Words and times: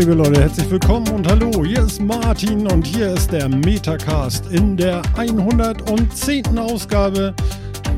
Liebe 0.00 0.14
Leute, 0.14 0.40
herzlich 0.40 0.70
willkommen 0.70 1.06
und 1.08 1.28
hallo. 1.28 1.62
Hier 1.62 1.80
ist 1.80 2.00
Martin 2.00 2.66
und 2.68 2.86
hier 2.86 3.12
ist 3.12 3.30
der 3.30 3.50
Metacast 3.50 4.50
in 4.50 4.74
der 4.74 5.02
110. 5.14 6.58
Ausgabe. 6.58 7.34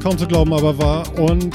Kaum 0.03 0.19
zu 0.19 0.27
glauben, 0.27 0.53
aber 0.53 0.77
wahr. 0.77 1.17
Und 1.17 1.55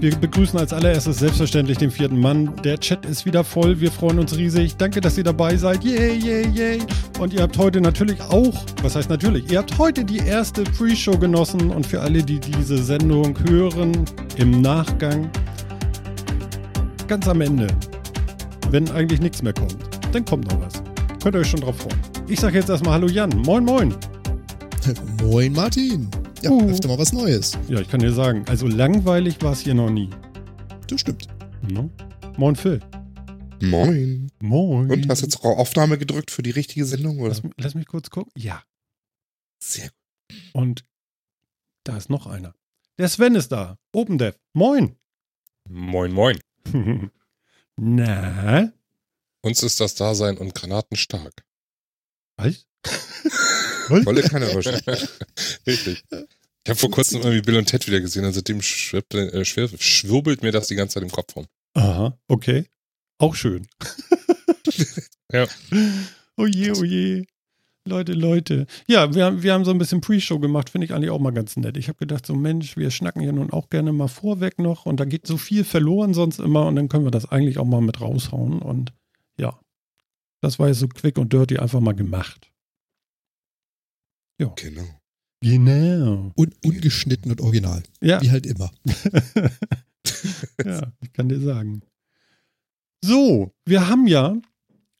wir 0.00 0.16
begrüßen 0.16 0.58
als 0.58 0.72
allererstes 0.72 1.18
selbstverständlich 1.18 1.76
den 1.76 1.90
vierten 1.90 2.18
Mann. 2.18 2.50
Der 2.64 2.80
Chat 2.80 3.04
ist 3.04 3.26
wieder 3.26 3.44
voll. 3.44 3.78
Wir 3.78 3.92
freuen 3.92 4.18
uns 4.18 4.34
riesig. 4.34 4.74
Danke, 4.78 5.02
dass 5.02 5.18
ihr 5.18 5.24
dabei 5.24 5.54
seid. 5.58 5.84
Yay, 5.84 6.16
yay, 6.16 6.48
yay. 6.48 6.78
Und 7.20 7.34
ihr 7.34 7.42
habt 7.42 7.58
heute 7.58 7.82
natürlich 7.82 8.22
auch, 8.22 8.54
was 8.82 8.96
heißt 8.96 9.10
natürlich, 9.10 9.52
ihr 9.52 9.58
habt 9.58 9.76
heute 9.76 10.02
die 10.02 10.26
erste 10.26 10.64
Pre-Show 10.64 11.18
genossen. 11.18 11.68
Und 11.72 11.86
für 11.86 12.00
alle, 12.00 12.22
die 12.22 12.40
diese 12.40 12.82
Sendung 12.82 13.38
hören, 13.46 14.06
im 14.38 14.62
Nachgang, 14.62 15.28
ganz 17.06 17.28
am 17.28 17.42
Ende, 17.42 17.66
wenn 18.70 18.90
eigentlich 18.90 19.20
nichts 19.20 19.42
mehr 19.42 19.52
kommt, 19.54 19.78
dann 20.12 20.24
kommt 20.24 20.50
noch 20.50 20.60
was. 20.60 20.82
Könnt 21.22 21.34
ihr 21.34 21.40
euch 21.40 21.48
schon 21.48 21.60
drauf 21.60 21.78
freuen. 21.78 21.98
Ich 22.28 22.40
sage 22.40 22.58
jetzt 22.58 22.68
erstmal 22.68 22.94
Hallo 22.94 23.08
Jan. 23.08 23.30
Moin, 23.30 23.64
moin. 23.64 23.94
Moin 25.22 25.52
Martin. 25.52 26.10
Ja, 26.42 26.50
uh. 26.50 26.68
öfter 26.68 26.88
mal 26.88 26.98
was 26.98 27.12
Neues. 27.12 27.58
Ja, 27.68 27.80
ich 27.80 27.88
kann 27.88 28.00
dir 28.00 28.12
sagen, 28.12 28.44
also 28.48 28.66
langweilig 28.66 29.40
war 29.42 29.52
es 29.52 29.60
hier 29.60 29.74
noch 29.74 29.90
nie. 29.90 30.10
Das 30.86 31.00
stimmt. 31.00 31.28
No? 31.70 31.90
Moin 32.36 32.54
Phil. 32.54 32.80
Moin. 33.60 34.30
Moin. 34.40 34.90
Und 34.90 35.08
hast 35.08 35.22
du 35.22 35.26
jetzt 35.26 35.44
auch 35.44 35.58
Aufnahme 35.58 35.98
gedrückt 35.98 36.30
für 36.30 36.42
die 36.42 36.50
richtige 36.50 36.84
Sendung? 36.84 37.18
Oder? 37.18 37.30
Lass, 37.30 37.42
lass 37.56 37.74
mich 37.74 37.86
kurz 37.86 38.10
gucken. 38.10 38.32
Ja. 38.36 38.62
Sehr 39.62 39.88
gut. 39.88 40.38
Und 40.52 40.84
da 41.84 41.96
ist 41.96 42.10
noch 42.10 42.26
einer. 42.26 42.54
Der 42.98 43.08
Sven 43.08 43.34
ist 43.34 43.50
da. 43.50 43.78
OpenDev. 43.92 44.36
Moin. 44.52 44.96
Moin, 45.68 46.12
moin. 46.12 46.38
Na? 47.80 48.72
Uns 49.40 49.62
ist 49.62 49.80
das 49.80 49.94
Dasein 49.94 50.36
und 50.36 50.54
Granaten 50.54 50.96
stark. 50.96 51.44
Was? 52.36 52.66
Wolle 53.88 54.22
keiner 54.22 54.54
Richtig. 55.66 56.04
Ich 56.64 56.70
habe 56.70 56.80
vor 56.80 56.90
kurzem 56.90 57.22
irgendwie 57.22 57.40
Bill 57.40 57.56
und 57.56 57.64
Ted 57.64 57.86
wieder 57.86 57.98
gesehen 57.98 58.26
und 58.26 58.34
seitdem 58.34 58.60
schwirbt, 58.60 59.14
äh, 59.14 59.42
schwirbelt 59.42 60.42
mir 60.42 60.52
das 60.52 60.66
die 60.66 60.74
ganze 60.74 60.94
Zeit 60.94 61.02
im 61.02 61.10
Kopf 61.10 61.34
rum. 61.34 61.46
Aha, 61.72 62.18
okay. 62.28 62.66
Auch 63.16 63.34
schön. 63.34 63.66
ja. 65.32 65.46
Oje, 66.36 66.76
oje. 66.76 67.24
Leute, 67.88 68.12
Leute. 68.12 68.66
Ja, 68.86 69.14
wir, 69.14 69.42
wir 69.42 69.52
haben 69.52 69.64
so 69.64 69.70
ein 69.70 69.78
bisschen 69.78 70.00
Pre-Show 70.00 70.38
gemacht, 70.38 70.70
finde 70.70 70.84
ich 70.84 70.94
eigentlich 70.94 71.10
auch 71.10 71.18
mal 71.18 71.32
ganz 71.32 71.56
nett. 71.56 71.76
Ich 71.76 71.88
habe 71.88 71.98
gedacht, 71.98 72.26
so 72.26 72.34
Mensch, 72.34 72.76
wir 72.76 72.90
schnacken 72.90 73.22
ja 73.22 73.32
nun 73.32 73.50
auch 73.50 73.70
gerne 73.70 73.92
mal 73.92 74.08
vorweg 74.08 74.58
noch 74.58 74.86
und 74.86 75.00
da 75.00 75.04
geht 75.04 75.26
so 75.26 75.36
viel 75.36 75.64
verloren 75.64 76.14
sonst 76.14 76.38
immer 76.38 76.66
und 76.66 76.76
dann 76.76 76.88
können 76.88 77.04
wir 77.04 77.10
das 77.10 77.30
eigentlich 77.30 77.58
auch 77.58 77.64
mal 77.64 77.80
mit 77.80 78.00
raushauen 78.00 78.60
und 78.60 78.92
ja, 79.38 79.58
das 80.40 80.58
war 80.58 80.68
jetzt 80.68 80.78
so 80.78 80.88
quick 80.88 81.18
und 81.18 81.32
dirty 81.32 81.58
einfach 81.58 81.80
mal 81.80 81.94
gemacht. 81.94 82.52
Ja. 84.40 84.52
Genau. 84.56 84.86
Genau. 85.40 86.32
Und 86.34 86.56
ungeschnitten 86.64 87.30
und 87.30 87.40
original. 87.40 87.82
Ja. 88.00 88.20
Wie 88.20 88.30
halt 88.30 88.46
immer. 88.46 88.70
ja, 90.64 90.92
ich 91.00 91.12
kann 91.12 91.28
dir 91.28 91.40
sagen. 91.40 91.82
So, 93.04 93.52
wir 93.64 93.88
haben 93.88 94.06
ja 94.08 94.36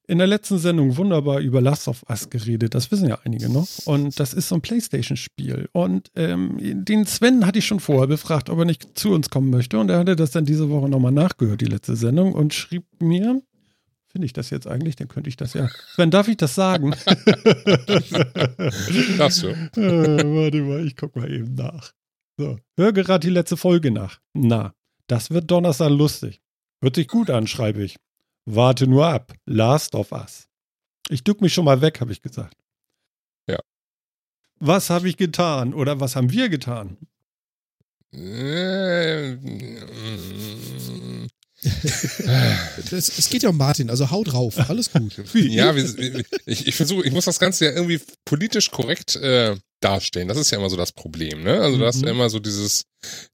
in 0.08 0.18
der 0.18 0.26
letzten 0.26 0.58
Sendung 0.58 0.96
wunderbar 0.96 1.38
über 1.40 1.60
Last 1.60 1.86
of 1.86 2.02
Us 2.08 2.30
geredet. 2.30 2.74
Das 2.74 2.90
wissen 2.90 3.08
ja 3.08 3.18
einige 3.24 3.50
noch. 3.50 3.68
Und 3.84 4.18
das 4.18 4.32
ist 4.32 4.48
so 4.48 4.54
ein 4.54 4.62
PlayStation-Spiel. 4.62 5.68
Und 5.72 6.10
ähm, 6.16 6.56
den 6.58 7.04
Sven 7.04 7.46
hatte 7.46 7.58
ich 7.58 7.66
schon 7.66 7.78
vorher 7.78 8.06
befragt, 8.06 8.48
ob 8.48 8.58
er 8.58 8.64
nicht 8.64 8.98
zu 8.98 9.10
uns 9.12 9.28
kommen 9.28 9.50
möchte. 9.50 9.78
Und 9.78 9.90
er 9.90 9.98
hatte 9.98 10.16
das 10.16 10.30
dann 10.30 10.46
diese 10.46 10.70
Woche 10.70 10.88
nochmal 10.88 11.12
nachgehört, 11.12 11.60
die 11.60 11.66
letzte 11.66 11.94
Sendung, 11.94 12.32
und 12.32 12.54
schrieb 12.54 12.84
mir, 13.00 13.42
finde 14.06 14.24
ich 14.24 14.32
das 14.32 14.48
jetzt 14.48 14.66
eigentlich? 14.66 14.96
Dann 14.96 15.08
könnte 15.08 15.28
ich 15.28 15.36
das 15.36 15.52
ja. 15.52 15.68
Sven, 15.94 16.10
darf 16.10 16.26
ich 16.28 16.38
das 16.38 16.54
sagen? 16.54 16.92
Darfst 19.18 19.42
du. 19.42 19.48
äh, 19.76 20.24
warte 20.24 20.62
mal, 20.62 20.86
ich 20.86 20.96
gucke 20.96 21.18
mal 21.20 21.30
eben 21.30 21.54
nach. 21.54 21.92
So, 22.38 22.58
hör 22.78 22.92
gerade 22.94 23.26
die 23.26 23.32
letzte 23.32 23.58
Folge 23.58 23.90
nach. 23.90 24.20
Na, 24.32 24.72
das 25.06 25.30
wird 25.30 25.50
Donnerstag 25.50 25.90
lustig. 25.90 26.40
Hört 26.80 26.94
sich 26.96 27.08
gut 27.08 27.28
an, 27.28 27.46
schreibe 27.46 27.82
ich. 27.82 27.96
Warte 28.50 28.86
nur 28.86 29.06
ab. 29.06 29.34
Last 29.44 29.94
of 29.94 30.10
Us. 30.10 30.48
Ich 31.10 31.22
duck 31.22 31.42
mich 31.42 31.52
schon 31.52 31.66
mal 31.66 31.82
weg, 31.82 32.00
habe 32.00 32.12
ich 32.12 32.22
gesagt. 32.22 32.56
Ja. 33.46 33.58
Was 34.58 34.88
habe 34.88 35.06
ich 35.06 35.18
getan 35.18 35.74
oder 35.74 36.00
was 36.00 36.16
haben 36.16 36.32
wir 36.32 36.48
getan? 36.48 36.96
es 42.90 43.28
geht 43.28 43.42
ja 43.42 43.50
um 43.50 43.58
Martin, 43.58 43.90
also 43.90 44.10
hau 44.10 44.24
drauf, 44.24 44.58
alles 44.70 44.90
gut. 44.92 45.12
ja, 45.34 45.74
ich, 45.76 46.68
ich 46.68 46.74
versuche, 46.74 47.04
ich 47.06 47.12
muss 47.12 47.26
das 47.26 47.38
Ganze 47.38 47.66
ja 47.66 47.72
irgendwie 47.72 48.00
politisch 48.24 48.70
korrekt 48.70 49.16
äh, 49.16 49.56
darstellen. 49.80 50.28
Das 50.28 50.38
ist 50.38 50.50
ja 50.50 50.58
immer 50.58 50.70
so 50.70 50.76
das 50.76 50.92
Problem, 50.92 51.42
ne? 51.42 51.60
Also 51.60 51.78
du 51.78 51.86
hast 51.86 52.02
ja 52.02 52.08
mhm. 52.08 52.20
immer 52.20 52.30
so 52.30 52.38
dieses, 52.38 52.84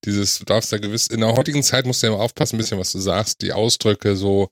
dieses, 0.04 0.38
du 0.38 0.44
darfst 0.44 0.72
ja 0.72 0.78
gewiss, 0.78 1.06
in 1.06 1.20
der 1.20 1.34
heutigen 1.34 1.62
Zeit 1.62 1.86
musst 1.86 2.02
du 2.02 2.06
ja 2.06 2.12
immer 2.12 2.22
aufpassen, 2.22 2.56
ein 2.56 2.58
bisschen, 2.58 2.78
was 2.78 2.92
du 2.92 2.98
sagst, 2.98 3.42
die 3.42 3.52
Ausdrücke 3.52 4.16
so. 4.16 4.48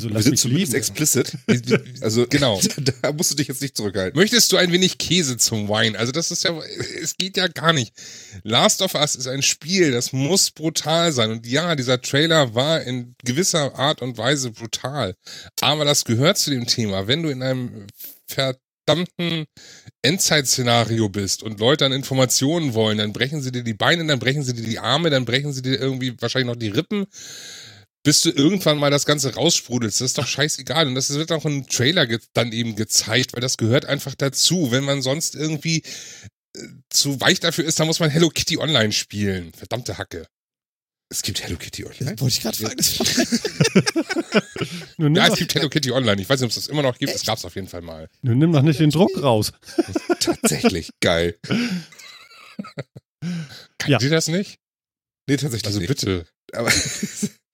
Also 0.00 0.08
lass 0.08 0.24
Wir 0.24 0.30
sind 0.30 0.38
zumindest 0.38 0.74
explicit. 0.74 1.32
Also 2.00 2.26
genau. 2.26 2.58
Da 3.02 3.12
musst 3.12 3.32
du 3.32 3.36
dich 3.36 3.48
jetzt 3.48 3.60
nicht 3.60 3.76
zurückhalten. 3.76 4.18
Möchtest 4.18 4.50
du 4.52 4.56
ein 4.56 4.72
wenig 4.72 4.96
Käse 4.98 5.36
zum 5.36 5.68
Wein? 5.68 5.94
Also 5.94 6.12
das 6.12 6.30
ist 6.30 6.44
ja, 6.44 6.58
es 7.02 7.16
geht 7.16 7.36
ja 7.36 7.48
gar 7.48 7.72
nicht. 7.72 7.92
Last 8.42 8.80
of 8.80 8.94
Us 8.94 9.14
ist 9.14 9.26
ein 9.26 9.42
Spiel, 9.42 9.90
das 9.92 10.12
muss 10.12 10.50
brutal 10.50 11.12
sein. 11.12 11.30
Und 11.30 11.46
ja, 11.46 11.76
dieser 11.76 12.00
Trailer 12.00 12.54
war 12.54 12.82
in 12.82 13.14
gewisser 13.24 13.74
Art 13.78 14.00
und 14.00 14.16
Weise 14.16 14.50
brutal. 14.50 15.14
Aber 15.60 15.84
das 15.84 16.04
gehört 16.04 16.38
zu 16.38 16.50
dem 16.50 16.66
Thema. 16.66 17.06
Wenn 17.06 17.22
du 17.22 17.28
in 17.28 17.42
einem 17.42 17.86
verdammten 18.26 19.44
Endzeit-Szenario 20.02 21.10
bist 21.10 21.42
und 21.42 21.60
Leute 21.60 21.84
an 21.84 21.92
Informationen 21.92 22.72
wollen, 22.72 22.98
dann 22.98 23.12
brechen 23.12 23.42
sie 23.42 23.52
dir 23.52 23.62
die 23.62 23.74
Beine, 23.74 24.06
dann 24.06 24.18
brechen 24.18 24.42
sie 24.42 24.54
dir 24.54 24.64
die 24.64 24.78
Arme, 24.78 25.10
dann 25.10 25.26
brechen 25.26 25.52
sie 25.52 25.62
dir 25.62 25.78
irgendwie 25.78 26.14
wahrscheinlich 26.20 26.48
noch 26.48 26.58
die 26.58 26.68
Rippen 26.68 27.06
bis 28.02 28.22
du 28.22 28.30
irgendwann 28.30 28.78
mal 28.78 28.90
das 28.90 29.04
Ganze 29.06 29.34
raussprudelst. 29.34 30.00
Das 30.00 30.06
ist 30.06 30.18
doch 30.18 30.26
scheißegal. 30.26 30.86
Und 30.86 30.94
das 30.94 31.12
wird 31.12 31.32
auch 31.32 31.44
im 31.44 31.66
Trailer 31.66 32.06
dann 32.32 32.52
eben 32.52 32.76
gezeigt, 32.76 33.34
weil 33.34 33.40
das 33.40 33.56
gehört 33.56 33.84
einfach 33.84 34.14
dazu. 34.14 34.70
Wenn 34.70 34.84
man 34.84 35.02
sonst 35.02 35.34
irgendwie 35.34 35.82
äh, 36.56 36.60
zu 36.88 37.20
weich 37.20 37.40
dafür 37.40 37.64
ist, 37.64 37.78
dann 37.78 37.86
muss 37.86 38.00
man 38.00 38.10
Hello 38.10 38.30
Kitty 38.30 38.58
Online 38.58 38.92
spielen. 38.92 39.52
Verdammte 39.52 39.98
Hacke. 39.98 40.26
Es 41.12 41.22
gibt 41.22 41.42
Hello 41.42 41.56
Kitty 41.56 41.84
Online. 41.84 42.14
Das 42.14 42.20
wollte 42.20 42.36
ich 42.36 42.40
gerade 42.40 42.56
fragen. 42.56 42.80
ja, 45.16 45.26
es 45.32 45.38
gibt 45.38 45.54
Hello 45.54 45.68
Kitty 45.68 45.90
Online. 45.90 46.22
Ich 46.22 46.28
weiß 46.28 46.40
nicht, 46.40 46.46
ob 46.46 46.50
es 46.50 46.54
das 46.54 46.68
immer 46.68 46.82
noch 46.82 46.96
gibt. 46.98 47.12
Es 47.12 47.26
gab 47.26 47.36
es 47.36 47.44
auf 47.44 47.56
jeden 47.56 47.66
Fall 47.66 47.82
mal. 47.82 48.08
Nun 48.22 48.38
nimm 48.38 48.52
doch 48.52 48.62
nicht 48.62 48.78
den 48.78 48.90
Druck 48.90 49.10
raus. 49.20 49.52
Tatsächlich 50.20 50.90
geil. 51.00 51.36
Kann 53.78 53.90
ja. 53.90 54.00
ihr 54.00 54.10
das 54.10 54.28
nicht? 54.28 54.58
Nee, 55.28 55.36
tatsächlich 55.36 55.66
Also 55.66 55.80
nicht. 55.80 55.88
bitte. 55.88 56.26
Aber 56.52 56.70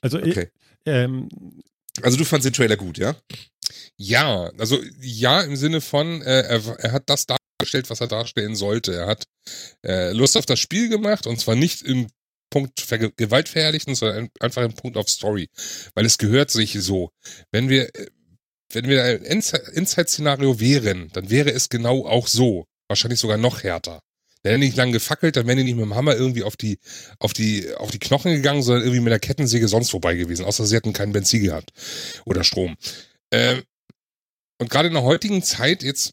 also, 0.00 0.18
okay. 0.18 0.50
ähm, 0.86 1.28
also 2.00 2.16
du 2.16 2.24
fandst 2.24 2.46
den 2.46 2.52
Trailer 2.52 2.76
gut, 2.76 2.98
ja? 2.98 3.14
Ja, 3.96 4.50
also 4.58 4.80
ja 5.00 5.42
im 5.42 5.56
Sinne 5.56 5.80
von, 5.80 6.22
äh, 6.22 6.42
er, 6.42 6.78
er 6.78 6.92
hat 6.92 7.04
das 7.06 7.26
dargestellt, 7.26 7.90
was 7.90 8.00
er 8.00 8.08
darstellen 8.08 8.56
sollte. 8.56 8.94
Er 8.94 9.06
hat 9.06 9.24
äh, 9.84 10.12
Lust 10.12 10.36
auf 10.36 10.46
das 10.46 10.58
Spiel 10.58 10.88
gemacht 10.88 11.26
und 11.26 11.38
zwar 11.38 11.54
nicht 11.54 11.82
im 11.82 12.08
Punkt 12.50 12.80
Ver 12.80 12.98
Gewaltverherrlichen, 12.98 13.94
sondern 13.94 14.28
einfach 14.40 14.62
im 14.62 14.74
Punkt 14.74 14.96
auf 14.96 15.08
Story. 15.08 15.48
Weil 15.94 16.04
es 16.04 16.18
gehört 16.18 16.50
sich 16.50 16.76
so. 16.80 17.10
Wenn 17.50 17.68
wir, 17.68 17.94
äh, 17.94 18.06
wenn 18.70 18.88
wir 18.88 19.04
ein 19.04 19.22
Inside-Szenario 19.22 20.60
wären, 20.60 21.08
dann 21.12 21.30
wäre 21.30 21.50
es 21.50 21.68
genau 21.68 22.06
auch 22.06 22.26
so. 22.26 22.66
Wahrscheinlich 22.88 23.20
sogar 23.20 23.38
noch 23.38 23.62
härter. 23.62 24.00
Der 24.44 24.52
hätte 24.52 24.60
nicht 24.60 24.76
lang 24.76 24.92
gefackelt, 24.92 25.36
dann 25.36 25.46
wären 25.46 25.58
die 25.58 25.64
nicht 25.64 25.76
mit 25.76 25.84
dem 25.84 25.94
Hammer 25.94 26.16
irgendwie 26.16 26.42
auf 26.42 26.56
die, 26.56 26.78
auf 27.18 27.32
die, 27.32 27.72
auf 27.76 27.90
die 27.90 27.98
Knochen 27.98 28.32
gegangen, 28.32 28.62
sondern 28.62 28.82
irgendwie 28.82 29.00
mit 29.00 29.12
der 29.12 29.20
Kettensäge 29.20 29.68
sonst 29.68 29.90
vorbei 29.90 30.14
gewesen. 30.14 30.44
Außer 30.44 30.66
sie 30.66 30.74
hätten 30.74 30.92
keinen 30.92 31.12
Benzin 31.12 31.44
gehabt. 31.44 31.72
Oder 32.24 32.42
Strom. 32.42 32.76
Ähm, 33.30 33.62
und 34.58 34.70
gerade 34.70 34.88
in 34.88 34.94
der 34.94 35.02
heutigen 35.02 35.42
Zeit, 35.42 35.82
jetzt, 35.82 36.12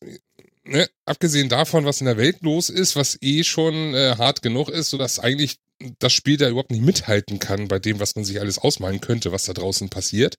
ne, 0.64 0.88
abgesehen 1.06 1.50
davon, 1.50 1.86
was 1.86 2.02
in 2.02 2.06
der 2.06 2.18
Welt 2.18 2.38
los 2.42 2.70
ist, 2.70 2.96
was 2.96 3.18
eh 3.22 3.44
schon 3.44 3.94
äh, 3.94 4.16
hart 4.18 4.42
genug 4.42 4.70
ist, 4.70 4.90
sodass 4.92 5.20
eigentlich 5.20 5.58
das 6.00 6.14
Spiel 6.14 6.38
da 6.38 6.50
überhaupt 6.50 6.72
nicht 6.72 6.84
mithalten 6.84 7.40
kann 7.40 7.68
bei 7.68 7.80
dem, 7.80 8.00
was 8.00 8.16
man 8.16 8.26
sich 8.26 8.40
alles 8.40 8.58
ausmalen 8.58 9.02
könnte, 9.02 9.32
was 9.32 9.44
da 9.44 9.54
draußen 9.54 9.90
passiert. 9.90 10.36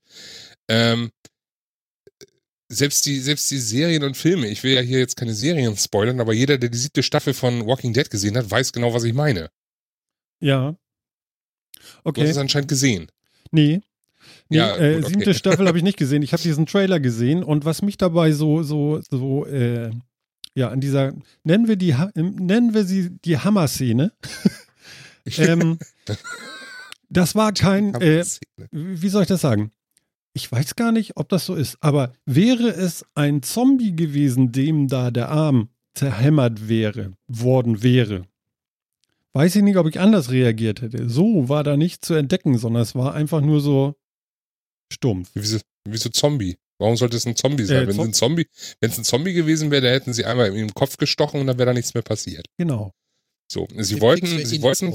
Ähm, 0.68 1.10
selbst 2.72 3.04
die, 3.04 3.18
selbst 3.18 3.50
die 3.50 3.58
Serien 3.58 4.04
und 4.04 4.16
Filme, 4.16 4.46
ich 4.46 4.62
will 4.62 4.72
ja 4.72 4.80
hier 4.80 5.00
jetzt 5.00 5.16
keine 5.16 5.34
Serien 5.34 5.76
spoilern, 5.76 6.20
aber 6.20 6.32
jeder, 6.32 6.56
der 6.56 6.70
die 6.70 6.78
siebte 6.78 7.02
Staffel 7.02 7.34
von 7.34 7.66
Walking 7.66 7.92
Dead 7.92 8.08
gesehen 8.08 8.36
hat, 8.36 8.50
weiß 8.50 8.72
genau, 8.72 8.94
was 8.94 9.04
ich 9.04 9.12
meine. 9.12 9.50
Ja. 10.38 10.76
Okay. 12.04 12.20
Du 12.20 12.22
hast 12.22 12.30
es 12.30 12.36
anscheinend 12.38 12.68
gesehen. 12.68 13.10
Nee. 13.50 13.80
Nee, 14.48 14.58
ja, 14.58 14.76
äh, 14.76 14.94
gut, 14.94 15.04
okay. 15.04 15.14
siebte 15.14 15.34
Staffel 15.34 15.66
habe 15.66 15.78
ich 15.78 15.84
nicht 15.84 15.96
gesehen. 15.98 16.22
Ich 16.22 16.32
habe 16.32 16.42
diesen 16.42 16.66
Trailer 16.66 17.00
gesehen 17.00 17.42
und 17.42 17.64
was 17.64 17.82
mich 17.82 17.98
dabei 17.98 18.32
so, 18.32 18.62
so, 18.62 19.00
so, 19.10 19.46
äh, 19.46 19.90
ja, 20.54 20.68
an 20.68 20.80
dieser, 20.80 21.12
nennen 21.42 21.66
wir 21.66 21.76
die, 21.76 21.94
nennen 22.14 22.72
wir 22.72 22.84
sie 22.84 23.10
die 23.10 23.38
Hammer-Szene. 23.38 24.12
ähm, 25.38 25.78
Das 27.12 27.34
war 27.34 27.52
kein, 27.52 27.92
äh, 27.96 28.24
wie 28.70 29.08
soll 29.08 29.22
ich 29.22 29.28
das 29.28 29.40
sagen? 29.40 29.72
Ich 30.32 30.50
weiß 30.50 30.76
gar 30.76 30.92
nicht, 30.92 31.16
ob 31.16 31.28
das 31.28 31.46
so 31.46 31.54
ist, 31.54 31.76
aber 31.80 32.12
wäre 32.24 32.68
es 32.68 33.04
ein 33.14 33.42
Zombie 33.42 33.96
gewesen, 33.96 34.52
dem 34.52 34.86
da 34.86 35.10
der 35.10 35.28
Arm 35.30 35.70
zerhämmert 35.94 36.68
wäre, 36.68 37.12
worden 37.26 37.82
wäre, 37.82 38.26
weiß 39.32 39.56
ich 39.56 39.62
nicht, 39.62 39.76
ob 39.76 39.88
ich 39.88 39.98
anders 39.98 40.30
reagiert 40.30 40.82
hätte. 40.82 41.08
So 41.08 41.48
war 41.48 41.64
da 41.64 41.76
nicht 41.76 42.04
zu 42.04 42.14
entdecken, 42.14 42.58
sondern 42.58 42.82
es 42.82 42.94
war 42.94 43.14
einfach 43.14 43.40
nur 43.40 43.60
so 43.60 43.94
stumpf. 44.92 45.30
Wieso, 45.34 45.58
wieso 45.84 46.08
Zombie? 46.10 46.56
Warum 46.78 46.96
sollte 46.96 47.16
es 47.16 47.26
ein 47.26 47.36
Zombie 47.36 47.64
sein? 47.64 47.84
Äh, 47.84 47.88
wenn 47.88 48.00
es 48.00 48.06
ein 48.06 48.12
Zombie, 48.14 48.46
wenn 48.80 48.90
es 48.90 48.98
ein 48.98 49.04
Zombie 49.04 49.34
gewesen 49.34 49.70
wäre, 49.70 49.82
da 49.82 49.88
hätten 49.88 50.14
sie 50.14 50.24
einmal 50.24 50.48
in 50.48 50.54
den 50.54 50.74
Kopf 50.74 50.96
gestochen 50.96 51.40
und 51.40 51.46
dann 51.46 51.58
wäre 51.58 51.66
da 51.66 51.74
nichts 51.74 51.92
mehr 51.94 52.02
passiert. 52.02 52.46
Genau. 52.56 52.92
So, 53.52 53.66
sie 53.70 53.94
Jetzt 53.94 54.00
wollten, 54.00 54.46
sie 54.46 54.62
wollten, 54.62 54.94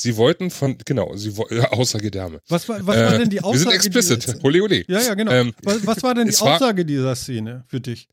sie 0.00 0.16
wollten 0.16 0.50
von, 0.50 0.78
genau, 0.84 1.14
sie 1.16 1.30
äh, 1.50 1.60
Aussage 1.66 2.10
Dame. 2.10 2.40
Was 2.48 2.68
war, 2.68 2.86
was 2.86 2.96
war 2.96 3.14
äh, 3.14 3.18
denn 3.18 3.30
die 3.30 3.40
Aussage? 3.40 3.82
Wir 3.82 4.02
sind 4.02 4.14
explicit. 4.14 4.44
Ole, 4.44 4.62
ole. 4.62 4.84
Ja, 4.88 5.00
ja, 5.00 5.14
genau. 5.14 5.32
Ähm, 5.32 5.54
was, 5.62 5.86
was, 5.86 6.02
war 6.02 6.14
denn 6.14 6.28
die 6.28 6.36
Aussage 6.36 6.78
war, 6.78 6.84
dieser 6.84 7.16
Szene 7.16 7.64
für 7.66 7.80
dich? 7.80 8.08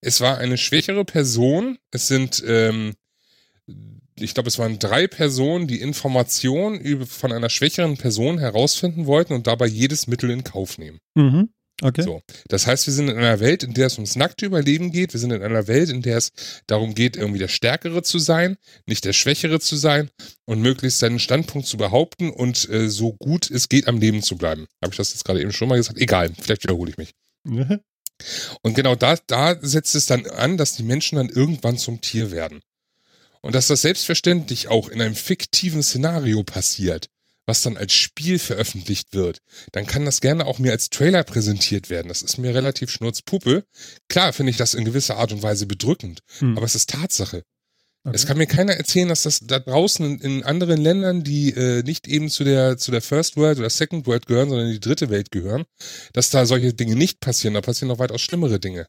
Es 0.00 0.20
war 0.20 0.38
eine 0.38 0.56
schwächere 0.56 1.04
Person. 1.04 1.78
Es 1.90 2.08
sind, 2.08 2.42
ähm, 2.46 2.94
ich 4.18 4.34
glaube, 4.34 4.48
es 4.48 4.58
waren 4.58 4.78
drei 4.78 5.06
Personen, 5.06 5.66
die 5.66 5.80
Informationen 5.80 7.06
von 7.06 7.32
einer 7.32 7.50
schwächeren 7.50 7.96
Person 7.96 8.38
herausfinden 8.38 9.06
wollten 9.06 9.34
und 9.34 9.46
dabei 9.46 9.66
jedes 9.66 10.06
Mittel 10.06 10.30
in 10.30 10.44
Kauf 10.44 10.78
nehmen. 10.78 11.00
Mhm. 11.14 11.50
Okay. 11.82 12.02
So. 12.02 12.22
Das 12.48 12.66
heißt, 12.66 12.86
wir 12.86 12.94
sind 12.94 13.08
in 13.08 13.16
einer 13.16 13.40
Welt, 13.40 13.62
in 13.62 13.72
der 13.72 13.86
es 13.86 13.94
ums 13.94 14.16
nackte 14.16 14.46
Überleben 14.46 14.92
geht. 14.92 15.12
Wir 15.12 15.20
sind 15.20 15.32
in 15.32 15.42
einer 15.42 15.66
Welt, 15.66 15.88
in 15.88 16.02
der 16.02 16.18
es 16.18 16.32
darum 16.66 16.94
geht, 16.94 17.16
irgendwie 17.16 17.38
der 17.38 17.48
Stärkere 17.48 18.02
zu 18.02 18.18
sein, 18.18 18.56
nicht 18.86 19.04
der 19.04 19.12
Schwächere 19.12 19.60
zu 19.60 19.76
sein 19.76 20.10
und 20.44 20.60
möglichst 20.60 20.98
seinen 20.98 21.18
Standpunkt 21.18 21.66
zu 21.66 21.76
behaupten 21.76 22.30
und 22.30 22.68
äh, 22.68 22.88
so 22.88 23.12
gut 23.14 23.50
es 23.50 23.68
geht 23.68 23.88
am 23.88 23.98
Leben 23.98 24.22
zu 24.22 24.36
bleiben. 24.36 24.66
Habe 24.82 24.92
ich 24.92 24.98
das 24.98 25.12
jetzt 25.12 25.24
gerade 25.24 25.40
eben 25.40 25.52
schon 25.52 25.68
mal 25.68 25.76
gesagt? 25.76 25.98
Egal, 25.98 26.30
vielleicht 26.40 26.62
wiederhole 26.64 26.90
ich 26.90 26.98
mich. 26.98 27.14
und 28.62 28.74
genau 28.74 28.94
da, 28.94 29.16
da 29.26 29.56
setzt 29.62 29.94
es 29.94 30.06
dann 30.06 30.26
an, 30.26 30.58
dass 30.58 30.76
die 30.76 30.82
Menschen 30.82 31.16
dann 31.16 31.28
irgendwann 31.28 31.78
zum 31.78 32.00
Tier 32.00 32.30
werden. 32.30 32.60
Und 33.42 33.54
dass 33.54 33.68
das 33.68 33.80
selbstverständlich 33.80 34.68
auch 34.68 34.88
in 34.88 35.00
einem 35.00 35.14
fiktiven 35.14 35.82
Szenario 35.82 36.42
passiert, 36.42 37.08
was 37.46 37.62
dann 37.62 37.76
als 37.76 37.92
Spiel 37.92 38.38
veröffentlicht 38.38 39.12
wird, 39.12 39.40
dann 39.72 39.86
kann 39.86 40.04
das 40.04 40.20
gerne 40.20 40.46
auch 40.46 40.58
mir 40.58 40.72
als 40.72 40.90
Trailer 40.90 41.24
präsentiert 41.24 41.90
werden. 41.90 42.08
Das 42.08 42.22
ist 42.22 42.38
mir 42.38 42.54
relativ 42.54 42.90
schnurzpuppe. 42.90 43.64
Klar 44.08 44.32
finde 44.32 44.50
ich 44.50 44.56
das 44.56 44.74
in 44.74 44.84
gewisser 44.84 45.16
Art 45.16 45.32
und 45.32 45.42
Weise 45.42 45.66
bedrückend, 45.66 46.20
hm. 46.38 46.56
aber 46.56 46.66
es 46.66 46.74
ist 46.74 46.90
Tatsache. 46.90 47.42
Okay. 48.02 48.16
Es 48.16 48.26
kann 48.26 48.38
mir 48.38 48.46
keiner 48.46 48.72
erzählen, 48.72 49.08
dass 49.08 49.24
das 49.24 49.40
da 49.40 49.58
draußen 49.58 50.20
in, 50.20 50.42
anderen 50.42 50.80
Ländern, 50.80 51.22
die 51.22 51.50
äh, 51.50 51.82
nicht 51.82 52.08
eben 52.08 52.30
zu 52.30 52.44
der 52.44 52.78
zu 52.78 52.90
der 52.90 53.02
First 53.02 53.36
World 53.36 53.58
oder 53.58 53.68
Second 53.68 54.06
World 54.06 54.24
gehören, 54.24 54.48
sondern 54.48 54.68
in 54.68 54.72
die 54.72 54.80
dritte 54.80 55.10
Welt 55.10 55.30
gehören, 55.30 55.64
dass 56.14 56.30
da 56.30 56.46
solche 56.46 56.72
Dinge 56.72 56.96
nicht 56.96 57.20
passieren. 57.20 57.52
Da 57.52 57.60
passieren 57.60 57.88
noch 57.88 57.98
weitaus 57.98 58.22
schlimmere 58.22 58.58
Dinge. 58.58 58.86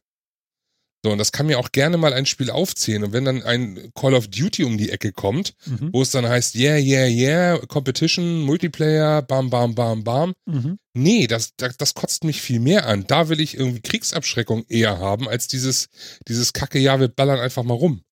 So, 1.04 1.10
und 1.10 1.18
das 1.18 1.32
kann 1.32 1.46
mir 1.46 1.58
auch 1.58 1.72
gerne 1.72 1.96
mal 1.96 2.12
ein 2.12 2.26
Spiel 2.26 2.50
aufzählen. 2.50 3.02
Und 3.02 3.12
wenn 3.12 3.24
dann 3.24 3.42
ein 3.42 3.90
Call 3.94 4.14
of 4.14 4.28
Duty 4.28 4.62
um 4.62 4.78
die 4.78 4.90
Ecke 4.90 5.12
kommt, 5.12 5.54
mhm. 5.66 5.90
wo 5.92 6.02
es 6.02 6.10
dann 6.10 6.28
heißt, 6.28 6.54
yeah, 6.54 6.76
yeah, 6.76 7.06
yeah, 7.06 7.58
Competition, 7.66 8.42
Multiplayer, 8.42 9.22
bam, 9.22 9.50
bam, 9.50 9.74
bam, 9.74 10.04
bam. 10.04 10.32
Mhm. 10.46 10.78
Nee, 10.94 11.26
das, 11.26 11.56
das, 11.56 11.76
das 11.76 11.94
kotzt 11.94 12.22
mich 12.22 12.40
viel 12.40 12.60
mehr 12.60 12.86
an. 12.86 13.04
Da 13.06 13.28
will 13.28 13.40
ich 13.40 13.56
irgendwie 13.56 13.80
Kriegsabschreckung 13.80 14.64
eher 14.68 14.98
haben, 14.98 15.28
als 15.28 15.48
dieses, 15.48 15.88
dieses 16.28 16.52
Kacke, 16.52 16.78
ja, 16.78 17.00
wir 17.00 17.08
ballern 17.08 17.40
einfach 17.40 17.64
mal 17.64 17.74
rum. 17.74 18.02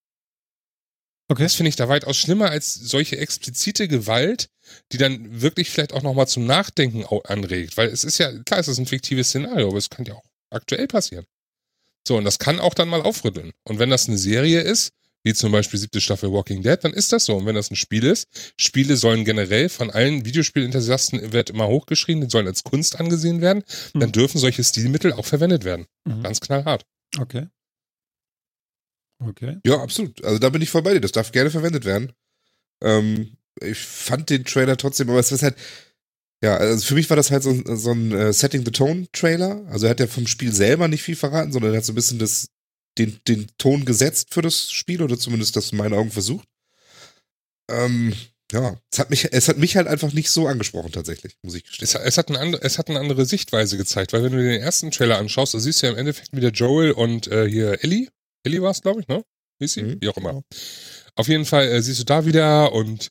Okay. 1.29 1.45
Das 1.45 1.55
finde 1.55 1.69
ich 1.69 1.77
da 1.77 1.89
weitaus 1.89 2.17
schlimmer 2.17 2.51
als 2.51 2.75
solche 2.75 3.19
explizite 3.19 3.87
Gewalt, 3.87 4.49
die 4.91 4.99
dann 4.99 5.41
wirklich 5.41 5.71
vielleicht 5.71 5.93
auch 5.93 6.03
nochmal 6.03 6.27
zum 6.27 6.45
Nachdenken 6.45 7.05
anregt. 7.25 7.77
Weil 7.77 7.89
es 7.89 8.03
ist 8.03 8.19
ja, 8.19 8.37
klar, 8.43 8.59
es 8.59 8.67
ist 8.67 8.79
ein 8.79 8.87
fiktives 8.87 9.29
Szenario, 9.29 9.69
aber 9.69 9.79
es 9.79 9.91
kann 9.91 10.05
ja 10.07 10.15
auch 10.15 10.25
aktuell 10.51 10.89
passieren. 10.89 11.25
So, 12.07 12.17
und 12.17 12.25
das 12.25 12.39
kann 12.39 12.61
auch 12.61 12.75
dann 12.75 12.89
mal 12.89 13.03
aufrütteln. 13.03 13.53
Und 13.65 13.79
wenn 13.79 13.91
das 13.91 14.09
eine 14.09 14.19
Serie 14.19 14.61
ist, 14.61 14.93
wie 15.23 15.35
zum 15.35 15.53
Beispiel 15.53 15.79
siebte 15.79 16.01
Staffel 16.01 16.33
Walking 16.33 16.63
Dead, 16.63 16.79
dann 16.83 16.93
ist 16.93 17.13
das 17.13 17.27
so. 17.27 17.37
Und 17.37 17.47
wenn 17.47 17.55
das 17.55 17.71
ein 17.71 17.77
Spiel 17.77 18.05
ist, 18.05 18.27
Spiele 18.57 18.97
sollen 18.97 19.25
generell 19.25 19.69
von 19.69 19.91
allen 19.91 20.25
Videospielenthusiasten 20.25 21.33
wird 21.33 21.51
immer 21.51 21.69
hochgeschrieben, 21.69 22.23
die 22.23 22.31
sollen 22.31 22.47
als 22.47 22.65
Kunst 22.65 22.99
angesehen 22.99 23.41
werden, 23.41 23.63
mhm. 23.93 24.01
dann 24.01 24.13
dürfen 24.13 24.39
solche 24.39 24.65
Stilmittel 24.65 25.13
auch 25.13 25.27
verwendet 25.27 25.65
werden. 25.65 25.87
Mhm. 26.05 26.23
Ganz 26.23 26.41
knallhart. 26.41 26.87
Okay. 27.19 27.49
Okay. 29.23 29.59
Ja, 29.67 29.83
absolut. 29.83 30.25
Also 30.25 30.39
da 30.39 30.49
bin 30.49 30.63
ich 30.63 30.71
voll 30.71 30.83
bei 30.83 30.95
dir. 30.95 31.01
Das 31.01 31.13
darf 31.13 31.33
gerne 31.33 31.51
verwendet 31.51 31.85
werden. 31.85 32.13
Ähm, 32.83 33.37
ich 33.61 33.79
fand 33.79 34.31
den 34.31 34.45
Trailer 34.45 34.79
trotzdem, 34.79 35.11
aber 35.11 35.19
es 35.19 35.33
ist 35.33 35.43
halt, 35.43 35.57
ja, 36.43 36.57
also 36.57 36.85
für 36.85 36.95
mich 36.95 37.11
war 37.11 37.17
das 37.17 37.31
halt 37.31 37.43
so, 37.43 37.55
so 37.77 37.93
ein 37.93 38.13
äh, 38.13 38.33
Setting 38.33 38.65
the 38.65 38.71
Tone 38.71 39.07
Trailer. 39.13 39.65
Also 39.69 39.87
er 39.87 39.91
hat 39.91 40.01
ja 40.01 40.07
vom 40.07 40.27
Spiel 40.27 40.53
selber 40.53 40.89
nicht 40.89 41.03
viel 41.03 41.17
verraten, 41.17 41.53
sondern 41.53 41.73
er 41.73 41.79
hat 41.79 41.85
so 41.85 41.93
ein 41.93 41.97
bisschen 41.97 42.19
das, 42.19 42.49
den, 42.99 43.21
den 43.29 43.49
Ton 43.59 43.85
gesetzt 43.85 44.33
für 44.33 44.43
das 44.43 44.71
Spiel 44.71 45.03
oder 45.03 45.19
zumindest 45.19 45.57
das 45.57 45.73
in 45.73 45.79
meinen 45.79 45.95
Augen 45.95 46.11
versucht. 46.11 46.49
Ähm, 47.71 48.15
ja, 48.53 48.77
es 48.91 48.99
hat 48.99 49.11
mich, 49.11 49.33
es 49.33 49.49
hat 49.49 49.59
mich 49.59 49.77
halt 49.77 49.87
einfach 49.87 50.13
nicht 50.13 50.31
so 50.31 50.49
angesprochen 50.49 50.91
tatsächlich, 50.93 51.37
muss 51.43 51.55
ich 51.55 51.65
gestehen. 51.65 51.85
Es, 51.85 51.95
es, 51.95 52.19
hat, 52.19 52.29
eine 52.31 52.41
andere, 52.41 52.63
es 52.63 52.79
hat 52.79 52.89
eine 52.89 52.99
andere 52.99 53.25
Sichtweise 53.25 53.77
gezeigt, 53.77 54.13
weil 54.13 54.25
wenn 54.25 54.33
du 54.33 54.43
den 54.43 54.61
ersten 54.61 54.91
Trailer 54.91 55.19
anschaust, 55.19 55.55
da 55.55 55.61
siehst 55.61 55.83
du 55.83 55.87
ja 55.87 55.93
im 55.93 55.99
Endeffekt 55.99 56.35
wieder 56.35 56.49
Joel 56.49 56.93
und 56.93 57.29
äh, 57.29 57.49
hier 57.49 57.85
Ellie. 57.85 58.09
Ellie 58.43 58.63
war 58.63 58.71
es, 58.71 58.81
glaube 58.81 59.01
ich, 59.01 59.09
ne? 59.09 59.23
Wie 59.59 59.67
ist 59.67 59.75
sie? 59.75 59.83
Mhm, 59.83 59.99
Wie 60.01 60.09
auch 60.09 60.17
immer. 60.17 60.43
Auf 61.15 61.29
jeden 61.29 61.45
Fall 61.45 61.69
äh, 61.69 61.83
siehst 61.83 62.01
du 62.01 62.05
da 62.05 62.25
wieder 62.25 62.73
und 62.73 63.11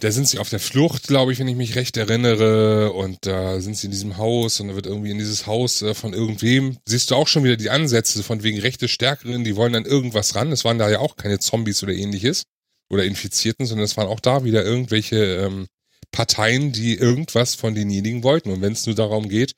da 0.00 0.12
sind 0.12 0.28
sie 0.28 0.38
auf 0.38 0.50
der 0.50 0.60
Flucht, 0.60 1.08
glaube 1.08 1.32
ich, 1.32 1.38
wenn 1.38 1.48
ich 1.48 1.56
mich 1.56 1.74
recht 1.74 1.96
erinnere. 1.96 2.92
Und 2.92 3.18
da 3.26 3.60
sind 3.60 3.76
sie 3.76 3.86
in 3.86 3.90
diesem 3.90 4.16
Haus 4.16 4.60
und 4.60 4.68
da 4.68 4.74
wird 4.74 4.86
irgendwie 4.86 5.10
in 5.10 5.18
dieses 5.18 5.46
Haus 5.46 5.82
äh, 5.82 5.94
von 5.94 6.12
irgendwem, 6.12 6.78
siehst 6.86 7.10
du 7.10 7.16
auch 7.16 7.28
schon 7.28 7.44
wieder 7.44 7.56
die 7.56 7.70
Ansätze 7.70 8.22
von 8.22 8.42
wegen 8.42 8.60
rechte 8.60 8.88
Stärkerin, 8.88 9.44
die 9.44 9.56
wollen 9.56 9.72
dann 9.72 9.84
irgendwas 9.84 10.34
ran. 10.34 10.52
Es 10.52 10.64
waren 10.64 10.78
da 10.78 10.88
ja 10.90 11.00
auch 11.00 11.16
keine 11.16 11.38
Zombies 11.38 11.82
oder 11.82 11.92
ähnliches 11.92 12.44
oder 12.88 13.04
Infizierten, 13.04 13.66
sondern 13.66 13.84
es 13.84 13.96
waren 13.96 14.08
auch 14.08 14.20
da 14.20 14.44
wieder 14.44 14.64
irgendwelche 14.64 15.16
ähm, 15.16 15.66
Parteien, 16.12 16.72
die 16.72 16.94
irgendwas 16.94 17.54
von 17.54 17.74
denjenigen 17.74 18.22
wollten. 18.22 18.50
Und 18.50 18.62
wenn 18.62 18.72
es 18.72 18.86
nur 18.86 18.94
darum 18.94 19.28
geht, 19.28 19.52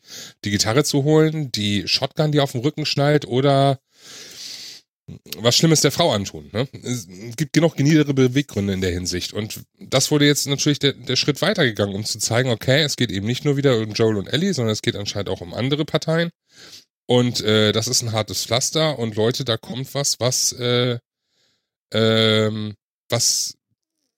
die 0.45 0.51
Gitarre 0.51 0.85
zu 0.85 1.05
holen, 1.05 1.53
die 1.53 1.87
Shotgun, 1.87 2.33
die 2.33 2.41
auf 2.41 2.53
dem 2.53 2.63
Rücken 2.63 2.87
schnallt 2.87 3.27
oder 3.27 3.79
was 5.39 5.57
Schlimmes 5.57 5.81
der 5.81 5.93
Frau 5.93 6.13
antun. 6.13 6.51
Ne? 6.53 6.69
Es 6.83 7.07
gibt 7.37 7.53
genug 7.53 7.79
niedere 7.79 8.15
Beweggründe 8.15 8.73
in 8.73 8.81
der 8.81 8.93
Hinsicht. 8.93 9.33
Und 9.33 9.63
das 9.79 10.11
wurde 10.11 10.27
jetzt 10.27 10.47
natürlich 10.47 10.79
der, 10.79 10.93
der 10.93 11.17
Schritt 11.17 11.43
weitergegangen, 11.43 11.95
um 11.95 12.05
zu 12.05 12.19
zeigen, 12.19 12.51
okay, 12.51 12.83
es 12.83 12.97
geht 12.97 13.11
eben 13.11 13.27
nicht 13.27 13.45
nur 13.45 13.57
wieder 13.57 13.79
um 13.79 13.93
Joel 13.93 14.17
und 14.17 14.27
Ellie, 14.27 14.55
sondern 14.55 14.73
es 14.73 14.83
geht 14.83 14.97
anscheinend 14.97 15.29
auch 15.29 15.41
um 15.41 15.55
andere 15.55 15.85
Parteien. 15.85 16.31
Und 17.07 17.41
äh, 17.41 17.73
das 17.73 17.89
ist 17.89 18.03
ein 18.03 18.13
hartes 18.13 18.45
Pflaster 18.45 18.99
und 18.99 19.17
Leute, 19.17 19.45
da 19.45 19.57
kommt 19.57 19.95
was, 19.95 20.21
was, 20.21 20.53
äh, 20.53 20.99
ähm, 21.93 22.75
was 23.09 23.55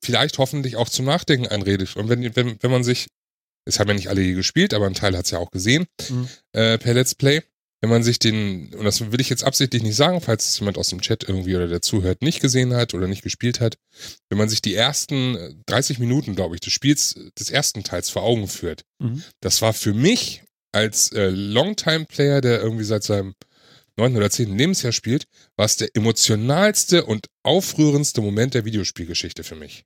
vielleicht 0.04 0.38
hoffentlich 0.38 0.76
auch 0.76 0.88
zum 0.88 1.06
Nachdenken 1.06 1.46
anredet. 1.46 1.96
Und 1.96 2.08
wenn, 2.08 2.36
wenn, 2.36 2.62
wenn 2.62 2.70
man 2.70 2.84
sich, 2.84 3.06
es 3.64 3.78
haben 3.78 3.88
ja 3.88 3.94
nicht 3.94 4.08
alle 4.08 4.20
hier 4.20 4.34
gespielt, 4.34 4.74
aber 4.74 4.86
ein 4.86 4.94
Teil 4.94 5.16
hat 5.16 5.24
es 5.24 5.30
ja 5.30 5.38
auch 5.38 5.50
gesehen, 5.50 5.86
mhm. 6.10 6.28
äh, 6.52 6.76
per 6.76 6.92
Let's 6.92 7.14
Play, 7.14 7.42
wenn 7.82 7.90
man 7.90 8.04
sich 8.04 8.20
den, 8.20 8.72
und 8.74 8.84
das 8.84 9.10
will 9.10 9.20
ich 9.20 9.28
jetzt 9.28 9.42
absichtlich 9.42 9.82
nicht 9.82 9.96
sagen, 9.96 10.20
falls 10.20 10.48
es 10.48 10.58
jemand 10.60 10.78
aus 10.78 10.88
dem 10.88 11.00
Chat 11.00 11.24
irgendwie 11.24 11.56
oder 11.56 11.66
der 11.66 11.82
zuhört, 11.82 12.22
nicht 12.22 12.40
gesehen 12.40 12.74
hat 12.74 12.94
oder 12.94 13.08
nicht 13.08 13.22
gespielt 13.22 13.58
hat, 13.58 13.76
wenn 14.30 14.38
man 14.38 14.48
sich 14.48 14.62
die 14.62 14.74
ersten 14.74 15.62
30 15.66 15.98
Minuten, 15.98 16.36
glaube 16.36 16.54
ich, 16.54 16.60
des 16.60 16.72
Spiels 16.72 17.16
des 17.36 17.50
ersten 17.50 17.82
Teils 17.82 18.08
vor 18.08 18.22
Augen 18.22 18.46
führt, 18.46 18.82
mhm. 19.00 19.24
das 19.40 19.62
war 19.62 19.72
für 19.72 19.94
mich 19.94 20.44
als 20.70 21.10
äh, 21.10 21.28
Longtime-Player, 21.28 22.40
der 22.40 22.62
irgendwie 22.62 22.84
seit 22.84 23.02
seinem 23.02 23.34
neunten 23.96 24.16
oder 24.16 24.30
zehnten 24.30 24.56
Lebensjahr 24.56 24.92
spielt, 24.92 25.24
war 25.56 25.66
es 25.66 25.76
der 25.76 25.88
emotionalste 25.94 27.04
und 27.04 27.26
aufrührendste 27.42 28.20
Moment 28.20 28.54
der 28.54 28.64
Videospielgeschichte 28.64 29.42
für 29.42 29.56
mich. 29.56 29.84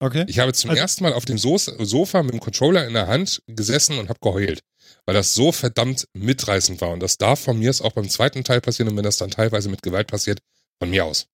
Okay. 0.00 0.24
Ich 0.28 0.38
habe 0.38 0.52
zum 0.52 0.70
also, 0.70 0.80
ersten 0.80 1.04
Mal 1.04 1.14
auf 1.14 1.24
dem 1.24 1.38
Sofa 1.38 2.22
mit 2.22 2.32
dem 2.32 2.40
Controller 2.40 2.86
in 2.86 2.92
der 2.92 3.06
Hand 3.06 3.42
gesessen 3.46 3.98
und 3.98 4.10
habe 4.10 4.20
geheult 4.20 4.60
weil 5.06 5.14
das 5.14 5.34
so 5.34 5.52
verdammt 5.52 6.06
mitreißend 6.14 6.80
war. 6.80 6.90
Und 6.90 7.00
das 7.00 7.18
darf 7.18 7.40
von 7.40 7.58
mir 7.58 7.70
aus 7.70 7.80
auch 7.80 7.92
beim 7.92 8.08
zweiten 8.08 8.44
Teil 8.44 8.60
passieren 8.60 8.90
und 8.90 8.96
wenn 8.96 9.04
das 9.04 9.16
dann 9.16 9.30
teilweise 9.30 9.68
mit 9.68 9.82
Gewalt 9.82 10.08
passiert, 10.08 10.40
von 10.78 10.90
mir 10.90 11.04
aus. 11.04 11.26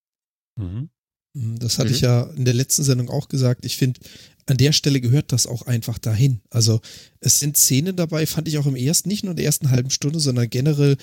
Mhm. 0.59 0.91
mhm 1.35 1.59
das 1.59 1.79
hatte 1.79 1.91
mhm. 1.91 1.95
ich 1.95 2.01
ja 2.01 2.23
in 2.37 2.45
der 2.45 2.55
letzten 2.55 2.85
Sendung 2.85 3.11
auch 3.11 3.29
gesagt. 3.29 3.65
Ich 3.65 3.77
finde, 3.77 4.01
an 4.47 4.57
der 4.57 4.73
Stelle 4.73 5.01
gehört 5.01 5.33
das 5.33 5.47
auch 5.47 5.63
einfach 5.63 5.99
dahin. 5.99 6.41
Also 6.51 6.81
es 7.21 7.41
sind 7.41 7.57
Szenen 7.57 7.97
dabei, 7.97 8.27
fand 8.27 8.49
ich 8.49 8.59
auch 8.59 8.67
im 8.67 8.77
ersten, 8.77 9.09
nicht 9.09 9.25
nur 9.25 9.33
in 9.33 9.37
der 9.37 9.47
ersten 9.47 9.71
halben 9.71 9.91
Stunde, 9.91 10.21
sondern 10.21 10.49
generell, 10.49 10.97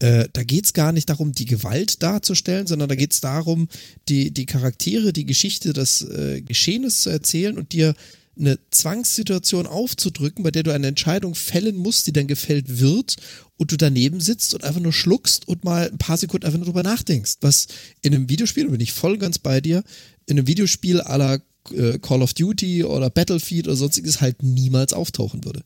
äh, 0.00 0.28
da 0.32 0.44
geht 0.44 0.66
es 0.66 0.72
gar 0.74 0.92
nicht 0.92 1.08
darum, 1.08 1.32
die 1.32 1.46
Gewalt 1.46 2.02
darzustellen, 2.02 2.66
sondern 2.66 2.88
da 2.88 2.94
geht 2.94 3.12
es 3.12 3.20
darum, 3.20 3.68
die, 4.08 4.32
die 4.32 4.46
Charaktere, 4.46 5.12
die 5.12 5.24
Geschichte 5.24 5.72
des 5.72 6.02
äh, 6.02 6.42
Geschehenes 6.42 7.00
zu 7.00 7.10
erzählen 7.10 7.56
und 7.56 7.72
dir 7.72 7.94
eine 8.40 8.58
Zwangssituation 8.70 9.66
aufzudrücken, 9.66 10.42
bei 10.42 10.50
der 10.50 10.62
du 10.62 10.72
eine 10.72 10.88
Entscheidung 10.88 11.34
fällen 11.34 11.76
musst, 11.76 12.06
die 12.06 12.12
dann 12.12 12.26
gefällt 12.26 12.80
wird 12.80 13.16
und 13.56 13.72
du 13.72 13.76
daneben 13.76 14.20
sitzt 14.20 14.54
und 14.54 14.64
einfach 14.64 14.80
nur 14.80 14.92
schluckst 14.92 15.46
und 15.46 15.64
mal 15.64 15.88
ein 15.90 15.98
paar 15.98 16.16
Sekunden 16.16 16.46
einfach 16.46 16.58
nur 16.58 16.66
drüber 16.66 16.82
nachdenkst. 16.82 17.36
Was 17.40 17.68
in 18.02 18.14
einem 18.14 18.28
Videospiel, 18.28 18.64
da 18.64 18.70
bin 18.70 18.80
ich 18.80 18.92
voll 18.92 19.18
ganz 19.18 19.38
bei 19.38 19.60
dir, 19.60 19.84
in 20.26 20.38
einem 20.38 20.46
Videospiel 20.46 21.00
aller 21.00 21.40
äh, 21.72 21.98
Call 21.98 22.22
of 22.22 22.34
Duty 22.34 22.84
oder 22.84 23.10
Battlefield 23.10 23.66
oder 23.66 23.76
sonstiges 23.76 24.20
halt 24.20 24.42
niemals 24.42 24.92
auftauchen 24.92 25.44
würde. 25.44 25.62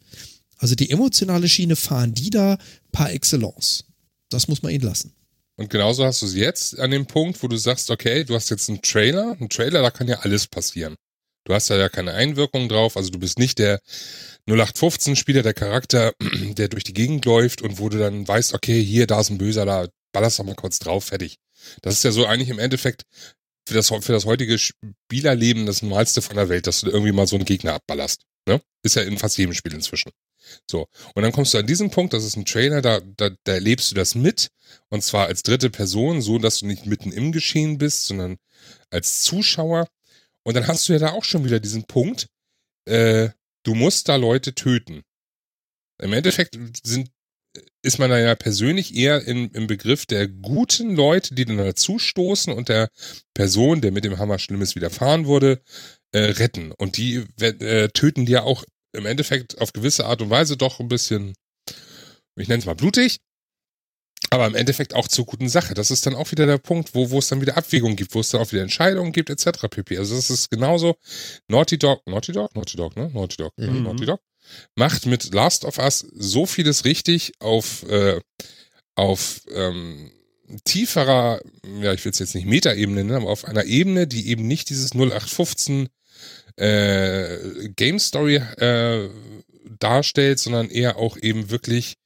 Also 0.58 0.74
die 0.74 0.90
emotionale 0.90 1.48
Schiene 1.48 1.76
fahren 1.76 2.14
die 2.14 2.30
da 2.30 2.58
par 2.92 3.12
excellence. 3.12 3.84
Das 4.28 4.48
muss 4.48 4.62
man 4.62 4.72
ihnen 4.72 4.84
lassen. 4.84 5.12
Und 5.56 5.70
genauso 5.70 6.04
hast 6.04 6.22
du 6.22 6.26
es 6.26 6.34
jetzt 6.34 6.78
an 6.80 6.90
dem 6.90 7.06
Punkt, 7.06 7.40
wo 7.42 7.48
du 7.48 7.56
sagst, 7.56 7.90
okay, 7.90 8.24
du 8.24 8.34
hast 8.34 8.50
jetzt 8.50 8.68
einen 8.68 8.82
Trailer. 8.82 9.36
Ein 9.38 9.48
Trailer, 9.48 9.82
da 9.82 9.90
kann 9.90 10.08
ja 10.08 10.18
alles 10.20 10.48
passieren. 10.48 10.96
Du 11.44 11.54
hast 11.54 11.70
da 11.70 11.76
ja 11.76 11.88
keine 11.88 12.14
Einwirkung 12.14 12.68
drauf. 12.68 12.96
Also 12.96 13.10
du 13.10 13.18
bist 13.18 13.38
nicht 13.38 13.58
der 13.58 13.80
0815-Spieler, 14.48 15.42
der 15.42 15.54
Charakter, 15.54 16.12
der 16.20 16.68
durch 16.68 16.84
die 16.84 16.94
Gegend 16.94 17.24
läuft 17.24 17.62
und 17.62 17.78
wo 17.78 17.88
du 17.88 17.98
dann 17.98 18.26
weißt, 18.26 18.54
okay, 18.54 18.82
hier, 18.82 19.06
da 19.06 19.20
ist 19.20 19.30
ein 19.30 19.38
Böser, 19.38 19.64
da 19.64 19.88
ballerst 20.12 20.38
du 20.38 20.44
mal 20.44 20.54
kurz 20.54 20.78
drauf, 20.78 21.04
fertig. 21.04 21.38
Das 21.82 21.94
ist 21.94 22.04
ja 22.04 22.12
so 22.12 22.26
eigentlich 22.26 22.50
im 22.50 22.58
Endeffekt 22.58 23.04
für 23.66 23.74
das, 23.74 23.88
für 23.88 24.12
das 24.12 24.26
heutige 24.26 24.58
Spielerleben 24.58 25.66
das 25.66 25.82
Normalste 25.82 26.22
von 26.22 26.36
der 26.36 26.48
Welt, 26.48 26.66
dass 26.66 26.82
du 26.82 26.90
irgendwie 26.90 27.12
mal 27.12 27.26
so 27.26 27.36
einen 27.36 27.44
Gegner 27.44 27.74
abballerst. 27.74 28.22
Ne? 28.46 28.60
Ist 28.82 28.96
ja 28.96 29.02
in 29.02 29.18
fast 29.18 29.38
jedem 29.38 29.54
Spiel 29.54 29.72
inzwischen. 29.72 30.12
So. 30.70 30.86
Und 31.14 31.22
dann 31.22 31.32
kommst 31.32 31.54
du 31.54 31.58
an 31.58 31.66
diesen 31.66 31.90
Punkt, 31.90 32.12
das 32.12 32.24
ist 32.24 32.36
ein 32.36 32.44
Trailer, 32.44 32.82
da, 32.82 33.00
da, 33.00 33.30
da 33.44 33.52
erlebst 33.52 33.90
du 33.90 33.94
das 33.94 34.14
mit. 34.14 34.48
Und 34.90 35.02
zwar 35.02 35.26
als 35.26 35.42
dritte 35.42 35.70
Person, 35.70 36.20
so 36.20 36.38
dass 36.38 36.58
du 36.58 36.66
nicht 36.66 36.84
mitten 36.84 37.10
im 37.12 37.32
Geschehen 37.32 37.78
bist, 37.78 38.04
sondern 38.04 38.36
als 38.90 39.20
Zuschauer. 39.20 39.88
Und 40.44 40.54
dann 40.54 40.66
hast 40.66 40.88
du 40.88 40.92
ja 40.92 40.98
da 40.98 41.12
auch 41.12 41.24
schon 41.24 41.44
wieder 41.44 41.60
diesen 41.60 41.84
Punkt, 41.84 42.28
äh, 42.86 43.30
du 43.64 43.74
musst 43.74 44.08
da 44.08 44.16
Leute 44.16 44.54
töten. 44.54 45.02
Im 46.02 46.12
Endeffekt 46.12 46.58
sind, 46.84 47.10
ist 47.82 47.98
man 47.98 48.10
da 48.10 48.18
ja 48.18 48.34
persönlich 48.34 48.94
eher 48.94 49.22
in, 49.26 49.50
im 49.50 49.66
Begriff 49.66 50.06
der 50.06 50.28
guten 50.28 50.96
Leute, 50.96 51.34
die 51.34 51.44
dann 51.44 51.56
dazustoßen 51.56 52.52
und 52.52 52.68
der 52.68 52.90
Person, 53.32 53.80
der 53.80 53.92
mit 53.92 54.04
dem 54.04 54.18
Hammer 54.18 54.38
Schlimmes 54.38 54.74
widerfahren 54.74 55.26
wurde, 55.26 55.62
äh, 56.12 56.18
retten. 56.18 56.72
Und 56.72 56.96
die 56.96 57.24
äh, 57.40 57.88
töten 57.88 58.26
dir 58.26 58.44
auch 58.44 58.64
im 58.92 59.06
Endeffekt 59.06 59.60
auf 59.60 59.72
gewisse 59.72 60.06
Art 60.06 60.22
und 60.22 60.30
Weise 60.30 60.56
doch 60.56 60.80
ein 60.80 60.88
bisschen, 60.88 61.34
ich 62.36 62.48
nenne 62.48 62.60
es 62.60 62.66
mal 62.66 62.74
blutig, 62.74 63.20
aber 64.30 64.46
im 64.46 64.54
Endeffekt 64.54 64.94
auch 64.94 65.08
zur 65.08 65.26
guten 65.26 65.48
Sache. 65.48 65.74
Das 65.74 65.90
ist 65.90 66.06
dann 66.06 66.14
auch 66.14 66.30
wieder 66.30 66.46
der 66.46 66.58
Punkt, 66.58 66.94
wo, 66.94 67.10
wo 67.10 67.18
es 67.18 67.28
dann 67.28 67.40
wieder 67.40 67.56
Abwägungen 67.56 67.96
gibt, 67.96 68.14
wo 68.14 68.20
es 68.20 68.30
dann 68.30 68.40
auch 68.40 68.50
wieder 68.52 68.62
Entscheidungen 68.62 69.12
gibt, 69.12 69.30
etc. 69.30 69.68
pp. 69.70 69.98
Also 69.98 70.16
das 70.16 70.30
ist 70.30 70.50
genauso. 70.50 70.96
Naughty 71.48 71.78
Dog, 71.78 72.06
Naughty 72.06 72.32
Dog, 72.32 72.54
Naughty 72.54 72.76
Dog, 72.76 72.96
ne? 72.96 73.10
Naughty 73.12 73.36
Dog, 73.36 73.52
mhm. 73.56 73.82
Naughty 73.82 74.06
Dog. 74.06 74.20
Macht 74.74 75.06
mit 75.06 75.32
Last 75.32 75.64
of 75.64 75.78
Us 75.78 76.06
so 76.12 76.46
vieles 76.46 76.84
richtig 76.84 77.32
auf, 77.40 77.82
äh, 77.88 78.20
auf 78.94 79.42
ähm, 79.54 80.10
tieferer, 80.64 81.40
ja, 81.80 81.92
ich 81.92 82.04
will 82.04 82.12
es 82.12 82.18
jetzt 82.18 82.34
nicht 82.34 82.46
Metaebene 82.46 83.04
nennen, 83.04 83.22
aber 83.22 83.30
auf 83.30 83.44
einer 83.44 83.64
Ebene, 83.64 84.06
die 84.06 84.28
eben 84.28 84.46
nicht 84.46 84.68
dieses 84.70 84.94
0815 84.94 85.88
äh, 86.56 87.68
Game 87.70 87.98
Story 87.98 88.36
äh, 88.36 89.08
darstellt, 89.78 90.38
sondern 90.38 90.70
eher 90.70 90.96
auch 90.96 91.16
eben 91.16 91.50
wirklich 91.50 91.96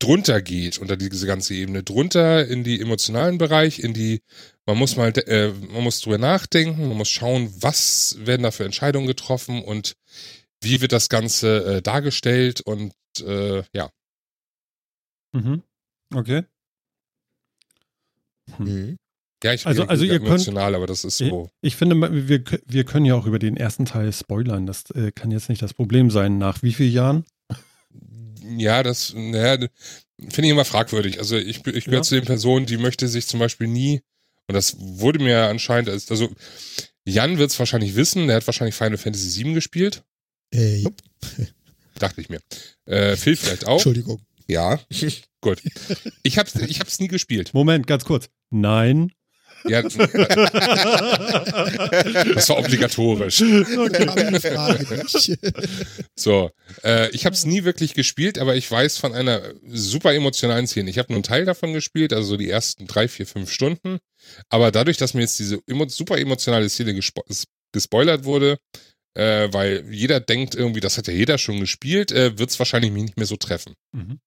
drunter 0.00 0.42
geht 0.42 0.78
unter 0.78 0.96
diese 0.96 1.26
ganze 1.26 1.54
Ebene, 1.54 1.84
drunter 1.84 2.46
in 2.46 2.64
die 2.64 2.80
emotionalen 2.80 3.38
Bereich, 3.38 3.78
in 3.78 3.94
die, 3.94 4.22
man 4.66 4.76
muss 4.76 4.96
mal, 4.96 5.12
äh, 5.26 5.52
man 5.52 5.84
muss 5.84 6.00
drüber 6.00 6.18
nachdenken, 6.18 6.88
man 6.88 6.96
muss 6.96 7.08
schauen, 7.08 7.54
was 7.60 8.16
werden 8.18 8.42
da 8.42 8.50
für 8.50 8.64
Entscheidungen 8.64 9.06
getroffen 9.06 9.62
und 9.62 9.96
wie 10.62 10.80
wird 10.80 10.92
das 10.92 11.08
Ganze 11.08 11.76
äh, 11.76 11.82
dargestellt 11.82 12.60
und 12.60 12.92
äh, 13.24 13.62
ja. 13.72 13.90
Mhm. 15.32 15.62
Okay. 16.14 16.44
Hm. 18.56 18.66
Mhm. 18.66 18.96
Ja, 19.42 19.54
ich 19.54 19.66
also, 19.66 19.86
also 19.86 20.04
ihr 20.04 20.16
emotional, 20.16 20.64
könnt, 20.66 20.76
aber 20.76 20.86
das 20.86 21.04
ist 21.04 21.16
so. 21.16 21.48
Ich, 21.62 21.68
ich, 21.68 21.76
finde, 21.76 22.28
wir, 22.28 22.44
wir 22.66 22.84
können 22.84 23.06
ja 23.06 23.14
auch 23.14 23.24
über 23.24 23.38
den 23.38 23.56
ersten 23.56 23.86
Teil 23.86 24.12
spoilern. 24.12 24.66
Das 24.66 24.90
äh, 24.90 25.12
kann 25.12 25.30
jetzt 25.30 25.48
nicht 25.48 25.62
das 25.62 25.72
Problem 25.72 26.10
sein. 26.10 26.36
Nach 26.36 26.62
wie 26.62 26.74
vielen 26.74 26.92
Jahren? 26.92 27.24
Ja, 28.56 28.82
das 28.82 29.14
naja, 29.14 29.58
finde 30.18 30.42
ich 30.42 30.50
immer 30.50 30.64
fragwürdig. 30.64 31.18
Also 31.18 31.36
ich, 31.36 31.66
ich 31.66 31.84
gehöre 31.84 32.00
ja. 32.00 32.02
zu 32.02 32.14
den 32.14 32.24
Personen, 32.24 32.66
die 32.66 32.76
möchte 32.76 33.08
sich 33.08 33.26
zum 33.26 33.40
Beispiel 33.40 33.66
nie, 33.66 34.02
und 34.46 34.54
das 34.54 34.76
wurde 34.78 35.20
mir 35.20 35.44
anscheinend, 35.44 35.88
also 35.88 36.28
Jan 37.04 37.38
wird 37.38 37.50
es 37.50 37.58
wahrscheinlich 37.58 37.94
wissen, 37.96 38.26
der 38.26 38.36
hat 38.36 38.46
wahrscheinlich 38.46 38.74
Final 38.74 38.98
Fantasy 38.98 39.44
VII 39.44 39.54
gespielt. 39.54 40.02
Äh, 40.52 40.78
jupp. 40.78 40.96
Dachte 41.98 42.20
ich 42.20 42.28
mir. 42.28 42.40
Äh, 42.86 43.16
Phil 43.16 43.36
vielleicht 43.36 43.66
auch. 43.66 43.74
Entschuldigung. 43.74 44.20
Ja. 44.48 44.80
Gut. 45.40 45.62
Ich 46.22 46.38
hab's, 46.38 46.54
ich 46.56 46.80
hab's 46.80 46.98
nie 46.98 47.08
gespielt. 47.08 47.54
Moment, 47.54 47.86
ganz 47.86 48.04
kurz. 48.04 48.28
Nein. 48.50 49.12
Ja, 49.68 49.82
das 49.82 49.98
war 52.48 52.58
obligatorisch. 52.58 53.42
Okay. 53.42 55.36
so, 56.14 56.50
äh, 56.82 57.10
ich 57.10 57.26
habe 57.26 57.34
es 57.34 57.44
nie 57.44 57.64
wirklich 57.64 57.94
gespielt, 57.94 58.38
aber 58.38 58.56
ich 58.56 58.70
weiß 58.70 58.98
von 58.98 59.14
einer 59.14 59.42
super 59.68 60.14
emotionalen 60.14 60.66
Szene. 60.66 60.90
Ich 60.90 60.98
habe 60.98 61.12
nur 61.12 61.16
einen 61.16 61.24
Teil 61.24 61.44
davon 61.44 61.72
gespielt, 61.72 62.12
also 62.12 62.36
die 62.36 62.50
ersten 62.50 62.86
drei, 62.86 63.08
vier, 63.08 63.26
fünf 63.26 63.50
Stunden. 63.50 63.98
Aber 64.48 64.70
dadurch, 64.70 64.96
dass 64.96 65.14
mir 65.14 65.22
jetzt 65.22 65.38
diese 65.38 65.60
emo 65.66 65.88
super 65.88 66.18
emotionale 66.18 66.68
Szene 66.68 66.94
gespo 66.94 67.24
gespoilert 67.72 68.24
wurde, 68.24 68.58
äh, 69.14 69.48
weil 69.52 69.84
jeder 69.90 70.20
denkt 70.20 70.54
irgendwie, 70.54 70.80
das 70.80 70.98
hat 70.98 71.06
ja 71.06 71.12
jeder 71.12 71.38
schon 71.38 71.60
gespielt, 71.60 72.10
äh, 72.12 72.38
wird 72.38 72.50
es 72.50 72.58
wahrscheinlich 72.58 72.90
mich 72.92 73.02
nicht 73.02 73.16
mehr 73.16 73.26
so 73.26 73.36
treffen. 73.36 73.74
Mhm. 73.92 74.18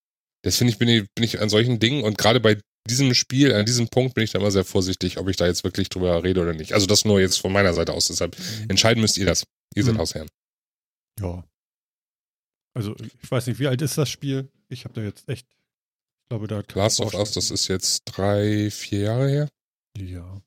Das 0.44 0.58
finde 0.58 0.72
ich 0.72 0.80
bin, 0.80 0.90
ich, 0.90 1.06
bin 1.16 1.24
ich 1.24 1.42
an 1.42 1.50
solchen 1.50 1.80
Dingen 1.80 2.04
und 2.04 2.18
gerade 2.18 2.40
bei 2.40 2.58
diesem 2.88 3.14
Spiel, 3.14 3.54
an 3.54 3.66
diesem 3.66 3.88
Punkt 3.88 4.16
bin 4.16 4.24
ich 4.24 4.32
da 4.32 4.40
immer 4.40 4.52
sehr 4.52 4.66
vorsichtig, 4.66 5.18
ob 5.18 5.30
ich 5.30 5.38
da 5.38 5.46
jetzt 5.46 5.64
wirklich 5.64 5.90
drüber 5.90 6.24
rede 6.24 6.42
oder 6.42 6.54
nicht. 6.54 6.74
Also 6.74 6.86
das 6.86 7.06
nur 7.06 7.20
jetzt 7.20 7.38
von 7.38 7.52
meiner 7.52 7.74
Seite 7.74 7.94
aus. 7.94 8.08
Deshalb 8.08 8.38
mhm. 8.38 8.70
entscheiden 8.70 9.02
müsst 9.02 9.18
ihr 9.18 9.26
das. 9.26 9.46
Ihr 9.76 9.84
seid 9.84 9.94
mhm. 9.94 10.00
Hausherren. 10.00 10.30
Ja. 11.20 11.44
Also 12.74 12.96
ich 13.22 13.32
weiß 13.32 13.48
nicht, 13.48 13.60
wie 13.60 13.68
alt 13.68 13.82
ist 13.82 13.98
das 13.98 14.10
Spiel? 14.10 14.50
Ich 14.68 14.84
habe 14.84 14.94
da 14.94 15.02
jetzt 15.02 15.30
echt, 15.30 15.48
ich 15.50 16.30
glaube, 16.30 16.48
da 16.48 16.58
hat 16.58 16.74
Last 16.74 17.00
of 17.00 17.14
Us, 17.14 17.32
das 17.32 17.52
ist 17.52 17.68
jetzt 17.68 18.04
drei, 18.06 18.70
vier 18.72 19.00
Jahre 19.00 19.30
her. 19.30 19.50
Ja. 19.98 20.42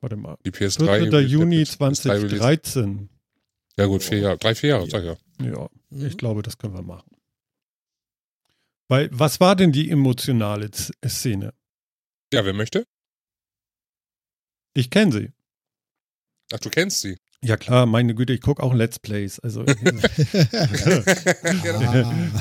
Warte 0.00 0.16
mal. 0.16 0.36
Die 0.44 0.50
PS3. 0.50 1.10
4. 1.10 1.20
Juni 1.22 1.64
2013. 1.64 3.08
Ja 3.78 3.86
gut, 3.86 4.02
vier 4.02 4.18
Jahre, 4.18 4.38
drei, 4.38 4.54
vier 4.54 4.70
Jahre, 4.70 4.90
sag 4.90 5.02
ich 5.02 5.06
ja. 5.06 5.16
Ja, 5.46 5.68
mhm. 5.90 6.06
ich 6.06 6.18
glaube, 6.18 6.42
das 6.42 6.58
können 6.58 6.74
wir 6.74 6.82
machen. 6.82 7.10
Weil, 8.88 9.08
was 9.10 9.40
war 9.40 9.56
denn 9.56 9.72
die 9.72 9.90
emotionale 9.90 10.70
Szene? 11.06 11.54
Ja, 12.32 12.44
wer 12.46 12.54
möchte? 12.54 12.86
Ich 14.74 14.88
kenne 14.88 15.12
sie. 15.12 15.32
Ach, 16.52 16.58
du 16.58 16.70
kennst 16.70 17.02
sie? 17.02 17.18
Ja 17.44 17.56
klar, 17.56 17.86
meine 17.86 18.14
Güte, 18.14 18.32
ich 18.32 18.40
gucke 18.40 18.62
auch 18.62 18.72
Let's 18.72 18.98
Plays. 18.98 19.38
Also 19.40 19.62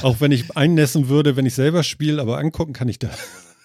auch 0.04 0.22
wenn 0.22 0.32
ich 0.32 0.56
einnässen 0.56 1.10
würde, 1.10 1.36
wenn 1.36 1.46
ich 1.46 1.56
selber 1.56 1.84
spiele, 1.84 2.22
aber 2.22 2.38
angucken 2.38 2.72
kann 2.72 2.88
ich 2.88 3.00
da. 3.00 3.10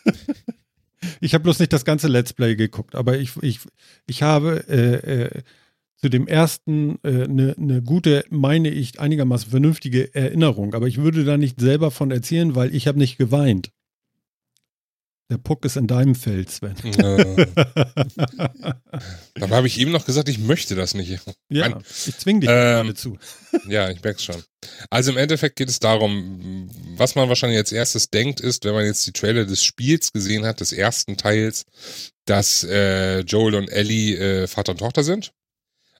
ich 1.21 1.35
habe 1.35 1.43
bloß 1.45 1.61
nicht 1.61 1.73
das 1.73 1.85
ganze 1.85 2.09
Let's 2.09 2.33
Play 2.33 2.57
geguckt, 2.57 2.95
aber 2.95 3.19
ich, 3.19 3.37
ich, 3.43 3.61
ich 4.07 4.23
habe 4.23 4.65
äh, 4.69 5.25
äh, 5.25 5.43
zu 5.99 6.09
dem 6.09 6.27
ersten 6.27 6.99
eine 7.03 7.25
äh, 7.25 7.29
ne, 7.29 7.55
ne 7.59 7.83
gute, 7.83 8.25
meine 8.31 8.71
ich, 8.71 8.99
einigermaßen 8.99 9.51
vernünftige 9.51 10.15
Erinnerung. 10.15 10.75
Aber 10.75 10.89
ich 10.89 10.97
würde 10.99 11.25
da 11.25 11.37
nicht 11.37 11.61
selber 11.61 11.91
von 11.91 12.11
erzählen, 12.11 12.55
weil 12.55 12.75
ich 12.75 12.89
habe 12.89 12.99
nicht 12.99 13.19
geweint. 13.19 13.71
Der 15.29 15.39
Puck 15.39 15.65
ist 15.65 15.77
in 15.77 15.89
deinem 15.89 16.15
Feld, 16.15 16.51
Sven. 16.51 16.77
Ja. 16.85 17.17
Dabei 19.35 19.57
habe 19.57 19.67
ich 19.67 19.81
eben 19.81 19.91
noch 19.91 20.07
gesagt, 20.07 20.29
ich 20.29 20.39
möchte 20.39 20.77
das 20.77 20.95
nicht. 20.95 21.21
Ja, 21.49 21.69
Nein. 21.69 21.83
ich 22.07 22.17
zwinge 22.17 22.41
dich 22.41 22.51
ähm, 22.53 22.95
zu. 22.95 23.19
ja, 23.69 23.91
ich 23.91 24.01
merke 24.05 24.19
es 24.19 24.25
schon. 24.25 24.41
Also 24.89 25.11
im 25.11 25.17
Endeffekt 25.17 25.57
geht 25.57 25.69
es 25.69 25.81
darum, 25.81 26.71
was 26.97 27.17
man 27.17 27.29
wahrscheinlich 27.29 27.59
als 27.59 27.73
erstes 27.73 28.09
denkt, 28.09 28.39
ist, 28.39 28.65
wenn 28.65 28.75
man 28.75 28.85
jetzt 28.85 29.05
die 29.05 29.13
Trailer 29.13 29.45
des 29.45 29.65
Spiels 29.65 30.13
gesehen 30.13 30.47
hat, 30.47 30.61
des 30.61 30.73
ersten 30.73 31.17
Teils, 31.17 31.65
dass 32.25 32.63
äh, 32.63 33.21
Joel 33.21 33.57
und 33.57 33.69
Ellie 33.69 34.17
äh, 34.17 34.47
Vater 34.47 34.73
und 34.73 34.79
Tochter 34.79 35.03
sind. 35.03 35.33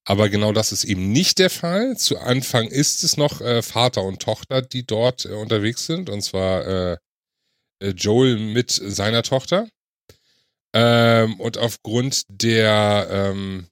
Aber 0.05 0.29
genau 0.29 0.53
das 0.53 0.71
ist 0.71 0.85
eben 0.85 1.11
nicht 1.11 1.41
der 1.41 1.51
Fall. 1.51 1.97
Zu 1.97 2.19
Anfang 2.19 2.69
ist 2.69 3.03
es 3.03 3.17
noch 3.17 3.41
äh, 3.41 3.61
Vater 3.61 4.05
und 4.05 4.23
Tochter, 4.23 4.63
die 4.63 4.87
dort 4.87 5.25
äh, 5.25 5.31
unterwegs 5.31 5.85
sind. 5.87 6.11
Und 6.11 6.23
zwar 6.23 6.93
äh, 6.93 6.97
Joel 7.81 8.39
mit 8.39 8.71
seiner 8.71 9.23
Tochter. 9.23 9.69
Ähm, 10.75 11.41
und 11.41 11.59
aufgrund 11.59 12.25
der 12.29 13.09
ähm, 13.11 13.67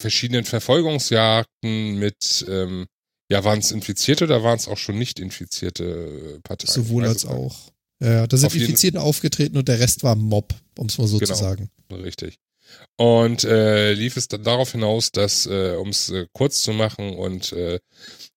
verschiedenen 0.00 0.44
Verfolgungsjagden 0.44 1.98
mit, 1.98 2.44
ähm, 2.48 2.86
ja, 3.30 3.44
waren 3.44 3.58
es 3.58 3.70
Infizierte 3.70 4.24
oder 4.24 4.42
waren 4.42 4.56
es 4.56 4.68
auch 4.68 4.78
schon 4.78 4.98
nicht 4.98 5.18
infizierte 5.20 6.40
Parteien? 6.42 6.72
Sowohl 6.72 7.04
als 7.04 7.26
auch. 7.26 7.72
Ja, 8.00 8.26
da 8.26 8.36
sind 8.36 8.54
Infizierten 8.54 8.98
aufgetreten 8.98 9.56
und 9.56 9.68
der 9.68 9.80
Rest 9.80 10.04
war 10.04 10.14
Mob, 10.14 10.54
um 10.78 10.86
es 10.86 10.96
mal 10.98 11.08
so 11.08 11.18
genau, 11.18 11.34
zu 11.34 11.38
sagen. 11.38 11.68
Richtig. 11.92 12.38
Und 12.96 13.44
äh, 13.44 13.92
lief 13.92 14.16
es 14.16 14.28
dann 14.28 14.42
darauf 14.42 14.72
hinaus, 14.72 15.12
dass, 15.12 15.46
äh, 15.46 15.76
um 15.76 15.90
es 15.90 16.10
äh, 16.10 16.26
kurz 16.32 16.62
zu 16.62 16.72
machen 16.72 17.14
und 17.16 17.52
äh, 17.52 17.78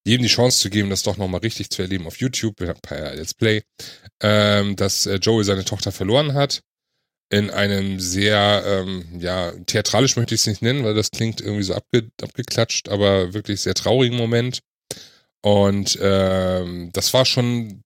jedem 0.06 0.24
die 0.24 0.30
Chance 0.30 0.60
zu 0.60 0.70
geben, 0.70 0.90
das 0.90 1.04
doch 1.04 1.18
nochmal 1.18 1.42
richtig 1.42 1.70
zu 1.72 1.82
erleben 1.82 2.08
auf 2.08 2.18
YouTube, 2.18 2.56
per 2.82 3.16
Let's 3.16 3.34
Play, 3.34 3.64
ähm, 4.22 4.76
dass 4.76 5.06
äh, 5.08 5.16
Joey 5.16 5.44
seine 5.44 5.66
Tochter 5.66 5.92
verloren 5.92 6.34
hat. 6.36 6.62
in 7.32 7.50
einem 7.50 8.00
sehr, 8.00 8.64
ähm, 8.66 9.06
ja, 9.20 9.54
theatralisch 9.66 10.18
möchte 10.18 10.36
ich 10.36 10.42
es 10.42 10.48
nicht 10.48 10.62
nennen, 10.62 10.84
weil 10.84 10.94
das 10.96 11.12
klingt 11.12 11.40
irgendwie 11.42 11.64
so 11.64 11.74
abge 11.76 12.10
abgeklatscht, 12.22 12.90
aber 12.90 13.34
wirklich 13.34 13.62
sehr 13.62 13.74
traurigen 13.74 14.18
Moment. 14.18 14.60
Und 15.42 15.98
ähm, 16.02 16.92
das 16.94 17.14
war 17.14 17.26
schon, 17.26 17.84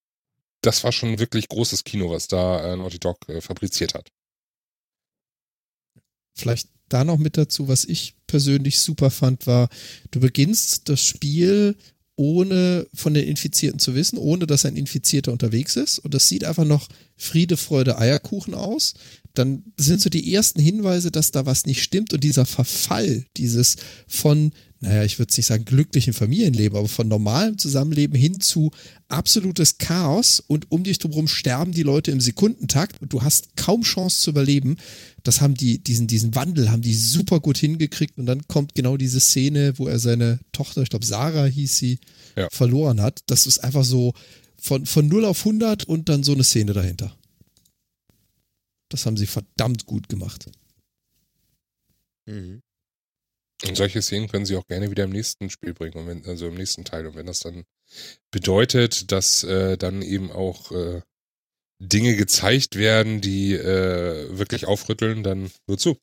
das 0.62 0.84
war 0.84 0.92
schon 0.92 1.20
wirklich 1.20 1.48
großes 1.48 1.84
Kino, 1.84 2.10
was 2.12 2.28
da 2.28 2.74
äh, 2.74 2.78
Naughty 2.78 3.00
Dog 3.00 3.18
äh, 3.30 3.42
fabriziert 3.42 3.94
hat. 3.94 4.10
Vielleicht 6.36 6.70
da 6.90 7.04
noch 7.04 7.18
mit 7.18 7.38
dazu, 7.38 7.68
was 7.68 7.86
ich 7.86 8.16
persönlich 8.28 8.80
super 8.80 9.10
fand, 9.10 9.48
war, 9.48 9.70
du 10.12 10.20
beginnst 10.20 10.88
das 10.90 11.02
Spiel 11.02 11.76
ohne 12.18 12.88
von 12.94 13.14
den 13.14 13.28
Infizierten 13.28 13.80
zu 13.80 13.96
wissen, 13.96 14.18
ohne 14.18 14.48
dass 14.48 14.66
ein 14.66 14.78
Infizierter 14.78 15.32
unterwegs 15.32 15.76
ist. 15.76 16.00
Und 16.00 16.14
das 16.14 16.30
sieht 16.30 16.46
einfach 16.46 16.64
noch 16.64 16.88
Friede, 17.18 17.58
Freude, 17.58 17.98
Eierkuchen 17.98 18.54
aus. 18.54 18.94
Dann 19.34 19.64
sind 19.78 20.00
so 20.00 20.10
die 20.10 20.34
ersten 20.34 20.62
Hinweise, 20.62 21.12
dass 21.12 21.32
da 21.32 21.46
was 21.46 21.66
nicht 21.66 21.84
stimmt. 21.84 22.14
Und 22.14 22.24
dieser 22.24 22.46
Verfall, 22.46 23.26
dieses 23.36 23.76
von, 24.08 24.54
naja, 24.86 25.04
ich 25.04 25.18
würde 25.18 25.34
nicht 25.36 25.46
sagen 25.48 25.66
glücklichen 25.66 26.14
Familienleben, 26.14 26.78
aber 26.78 26.88
von 26.88 27.08
normalem 27.08 27.58
Zusammenleben 27.58 28.16
hin 28.16 28.40
zu 28.40 28.72
absolutes 29.08 29.80
Chaos 29.80 30.40
und 30.40 30.72
um 30.72 30.84
dich 30.84 31.00
drumherum 31.00 31.28
sterben 31.28 31.72
die 31.72 31.82
Leute 31.84 32.12
im 32.12 32.22
Sekundentakt 32.22 33.02
und 33.02 33.12
du 33.12 33.24
hast 33.24 33.56
kaum 33.56 33.82
Chance 33.82 34.22
zu 34.22 34.30
überleben. 34.30 34.78
Das 35.24 35.42
haben 35.42 35.56
die, 35.56 35.80
diesen, 35.80 36.06
diesen 36.06 36.36
Wandel 36.36 36.70
haben 36.72 36.84
die 36.84 36.94
super 36.94 37.40
gut 37.40 37.58
hingekriegt 37.58 38.18
und 38.20 38.28
dann 38.28 38.48
kommt 38.48 38.76
genau 38.76 38.96
diese 38.96 39.20
Szene, 39.20 39.74
wo 39.78 39.88
er 39.88 39.98
seine 39.98 40.40
Tochter, 40.52 40.84
ich 40.84 40.90
glaube 40.90 41.06
Sarah 41.06 41.46
hieß 41.46 41.76
sie, 41.78 42.00
Ja. 42.36 42.48
verloren 42.52 43.02
hat. 43.02 43.22
Das 43.26 43.48
ist 43.48 43.60
einfach 43.64 43.84
so 43.84 44.14
von, 44.62 44.86
von 44.86 45.08
0 45.08 45.26
auf 45.26 45.40
100 45.40 45.86
und 45.86 46.10
dann 46.10 46.24
so 46.24 46.34
eine 46.34 46.44
Szene 46.44 46.74
dahinter. 46.74 47.16
Das 48.90 49.06
haben 49.08 49.18
sie 49.18 49.26
verdammt 49.28 49.86
gut 49.88 50.10
gemacht. 50.10 50.46
Mhm. 52.28 52.62
Und 53.64 53.78
solche 53.78 54.02
Szenen 54.02 54.28
können 54.28 54.46
sie 54.46 54.58
auch 54.58 54.68
gerne 54.68 54.92
wieder 54.92 55.06
im 55.06 55.12
nächsten 55.12 55.50
Spiel 55.50 55.74
bringen, 55.74 55.96
und 55.96 56.08
wenn, 56.08 56.26
also 56.26 56.48
im 56.48 56.56
nächsten 56.56 56.84
Teil. 56.84 57.08
Und 57.08 57.16
wenn 57.16 57.26
das 57.26 57.40
dann 57.40 57.64
bedeutet, 58.32 59.12
dass 59.12 59.44
äh, 59.44 59.78
dann 59.78 60.02
eben 60.02 60.32
auch 60.32 60.72
äh, 60.72 61.02
Dinge 61.80 62.16
gezeigt 62.16 62.76
werden, 62.76 63.22
die 63.22 63.54
äh, 63.54 64.38
wirklich 64.38 64.66
aufrütteln, 64.66 65.24
dann 65.24 65.52
nur 65.68 65.78
zu. 65.78 65.98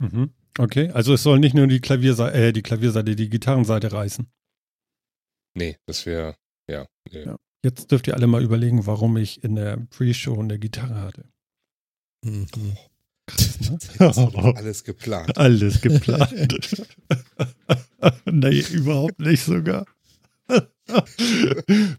Mhm. 0.00 0.32
Okay, 0.58 0.90
also 0.90 1.14
es 1.14 1.22
soll 1.24 1.40
nicht 1.40 1.54
nur 1.54 1.66
die 1.66 1.80
Klavierseite, 1.80 2.36
äh, 2.36 2.52
die 2.52 2.62
Klavierseite, 2.62 3.16
die 3.16 3.28
Gitarrenseite 3.28 3.92
reißen. 3.92 4.30
Nee, 5.56 5.78
das 5.86 6.06
wäre, 6.06 6.36
ja. 6.68 6.86
Nee. 7.10 7.24
Ja. 7.24 7.36
Jetzt 7.64 7.90
dürft 7.90 8.06
ihr 8.06 8.14
alle 8.14 8.26
mal 8.26 8.42
überlegen, 8.42 8.86
warum 8.86 9.16
ich 9.16 9.42
in 9.42 9.54
der 9.54 9.78
Pre-Show 9.90 10.38
eine 10.38 10.58
Gitarre 10.58 11.00
hatte. 11.00 11.28
Mhm. 12.24 12.76
Alles 13.98 14.84
geplant. 14.84 15.36
Alles 15.38 15.80
geplant. 15.80 16.78
nee, 18.26 18.60
überhaupt 18.70 19.18
nicht 19.18 19.44
sogar. 19.44 19.86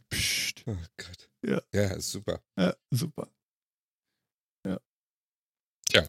Psst. 0.09 0.63
Oh 0.67 0.77
Gott. 0.97 1.29
Ja. 1.45 1.61
Ja, 1.73 1.99
super. 1.99 2.41
Ja, 2.57 2.75
super. 2.91 3.27
Ja. 4.65 4.79
Tja. 5.89 6.07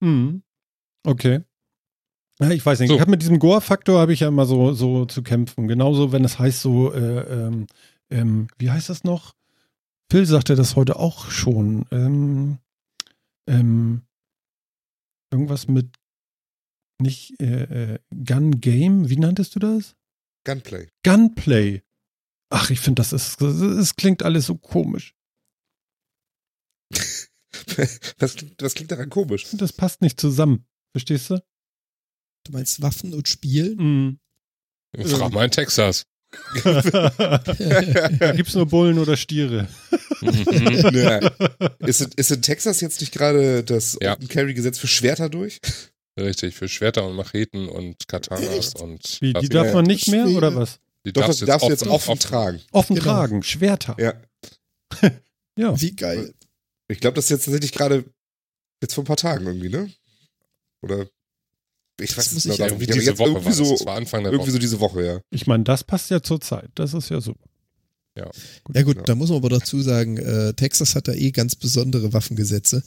Mhm. 0.00 0.42
Okay. 1.04 1.42
Ja, 2.38 2.50
ich 2.50 2.64
weiß 2.64 2.80
nicht. 2.80 2.88
So. 2.88 2.94
Ich 2.96 3.00
habe 3.00 3.10
mit 3.10 3.22
diesem 3.22 3.38
Gore-Faktor 3.38 3.98
habe 4.00 4.12
ich 4.12 4.20
ja 4.20 4.28
immer 4.28 4.44
so, 4.44 4.72
so 4.72 5.06
zu 5.06 5.22
kämpfen. 5.22 5.68
Genauso, 5.68 6.12
wenn 6.12 6.24
es 6.24 6.38
heißt 6.38 6.60
so, 6.60 6.92
äh, 6.92 7.20
ähm, 7.20 7.66
ähm, 8.10 8.48
wie 8.58 8.70
heißt 8.70 8.90
das 8.90 9.04
noch? 9.04 9.34
Phil 10.10 10.26
sagte 10.26 10.54
das 10.54 10.76
heute 10.76 10.98
auch 10.98 11.30
schon. 11.30 11.86
Ähm, 11.90 12.58
ähm, 13.46 14.02
irgendwas 15.32 15.68
mit 15.68 15.94
nicht 17.00 17.38
äh, 17.40 17.94
äh, 17.94 17.98
Gun 18.24 18.60
Game, 18.60 19.08
wie 19.10 19.16
nanntest 19.18 19.54
du 19.54 19.58
das? 19.58 19.94
Gunplay. 20.44 20.88
Gunplay. 21.04 21.82
Ach, 22.50 22.70
ich 22.70 22.80
finde, 22.80 23.00
das 23.02 23.12
ist, 23.12 23.40
es 23.42 23.96
klingt 23.96 24.22
alles 24.22 24.46
so 24.46 24.56
komisch. 24.56 25.14
Was, 28.18 28.36
klingt- 28.36 28.62
was 28.62 28.74
klingt 28.74 28.92
daran 28.92 29.10
komisch? 29.10 29.46
Das 29.54 29.72
passt 29.72 30.00
nicht 30.02 30.20
zusammen. 30.20 30.66
Verstehst 30.92 31.30
du? 31.30 31.42
Du 32.44 32.52
meinst 32.52 32.80
Waffen 32.82 33.12
und 33.12 33.28
Spielen? 33.28 33.76
Mhm. 34.96 35.06
Frag 35.08 35.32
mal 35.32 35.44
in 35.46 35.50
Texas. 35.50 36.04
Gibt's 38.36 38.54
nur 38.54 38.66
Bullen 38.66 38.98
oder 38.98 39.16
Stiere? 39.16 39.68
Mhm. 40.20 40.90
Ja. 40.96 41.18
Ist, 41.86 42.00
in- 42.00 42.10
ist 42.16 42.30
in 42.32 42.42
Texas 42.42 42.80
jetzt 42.80 43.00
nicht 43.00 43.12
gerade 43.12 43.62
das 43.64 43.98
Ja. 44.02 44.12
Open 44.14 44.28
Carry 44.28 44.54
Gesetz 44.54 44.78
für 44.78 44.86
Schwerter 44.88 45.28
durch? 45.28 45.60
Richtig, 46.18 46.54
für 46.54 46.68
Schwerter 46.68 47.06
und 47.06 47.14
Macheten 47.16 47.68
und 47.68 48.08
Katanas 48.08 48.42
Echt? 48.48 48.80
und 48.80 49.18
Wie, 49.20 49.32
die 49.34 49.48
darf 49.48 49.72
man 49.74 49.84
nicht 49.84 50.08
mehr 50.08 50.26
oder 50.28 50.54
was? 50.56 50.78
Die 51.04 51.12
Doch, 51.12 51.26
das 51.26 51.40
darfst 51.40 51.66
du 51.66 51.70
jetzt 51.70 51.86
offen, 51.86 52.18
tragen. 52.18 52.60
Offen 52.72 52.96
Genau. 52.96 53.06
tragen, 53.12 53.42
Schwerter. 53.42 53.96
Ja. 53.98 54.14
Ja. 55.58 55.80
Wie 55.80 55.96
geil. 55.96 56.34
Ich 56.88 57.00
glaube, 57.00 57.14
das 57.14 57.24
ist 57.26 57.30
jetzt 57.30 57.44
tatsächlich 57.46 57.72
gerade 57.72 58.04
jetzt 58.82 58.92
vor 58.94 59.04
ein 59.04 59.06
paar 59.06 59.16
Tagen 59.16 59.46
irgendwie, 59.46 59.70
ne? 59.70 59.90
Oder 60.82 61.06
ich 61.98 62.14
Das 62.14 62.18
weiß 62.34 62.44
Irgendwie 62.44 62.48
nicht, 62.50 62.72
aber 62.72 62.94
diese 63.00 63.18
Woche 63.18 63.28
irgendwie 63.30 63.44
war 63.46 63.50
das. 63.52 63.56
so, 63.56 63.70
Das 63.76 63.86
war 63.86 63.96
Anfang 63.96 64.22
der 64.22 64.32
irgendwie 64.32 64.48
Woche. 64.48 64.52
so 64.52 64.58
diese 64.58 64.80
Woche, 64.80 65.04
ja. 65.06 65.20
Ich 65.30 65.46
meine, 65.46 65.64
das 65.64 65.82
passt 65.82 66.10
ja 66.10 66.22
zur 66.22 66.42
Zeit. 66.42 66.68
Das 66.74 66.92
ist 66.92 67.08
ja 67.08 67.20
super. 67.22 67.48
Ja 68.72 68.82
gut, 68.82 68.96
Ja. 68.96 69.02
da 69.02 69.14
muss 69.14 69.28
man 69.28 69.38
aber 69.38 69.48
dazu 69.50 69.82
sagen, 69.82 70.16
äh, 70.16 70.54
Texas 70.54 70.94
hat 70.94 71.06
da 71.08 71.12
eh 71.12 71.30
ganz 71.32 71.54
besondere 71.54 72.12
Waffengesetze 72.12 72.82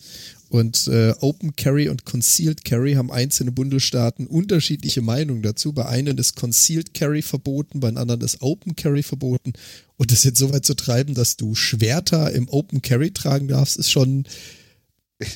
und 0.50 0.88
äh, 0.88 1.14
Open 1.20 1.56
Carry 1.56 1.88
und 1.90 2.06
Concealed 2.06 2.66
Carry 2.66 2.94
haben 2.94 3.12
einzelne 3.12 3.52
Bundesstaaten 3.52 4.26
unterschiedliche 4.26 5.02
Meinungen 5.02 5.44
dazu. 5.44 5.74
Bei 5.74 5.86
einem 5.86 6.18
ist 6.18 6.36
Concealed 6.36 6.94
Carry 6.96 7.22
verboten, 7.22 7.80
bei 7.80 7.90
anderen 7.90 8.22
ist 8.22 8.42
Open 8.42 8.76
Carry 8.76 9.04
verboten 9.04 9.54
und 9.98 10.12
das 10.12 10.24
jetzt 10.24 10.40
so 10.40 10.52
weit 10.52 10.66
zu 10.66 10.74
treiben, 10.76 11.14
dass 11.14 11.38
du 11.38 11.54
Schwerter 11.54 12.32
im 12.32 12.50
Open 12.50 12.82
Carry 12.82 13.12
tragen 13.12 13.48
darfst, 13.48 13.78
ist 13.78 13.92
schon 13.92 14.26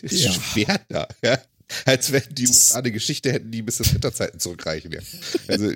Ja. 0.10 0.32
Schwerter, 0.32 1.08
ja. 1.24 1.38
Als 1.86 2.12
wenn 2.12 2.22
die 2.32 2.48
USA 2.48 2.80
eine 2.80 2.92
Geschichte 2.92 3.32
hätten, 3.32 3.52
die 3.52 3.62
bis 3.62 3.80
in 3.80 3.86
Ritterzeiten 3.88 4.40
zurückreichen, 4.40 4.92
ja. 4.92 5.00
Also, 5.48 5.70
äh, 5.70 5.76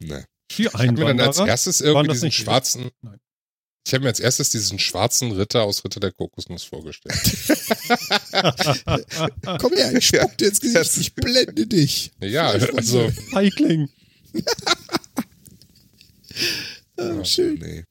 ne. 0.00 0.24
Die 0.56 0.64
Ich 0.64 0.72
habe 0.72 0.92
mir 0.92 1.04
dann 1.06 1.20
als 1.20 1.36
Einwanderer. 1.38 1.48
erstes 1.48 1.80
irgendwie 1.80 2.12
diesen 2.12 2.30
schwarzen. 2.32 2.90
Nein. 3.02 3.18
Ich 3.84 3.92
habe 3.94 4.04
mir 4.04 4.10
als 4.10 4.20
erstes 4.20 4.50
diesen 4.50 4.78
schwarzen 4.78 5.32
Ritter 5.32 5.64
aus 5.64 5.84
Ritter 5.84 5.98
der 6.00 6.12
Kokosnuss 6.12 6.62
vorgestellt. 6.62 7.14
Komm 9.60 9.72
her, 9.74 9.92
ich 9.96 10.06
spuck 10.06 10.36
dir 10.38 10.48
ins 10.48 10.60
Gesicht, 10.60 10.96
ich 10.98 11.14
blende 11.14 11.66
dich. 11.66 12.12
Ja, 12.20 12.50
also 12.50 13.10
Feigling. 13.32 13.88
Ah, 16.96 17.24
schön. 17.24 17.58
Nee. 17.58 17.84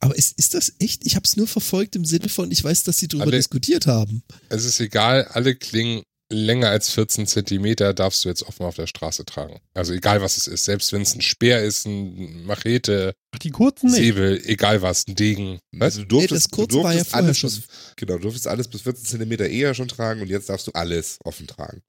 Aber 0.00 0.16
ist, 0.16 0.36
ist 0.38 0.54
das 0.54 0.72
echt? 0.80 1.06
Ich 1.06 1.14
habe 1.14 1.24
es 1.24 1.36
nur 1.36 1.46
verfolgt 1.46 1.94
im 1.94 2.04
Sinne 2.04 2.28
von, 2.28 2.50
ich 2.50 2.62
weiß, 2.62 2.82
dass 2.84 2.98
sie 2.98 3.06
darüber 3.06 3.26
Alle- 3.26 3.36
diskutiert 3.36 3.86
haben. 3.86 4.24
es 4.48 4.64
ist 4.64 4.80
egal, 4.80 5.24
alle 5.26 5.54
Klingen 5.54 6.02
länger 6.32 6.70
als 6.70 6.90
14 6.90 7.26
Zentimeter 7.26 7.94
darfst 7.94 8.24
du 8.24 8.28
jetzt 8.28 8.42
offen 8.42 8.64
auf 8.64 8.74
der 8.74 8.86
Straße 8.86 9.24
tragen. 9.24 9.60
Also 9.74 9.92
egal 9.92 10.20
was 10.22 10.36
es 10.36 10.46
ist, 10.48 10.64
selbst 10.64 10.92
wenn 10.92 11.02
es 11.02 11.14
ein 11.14 11.20
Speer 11.20 11.62
ist, 11.62 11.86
ein 11.86 12.44
Machete, 12.44 13.14
Ach, 13.34 13.38
die 13.38 13.50
kurzen 13.50 13.90
nicht. 13.90 13.96
Säbel, 13.96 14.42
egal 14.44 14.82
was, 14.82 15.06
ein 15.06 15.14
Degen. 15.14 15.60
Was? 15.72 15.96
Also 15.96 16.02
du 16.02 16.06
durftest, 16.08 16.32
Nee, 16.32 16.36
das 16.36 16.50
Kurze 16.50 16.68
du 16.78 16.82
war 16.82 16.92
ja 16.92 16.98
durftest 16.98 17.10
vorher 17.10 17.26
alles 17.26 17.38
schon. 17.38 17.50
Bis, 17.50 17.62
genau, 17.96 18.14
du 18.14 18.20
durftest 18.20 18.48
alles 18.48 18.68
bis 18.68 18.82
14 18.82 19.04
Zentimeter 19.04 19.48
eher 19.48 19.74
schon 19.74 19.88
tragen 19.88 20.20
und 20.22 20.28
jetzt 20.28 20.48
darfst 20.48 20.66
du 20.66 20.72
alles 20.72 21.18
offen 21.24 21.46
tragen. 21.46 21.82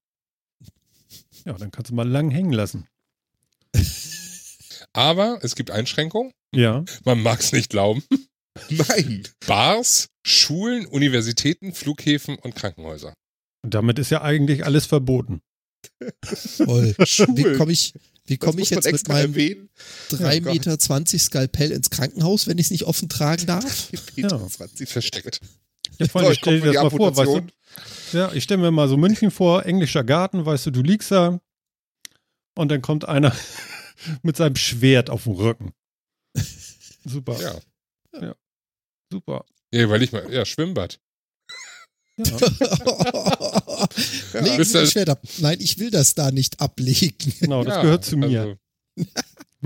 Ja, 1.45 1.53
dann 1.53 1.71
kannst 1.71 1.91
du 1.91 1.95
mal 1.95 2.07
lang 2.07 2.29
hängen 2.31 2.53
lassen. 2.53 2.87
Aber 4.93 5.39
es 5.41 5.55
gibt 5.55 5.71
Einschränkungen. 5.71 6.31
Ja. 6.53 6.85
Man 7.03 7.21
mag 7.21 7.39
es 7.39 7.51
nicht 7.51 7.69
glauben. 7.69 8.03
Nein. 8.69 9.27
Bars, 9.47 10.07
Schulen, 10.23 10.85
Universitäten, 10.85 11.73
Flughäfen 11.73 12.35
und 12.37 12.55
Krankenhäuser. 12.55 13.13
Und 13.63 13.73
damit 13.73 13.97
ist 13.99 14.09
ja 14.11 14.21
eigentlich 14.21 14.65
alles 14.65 14.85
verboten. 14.85 15.41
Voll. 16.23 16.95
Wie 16.97 17.57
komme 17.57 17.71
ich, 17.71 17.93
wie 18.25 18.37
Das 18.37 18.49
komm 18.49 18.59
ich 18.59 18.69
jetzt 18.69 18.85
mit 18.85 18.93
extra 18.93 19.13
meinem 19.13 19.31
erwähnen. 19.33 19.69
3,20 20.11 20.13
Oh 20.13 20.41
Gott. 20.43 20.53
Meter 20.53 21.19
Skalpell 21.19 21.71
ins 21.71 21.89
Krankenhaus, 21.89 22.47
wenn 22.47 22.57
ich 22.57 22.67
es 22.67 22.71
nicht 22.71 22.83
offen 22.83 23.09
tragen 23.09 23.45
darf? 23.45 23.89
Ja. 24.15 24.29
20 24.47 24.87
Versteckt. 24.89 25.41
Ja, 25.99 26.07
vor 26.07 26.21
So, 26.21 26.27
allem, 26.27 26.33
ich 26.33 26.39
stell 26.39 26.59
komme 26.59 26.71
dir 26.71 26.73
das 26.73 26.83
mal 26.83 26.89
vor, 26.97 27.17
weißt 27.17 27.31
du, 28.11 28.17
ja, 28.17 28.31
ich 28.33 28.43
stelle 28.43 28.61
mir 28.61 28.71
mal 28.71 28.87
so 28.87 28.97
München 28.97 29.31
vor, 29.31 29.65
englischer 29.65 30.03
Garten, 30.03 30.45
weißt 30.45 30.67
du, 30.67 30.71
du 30.71 30.81
liegst 30.81 31.11
da 31.11 31.39
und 32.55 32.69
dann 32.69 32.81
kommt 32.81 33.05
einer 33.05 33.35
mit 34.21 34.37
seinem 34.37 34.55
Schwert 34.55 35.09
auf 35.09 35.23
dem 35.23 35.33
Rücken. 35.33 35.73
Super, 37.05 37.61
Ja. 38.21 38.35
super. 39.11 39.45
Ja, 39.71 39.89
weil 39.89 40.01
ich 40.03 40.11
mal, 40.11 40.31
ja, 40.31 40.45
Schwimmbad. 40.45 40.99
Ja. 42.17 42.25
Legen 44.33 44.63
Sie 44.63 44.73
du- 44.73 44.79
das 44.79 44.91
Schwert 44.91 45.09
ab. 45.09 45.23
Nein, 45.39 45.57
ich 45.59 45.79
will 45.79 45.89
das 45.89 46.13
da 46.13 46.31
nicht 46.31 46.59
ablegen. 46.59 47.33
Genau, 47.39 47.63
das 47.63 47.75
ja, 47.75 47.81
gehört 47.81 48.05
zu 48.05 48.17
mir. 48.17 48.41
Also, 48.41 48.55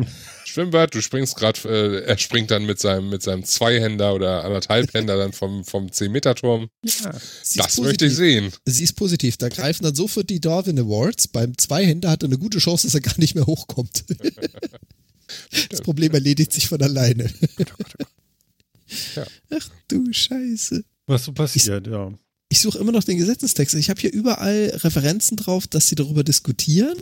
Schwimmbad, 0.46 0.94
du 0.94 1.02
springst 1.02 1.36
gerade, 1.36 1.60
äh, 1.68 2.04
er 2.06 2.18
springt 2.18 2.52
dann 2.52 2.66
mit 2.66 2.80
seinem, 2.80 3.10
mit 3.10 3.22
seinem 3.22 3.44
Zweihänder 3.44 4.14
oder 4.14 4.44
anderthalbhänder 4.46 5.18
dann 5.18 5.34
vom, 5.34 5.66
vom 5.66 5.88
10-Meter-Turm. 5.88 6.70
Ja. 6.84 7.12
Das 7.56 7.78
möchte 7.80 8.06
ich 8.06 8.16
sehen. 8.16 8.52
Sie 8.66 8.84
ist 8.84 8.94
positiv. 8.94 9.38
Da 9.38 9.50
greifen 9.50 9.84
dann 9.84 9.96
sofort 9.96 10.30
die 10.30 10.40
Darwin 10.40 10.80
Awards. 10.80 11.28
Beim 11.28 11.58
Zweihänder 11.58 12.12
hat 12.12 12.24
er 12.24 12.30
eine 12.30 12.38
gute 12.38 12.60
Chance, 12.60 12.88
dass 12.88 12.94
er 12.94 13.02
gar 13.02 13.18
nicht 13.18 13.36
mehr 13.36 13.46
hochkommt. 13.46 14.06
das 15.70 15.82
Problem 15.82 16.14
erledigt 16.14 16.54
sich 16.54 16.68
von 16.68 16.82
alleine. 16.82 17.30
Ja. 19.16 19.26
Ach 19.50 19.70
du 19.88 20.14
Scheiße. 20.14 20.84
Was 21.08 21.26
so 21.26 21.34
passiert, 21.34 21.88
ja. 21.88 22.12
Ich 22.50 22.60
suche 22.60 22.78
immer 22.80 22.92
noch 22.92 23.04
den 23.04 23.18
Gesetzestext. 23.18 23.76
Ich 23.76 23.90
habe 23.90 24.00
hier 24.00 24.12
überall 24.12 24.72
Referenzen 24.76 25.36
drauf, 25.38 25.68
dass 25.68 25.88
sie 25.88 25.96
darüber 25.96 26.24
diskutieren. 26.24 26.98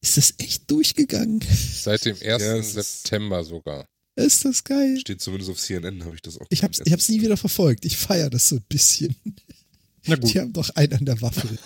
Ist 0.00 0.16
das 0.16 0.34
echt 0.38 0.70
durchgegangen? 0.70 1.40
Seit 1.74 2.04
dem 2.04 2.14
1. 2.14 2.22
Ja, 2.22 2.56
es 2.56 2.72
September 2.72 3.44
sogar. 3.44 3.86
Ist 4.16 4.44
das 4.44 4.62
geil? 4.62 4.98
Steht 5.00 5.20
zumindest 5.20 5.50
auf 5.50 5.58
CNN, 5.58 6.04
habe 6.04 6.14
ich 6.14 6.22
das 6.22 6.38
auch. 6.38 6.46
Ich 6.50 6.62
ich 6.62 6.92
hab's 6.92 7.08
nie 7.08 7.20
wieder 7.20 7.36
verfolgt. 7.36 7.84
Ich 7.84 7.96
feiere 7.96 8.30
das 8.30 8.48
so 8.48 8.56
ein 8.56 8.64
bisschen. 8.68 9.16
Na 10.06 10.16
gut. 10.16 10.32
Die 10.32 10.40
haben 10.40 10.52
doch 10.52 10.70
einen 10.70 10.92
an 10.92 11.04
der 11.04 11.20
Waffe. 11.20 11.48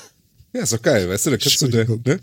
Ja, 0.55 0.63
ist 0.63 0.73
doch 0.73 0.81
geil, 0.81 1.07
weißt 1.07 1.27
du, 1.27 1.31
da 1.33 1.37
kannst 1.37 1.61
du, 1.61 1.69
ne, 1.69 2.21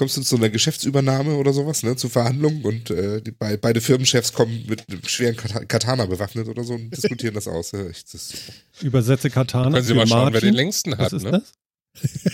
kommst 0.00 0.16
du 0.16 0.22
zu 0.22 0.36
einer 0.36 0.48
Geschäftsübernahme 0.48 1.34
oder 1.36 1.52
sowas, 1.52 1.82
ne, 1.82 1.94
zu 1.94 2.08
Verhandlungen 2.08 2.64
und 2.64 2.88
äh, 2.88 3.20
die, 3.20 3.32
bei, 3.32 3.58
beide 3.58 3.82
Firmenchefs 3.82 4.32
kommen 4.32 4.64
mit 4.66 4.88
einem 4.88 5.04
schweren 5.06 5.36
Kata 5.36 5.66
Katana 5.66 6.06
bewaffnet 6.06 6.48
oder 6.48 6.64
so 6.64 6.72
und 6.72 6.88
diskutieren 6.96 7.34
das 7.34 7.46
aus. 7.46 7.72
Ja, 7.72 7.86
echt, 7.86 8.14
das 8.14 8.32
Übersetze 8.80 9.28
Katana. 9.28 9.70
Können 9.72 9.82
Sie 9.82 9.88
für 9.92 9.98
mal 9.98 10.06
schauen, 10.06 10.18
wer 10.24 10.30
Martin. 10.32 10.48
den 10.48 10.54
längsten 10.54 10.92
hat, 10.96 11.12
Was 11.12 11.12
ist 11.12 11.24
ne? 11.24 11.30
das? 11.32 11.52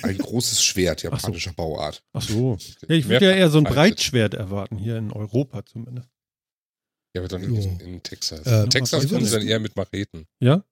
ein 0.04 0.16
großes 0.18 0.62
Schwert 0.62 1.02
japanischer 1.02 1.52
Bauart. 1.54 2.04
Ach 2.12 2.22
so. 2.22 2.56
Ja, 2.88 2.94
ich 2.94 3.08
würde 3.08 3.24
ja 3.26 3.32
eher 3.32 3.50
so 3.50 3.58
ein. 3.58 3.64
Breitschwert 3.64 4.34
erwarten, 4.34 4.76
hier 4.78 4.96
in 4.98 5.10
Europa 5.10 5.64
zumindest. 5.66 6.08
Ja, 7.16 7.22
aber 7.22 7.28
dann 7.28 7.42
in, 7.42 7.56
in, 7.56 7.80
in 7.80 8.02
Texas. 8.04 8.46
Äh, 8.46 8.62
in 8.62 8.70
Texas 8.70 9.08
kommen 9.08 9.24
sie 9.24 9.32
dann 9.32 9.42
eher 9.48 9.58
mit 9.58 9.74
Macheten. 9.74 10.26
Ja? 10.38 10.62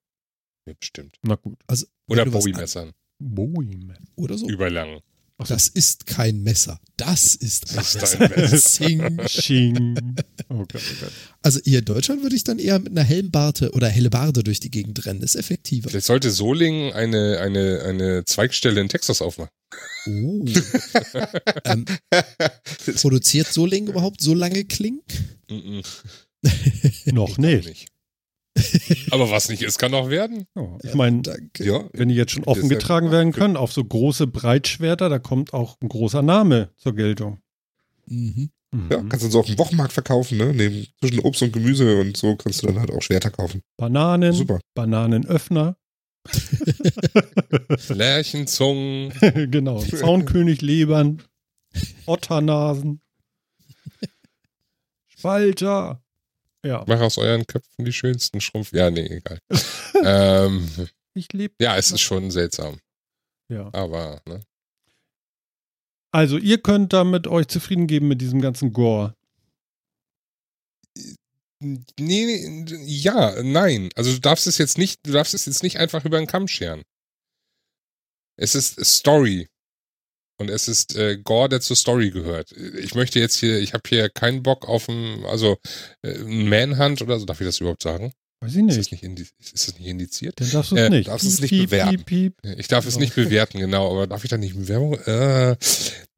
Ja, 0.69 0.75
bestimmt. 0.79 1.17
Na 1.23 1.35
gut. 1.35 1.59
Also, 1.67 1.87
Oder 2.09 2.25
Bowie-Messern. 2.27 2.93
Bowie, 3.19 3.79
man. 3.79 3.97
an- 3.97 4.09
Oder 4.15 4.39
so. 4.39 4.47
Überlang. 4.49 5.01
Das 5.49 5.69
ist 5.69 6.07
kein 6.07 6.43
Messer. 6.43 6.81
Das 6.97 7.35
ist 7.35 7.71
ein 7.71 7.77
Das 7.77 7.95
ist 7.95 8.01
Messer. 8.01 9.01
ein 9.01 9.17
Messer. 9.17 9.27
Ching. 9.43 9.99
Oh 10.49 10.59
Gott, 10.59 10.75
oh 10.75 11.01
Gott. 11.01 11.13
Also 11.43 11.61
hier 11.65 11.81
in 11.81 11.85
Deutschland 11.85 12.23
würde 12.23 12.37
ich 12.37 12.45
dann 12.45 12.59
eher 12.59 12.79
mit 12.79 12.93
einer 12.93 13.03
Helmbarte 13.03 13.73
oder 13.73 13.89
Hellebarde 13.89 14.43
durch 14.43 14.61
die 14.61 14.71
Gegend 14.71 15.05
rennen. 15.07 15.23
Ist 15.23 15.35
effektiver. 15.37 15.91
Vielleicht 15.91 16.07
sollte 16.07 16.31
Solingen 16.31 16.93
eine, 16.93 17.39
eine, 17.41 17.83
eine 17.83 18.25
Zweigstelle 18.25 18.81
in 18.81 18.89
Texas 18.89 19.21
aufmachen. 19.23 19.51
Oh. 20.07 20.45
ähm, 21.65 21.85
produziert 22.97 23.53
Solingen 23.53 23.91
überhaupt 23.91 24.21
so 24.21 24.35
lange 24.35 24.65
Klingen? 24.65 25.03
Mhm. 25.51 25.83
Noch 27.07 27.31
Ich 27.31 27.35
glaub 27.37 27.39
nicht. 27.39 27.87
Aber 29.11 29.31
was 29.31 29.49
nicht 29.49 29.63
ist, 29.63 29.79
kann 29.79 29.91
noch 29.91 30.11
werden. 30.11 30.47
Ja, 30.55 30.79
ich 30.83 30.95
meine. 30.95 31.23
Ja, 31.59 31.85
wenn 31.93 32.09
die 32.09 32.15
jetzt 32.15 32.33
schon 32.33 32.45
offen 32.45 32.69
getragen 32.69 33.11
werden 33.11 33.33
können, 33.33 33.57
auf 33.57 33.73
so 33.73 33.85
große 33.85 34.27
Breitschwerter, 34.29 35.09
da 35.09 35.19
kommt 35.19 35.53
auch 35.53 35.77
ein 35.81 35.89
großer 35.89 36.23
Name 36.23 36.71
zur 36.77 36.95
Geltung. 36.95 37.41
Mhm. 38.07 38.51
Mhm. 38.73 38.89
ja, 38.91 39.03
kannst 39.09 39.25
du 39.25 39.31
so 39.31 39.41
auf 39.41 39.47
dem 39.47 39.59
Wochenmarkt 39.59 39.93
verkaufen, 39.93 40.39
ne, 40.39 40.53
neben 40.53 40.87
zwischen 41.01 41.21
Obst 41.21 41.43
und 41.43 41.53
Gemüse 41.53 42.01
und 42.01 42.17
so 42.17 42.35
kannst 42.37 42.63
du 42.63 42.67
dann 42.67 42.81
halt 42.81 42.91
auch 42.91 43.03
Schwerter 43.03 43.31
kaufen. 43.31 43.63
Bananen, 43.77 44.33
Super. 44.33 44.61
Bananenöffner, 44.75 45.77
Lärchenzungen. 47.89 49.13
genau, 49.51 49.79
Zaunköniglebern, 49.81 51.23
Otternasen, 52.07 53.01
Spalter. 55.07 56.04
Ja, 56.65 56.83
Mach 56.87 57.01
aus 57.01 57.19
euren 57.19 57.47
Köpfen 57.47 57.85
die 57.85 57.93
schönsten 57.93 58.41
Schrumpf. 58.41 58.73
Ja, 58.73 58.91
nee, 58.91 59.07
egal. 59.07 59.39
ähm, 60.05 60.69
ich 61.13 61.33
lebe. 61.33 61.55
ja, 61.61 61.77
es 61.77 61.93
ist 61.93 62.01
schon 62.01 62.31
seltsam. 62.31 62.79
Ja. 63.49 63.69
Aber, 63.73 64.23
ne? 64.27 64.41
Also, 66.11 66.39
ihr 66.39 66.59
könnt 66.59 66.93
damit 66.93 67.27
euch 67.27 67.49
zufrieden 67.49 67.87
geben 67.87 68.09
mit 68.09 68.21
diesem 68.21 68.41
ganzen 68.41 68.73
Gore. 68.73 69.15
Nee, 71.99 72.65
ja, 72.85 73.43
nein. 73.43 73.91
Also 73.95 74.13
du 74.13 74.21
darfst 74.21 74.47
es 74.47 74.59
jetzt 74.59 74.77
nicht, 74.77 75.07
du 75.07 75.13
darfst 75.13 75.35
es 75.35 75.47
jetzt 75.47 75.63
nicht 75.63 75.79
einfach 75.79 76.05
über 76.05 76.19
den 76.19 76.27
Kamm 76.27 76.47
scheren. 76.47 76.83
Es 78.37 78.55
ist 78.55 78.85
Story. 78.85 79.49
Und 80.37 80.51
es 80.51 80.67
ist 80.69 80.97
äh, 80.97 81.17
Gore, 81.23 81.49
der 81.49 81.61
zur 81.61 81.77
Story 81.77 82.11
gehört. 82.11 82.53
Ich 82.53 82.95
möchte 82.95 83.21
jetzt 83.21 83.37
hier, 83.37 83.59
ich 83.61 83.73
habe 83.73 83.83
hier 83.89 84.09
keinen 84.09 84.43
Bock 84.43 84.69
auf 84.69 84.89
ein, 84.89 85.25
also 85.27 85.59
äh, 86.03 86.19
Manhunt 86.19 87.03
oder 87.03 87.19
so, 87.21 87.25
darf 87.25 87.41
ich 87.41 87.47
das 87.47 87.61
überhaupt 87.61 87.83
sagen? 87.83 88.13
Weiß 88.41 88.51
ich 88.53 88.59
Ist 88.59 88.65
nicht. 88.65 88.79
das 88.79 88.91
nicht, 88.91 89.03
indi 89.05 89.23
ist 89.23 89.69
das 89.69 89.79
nicht 89.79 89.87
indiziert? 89.87 90.41
Dann 90.41 90.51
darfst 90.51 90.73
du 90.73 90.77
es 90.77 90.83
Äh, 90.83 90.91
nicht. 90.91 91.09
darfst 91.09 91.27
es 91.27 91.41
nicht 91.41 91.51
Piep, 91.51 91.71
bewerten. 91.71 92.05
Piep, 92.05 92.37
piep. 92.43 92.59
Ich 92.59 92.69
darf 92.69 92.85
es 92.85 92.99
nicht 92.99 93.15
bewerten, 93.15 93.59
genau, 93.61 93.91
aber 93.93 94.07
darf 94.09 94.25
ich 94.25 94.31
da 94.31 94.37
nicht 94.37 94.57
Bewerbung? 94.57 94.95
Äh, 95.07 95.57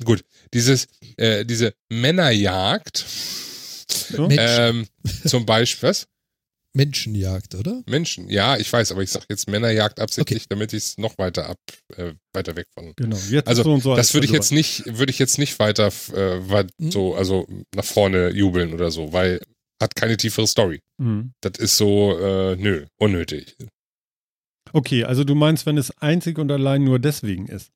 gut, 0.02 0.24
dieses, 0.54 0.88
äh, 1.18 1.44
diese 1.44 1.74
Männerjagd, 1.90 3.04
So? 4.16 4.28
Ähm, 4.30 4.86
zum 5.26 5.44
Beispiel, 5.46 5.88
was? 5.90 6.06
Menschenjagd, 6.76 7.54
oder? 7.54 7.82
Menschen, 7.86 8.28
ja, 8.28 8.56
ich 8.58 8.70
weiß, 8.72 8.92
aber 8.92 9.02
ich 9.02 9.10
sag 9.10 9.24
jetzt 9.30 9.48
Männerjagd 9.48 9.98
absichtlich, 9.98 10.46
damit 10.48 10.72
ich 10.74 10.82
es 10.84 10.98
noch 10.98 11.16
weiter 11.16 11.48
ab, 11.48 11.58
äh, 11.96 12.12
weiter 12.34 12.54
weg 12.54 12.66
von. 12.74 12.92
Genau. 12.96 13.16
Jetzt 13.30 13.48
Also, 13.48 13.62
so 13.62 13.72
und 13.72 13.82
so 13.82 13.96
das 13.96 14.12
würde 14.12 14.26
ich 14.26 14.32
jetzt 14.32 14.48
verloren. 14.48 14.58
nicht, 14.86 14.98
würde 14.98 15.10
ich 15.10 15.18
jetzt 15.18 15.38
nicht 15.38 15.58
weiter 15.58 15.86
äh, 16.12 16.50
weit 16.50 16.70
Hm. 16.78 16.90
so, 16.90 17.14
also 17.14 17.46
nach 17.74 17.84
vorne 17.84 18.30
jubeln 18.30 18.74
oder 18.74 18.90
so, 18.90 19.12
weil 19.12 19.40
hat 19.80 19.94
keine 19.96 20.16
tiefere 20.16 20.46
Story. 20.46 20.80
Mhm. 20.98 21.32
Das 21.42 21.58
ist 21.58 21.76
so, 21.76 22.18
äh, 22.18 22.56
nö, 22.56 22.86
unnötig. 22.98 23.56
Okay, 24.72 25.04
also 25.04 25.22
du 25.24 25.34
meinst, 25.34 25.66
wenn 25.66 25.76
es 25.78 25.90
einzig 25.98 26.38
und 26.38 26.50
allein 26.50 26.84
nur 26.84 26.98
deswegen 26.98 27.46
ist. 27.46 27.70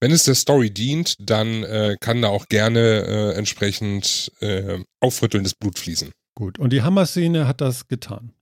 Wenn 0.00 0.10
es 0.10 0.24
der 0.24 0.34
Story 0.34 0.70
dient, 0.70 1.16
dann 1.18 1.62
äh, 1.64 1.96
kann 2.00 2.20
da 2.20 2.28
auch 2.28 2.48
gerne 2.48 2.80
äh, 3.06 3.34
entsprechend 3.38 4.30
äh, 4.40 4.78
aufrüttelndes 5.00 5.54
Blut 5.54 5.78
fließen. 5.78 6.12
Gut. 6.34 6.58
Und 6.58 6.72
die 6.72 6.82
Hammer-Szene 6.82 7.46
hat 7.46 7.60
das 7.60 7.86
getan. 7.88 8.32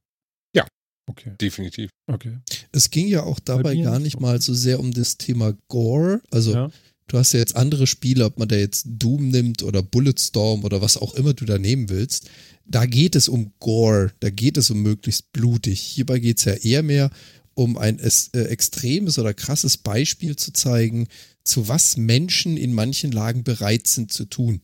Ja. 0.55 0.67
Okay. 1.09 1.33
Definitiv. 1.41 1.91
Okay. 2.07 2.39
Es 2.73 2.91
ging 2.91 3.07
ja 3.07 3.23
auch 3.23 3.39
dabei 3.39 3.77
gar 3.77 3.99
nicht 3.99 4.15
so. 4.15 4.21
mal 4.21 4.41
so 4.41 4.55
sehr 4.55 4.81
um 4.81 4.93
das 4.93 5.19
Thema 5.19 5.55
Gore. 5.69 6.23
Also 6.31 6.53
Ja. 6.55 6.71
du 7.09 7.19
hast 7.19 7.33
ja 7.33 7.41
jetzt 7.41 7.57
andere 7.57 7.87
Spiele, 7.87 8.25
ob 8.25 8.39
man 8.39 8.49
da 8.49 8.57
jetzt 8.57 8.87
Doom 8.89 9.29
nimmt 9.29 9.63
oder 9.63 9.83
Bulletstorm 9.83 10.65
oder 10.65 10.81
was 10.81 10.97
auch 10.97 11.15
immer 11.15 11.35
du 11.35 11.45
da 11.45 11.59
nehmen 11.59 11.89
willst. 11.91 12.31
Da 12.65 12.87
geht 12.87 13.17
es 13.17 13.29
um 13.29 13.53
Gore, 13.59 14.13
da 14.21 14.31
geht 14.31 14.57
es 14.57 14.71
um 14.71 14.83
möglichst 14.83 15.33
blutig. 15.33 15.81
Hierbei 15.81 16.19
geht 16.19 16.39
es 16.39 16.45
ja 16.45 16.55
eher 16.55 16.83
mehr 16.83 17.11
um 17.55 17.77
ein 17.77 17.99
es, 17.99 18.29
äh, 18.29 18.45
extremes 18.45 19.19
oder 19.19 19.35
krasses 19.35 19.77
Beispiel 19.77 20.37
zu 20.37 20.53
zeigen, 20.53 21.09
zu 21.45 21.69
was 21.69 21.97
Menschen 21.99 22.57
in 22.57 22.73
manchen 22.73 23.13
Lagen 23.13 23.45
bereit 23.45 23.87
sind 23.87 24.13
zu 24.13 24.25
tun. 24.25 24.63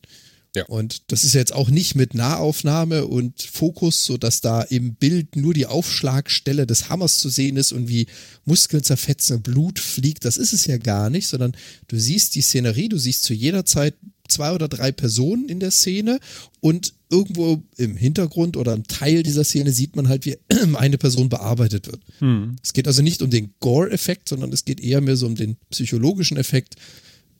Ja. 0.55 0.65
Und 0.65 1.11
das 1.11 1.23
ist 1.23 1.35
jetzt 1.35 1.53
auch 1.53 1.69
nicht 1.69 1.95
mit 1.95 2.15
Nahaufnahme 2.15 3.05
und 3.05 3.41
Fokus, 3.41 4.05
so 4.05 4.17
dass 4.17 4.41
da 4.41 4.61
im 4.61 4.95
Bild 4.95 5.35
nur 5.35 5.53
die 5.53 5.67
Aufschlagstelle 5.67 6.65
des 6.65 6.89
Hammers 6.89 7.17
zu 7.17 7.29
sehen 7.29 7.55
ist 7.55 7.71
und 7.71 7.87
wie 7.87 8.07
Muskeln 8.45 8.83
zerfetzen 8.83 9.37
und 9.37 9.43
Blut 9.43 9.77
fliegt. 9.77 10.25
Das 10.25 10.37
ist 10.37 10.53
es 10.53 10.65
ja 10.65 10.77
gar 10.77 11.09
nicht, 11.09 11.27
sondern 11.27 11.55
du 11.87 11.99
siehst 11.99 12.33
die 12.33 12.41
Szenerie, 12.41 12.89
du 12.89 12.97
siehst 12.97 13.23
zu 13.23 13.33
jeder 13.33 13.63
Zeit 13.63 13.95
zwei 14.27 14.51
oder 14.51 14.67
drei 14.67 14.91
Personen 14.91 15.49
in 15.49 15.59
der 15.59 15.71
Szene 15.71 16.19
und 16.61 16.93
irgendwo 17.09 17.63
im 17.77 17.95
Hintergrund 17.95 18.57
oder 18.57 18.73
im 18.73 18.85
Teil 18.85 19.23
dieser 19.23 19.43
Szene 19.43 19.71
sieht 19.71 19.95
man 19.95 20.07
halt, 20.07 20.25
wie 20.25 20.37
eine 20.75 20.97
Person 20.97 21.29
bearbeitet 21.29 21.87
wird. 21.87 22.01
Hm. 22.19 22.55
Es 22.63 22.73
geht 22.73 22.87
also 22.87 23.01
nicht 23.01 23.21
um 23.21 23.29
den 23.29 23.53
Gore-Effekt, 23.59 24.29
sondern 24.29 24.53
es 24.53 24.65
geht 24.65 24.79
eher 24.79 25.01
mehr 25.01 25.15
so 25.15 25.25
um 25.25 25.35
den 25.35 25.57
psychologischen 25.71 26.37
Effekt. 26.37 26.75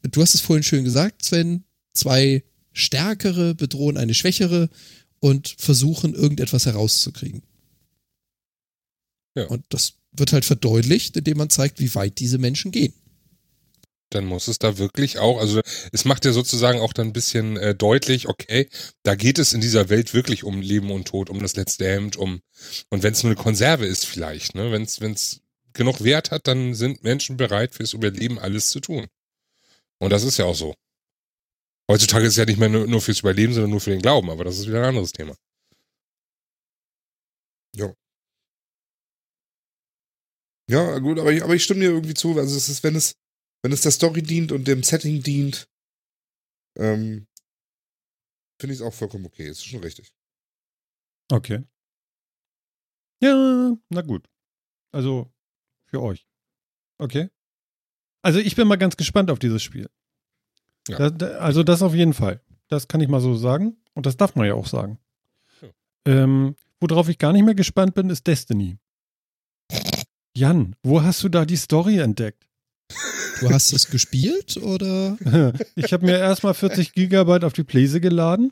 Du 0.04 0.22
hast 0.22 0.34
es 0.34 0.42
vorhin 0.42 0.64
schön 0.64 0.84
gesagt, 0.84 1.24
Sven. 1.24 1.64
Zwei 1.94 2.44
Stärkere 2.80 3.54
bedrohen 3.56 3.98
eine 3.98 4.14
Schwächere 4.14 4.70
und 5.20 5.56
versuchen, 5.58 6.16
irgendetwas 6.16 6.66
herauszukriegen. 6.66 7.44
Ja. 9.36 9.46
Und 9.48 9.64
das 9.70 9.94
wird 10.12 10.34
halt 10.34 10.46
verdeutlicht, 10.46 11.16
indem 11.18 11.38
man 11.38 11.50
zeigt, 11.50 11.80
wie 11.80 11.94
weit 11.96 12.20
diese 12.20 12.38
Menschen 12.38 12.72
gehen. 12.72 12.94
Dann 14.12 14.26
muss 14.26 14.48
es 14.48 14.58
da 14.58 14.80
wirklich 14.80 15.20
auch, 15.20 15.40
also 15.40 15.62
es 15.92 16.04
macht 16.04 16.26
ja 16.26 16.32
sozusagen 16.32 16.80
auch 16.80 16.94
dann 16.94 17.08
ein 17.08 17.14
bisschen 17.14 17.58
äh, 17.58 17.76
deutlich, 17.76 18.28
okay, 18.28 18.68
da 19.04 19.14
geht 19.14 19.38
es 19.38 19.54
in 19.54 19.62
dieser 19.62 19.90
Welt 19.90 20.16
wirklich 20.16 20.44
um 20.44 20.62
Leben 20.62 20.90
und 20.90 21.08
Tod, 21.08 21.30
um 21.30 21.40
das 21.40 21.56
letzte 21.56 21.86
Hemd, 21.86 22.16
um 22.16 22.42
und 22.90 23.04
wenn 23.04 23.14
es 23.14 23.22
nur 23.22 23.32
eine 23.32 23.42
Konserve 23.42 23.86
ist 23.86 24.06
vielleicht, 24.06 24.56
ne, 24.56 24.72
wenn 24.72 24.82
es 24.82 25.00
wenn 25.00 25.12
es 25.12 25.42
genug 25.74 26.04
Wert 26.04 26.32
hat, 26.32 26.48
dann 26.48 26.74
sind 26.74 27.04
Menschen 27.04 27.38
bereit 27.38 27.76
fürs 27.76 27.94
Überleben 27.94 28.40
alles 28.40 28.70
zu 28.70 28.80
tun. 28.80 29.06
Und 30.00 30.12
das 30.12 30.24
ist 30.24 30.38
ja 30.38 30.46
auch 30.46 30.56
so. 30.56 30.74
Heutzutage 31.90 32.26
ist 32.26 32.34
es 32.34 32.38
ja 32.38 32.46
nicht 32.46 32.60
mehr 32.60 32.70
nur, 32.70 33.02
fürs 33.02 33.22
Überleben, 33.22 33.54
sondern 33.54 33.72
nur 33.72 33.82
für 33.82 33.90
den 33.90 34.02
Glauben, 34.02 34.30
aber 34.30 34.44
das 34.44 34.60
ist 34.60 34.68
wieder 34.68 34.80
ein 34.80 34.90
anderes 34.90 35.12
Thema. 35.12 35.36
Ja, 40.70 41.00
gut, 41.00 41.18
aber 41.18 41.34
ich, 41.34 41.44
aber 41.44 41.56
ich 41.56 41.64
stimme 41.64 41.80
dir 41.80 41.90
irgendwie 41.90 42.14
zu. 42.14 42.38
Also 42.38 42.56
es 42.56 42.70
ist, 42.70 42.84
wenn 42.84 42.96
es, 42.96 43.16
wenn 43.64 43.72
es 43.72 43.82
der 43.82 43.92
Story 43.92 44.22
dient 44.22 44.52
und 44.52 44.68
dem 44.68 44.84
Setting 44.84 45.24
dient, 45.24 45.68
ähm, 46.78 47.28
finde 48.62 48.74
ich 48.76 48.80
es 48.80 48.82
auch 48.82 48.94
vollkommen 48.94 49.26
okay. 49.26 49.50
Ist 49.50 49.66
schon 49.66 49.82
richtig. 49.82 50.14
Okay. 51.32 51.64
Ja, 53.24 53.76
na 53.90 54.02
gut. 54.02 54.30
Also 54.94 55.34
für 55.88 56.02
euch. 56.04 56.28
Okay. 57.00 57.30
Also 58.22 58.38
ich 58.38 58.56
bin 58.56 58.68
mal 58.68 58.78
ganz 58.78 58.96
gespannt 58.96 59.32
auf 59.32 59.40
dieses 59.40 59.64
Spiel. 59.64 59.90
Ja. 60.90 60.98
Da, 60.98 61.10
da, 61.10 61.28
also 61.38 61.64
das 61.64 61.82
auf 61.82 61.94
jeden 61.94 62.14
Fall. 62.14 62.42
Das 62.68 62.88
kann 62.88 63.02
ich 63.02 63.08
mal 63.08 63.22
so 63.22 63.36
sagen. 63.36 63.78
Und 63.94 64.06
das 64.06 64.18
darf 64.18 64.36
man 64.36 64.48
ja 64.48 64.54
auch 64.54 64.68
sagen. 64.68 65.00
Ja. 65.62 65.68
Ähm, 66.06 66.56
worauf 66.80 67.10
ich 67.10 67.18
gar 67.18 67.34
nicht 67.34 67.46
mehr 67.46 67.56
gespannt 67.56 67.94
bin, 67.94 68.10
ist 68.10 68.28
Destiny. 68.28 68.78
Jan, 70.36 70.76
wo 70.84 71.02
hast 71.02 71.24
du 71.24 71.30
da 71.30 71.46
die 71.46 71.58
Story 71.58 72.00
entdeckt? 72.00 72.48
Du 73.40 73.50
hast 73.50 73.72
es 73.74 73.90
gespielt 73.90 74.58
oder? 74.58 75.18
Ich 75.76 75.94
habe 75.94 76.06
mir 76.06 76.18
erstmal 76.18 76.54
40 76.54 76.94
Gigabyte 76.94 77.44
auf 77.44 77.54
die 77.54 77.64
Pläse 77.64 78.02
geladen. 78.02 78.52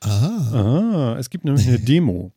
Ah. 0.00 1.14
Ah, 1.14 1.16
es 1.18 1.30
gibt 1.30 1.44
nämlich 1.44 1.66
eine 1.66 1.78
Demo. 1.78 2.32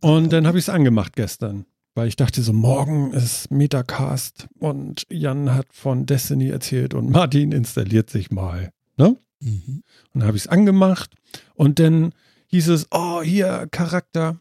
Und 0.00 0.32
dann 0.32 0.46
habe 0.46 0.58
ich 0.58 0.64
es 0.64 0.68
angemacht 0.68 1.14
gestern, 1.14 1.64
weil 1.94 2.08
ich 2.08 2.16
dachte 2.16 2.42
so, 2.42 2.52
morgen 2.52 3.12
ist 3.12 3.50
Metacast 3.50 4.48
und 4.58 5.04
Jan 5.10 5.54
hat 5.54 5.66
von 5.72 6.06
Destiny 6.06 6.48
erzählt 6.48 6.94
und 6.94 7.10
Martin 7.10 7.52
installiert 7.52 8.10
sich 8.10 8.30
mal. 8.30 8.70
Ne? 8.96 9.16
Mhm. 9.40 9.82
Und 10.12 10.20
dann 10.20 10.24
habe 10.24 10.36
ich 10.36 10.44
es 10.44 10.48
angemacht 10.48 11.14
und 11.54 11.78
dann 11.78 12.12
hieß 12.46 12.68
es, 12.68 12.86
oh, 12.90 13.22
hier 13.22 13.68
Charakter. 13.70 14.38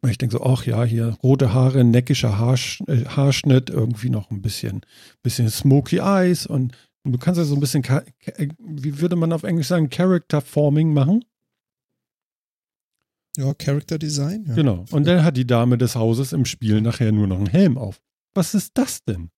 Und 0.00 0.10
ich 0.10 0.18
denke 0.18 0.36
so, 0.36 0.44
ach 0.44 0.64
ja, 0.66 0.84
hier 0.84 1.16
rote 1.22 1.52
Haare, 1.52 1.84
neckischer 1.84 2.38
Haarsch 2.38 2.82
äh, 2.86 3.04
Haarschnitt, 3.04 3.70
irgendwie 3.70 4.10
noch 4.10 4.30
ein 4.30 4.42
bisschen, 4.42 4.82
bisschen 5.22 5.48
smoky 5.48 5.98
eyes 5.98 6.46
und 6.46 6.76
du 7.04 7.18
kannst 7.18 7.38
ja 7.38 7.44
so 7.44 7.54
ein 7.54 7.60
bisschen, 7.60 7.84
wie 8.58 9.00
würde 9.00 9.16
man 9.16 9.32
auf 9.32 9.44
Englisch 9.44 9.68
sagen, 9.68 9.90
Character 9.90 10.40
Forming 10.40 10.92
machen. 10.92 11.24
Ja, 13.36 13.52
Character 13.54 13.98
Design. 13.98 14.44
Ja. 14.48 14.54
Genau. 14.54 14.84
Und 14.90 15.06
dann 15.06 15.22
hat 15.24 15.36
die 15.36 15.46
Dame 15.46 15.76
des 15.78 15.94
Hauses 15.94 16.32
im 16.32 16.44
Spiel 16.44 16.80
nachher 16.80 17.12
nur 17.12 17.26
noch 17.26 17.38
einen 17.38 17.46
Helm 17.48 17.76
auf. 17.78 18.00
Was 18.34 18.54
ist 18.54 18.72
das 18.74 19.02
denn? 19.04 19.30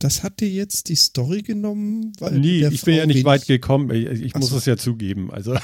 Das 0.00 0.22
hat 0.22 0.40
dir 0.40 0.48
jetzt 0.50 0.88
die 0.88 0.96
Story 0.96 1.42
genommen? 1.42 2.12
Weil 2.18 2.38
Nee, 2.38 2.60
der 2.60 2.72
ich 2.72 2.82
bin 2.82 2.96
ja 2.96 3.06
nicht 3.06 3.24
weit 3.24 3.46
gekommen. 3.46 3.90
Ich, 3.90 4.06
ich 4.20 4.34
muss 4.34 4.50
so. 4.50 4.56
es 4.58 4.66
ja 4.66 4.76
zugeben. 4.76 5.30
Also. 5.30 5.56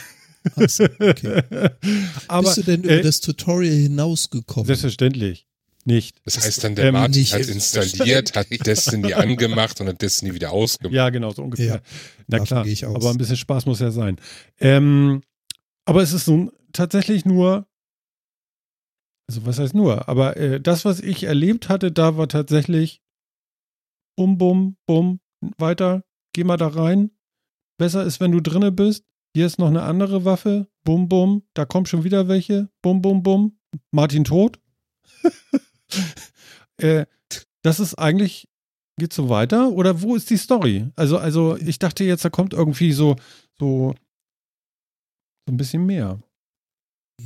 So, 0.68 0.84
okay. 1.00 1.42
Aber 2.28 2.46
Bist 2.48 2.56
du 2.58 2.62
denn 2.62 2.82
über 2.84 2.92
äh, 2.92 3.02
das 3.02 3.20
Tutorial 3.20 3.74
hinausgekommen? 3.74 4.66
selbstverständlich 4.66 5.46
nicht. 5.84 6.16
Das 6.24 6.38
heißt 6.42 6.64
dann, 6.64 6.74
der 6.74 6.86
Ähm, 6.86 6.92
Martin 6.94 7.24
hat 7.26 7.46
installiert, 7.46 8.34
hat 8.36 8.46
Destiny 8.66 9.12
angemacht 9.14 9.80
und 9.80 9.88
hat 9.88 10.00
Destiny 10.00 10.34
wieder 10.34 10.52
ausgemacht. 10.52 10.94
Ja, 10.94 11.10
genau, 11.10 11.32
so 11.32 11.42
ungefähr. 11.42 11.66
Ja, 11.66 11.80
Na 12.26 12.38
klar, 12.38 12.64
gehe 12.64 12.72
ich 12.72 12.86
aus. 12.86 12.94
aber 12.96 13.10
ein 13.10 13.18
bisschen 13.18 13.36
Spaß 13.36 13.66
muss 13.66 13.80
ja 13.80 13.90
sein. 13.90 14.16
Ähm, 14.60 15.22
aber 15.84 16.02
es 16.02 16.12
ist 16.12 16.26
nun 16.28 16.50
tatsächlich 16.72 17.24
nur, 17.24 17.66
also 19.28 19.46
was 19.46 19.58
heißt 19.58 19.74
nur, 19.74 20.08
aber 20.08 20.36
äh, 20.36 20.60
das, 20.60 20.84
was 20.84 21.00
ich 21.00 21.24
erlebt 21.24 21.68
hatte, 21.68 21.92
da 21.92 22.16
war 22.16 22.28
tatsächlich 22.28 23.02
bum, 24.16 24.38
bum, 24.38 24.76
bum, 24.86 25.20
weiter, 25.58 26.04
geh 26.34 26.44
mal 26.44 26.56
da 26.56 26.68
rein. 26.68 27.10
Besser 27.78 28.04
ist, 28.04 28.20
wenn 28.20 28.32
du 28.32 28.40
drinne 28.40 28.72
bist. 28.72 29.06
Hier 29.34 29.46
ist 29.46 29.58
noch 29.58 29.68
eine 29.68 29.82
andere 29.82 30.24
Waffe. 30.24 30.68
Bum, 30.84 31.08
bum, 31.08 31.44
da 31.54 31.64
kommen 31.64 31.86
schon 31.86 32.04
wieder 32.04 32.28
welche. 32.28 32.68
Bum, 32.82 33.00
bum, 33.00 33.22
bum. 33.22 33.58
Martin 33.90 34.24
tot. 34.24 34.60
äh, 36.76 37.06
das 37.62 37.80
ist 37.80 37.94
eigentlich 37.94 38.50
Geht 39.00 39.14
so 39.14 39.30
weiter? 39.30 39.70
Oder 39.70 40.02
wo 40.02 40.14
ist 40.14 40.28
die 40.28 40.36
Story? 40.36 40.90
Also, 40.94 41.16
also 41.16 41.56
ich 41.56 41.78
dachte 41.78 42.04
jetzt, 42.04 42.22
da 42.22 42.28
kommt 42.28 42.52
irgendwie 42.52 42.92
so, 42.92 43.16
so, 43.58 43.94
so 45.46 45.54
ein 45.54 45.56
bisschen 45.56 45.86
mehr. 45.86 46.20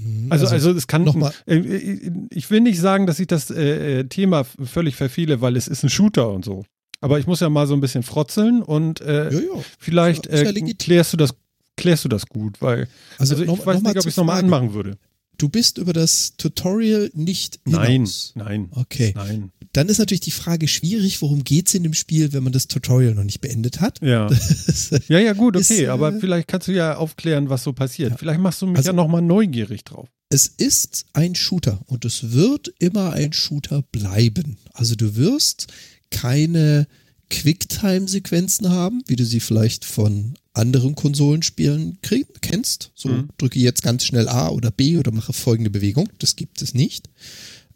Mhm, 0.02 0.32
Also, 0.32 0.46
also, 0.46 0.70
es 0.72 0.86
kann. 0.86 1.04
nochmal. 1.04 1.32
Äh, 1.46 1.56
äh, 1.56 2.12
ich 2.30 2.50
will 2.50 2.60
nicht 2.60 2.80
sagen, 2.80 3.06
dass 3.06 3.20
ich 3.20 3.26
das 3.26 3.50
äh, 3.50 4.00
äh, 4.00 4.04
Thema 4.04 4.44
völlig 4.44 4.96
verfehle, 4.96 5.40
weil 5.40 5.56
es 5.56 5.68
ist 5.68 5.82
ein 5.82 5.90
Shooter 5.90 6.30
und 6.30 6.44
so. 6.44 6.64
Aber 7.00 7.18
ich 7.18 7.26
muss 7.26 7.40
ja 7.40 7.50
mal 7.50 7.66
so 7.66 7.74
ein 7.74 7.80
bisschen 7.80 8.02
frotzeln 8.02 8.62
und 8.62 9.00
äh, 9.02 9.30
ja, 9.30 9.38
ja. 9.40 9.62
vielleicht 9.78 10.26
ist 10.26 10.42
ja 10.42 10.50
äh, 10.50 10.74
klärst 10.74 11.12
du 11.12 11.16
das, 11.18 11.34
klärst 11.76 12.04
du 12.04 12.08
das 12.08 12.26
gut, 12.26 12.62
weil 12.62 12.88
Also, 13.18 13.34
also, 13.34 13.42
ich 13.42 13.48
noch, 13.48 13.66
weiß 13.66 13.82
noch 13.82 13.90
nicht, 13.90 13.98
ob 13.98 14.06
ich 14.06 14.12
es 14.12 14.16
nochmal 14.16 14.38
anmachen 14.38 14.72
würde. 14.72 14.96
Du 15.38 15.48
bist 15.48 15.78
über 15.78 15.92
das 15.92 16.34
Tutorial 16.36 17.10
nicht 17.14 17.60
Nein, 17.64 17.90
hinaus. 17.92 18.32
nein, 18.36 18.68
Okay. 18.70 19.12
nein. 19.16 19.50
Dann 19.72 19.88
ist 19.88 19.98
natürlich 19.98 20.20
die 20.20 20.30
Frage 20.30 20.68
schwierig, 20.68 21.20
worum 21.20 21.42
geht's 21.42 21.74
in 21.74 21.82
dem 21.82 21.94
Spiel, 21.94 22.32
wenn 22.32 22.44
man 22.44 22.52
das 22.52 22.68
Tutorial 22.68 23.14
noch 23.14 23.24
nicht 23.24 23.40
beendet 23.40 23.80
hat? 23.80 24.00
Ja. 24.00 24.30
Ja, 25.08 25.18
ja, 25.18 25.32
gut, 25.32 25.56
Ist, 25.56 25.70
okay, 25.72 25.84
äh, 25.84 25.88
aber 25.88 26.12
vielleicht 26.20 26.46
kannst 26.48 26.68
du 26.68 26.72
ja 26.72 26.96
aufklären, 26.96 27.48
was 27.50 27.64
so 27.64 27.72
passiert. 27.72 28.12
Ja. 28.12 28.16
Vielleicht 28.16 28.40
machst 28.40 28.62
du 28.62 28.66
mich 28.66 28.76
Also- 28.78 28.90
ja 28.90 28.92
nochmal 28.92 29.22
neugierig 29.22 29.82
drauf. 29.84 30.08
Es 30.30 30.46
ist 30.46 31.06
ein 31.12 31.34
Shooter 31.34 31.80
und 31.86 32.04
es 32.04 32.32
wird 32.32 32.72
immer 32.78 33.12
ein 33.12 33.32
Shooter 33.32 33.82
bleiben. 33.82 34.56
Also 34.72 34.94
du 34.94 35.16
wirst 35.16 35.66
keine 36.10 36.86
Quicktime-Sequenzen 37.30 38.70
haben, 38.70 39.02
wie 39.06 39.16
du 39.16 39.24
sie 39.24 39.40
vielleicht 39.40 39.84
von 39.84 40.34
anderen 40.54 40.94
Konsolenspielen 40.94 41.98
kennst. 42.40 42.92
So 42.94 43.08
Mhm. 43.08 43.28
drücke 43.38 43.58
jetzt 43.58 43.82
ganz 43.82 44.04
schnell 44.04 44.28
A 44.28 44.48
oder 44.48 44.70
B 44.70 44.96
oder 44.96 45.10
mache 45.10 45.32
folgende 45.32 45.70
Bewegung. 45.70 46.08
Das 46.18 46.36
gibt 46.36 46.62
es 46.62 46.74
nicht. 46.74 47.10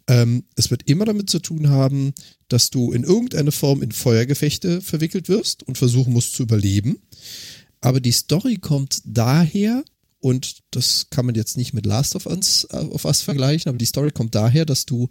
Ähm, 0.07 0.45
es 0.55 0.71
wird 0.71 0.89
immer 0.89 1.05
damit 1.05 1.29
zu 1.29 1.39
tun 1.39 1.69
haben, 1.69 2.13
dass 2.47 2.71
du 2.71 2.91
in 2.93 3.03
irgendeiner 3.03 3.51
Form 3.51 3.83
in 3.83 3.91
Feuergefechte 3.91 4.81
verwickelt 4.81 5.29
wirst 5.29 5.61
und 5.63 5.77
versuchen 5.77 6.13
musst 6.13 6.33
zu 6.33 6.43
überleben. 6.43 6.97
Aber 7.81 7.99
die 7.99 8.11
Story 8.11 8.55
kommt 8.55 9.01
daher, 9.05 9.83
und 10.19 10.63
das 10.71 11.07
kann 11.11 11.25
man 11.25 11.35
jetzt 11.35 11.57
nicht 11.57 11.73
mit 11.73 11.85
Last 11.85 12.15
of 12.15 12.25
Us, 12.25 12.65
äh, 12.71 12.77
of 12.77 13.05
Us 13.05 13.21
vergleichen, 13.21 13.69
aber 13.69 13.77
die 13.77 13.85
Story 13.85 14.11
kommt 14.11 14.35
daher, 14.35 14.65
dass 14.65 14.85
du 14.85 15.09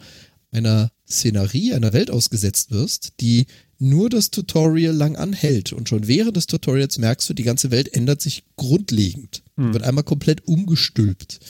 einer 0.51 0.91
Szenerie, 1.09 1.75
einer 1.75 1.93
Welt 1.93 2.11
ausgesetzt 2.11 2.71
wirst, 2.71 3.13
die 3.21 3.47
nur 3.79 4.11
das 4.11 4.31
Tutorial 4.31 4.95
lang 4.95 5.17
anhält. 5.17 5.73
Und 5.73 5.89
schon 5.89 6.09
während 6.09 6.37
des 6.37 6.47
Tutorials 6.47 6.99
merkst 6.99 7.29
du, 7.29 7.35
die 7.35 7.45
ganze 7.45 7.71
Welt 7.71 7.95
ändert 7.95 8.21
sich 8.21 8.45
grundlegend. 8.57 9.43
Hm. 9.57 9.73
Wird 9.73 9.85
einmal 9.85 10.05
komplett 10.05 10.47
umgestülpt. 10.47 11.41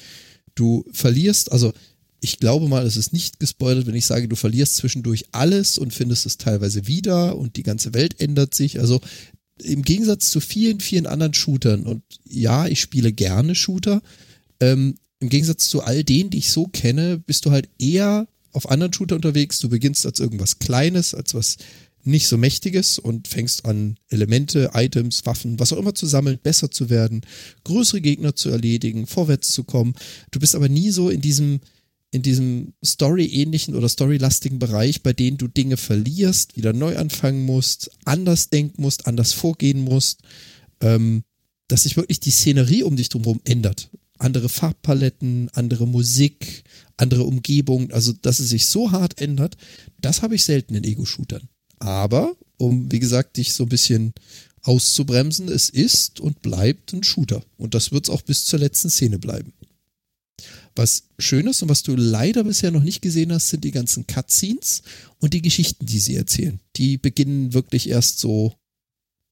Du 0.55 0.85
verlierst, 0.93 1.53
also 1.53 1.73
ich 2.21 2.39
glaube 2.39 2.69
mal, 2.69 2.85
es 2.85 2.97
ist 2.97 3.13
nicht 3.13 3.39
gespoilert, 3.41 3.87
wenn 3.87 3.95
ich 3.95 4.07
sage, 4.07 4.29
du 4.29 4.37
verlierst 4.37 4.77
zwischendurch 4.77 5.27
alles 5.33 5.79
und 5.79 5.95
findest 5.95 6.27
es 6.27 6.37
teilweise 6.37 6.87
wieder 6.87 7.37
und 7.37 7.57
die 7.57 7.63
ganze 7.63 7.95
Welt 7.95 8.21
ändert 8.21 8.55
sich. 8.55 8.81
Also 8.81 9.01
im 9.63 9.83
Gegensatz 9.83 10.31
zu 10.31 10.41
vielen, 10.41 10.81
vielen 10.81 11.07
anderen 11.07 11.35
Shootern, 11.35 11.85
und 11.85 12.03
ja, 12.25 12.67
ich 12.67 12.81
spiele 12.81 13.13
gerne 13.13 13.55
Shooter, 13.55 14.03
ähm, 14.61 14.97
im 15.21 15.29
Gegensatz 15.29 15.69
zu 15.69 15.83
all 15.83 16.05
denen, 16.05 16.31
die 16.31 16.39
ich 16.39 16.51
so 16.51 16.67
kenne, 16.67 17.19
bist 17.19 17.45
du 17.45 17.51
halt 17.51 17.69
eher 17.79 18.29
auf 18.53 18.71
anderen 18.71 18.93
Shooter 18.93 19.17
unterwegs. 19.17 19.59
Du 19.59 19.69
beginnst 19.69 20.07
als 20.07 20.21
irgendwas 20.21 20.59
Kleines, 20.59 21.15
als 21.15 21.35
was 21.35 21.57
nicht 22.09 22.27
so 22.27 22.39
Mächtiges 22.39 22.99
und 22.99 23.29
fängst 23.29 23.67
an, 23.67 23.99
Elemente, 24.09 24.71
Items, 24.75 25.27
Waffen, 25.27 25.61
was 25.61 25.73
auch 25.73 25.79
immer 25.79 25.95
zu 25.95 26.07
sammeln, 26.07 26.39
besser 26.43 26.71
zu 26.71 26.91
werden, 26.91 27.21
größere 27.65 28.01
Gegner 28.01 28.35
zu 28.35 28.49
erledigen, 28.49 29.07
vorwärts 29.07 29.53
zu 29.53 29.65
kommen. 29.65 29.95
Du 30.31 30.41
bist 30.41 30.55
aber 30.55 30.69
nie 30.69 30.91
so 30.91 31.11
in 31.11 31.21
diesem, 31.21 31.61
in 32.11 32.23
diesem 32.23 32.73
Story-ähnlichen 32.85 33.75
oder 33.75 33.89
Story-lastigen 33.89 34.59
Bereich, 34.59 35.03
bei 35.03 35.13
denen 35.13 35.37
du 35.37 35.49
Dinge 35.49 35.77
verlierst, 35.77 36.57
wieder 36.57 36.73
neu 36.73 36.97
anfangen 36.97 37.45
musst, 37.45 37.91
anders 38.05 38.49
denken 38.49 38.83
musst, 38.83 39.07
anders 39.07 39.33
vorgehen 39.33 39.83
musst, 39.83 40.23
ähm, 40.81 41.23
dass 41.69 41.83
sich 41.83 41.97
wirklich 41.97 42.21
die 42.21 42.31
Szenerie 42.31 42.83
um 42.83 42.97
dich 42.97 43.11
drumherum 43.11 43.41
ändert. 43.45 43.91
Andere 44.17 44.49
Farbpaletten, 44.49 45.51
andere 45.53 45.87
Musik, 45.87 46.65
andere 46.97 47.25
Umgebung, 47.25 47.91
also 47.91 48.15
dass 48.15 48.41
es 48.41 48.49
sich 48.49 48.67
so 48.67 48.91
hart 48.91 49.21
ändert, 49.21 49.57
das 50.01 50.23
habe 50.23 50.35
ich 50.35 50.43
selten 50.43 50.75
in 50.75 50.85
Ego-Shootern. 50.85 51.49
Aber, 51.79 52.37
um, 52.57 52.91
wie 52.91 52.99
gesagt, 52.99 53.37
dich 53.37 53.55
so 53.55 53.65
ein 53.65 53.69
bisschen 53.69 54.15
auszubremsen, 54.63 55.49
es 55.49 55.71
ist 55.71 56.21
und 56.21 56.43
bleibt 56.43 56.93
ein 56.93 57.03
Shooter. 57.03 57.43
Und 57.57 57.75
das 57.75 57.93
wird 57.93 58.07
es 58.07 58.11
auch 58.11 58.23
bis 58.23 58.45
zur 58.45 58.59
letzten 58.59 58.91
Szene 58.91 59.19
bleiben. 59.19 59.53
Was 60.77 61.09
schön 61.19 61.47
ist 61.49 61.63
und 61.63 61.69
was 61.69 61.83
du 61.83 61.97
leider 61.97 62.45
bisher 62.45 62.71
noch 62.71 62.83
nicht 62.83 63.03
gesehen 63.03 63.33
hast, 63.33 63.49
sind 63.49 63.65
die 63.65 63.73
ganzen 63.73 64.07
Cutscenes 64.07 64.83
und 65.19 65.35
die 65.35 65.43
Geschichten, 65.43 65.87
die 65.87 65.99
sie 65.99 66.15
erzählen. 66.15 66.61
Die 66.77 66.99
beginnen 66.99 67.53
wirklich 67.53 67.89
erst 67.89 68.21
so 68.21 68.55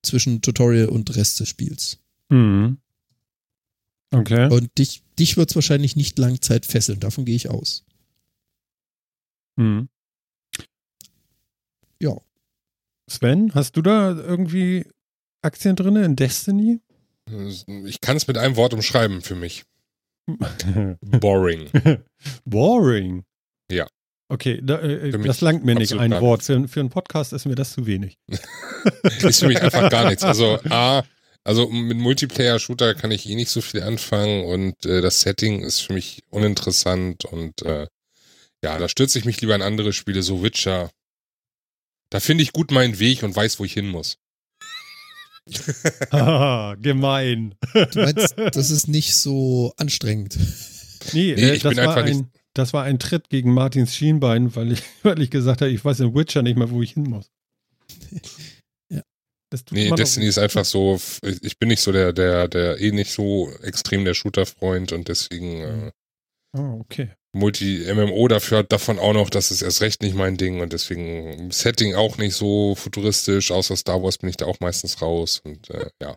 zwischen 0.03 0.43
Tutorial 0.43 0.89
und 0.89 1.15
Rest 1.15 1.39
des 1.39 1.49
Spiels. 1.49 1.99
Mhm. 2.31 2.79
Okay. 4.11 4.53
Und 4.53 4.77
dich, 4.79 5.03
dich 5.19 5.37
wird 5.37 5.51
es 5.51 5.55
wahrscheinlich 5.55 5.95
nicht 5.95 6.19
lang 6.19 6.41
Zeit 6.41 6.67
fesseln, 6.67 7.01
davon 7.01 7.25
gehe 7.25 7.37
ich 7.37 7.49
aus. 7.49 7.85
Mhm. 9.57 9.89
Ja. 12.01 12.17
Sven, 13.09 13.53
hast 13.55 13.77
du 13.77 13.83
da 13.83 14.11
irgendwie 14.13 14.85
Aktien 15.43 15.77
drin 15.77 15.97
in 15.97 16.17
Destiny? 16.17 16.81
Ich 17.85 18.01
kann 18.01 18.17
es 18.17 18.27
mit 18.27 18.39
einem 18.39 18.57
Wort 18.57 18.75
umschreiben 18.75 19.23
für 19.23 19.35
mich. 19.35 19.65
Boring. 21.01 21.71
Boring. 22.45 23.25
Ja. 23.71 23.87
Okay, 24.29 24.61
da, 24.63 24.81
äh, 24.81 25.17
mich 25.17 25.27
das 25.27 25.41
langt 25.41 25.65
mir 25.65 25.77
nicht. 25.77 25.93
Ein 25.93 26.21
Wort. 26.21 26.43
Für, 26.43 26.67
für 26.67 26.81
einen 26.81 26.91
Podcast 26.91 27.33
ist 27.33 27.47
mir 27.47 27.55
das 27.55 27.73
zu 27.73 27.87
wenig. 27.87 28.19
Ist 29.21 29.41
für 29.41 29.47
mich 29.47 29.61
einfach 29.63 29.89
gar 29.89 30.09
nichts. 30.09 30.25
Also 30.25 30.59
A, 30.71 31.05
Also 31.45 31.69
mit 31.69 31.97
Multiplayer-Shooter 31.99 32.97
kann 32.97 33.13
ich 33.13 33.29
eh 33.29 33.37
nicht 33.37 33.51
so 33.51 33.61
viel 33.61 33.85
anfangen 33.85 34.45
und 34.45 34.85
äh, 34.85 35.01
das 35.01 35.21
Setting 35.21 35.63
ist 35.63 35.81
für 35.81 35.93
mich 35.93 36.25
uninteressant 36.31 37.25
und 37.25 37.63
äh, 37.63 37.87
ja, 38.65 38.79
da 38.79 38.89
stürze 38.89 39.21
ich 39.21 39.25
mich 39.25 39.41
lieber 39.41 39.55
in 39.55 39.63
andere 39.63 39.93
Spiele, 39.93 40.23
so 40.25 40.43
Witcher. 40.43 40.91
Da 42.11 42.21
finde 42.21 42.43
ich 42.43 42.53
gut 42.53 42.71
meinen 42.71 42.99
Weg 42.99 43.23
und 43.23 43.35
weiß, 43.35 43.59
wo 43.59 43.65
ich 43.65 43.73
hin 43.73 43.89
muss. 43.89 44.19
Haha, 46.11 46.75
gemein. 46.81 47.55
Du 47.73 48.01
meinst, 48.01 48.35
das 48.37 48.71
ist 48.71 48.89
nicht 48.89 49.15
so 49.15 49.73
anstrengend. 49.77 50.37
Nee, 51.13 51.35
Nee, 51.35 51.43
äh, 51.43 51.55
ich 51.55 51.63
das, 51.63 51.75
bin 51.75 51.85
war 51.85 51.97
einfach 51.97 52.11
ein, 52.11 52.31
das 52.55 52.73
war 52.73 52.85
ein 52.85 52.99
Tritt 52.99 53.29
gegen 53.29 53.53
Martins 53.53 53.95
Schienbein, 53.95 54.55
weil 54.57 54.73
ich, 54.73 54.83
weil 55.03 55.21
ich 55.21 55.31
gesagt 55.31 55.61
habe, 55.61 55.71
ich 55.71 55.85
weiß 55.85 56.01
in 56.01 56.15
Witcher 56.15 56.43
nicht 56.43 56.57
mehr, 56.57 56.71
wo 56.71 56.83
ich 56.83 56.93
hin 56.93 57.05
muss. 57.05 57.31
Ja. 58.91 59.03
Das 59.51 59.65
tut 59.65 59.77
Nee, 59.77 59.91
Destiny 59.91 60.27
ist 60.27 60.39
einfach 60.39 60.65
so, 60.65 61.01
ich 61.23 61.59
bin 61.59 61.69
nicht 61.69 61.81
so 61.81 61.93
der, 61.93 62.13
der, 62.13 62.49
der 62.49 62.81
eh 62.81 62.91
nicht 62.93 63.13
so 63.13 63.53
extrem 63.63 64.05
der 64.05 64.15
Shooter-Freund 64.15 64.93
und 64.93 65.09
deswegen 65.09 65.61
äh, 65.61 65.93
Oh, 66.53 66.79
okay. 66.81 67.11
Multi-MMO 67.35 68.29
dafür 68.29 68.63
davon 68.63 68.99
auch 68.99 69.13
noch, 69.13 69.29
das 69.29 69.51
ist 69.51 69.61
erst 69.63 69.83
recht 69.83 70.03
nicht 70.03 70.15
mein 70.17 70.37
Ding 70.39 70.61
und 70.61 70.73
deswegen 70.73 71.51
Setting 71.51 71.95
auch 71.95 72.17
nicht 72.17 72.35
so 72.35 72.75
futuristisch, 72.75 73.51
außer 73.51 73.77
Star 73.77 74.03
Wars 74.03 74.17
bin 74.19 74.31
ich 74.31 74.37
da 74.39 74.47
auch 74.47 74.59
meistens 74.61 75.03
raus 75.03 75.41
und 75.45 75.69
äh, 75.71 75.91
ja, 76.03 76.17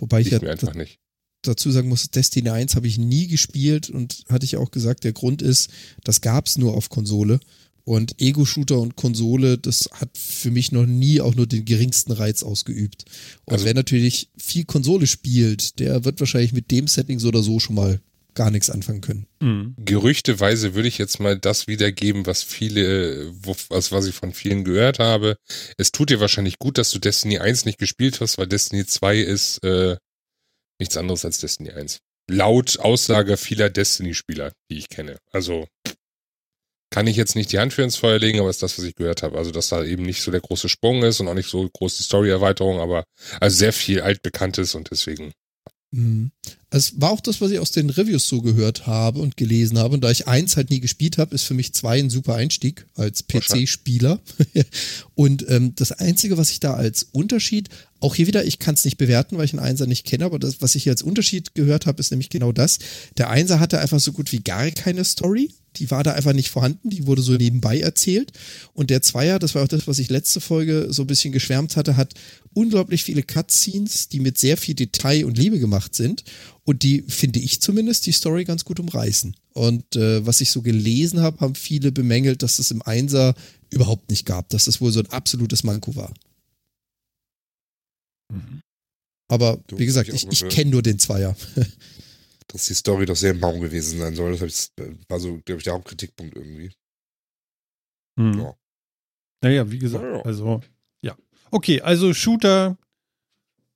Wobei 0.00 0.20
ich 0.20 0.30
liegt 0.30 0.42
ja 0.42 0.46
mir 0.46 0.52
einfach 0.52 0.74
nicht. 0.74 0.98
dazu 1.42 1.70
sagen 1.70 1.88
muss, 1.88 2.10
Destiny 2.10 2.48
1 2.50 2.74
habe 2.76 2.86
ich 2.88 2.98
nie 2.98 3.26
gespielt 3.28 3.90
und 3.90 4.24
hatte 4.30 4.44
ich 4.44 4.56
auch 4.56 4.70
gesagt, 4.70 5.04
der 5.04 5.12
Grund 5.12 5.42
ist, 5.42 5.70
das 6.02 6.20
gab 6.20 6.46
es 6.46 6.56
nur 6.58 6.74
auf 6.74 6.88
Konsole. 6.88 7.40
Und 7.86 8.18
Ego-Shooter 8.18 8.78
und 8.80 8.96
Konsole, 8.96 9.58
das 9.58 9.90
hat 9.92 10.16
für 10.16 10.50
mich 10.50 10.72
noch 10.72 10.86
nie 10.86 11.20
auch 11.20 11.34
nur 11.34 11.46
den 11.46 11.66
geringsten 11.66 12.12
Reiz 12.12 12.42
ausgeübt. 12.42 13.04
Und 13.44 13.52
Also- 13.52 13.66
wer 13.66 13.74
natürlich 13.74 14.30
viel 14.38 14.64
Konsole 14.64 15.06
spielt, 15.06 15.78
der 15.80 16.02
wird 16.06 16.18
wahrscheinlich 16.18 16.54
mit 16.54 16.70
dem 16.70 16.88
Setting 16.88 17.18
so 17.18 17.28
oder 17.28 17.42
so 17.42 17.60
schon 17.60 17.74
mal 17.76 18.00
gar 18.34 18.50
nichts 18.50 18.70
anfangen 18.70 19.00
können. 19.00 19.26
Mhm. 19.40 19.74
Gerüchteweise 19.78 20.74
würde 20.74 20.88
ich 20.88 20.98
jetzt 20.98 21.20
mal 21.20 21.38
das 21.38 21.66
wiedergeben, 21.66 22.26
was 22.26 22.42
viele, 22.42 23.30
wo, 23.32 23.54
was, 23.68 23.92
was 23.92 24.06
ich 24.06 24.14
von 24.14 24.32
vielen 24.32 24.64
gehört 24.64 24.98
habe. 24.98 25.36
Es 25.78 25.92
tut 25.92 26.10
dir 26.10 26.20
wahrscheinlich 26.20 26.58
gut, 26.58 26.78
dass 26.78 26.90
du 26.90 26.98
Destiny 26.98 27.38
1 27.38 27.64
nicht 27.64 27.78
gespielt 27.78 28.20
hast, 28.20 28.38
weil 28.38 28.46
Destiny 28.46 28.86
2 28.86 29.18
ist 29.18 29.62
äh, 29.64 29.96
nichts 30.78 30.96
anderes 30.96 31.24
als 31.24 31.38
Destiny 31.38 31.70
1. 31.70 32.00
Laut 32.30 32.78
Aussage 32.78 33.36
vieler 33.36 33.68
Destiny-Spieler, 33.68 34.52
die 34.70 34.78
ich 34.78 34.88
kenne. 34.88 35.18
Also 35.30 35.66
kann 36.94 37.08
ich 37.08 37.16
jetzt 37.16 37.34
nicht 37.34 37.50
die 37.50 37.58
Hand 37.58 37.72
für 37.72 37.82
ins 37.82 37.96
Feuer 37.96 38.20
legen, 38.20 38.38
aber 38.38 38.50
ist 38.50 38.62
das, 38.62 38.78
was 38.78 38.84
ich 38.84 38.94
gehört 38.94 39.24
habe. 39.24 39.36
Also, 39.36 39.50
dass 39.50 39.68
da 39.68 39.82
eben 39.82 40.04
nicht 40.04 40.22
so 40.22 40.30
der 40.30 40.40
große 40.40 40.68
Sprung 40.68 41.02
ist 41.02 41.18
und 41.18 41.26
auch 41.26 41.34
nicht 41.34 41.50
so 41.50 41.68
große 41.68 42.04
Story-Erweiterung, 42.04 42.78
aber 42.78 43.02
also 43.40 43.56
sehr 43.56 43.72
viel 43.72 44.00
altbekanntes 44.00 44.76
und 44.76 44.92
deswegen. 44.92 45.32
Mhm. 46.74 46.78
Es 46.78 47.00
war 47.00 47.10
auch 47.10 47.20
das, 47.20 47.40
was 47.40 47.50
ich 47.50 47.58
aus 47.58 47.70
den 47.70 47.90
Reviews 47.90 48.28
so 48.28 48.42
gehört 48.42 48.86
habe 48.86 49.20
und 49.20 49.36
gelesen 49.36 49.78
habe. 49.78 49.94
Und 49.94 50.02
da 50.02 50.10
ich 50.10 50.28
eins 50.28 50.56
halt 50.56 50.70
nie 50.70 50.80
gespielt 50.80 51.18
habe, 51.18 51.34
ist 51.34 51.44
für 51.44 51.54
mich 51.54 51.72
zwei 51.72 51.98
ein 51.98 52.10
super 52.10 52.34
Einstieg 52.34 52.86
als 52.96 53.26
PC-Spieler. 53.26 54.20
und 55.14 55.44
ähm, 55.48 55.74
das 55.76 55.92
Einzige, 55.92 56.36
was 56.36 56.50
ich 56.50 56.60
da 56.60 56.74
als 56.74 57.04
Unterschied, 57.12 57.68
auch 58.00 58.14
hier 58.14 58.26
wieder, 58.26 58.44
ich 58.44 58.58
kann 58.58 58.74
es 58.74 58.84
nicht 58.84 58.98
bewerten, 58.98 59.38
weil 59.38 59.46
ich 59.46 59.54
einen 59.54 59.64
Einser 59.64 59.86
nicht 59.86 60.04
kenne, 60.04 60.26
aber 60.26 60.38
das, 60.38 60.60
was 60.60 60.74
ich 60.74 60.82
hier 60.82 60.92
als 60.92 61.02
Unterschied 61.02 61.54
gehört 61.54 61.86
habe, 61.86 62.00
ist 62.00 62.10
nämlich 62.10 62.28
genau 62.28 62.52
das. 62.52 62.78
Der 63.16 63.30
Einser 63.30 63.60
hatte 63.60 63.80
einfach 63.80 64.00
so 64.00 64.12
gut 64.12 64.30
wie 64.30 64.40
gar 64.40 64.70
keine 64.72 65.04
Story. 65.04 65.50
Die 65.76 65.90
war 65.90 66.04
da 66.04 66.12
einfach 66.12 66.34
nicht 66.34 66.50
vorhanden, 66.50 66.90
die 66.90 67.06
wurde 67.06 67.22
so 67.22 67.32
nebenbei 67.32 67.80
erzählt. 67.80 68.32
Und 68.74 68.90
der 68.90 69.02
Zweier, 69.02 69.38
das 69.38 69.54
war 69.54 69.64
auch 69.64 69.68
das, 69.68 69.88
was 69.88 69.98
ich 69.98 70.10
letzte 70.10 70.40
Folge 70.40 70.88
so 70.90 71.02
ein 71.02 71.06
bisschen 71.06 71.32
geschwärmt 71.32 71.76
hatte, 71.76 71.96
hat 71.96 72.14
unglaublich 72.52 73.02
viele 73.02 73.22
Cutscenes, 73.22 74.08
die 74.08 74.20
mit 74.20 74.38
sehr 74.38 74.56
viel 74.56 74.74
Detail 74.74 75.24
und 75.24 75.38
Liebe 75.38 75.58
gemacht 75.58 75.94
sind 75.94 76.24
und 76.64 76.82
die, 76.82 77.02
finde 77.02 77.40
ich 77.40 77.60
zumindest, 77.60 78.06
die 78.06 78.12
Story 78.12 78.44
ganz 78.44 78.64
gut 78.64 78.80
umreißen. 78.80 79.36
Und 79.52 79.96
äh, 79.96 80.26
was 80.26 80.40
ich 80.40 80.50
so 80.50 80.62
gelesen 80.62 81.20
habe, 81.20 81.40
haben 81.40 81.54
viele 81.54 81.92
bemängelt, 81.92 82.42
dass 82.42 82.56
das 82.56 82.70
im 82.70 82.82
Einser 82.82 83.34
überhaupt 83.70 84.10
nicht 84.10 84.24
gab, 84.26 84.48
dass 84.48 84.64
das 84.64 84.80
wohl 84.80 84.90
so 84.90 85.00
ein 85.00 85.10
absolutes 85.10 85.62
Manko 85.62 85.94
war. 85.94 86.12
Mhm. 88.32 88.62
Aber 89.28 89.58
Du, 89.66 89.78
wie 89.78 89.86
gesagt, 89.86 90.08
ich 90.08 90.26
ich, 90.26 90.42
ich 90.42 90.48
kenne 90.48 90.70
nur 90.70 90.82
den 90.82 90.98
Zweier. 90.98 91.36
Dass 92.48 92.66
die 92.66 92.74
Story 92.74 93.06
doch 93.06 93.16
sehr 93.16 93.34
mau 93.34 93.58
gewesen 93.58 93.98
sein 93.98 94.14
soll. 94.14 94.36
Das 94.36 94.72
war 95.08 95.18
so, 95.18 95.40
glaube 95.44 95.58
ich, 95.58 95.64
der 95.64 95.72
Hauptkritikpunkt 95.72 96.36
irgendwie. 96.36 96.72
Mhm. 98.16 98.38
Ja. 98.38 98.56
Naja, 99.42 99.70
wie 99.70 99.78
gesagt, 99.78 100.26
also, 100.26 100.62
ja. 101.02 101.16
Okay, 101.50 101.80
also 101.80 102.14
Shooter 102.14 102.78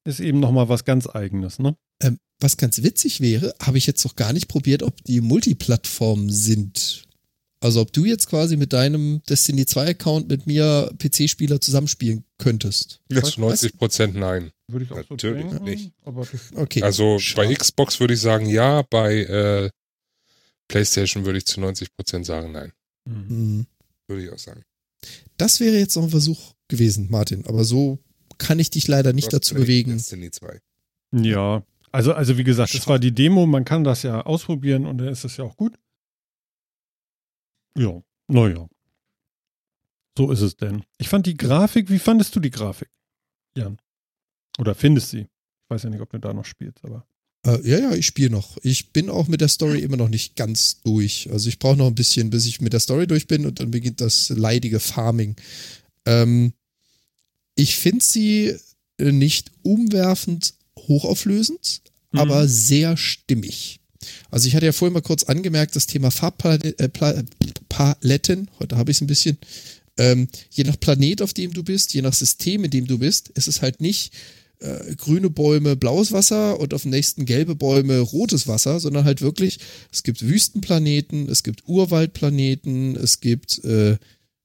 ist 0.05 0.21
eben 0.21 0.39
nochmal 0.39 0.69
was 0.69 0.85
ganz 0.85 1.09
Eigenes, 1.09 1.59
ne? 1.59 1.77
Ähm, 2.01 2.19
was 2.41 2.57
ganz 2.57 2.83
witzig 2.83 3.21
wäre, 3.21 3.55
habe 3.61 3.79
ich 3.79 3.87
jetzt 3.87 4.05
noch 4.05 4.17
gar 4.17 4.33
nicht 4.33 4.49
probiert, 4.49 4.83
ob 4.83 5.03
die 5.05 5.21
Multiplattform 5.21 6.31
sind. 6.31 7.05
Also 7.61 7.81
ob 7.81 7.93
du 7.93 8.05
jetzt 8.05 8.29
quasi 8.29 8.57
mit 8.57 8.73
deinem 8.73 9.21
Destiny 9.29 9.67
2 9.67 9.89
Account 9.89 10.29
mit 10.29 10.47
mir 10.47 10.93
PC-Spieler 10.99 11.61
zusammenspielen 11.61 12.25
könntest. 12.39 13.01
Zu 13.11 13.41
90 13.41 13.77
Prozent 13.77 14.15
nein. 14.15 14.53
Würde 14.69 14.85
ich 14.85 14.93
auch 14.93 14.97
Natürlich 15.11 15.43
so 15.45 15.49
denken. 15.51 15.65
nicht. 15.65 15.93
Aber 16.05 16.25
Okay. 16.55 16.83
Also 16.83 17.15
bei 17.15 17.21
schade. 17.21 17.55
Xbox 17.55 17.99
würde 17.99 18.15
ich 18.15 18.21
sagen 18.21 18.47
ja, 18.47 18.83
bei 18.83 19.23
äh, 19.25 19.71
PlayStation 20.69 21.25
würde 21.25 21.39
ich 21.39 21.47
zu 21.47 21.61
90 21.61 21.97
Prozent 21.97 22.27
sagen 22.27 22.53
nein. 22.53 22.73
Mhm. 23.07 23.29
Hm. 23.29 23.67
Würde 24.07 24.25
ich 24.25 24.31
auch 24.31 24.39
sagen. 24.39 24.63
Das 25.37 25.59
wäre 25.59 25.79
jetzt 25.79 25.97
noch 25.97 26.05
ein 26.05 26.11
Versuch 26.11 26.53
gewesen, 26.69 27.09
Martin. 27.11 27.45
Aber 27.47 27.65
so 27.65 27.99
kann 28.39 28.59
ich 28.61 28.71
dich 28.71 28.87
leider 28.87 29.13
nicht 29.13 29.33
dazu 29.33 29.55
bewegen. 29.55 29.93
Destiny 29.93 30.31
2. 30.31 30.61
Ja, 31.23 31.63
also, 31.93 32.13
also 32.13 32.39
wie 32.39 32.45
gesagt, 32.45 32.75
das 32.75 32.87
war 32.87 32.99
die 32.99 33.13
Demo, 33.13 33.47
man 33.47 33.65
kann 33.65 33.85
das 33.85 34.03
ja 34.03 34.23
ausprobieren 34.23 34.87
und 34.87 34.99
dann 34.99 35.09
ist 35.09 35.25
es 35.25 35.37
ja 35.37 35.45
auch 35.45 35.57
gut. 35.57 35.79
Ja, 37.77 38.03
naja. 38.27 38.69
So 40.17 40.31
ist 40.33 40.41
es 40.41 40.57
denn. 40.57 40.83
Ich 40.99 41.09
fand 41.09 41.27
die 41.27 41.37
Grafik, 41.37 41.91
wie 41.91 41.99
fandest 41.99 42.35
du 42.35 42.41
die 42.41 42.51
Grafik, 42.51 42.91
Jan? 43.57 43.79
Oder 44.59 44.75
findest 44.75 45.11
sie? 45.11 45.21
Ich 45.21 45.71
weiß 45.71 45.85
ja 45.85 45.91
nicht, 45.91 46.01
ob 46.01 46.11
du 46.11 46.19
da 46.19 46.33
noch 46.33 46.45
spielst, 46.45 46.85
aber. 46.85 47.07
Äh, 47.47 47.61
ja, 47.69 47.79
ja, 47.79 47.93
ich 47.93 48.07
spiele 48.07 48.31
noch. 48.31 48.59
Ich 48.63 48.93
bin 48.93 49.11
auch 49.11 49.29
mit 49.29 49.41
der 49.41 49.49
Story 49.49 49.81
immer 49.81 49.97
noch 49.97 50.09
nicht 50.09 50.35
ganz 50.35 50.81
durch. 50.81 51.31
Also 51.31 51.49
ich 51.49 51.59
brauche 51.59 51.77
noch 51.77 51.87
ein 51.87 51.95
bisschen, 51.95 52.31
bis 52.31 52.47
ich 52.47 52.61
mit 52.61 52.73
der 52.73 52.81
Story 52.81 53.07
durch 53.07 53.29
bin 53.29 53.47
und 53.47 53.61
dann 53.61 53.71
beginnt 53.71 54.01
das 54.01 54.31
leidige 54.31 54.81
Farming. 54.81 55.37
Ähm, 56.05 56.53
ich 57.55 57.77
finde 57.77 58.05
sie 58.05 58.57
äh, 58.99 59.13
nicht 59.13 59.53
umwerfend 59.63 60.55
hochauflösend, 60.89 61.83
Mhm. 62.13 62.19
aber 62.21 62.49
sehr 62.49 62.97
stimmig. 62.97 63.81
Also 64.31 64.49
ich 64.49 64.55
hatte 64.55 64.67
ja 64.67 64.73
vorhin 64.73 64.95
mal 64.95 65.03
kurz 65.03 65.25
angemerkt, 65.25 65.77
das 65.77 65.87
Thema 65.87 66.11
Farbpaletten, 66.11 67.25
äh, 68.45 68.51
heute 68.61 68.77
habe 68.77 68.91
ich 68.91 68.97
es 68.97 69.01
ein 69.01 69.07
bisschen, 69.07 69.39
ähm, 69.99 70.29
je 70.51 70.65
nach 70.65 70.79
Planet, 70.79 71.23
auf 71.23 71.35
dem 71.35 71.53
du 71.53 71.63
bist, 71.63 71.95
je 71.95 72.03
nach 72.03 72.15
System, 72.15 72.65
in 72.65 72.71
dem 72.71 72.87
du 72.87 72.99
bist, 72.99 73.29
ist 73.31 73.49
es 73.49 73.63
halt 73.63 73.81
nicht 73.81 74.13
äh, 74.61 74.95
grüne 74.97 75.31
Bäume, 75.31 75.77
blaues 75.77 76.11
Wasser 76.13 76.59
und 76.59 76.75
auf 76.75 76.83
dem 76.83 76.91
nächsten 76.91 77.27
gelbe 77.27 77.55
Bäume, 77.55 78.01
rotes 78.01 78.49
Wasser, 78.49 78.81
sondern 78.81 79.05
halt 79.05 79.21
wirklich, 79.21 79.59
es 79.93 80.03
gibt 80.03 80.27
Wüstenplaneten, 80.27 81.29
es 81.29 81.45
gibt 81.45 81.69
Urwaldplaneten, 81.69 82.97
es 82.97 83.21
gibt 83.21 83.63
äh, 83.65 83.99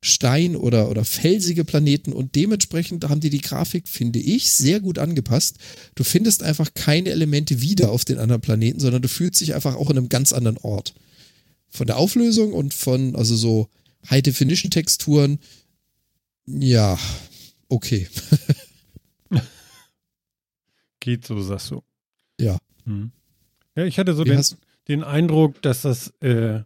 Stein- 0.04 0.58
oder, 0.58 0.90
oder 0.90 1.06
felsige 1.06 1.64
Planeten 1.64 2.12
und 2.12 2.36
dementsprechend 2.36 3.08
haben 3.08 3.22
die 3.22 3.30
die 3.30 3.40
Grafik, 3.42 3.88
finde 3.88 4.20
ich, 4.20 4.50
sehr 4.50 4.82
gut 4.82 5.00
angepasst. 5.00 5.60
Du 5.96 6.04
findest 6.04 6.44
einfach 6.44 6.74
keine 6.74 7.10
Elemente 7.10 7.62
wieder 7.62 7.90
auf 7.90 8.04
den 8.04 8.18
anderen 8.18 8.42
Planeten, 8.42 8.82
sondern 8.82 9.02
du 9.02 9.08
fühlst 9.08 9.40
dich 9.40 9.56
einfach 9.56 9.76
auch 9.76 9.90
in 9.90 9.98
einem 9.98 10.10
ganz 10.10 10.34
anderen 10.34 10.58
Ort. 10.58 10.94
Von 11.70 11.88
der 11.88 11.96
Auflösung 11.96 12.52
und 12.52 12.74
von, 12.74 13.16
also 13.16 13.38
so 13.38 13.70
High-Definition-Texturen, 14.10 15.40
ja, 16.48 17.00
okay. 17.70 18.10
Geht 21.00 21.26
so, 21.26 21.42
sagst 21.42 21.72
du. 21.72 21.82
Ja. 22.42 22.58
Mhm. 22.84 23.14
Ja, 23.78 23.86
ich 23.86 23.98
hatte 23.98 24.14
so 24.16 24.26
den, 24.26 24.44
den 24.90 25.04
Eindruck, 25.06 25.62
dass 25.62 25.84
das, 25.84 26.10
äh, 26.20 26.62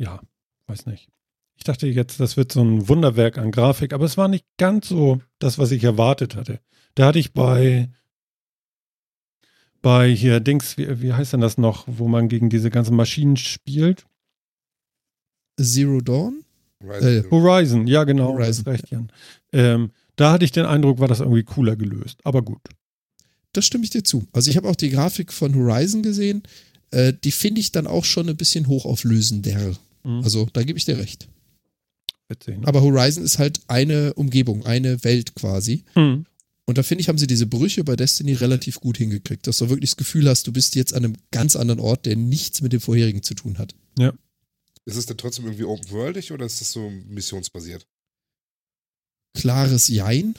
ja, 0.00 0.22
weiß 0.68 0.86
nicht. 0.86 1.10
Ich 1.56 1.64
dachte 1.64 1.86
jetzt, 1.86 2.20
das 2.20 2.36
wird 2.36 2.52
so 2.52 2.62
ein 2.62 2.88
Wunderwerk 2.88 3.38
an 3.38 3.50
Grafik, 3.50 3.92
aber 3.92 4.04
es 4.04 4.16
war 4.16 4.28
nicht 4.28 4.44
ganz 4.58 4.88
so 4.88 5.20
das, 5.38 5.58
was 5.58 5.70
ich 5.70 5.82
erwartet 5.84 6.36
hatte. 6.36 6.60
Da 6.94 7.06
hatte 7.06 7.18
ich 7.18 7.32
bei, 7.32 7.90
bei 9.82 10.08
hier 10.10 10.40
Dings, 10.40 10.76
wie, 10.78 11.00
wie 11.00 11.12
heißt 11.12 11.32
denn 11.32 11.40
das 11.40 11.58
noch, 11.58 11.84
wo 11.86 12.08
man 12.08 12.28
gegen 12.28 12.50
diese 12.50 12.70
ganzen 12.70 12.96
Maschinen 12.96 13.36
spielt? 13.36 14.06
Zero 15.60 16.00
Dawn? 16.00 16.44
Rise 16.82 17.18
Äh, 17.26 17.30
Horizon, 17.30 17.86
ja 17.86 18.04
genau, 18.04 18.28
Horizon, 18.34 18.66
Horizon. 18.66 18.72
recht, 18.72 18.90
Jan. 18.90 19.12
Ähm, 19.52 19.90
da 20.16 20.32
hatte 20.32 20.44
ich 20.44 20.52
den 20.52 20.66
Eindruck, 20.66 20.98
war 20.98 21.08
das 21.08 21.20
irgendwie 21.20 21.42
cooler 21.42 21.76
gelöst, 21.76 22.18
aber 22.24 22.42
gut. 22.42 22.62
Das 23.52 23.64
stimme 23.64 23.84
ich 23.84 23.90
dir 23.90 24.04
zu. 24.04 24.26
Also 24.32 24.50
ich 24.50 24.56
habe 24.58 24.68
auch 24.68 24.76
die 24.76 24.90
Grafik 24.90 25.32
von 25.32 25.54
Horizon 25.54 26.02
gesehen. 26.02 26.42
Äh, 26.90 27.14
die 27.24 27.32
finde 27.32 27.60
ich 27.60 27.72
dann 27.72 27.86
auch 27.86 28.04
schon 28.04 28.28
ein 28.28 28.36
bisschen 28.36 28.66
hochauflösender. 28.66 29.74
Mhm. 30.04 30.20
Also 30.22 30.46
da 30.52 30.62
gebe 30.62 30.78
ich 30.78 30.84
dir 30.84 30.98
recht. 30.98 31.28
Witzig, 32.28 32.58
ne? 32.58 32.66
Aber 32.66 32.82
Horizon 32.82 33.24
ist 33.24 33.38
halt 33.38 33.60
eine 33.68 34.14
Umgebung, 34.14 34.64
eine 34.66 35.02
Welt 35.04 35.34
quasi. 35.34 35.84
Mhm. 35.94 36.26
Und 36.68 36.78
da 36.78 36.82
finde 36.82 37.00
ich, 37.02 37.08
haben 37.08 37.18
sie 37.18 37.28
diese 37.28 37.46
Brüche 37.46 37.84
bei 37.84 37.94
Destiny 37.94 38.32
relativ 38.32 38.80
gut 38.80 38.96
hingekriegt, 38.98 39.46
dass 39.46 39.58
du 39.58 39.68
wirklich 39.68 39.90
das 39.90 39.96
Gefühl 39.96 40.28
hast, 40.28 40.46
du 40.48 40.52
bist 40.52 40.74
jetzt 40.74 40.92
an 40.94 41.04
einem 41.04 41.16
ganz 41.30 41.54
anderen 41.54 41.78
Ort, 41.80 42.06
der 42.06 42.16
nichts 42.16 42.60
mit 42.60 42.72
dem 42.72 42.80
vorherigen 42.80 43.22
zu 43.22 43.34
tun 43.34 43.58
hat. 43.58 43.74
Ja. 43.98 44.12
Ist 44.84 44.96
es 44.96 45.06
denn 45.06 45.16
trotzdem 45.16 45.44
irgendwie 45.44 45.64
open-worldig 45.64 46.32
oder 46.32 46.44
ist 46.46 46.60
das 46.60 46.72
so 46.72 46.90
missionsbasiert? 47.08 47.86
Klares 49.34 49.88
Jein. 49.88 50.34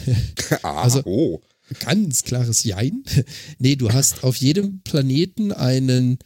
ah, 0.62 0.82
Also- 0.82 1.02
oh. 1.04 1.40
Ganz 1.80 2.22
klares 2.22 2.64
Jein. 2.64 3.02
nee, 3.58 3.76
du 3.76 3.92
hast 3.92 4.24
auf 4.24 4.36
jedem 4.36 4.80
Planeten 4.80 5.52
einen, 5.52 6.18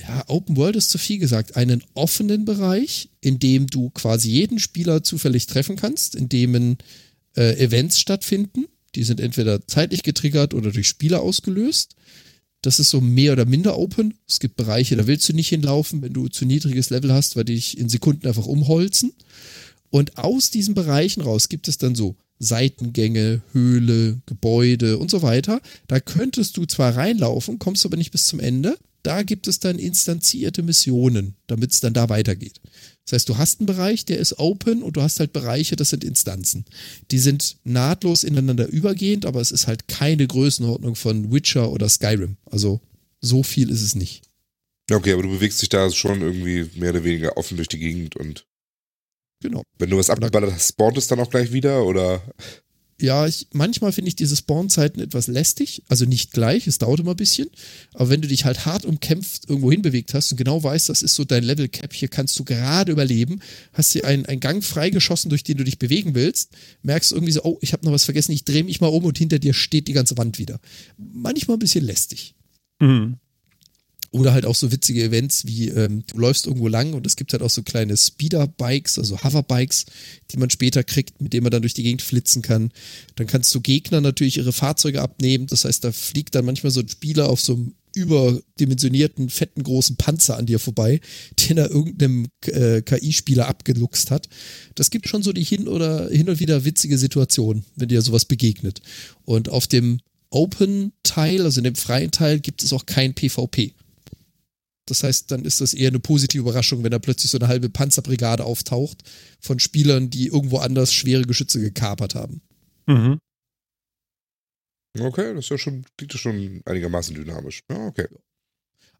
ja, 0.00 0.24
Open 0.28 0.56
World 0.56 0.76
ist 0.76 0.90
zu 0.90 0.98
viel 0.98 1.18
gesagt, 1.18 1.56
einen 1.56 1.82
offenen 1.94 2.44
Bereich, 2.44 3.10
in 3.20 3.38
dem 3.38 3.66
du 3.66 3.90
quasi 3.90 4.30
jeden 4.30 4.58
Spieler 4.58 5.02
zufällig 5.02 5.46
treffen 5.46 5.76
kannst, 5.76 6.14
in 6.14 6.28
dem 6.28 6.76
äh, 7.36 7.58
Events 7.58 8.00
stattfinden. 8.00 8.66
Die 8.94 9.04
sind 9.04 9.20
entweder 9.20 9.66
zeitlich 9.66 10.02
getriggert 10.02 10.54
oder 10.54 10.72
durch 10.72 10.88
Spieler 10.88 11.22
ausgelöst. 11.22 11.94
Das 12.62 12.78
ist 12.78 12.90
so 12.90 13.00
mehr 13.00 13.32
oder 13.32 13.46
minder 13.46 13.78
open. 13.78 14.14
Es 14.28 14.40
gibt 14.40 14.56
Bereiche, 14.56 14.96
da 14.96 15.06
willst 15.06 15.28
du 15.28 15.32
nicht 15.32 15.48
hinlaufen, 15.48 16.02
wenn 16.02 16.12
du 16.12 16.28
zu 16.28 16.44
niedriges 16.44 16.90
Level 16.90 17.12
hast, 17.12 17.36
weil 17.36 17.44
die 17.44 17.54
dich 17.54 17.78
in 17.78 17.88
Sekunden 17.88 18.26
einfach 18.26 18.46
umholzen. 18.46 19.12
Und 19.90 20.18
aus 20.18 20.50
diesen 20.50 20.74
Bereichen 20.74 21.20
raus 21.22 21.48
gibt 21.48 21.68
es 21.68 21.78
dann 21.78 21.94
so 21.94 22.16
Seitengänge, 22.38 23.42
Höhle, 23.52 24.20
Gebäude 24.26 24.98
und 24.98 25.10
so 25.10 25.22
weiter. 25.22 25.60
Da 25.88 26.00
könntest 26.00 26.56
du 26.56 26.64
zwar 26.64 26.96
reinlaufen, 26.96 27.58
kommst 27.58 27.84
aber 27.84 27.96
nicht 27.96 28.12
bis 28.12 28.26
zum 28.26 28.40
Ende. 28.40 28.78
Da 29.02 29.22
gibt 29.22 29.48
es 29.48 29.58
dann 29.60 29.78
instanzierte 29.78 30.62
Missionen, 30.62 31.36
damit 31.46 31.72
es 31.72 31.80
dann 31.80 31.94
da 31.94 32.08
weitergeht. 32.08 32.60
Das 33.04 33.12
heißt, 33.12 33.28
du 33.28 33.38
hast 33.38 33.60
einen 33.60 33.66
Bereich, 33.66 34.04
der 34.04 34.18
ist 34.18 34.38
open 34.38 34.82
und 34.82 34.96
du 34.96 35.02
hast 35.02 35.18
halt 35.20 35.32
Bereiche, 35.32 35.74
das 35.74 35.90
sind 35.90 36.04
Instanzen. 36.04 36.64
Die 37.10 37.18
sind 37.18 37.56
nahtlos 37.64 38.24
ineinander 38.24 38.68
übergehend, 38.68 39.26
aber 39.26 39.40
es 39.40 39.50
ist 39.50 39.66
halt 39.66 39.88
keine 39.88 40.26
Größenordnung 40.26 40.94
von 40.94 41.32
Witcher 41.32 41.70
oder 41.70 41.88
Skyrim. 41.88 42.36
Also 42.44 42.80
so 43.20 43.42
viel 43.42 43.70
ist 43.70 43.82
es 43.82 43.94
nicht. 43.94 44.22
Okay, 44.92 45.12
aber 45.12 45.22
du 45.22 45.30
bewegst 45.30 45.62
dich 45.62 45.68
da 45.68 45.90
schon 45.90 46.20
irgendwie 46.20 46.68
mehr 46.78 46.90
oder 46.90 47.04
weniger 47.04 47.36
offen 47.36 47.56
durch 47.56 47.68
die 47.68 47.78
Gegend 47.78 48.16
und 48.16 48.46
Genau. 49.42 49.62
wenn 49.78 49.88
du 49.88 49.96
was 49.96 50.10
abgeballert 50.10 50.52
hast, 50.52 50.68
spawnt 50.68 50.98
es 50.98 51.06
dann 51.06 51.20
auch 51.20 51.30
gleich 51.30 51.50
wieder 51.52 51.84
oder? 51.86 52.22
Ja, 53.00 53.26
ich, 53.26 53.46
manchmal 53.52 53.92
finde 53.92 54.08
ich 54.08 54.16
diese 54.16 54.36
Spawnzeiten 54.36 55.02
etwas 55.02 55.26
lästig. 55.26 55.82
Also 55.88 56.04
nicht 56.04 56.32
gleich, 56.32 56.66
es 56.66 56.78
dauert 56.78 57.00
immer 57.00 57.12
ein 57.12 57.16
bisschen. 57.16 57.48
Aber 57.94 58.10
wenn 58.10 58.20
du 58.20 58.28
dich 58.28 58.44
halt 58.44 58.66
hart 58.66 58.84
umkämpft 58.84 59.48
irgendwo 59.48 59.70
hinbewegt 59.70 60.12
hast 60.14 60.30
und 60.32 60.36
genau 60.36 60.62
weißt, 60.62 60.88
das 60.88 61.02
ist 61.02 61.14
so 61.14 61.24
dein 61.24 61.42
Level 61.42 61.68
Cap, 61.68 61.92
hier 61.92 62.08
kannst 62.08 62.38
du 62.38 62.44
gerade 62.44 62.92
überleben, 62.92 63.40
hast 63.72 63.94
dir 63.94 64.04
einen, 64.04 64.26
einen 64.26 64.40
Gang 64.40 64.62
freigeschossen, 64.62 65.30
durch 65.30 65.44
den 65.44 65.56
du 65.56 65.64
dich 65.64 65.78
bewegen 65.78 66.14
willst, 66.14 66.50
merkst 66.82 67.12
irgendwie 67.12 67.32
so, 67.32 67.42
oh, 67.44 67.58
ich 67.60 67.72
habe 67.72 67.84
noch 67.86 67.92
was 67.92 68.04
vergessen, 68.04 68.32
ich 68.32 68.44
drehe 68.44 68.64
mich 68.64 68.80
mal 68.80 68.88
um 68.88 69.04
und 69.04 69.16
hinter 69.16 69.38
dir 69.38 69.54
steht 69.54 69.88
die 69.88 69.92
ganze 69.92 70.18
Wand 70.18 70.38
wieder. 70.38 70.60
Manchmal 70.96 71.56
ein 71.56 71.60
bisschen 71.60 71.84
lästig. 71.84 72.34
Mhm. 72.80 73.16
Oder 74.12 74.32
halt 74.32 74.44
auch 74.44 74.56
so 74.56 74.72
witzige 74.72 75.04
Events 75.04 75.46
wie 75.46 75.68
ähm, 75.68 76.02
du 76.08 76.18
läufst 76.18 76.46
irgendwo 76.46 76.66
lang 76.66 76.94
und 76.94 77.06
es 77.06 77.14
gibt 77.14 77.32
halt 77.32 77.42
auch 77.42 77.50
so 77.50 77.62
kleine 77.62 77.96
Speeder-Bikes, 77.96 78.98
also 78.98 79.22
Hover-Bikes, 79.22 79.86
die 80.32 80.36
man 80.36 80.50
später 80.50 80.82
kriegt, 80.82 81.20
mit 81.20 81.32
denen 81.32 81.44
man 81.44 81.52
dann 81.52 81.62
durch 81.62 81.74
die 81.74 81.84
Gegend 81.84 82.02
flitzen 82.02 82.42
kann. 82.42 82.72
Dann 83.14 83.28
kannst 83.28 83.54
du 83.54 83.60
Gegner 83.60 84.00
natürlich 84.00 84.38
ihre 84.38 84.52
Fahrzeuge 84.52 85.00
abnehmen. 85.00 85.46
Das 85.46 85.64
heißt, 85.64 85.84
da 85.84 85.92
fliegt 85.92 86.34
dann 86.34 86.44
manchmal 86.44 86.72
so 86.72 86.80
ein 86.80 86.88
Spieler 86.88 87.28
auf 87.28 87.40
so 87.40 87.54
einem 87.54 87.74
überdimensionierten, 87.94 89.30
fetten, 89.30 89.62
großen 89.62 89.96
Panzer 89.96 90.36
an 90.36 90.46
dir 90.46 90.58
vorbei, 90.58 91.00
den 91.38 91.58
er 91.58 91.70
irgendeinem 91.70 92.26
äh, 92.46 92.82
KI-Spieler 92.82 93.48
abgeluchst 93.48 94.10
hat. 94.10 94.28
Das 94.74 94.90
gibt 94.90 95.08
schon 95.08 95.22
so 95.22 95.32
die 95.32 95.44
hin 95.44 95.68
oder 95.68 96.08
hin 96.08 96.28
und 96.28 96.40
wieder 96.40 96.64
witzige 96.64 96.98
Situationen, 96.98 97.64
wenn 97.76 97.88
dir 97.88 98.02
sowas 98.02 98.24
begegnet. 98.24 98.80
Und 99.24 99.48
auf 99.48 99.66
dem 99.66 100.00
Open-Teil, 100.30 101.42
also 101.42 101.60
in 101.60 101.64
dem 101.64 101.74
freien 101.74 102.12
Teil, 102.12 102.40
gibt 102.40 102.62
es 102.62 102.72
auch 102.72 102.86
kein 102.86 103.14
PvP. 103.14 103.72
Das 104.90 105.02
heißt, 105.04 105.30
dann 105.30 105.44
ist 105.44 105.60
das 105.60 105.72
eher 105.72 105.88
eine 105.88 106.00
positive 106.00 106.40
Überraschung, 106.42 106.82
wenn 106.82 106.90
da 106.90 106.98
plötzlich 106.98 107.30
so 107.30 107.38
eine 107.38 107.48
halbe 107.48 107.70
Panzerbrigade 107.70 108.44
auftaucht 108.44 109.02
von 109.40 109.58
Spielern, 109.60 110.10
die 110.10 110.26
irgendwo 110.26 110.58
anders 110.58 110.92
schwere 110.92 111.22
Geschütze 111.22 111.60
gekapert 111.60 112.14
haben. 112.14 112.42
Mhm. 112.86 113.18
Okay, 114.98 115.34
das 115.34 115.44
ist 115.44 115.50
ja 115.50 115.58
schon, 115.58 115.84
klingt 115.96 116.12
schon 116.14 116.60
einigermaßen 116.64 117.14
dynamisch. 117.14 117.62
Ja, 117.70 117.86
okay. 117.86 118.08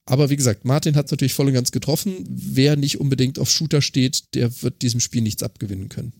Aber 0.06 0.30
wie 0.30 0.36
gesagt, 0.36 0.64
Martin 0.64 0.96
hat 0.96 1.10
natürlich 1.10 1.34
voll 1.34 1.48
und 1.48 1.54
ganz 1.54 1.72
getroffen. 1.72 2.24
Wer 2.28 2.76
nicht 2.76 3.00
unbedingt 3.00 3.38
auf 3.38 3.50
Shooter 3.50 3.82
steht, 3.82 4.34
der 4.34 4.62
wird 4.62 4.82
diesem 4.82 5.00
Spiel 5.00 5.22
nichts 5.22 5.42
abgewinnen 5.42 5.88
können. 5.88 6.12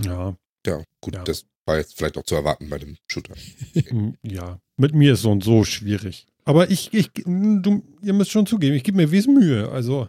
Ja. 0.00 0.36
Ja, 0.66 0.82
gut, 1.00 1.14
Ja. 1.14 1.24
das 1.24 1.44
war 1.66 1.78
jetzt 1.78 1.96
vielleicht 1.96 2.16
auch 2.18 2.24
zu 2.24 2.34
erwarten 2.34 2.68
bei 2.68 2.78
dem 2.78 2.96
Shooter. 3.08 3.34
Ja. 4.22 4.58
Mit 4.76 4.94
mir 4.94 5.12
ist 5.14 5.22
so 5.22 5.30
und 5.30 5.44
so 5.44 5.64
schwierig. 5.64 6.26
Aber 6.44 6.70
ich, 6.70 6.92
ich 6.92 7.10
du, 7.14 7.82
ihr 8.02 8.12
müsst 8.12 8.30
schon 8.30 8.46
zugeben, 8.46 8.76
ich 8.76 8.84
gebe 8.84 8.96
mir 8.98 9.10
wesen 9.10 9.34
Mühe. 9.34 9.68
Also, 9.70 10.08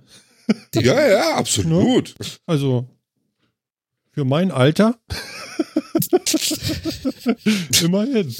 Ja, 0.75 1.07
ja, 1.07 1.36
absolut. 1.36 2.13
also 2.45 2.88
für 4.11 4.25
mein 4.25 4.51
Alter. 4.51 4.97
Immerhin. 7.81 8.36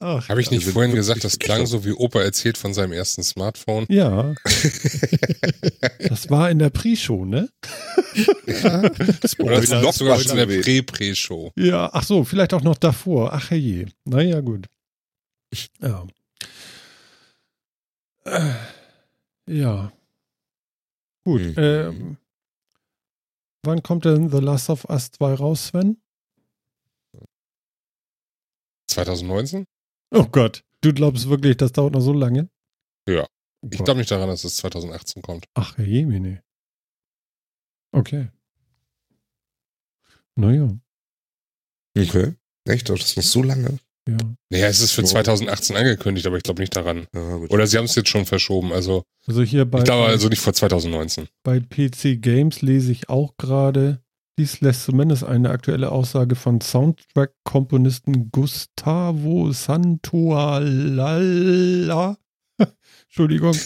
Habe 0.00 0.40
ich 0.40 0.50
nicht 0.50 0.62
Also, 0.62 0.72
vorhin 0.72 0.94
gesagt, 0.96 1.22
das 1.22 1.38
klang 1.38 1.64
so 1.66 1.84
wie 1.84 1.92
Opa 1.92 2.20
erzählt 2.22 2.58
von 2.58 2.74
seinem 2.74 2.90
ersten 2.92 3.22
Smartphone? 3.22 3.86
ja. 3.88 4.34
Das 6.08 6.28
war 6.28 6.50
in 6.50 6.58
der 6.58 6.70
Pre-Show, 6.70 7.24
ne? 7.24 7.48
Ja, 8.46 8.80
Oder 8.80 8.90
das 9.20 9.36
das 9.36 9.62
ist 9.64 9.70
noch 9.70 9.92
sogar 9.92 10.18
schon 10.18 10.32
in 10.32 10.36
der 10.38 10.48
was 10.48 10.64
Prä-Prä-Show. 10.64 11.52
Ja, 11.56 11.88
ach 11.92 12.02
so, 12.02 12.24
vielleicht 12.24 12.52
auch 12.52 12.62
noch 12.62 12.76
davor. 12.78 13.32
Ach 13.32 13.50
je. 13.52 13.86
Naja, 14.04 14.40
gut. 14.40 14.66
Ja. 15.80 16.04
Äh, 18.24 18.54
ja. 19.46 19.92
Gut. 21.24 21.40
Mhm. 21.40 21.54
Ähm, 21.56 22.16
wann 23.64 23.82
kommt 23.82 24.04
denn 24.04 24.30
The 24.30 24.38
Last 24.38 24.70
of 24.70 24.84
Us 24.88 25.10
2 25.12 25.34
raus, 25.34 25.66
Sven? 25.68 26.00
2019? 28.88 29.66
Oh 30.10 30.26
Gott. 30.26 30.64
Du 30.82 30.92
glaubst 30.92 31.28
wirklich, 31.28 31.56
das 31.56 31.72
dauert 31.72 31.94
noch 31.94 32.00
so 32.00 32.12
lange? 32.12 32.50
Ja. 33.08 33.26
Oh 33.62 33.68
Ich 33.70 33.78
Gott. 33.78 33.84
glaube 33.86 33.98
nicht 34.00 34.10
daran, 34.10 34.28
dass 34.28 34.44
es 34.44 34.56
2018 34.56 35.22
kommt. 35.22 35.46
Ach, 35.54 35.78
Jemine. 35.78 36.42
Okay. 37.92 38.28
Naja, 40.34 40.76
Okay. 41.96 42.34
Echt? 42.64 42.88
Das 42.88 43.00
ist 43.00 43.16
noch 43.16 43.22
so 43.22 43.42
lange. 43.42 43.78
Ja. 44.08 44.16
Naja, 44.50 44.66
es 44.66 44.80
ist 44.80 44.92
für 44.92 45.02
So. 45.02 45.08
2018 45.08 45.76
angekündigt, 45.76 46.26
aber 46.26 46.36
ich 46.36 46.42
glaube 46.42 46.60
nicht 46.60 46.74
daran. 46.74 47.06
Ja. 47.14 47.36
Oder 47.48 47.66
sie 47.66 47.78
haben 47.78 47.84
es 47.84 47.94
jetzt 47.94 48.08
schon 48.08 48.26
verschoben. 48.26 48.72
Also 48.72 49.04
Also 49.26 49.42
hier 49.42 49.64
bei, 49.64 49.78
ich 49.78 49.84
glaube 49.84 50.06
also 50.06 50.28
nicht 50.28 50.40
vor 50.40 50.52
2019. 50.52 51.28
bei 51.44 51.60
PC 51.60 52.20
Games 52.20 52.62
lese 52.62 52.90
ich 52.92 53.08
auch 53.08 53.36
gerade, 53.36 54.00
dies 54.38 54.60
lässt 54.60 54.84
zumindest 54.84 55.24
eine 55.24 55.50
aktuelle 55.50 55.92
Aussage 55.92 56.34
von 56.36 56.60
Soundtrack-Komponisten 56.60 58.30
Gustavo 58.32 59.52
Santoalala. 59.52 60.96
Entschuldigung. 63.04 63.52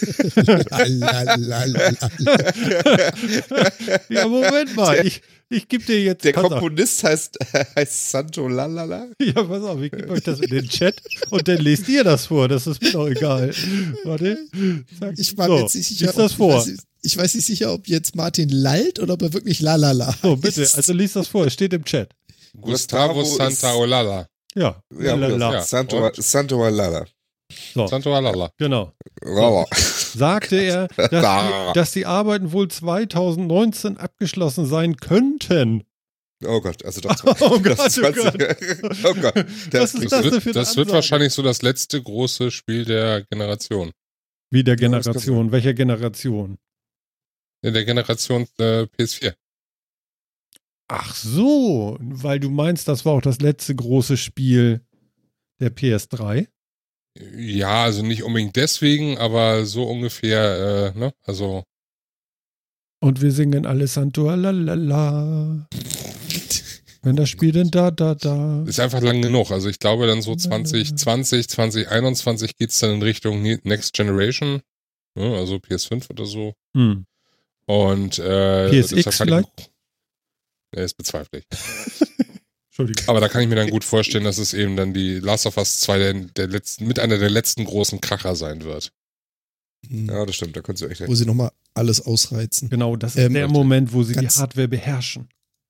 ja, 4.09 4.26
Moment 4.26 4.74
mal. 4.76 5.07
Ich, 5.07 5.22
ich 5.49 5.68
gebe 5.68 5.84
dir 5.84 6.03
jetzt. 6.03 6.24
Der 6.24 6.32
pass 6.32 6.44
auf. 6.44 6.51
Komponist 6.51 7.05
heißt, 7.05 7.38
heißt 7.76 8.11
Santo 8.11 8.49
Lalala. 8.49 9.09
Ja, 9.20 9.42
pass 9.42 9.62
auf, 9.62 9.80
ich 9.80 9.90
gebe 9.90 10.09
euch 10.11 10.22
das 10.22 10.40
in 10.40 10.51
den 10.51 10.68
Chat 10.68 11.01
und 11.30 11.47
dann 11.49 11.59
lest 11.59 11.88
ihr 11.88 12.05
das 12.05 12.26
vor. 12.26 12.49
Das 12.49 12.66
ist 12.66 12.82
mir 12.82 12.92
doch 12.92 13.07
egal. 13.09 13.53
Warte. 14.05 14.38
Sag, 14.99 15.18
ich 15.18 15.36
war 15.36 15.47
so, 15.47 15.55
mir 15.55 15.61
jetzt 15.62 15.74
nicht 15.74 15.88
sicher. 15.88 16.07
Lies 16.07 16.14
das 16.16 16.32
ob, 16.32 16.36
vor. 16.38 16.61
Ich 16.61 16.72
weiß, 16.72 16.76
ich 17.03 17.16
weiß 17.16 17.34
nicht 17.36 17.47
sicher, 17.47 17.72
ob 17.72 17.86
jetzt 17.88 18.16
Martin 18.16 18.49
lallt 18.49 18.99
oder 18.99 19.14
ob 19.14 19.22
er 19.22 19.32
wirklich 19.32 19.61
lalala. 19.61 20.14
So, 20.22 20.36
bitte. 20.36 20.61
heißt. 20.62 20.76
Also 20.76 20.92
lies 20.92 21.12
das 21.12 21.28
vor. 21.28 21.47
Es 21.47 21.53
steht 21.53 21.72
im 21.72 21.84
Chat. 21.84 22.11
Gustavo 22.61 23.14
Gustavo 23.14 23.49
ist- 23.49 23.59
Santaolalla. 23.61 24.26
Ja. 24.57 24.80
Ja, 24.99 25.14
Lalala. 25.14 25.53
Ja. 25.55 25.62
Santo? 25.62 26.11
Santo 26.16 26.62
Lalala. 26.62 27.07
So, 27.53 27.86
Santaolalla. 27.86 28.51
genau. 28.59 28.92
Lala. 29.22 29.64
Sagte 29.72 30.57
er, 30.57 30.88
dass 30.97 31.11
die, 31.11 31.72
dass 31.74 31.92
die 31.92 32.07
Arbeiten 32.07 32.53
wohl 32.53 32.68
2019 32.68 33.97
abgeschlossen 33.99 34.66
sein 34.66 34.97
könnten. 34.97 35.84
Oh 36.44 36.61
Gott, 36.61 36.84
also 36.84 37.01
doch. 37.01 37.16
Oh 37.40 37.61
Gott, 37.61 37.78
das 37.78 37.99
oh 37.99 38.12
20 38.12 39.05
oh 39.05 39.14
Gott. 39.14 39.34
Das 39.70 39.92
das 39.92 40.11
Das, 40.11 40.44
wird, 40.44 40.57
das 40.57 40.76
wird 40.76 40.90
wahrscheinlich 40.90 41.32
so 41.32 41.42
das 41.42 41.62
letzte 41.62 42.03
große 42.03 42.51
Spiel 42.51 42.84
der 42.84 43.22
Generation. 43.30 43.92
Wie 44.51 44.62
der 44.64 44.74
Ja, 44.74 44.80
Generation. 44.88 45.51
Welcher 45.53 45.74
Generation? 45.74 46.59
In 47.62 47.74
der 47.74 47.84
Generation 47.84 48.47
äh, 48.59 48.82
PS4. 48.82 49.34
Ach 50.88 51.14
so, 51.14 51.97
weil 52.01 52.38
du 52.38 52.51
meinst, 52.51 52.86
das 52.86 53.05
war 53.05 53.14
auch 53.14 53.22
das 53.22 53.40
letzte 53.40 53.74
große 53.74 54.16
Spiel 54.16 54.86
der 55.61 55.74
PS3. 55.74 56.47
Ja, 57.37 57.85
also 57.85 58.03
nicht 58.03 58.23
unbedingt 58.23 58.57
deswegen, 58.57 59.19
aber 59.19 59.64
so 59.64 59.85
ungefähr, 59.85 60.93
äh, 60.95 60.99
ne? 60.99 61.12
Also, 61.25 61.64
Und 63.01 63.23
wir 63.23 63.33
singen 63.33 63.67
alle 63.67 63.87
Santo 63.87 64.29
la 64.35 64.51
la 64.51 64.75
la. 64.75 65.69
Wenn 67.03 67.14
das 67.14 67.29
Spiel 67.29 67.53
denn 67.53 67.71
da, 67.71 67.93
da, 67.93 68.17
da. 68.17 68.64
Ist 68.67 68.81
einfach 68.81 69.01
lang 69.01 69.23
genug. 69.23 69.53
Also 69.53 69.69
ich 69.69 69.79
glaube 69.79 70.09
dann 70.09 70.23
so 70.23 70.35
2020, 70.35 71.49
2021 71.49 72.57
geht's 72.57 72.81
dann 72.81 72.95
in 72.95 73.03
Richtung 73.03 73.43
Next 73.43 73.93
Generation. 73.95 74.61
Ja, 75.17 75.35
also 75.35 75.55
PS5 75.57 76.11
oder 76.11 76.27
so. 76.27 76.55
Hm. 76.77 77.07
Und 77.67 78.19
äh, 78.19 78.71
PSX 78.83 79.19
vielleicht? 79.19 79.49
Ich, 79.57 79.67
ja, 80.75 80.83
das 80.83 80.95
bezweifle 80.95 81.39
ich. 81.39 81.47
Entschuldigung. 82.79 83.09
Aber 83.09 83.20
da 83.20 83.29
kann 83.29 83.41
ich 83.43 83.49
mir 83.49 83.55
dann 83.57 83.70
gut 83.70 83.85
vorstellen, 83.85 84.24
dass 84.24 84.37
es 84.37 84.53
eben 84.53 84.77
dann 84.77 84.93
die 84.93 85.18
Last 85.18 85.47
of 85.47 85.57
Us 85.57 85.81
2 85.81 85.99
der, 85.99 86.12
der 86.14 86.47
letzten, 86.49 86.87
mit 86.87 86.99
einer 86.99 87.16
der 87.16 87.31
letzten 87.31 87.64
großen 87.64 88.03
Kracher 88.03 88.37
sein 88.37 88.64
wird. 88.64 88.93
Hm. 89.89 90.09
Ja, 90.11 90.27
das 90.27 90.37
stimmt, 90.37 90.57
da 90.57 90.61
kannst 90.61 90.83
du 90.83 90.87
echt. 90.87 91.07
Wo 91.07 91.14
sie 91.14 91.24
nochmal 91.24 91.53
alles 91.72 92.03
ausreizen. 92.03 92.68
Genau, 92.68 92.97
das 92.97 93.16
ist 93.16 93.22
Ähm, 93.24 93.35
der 93.35 93.49
Moment, 93.49 93.93
wo 93.95 94.03
sie 94.03 94.14
die 94.14 94.29
Hardware 94.29 94.68
beherrschen. 94.68 95.29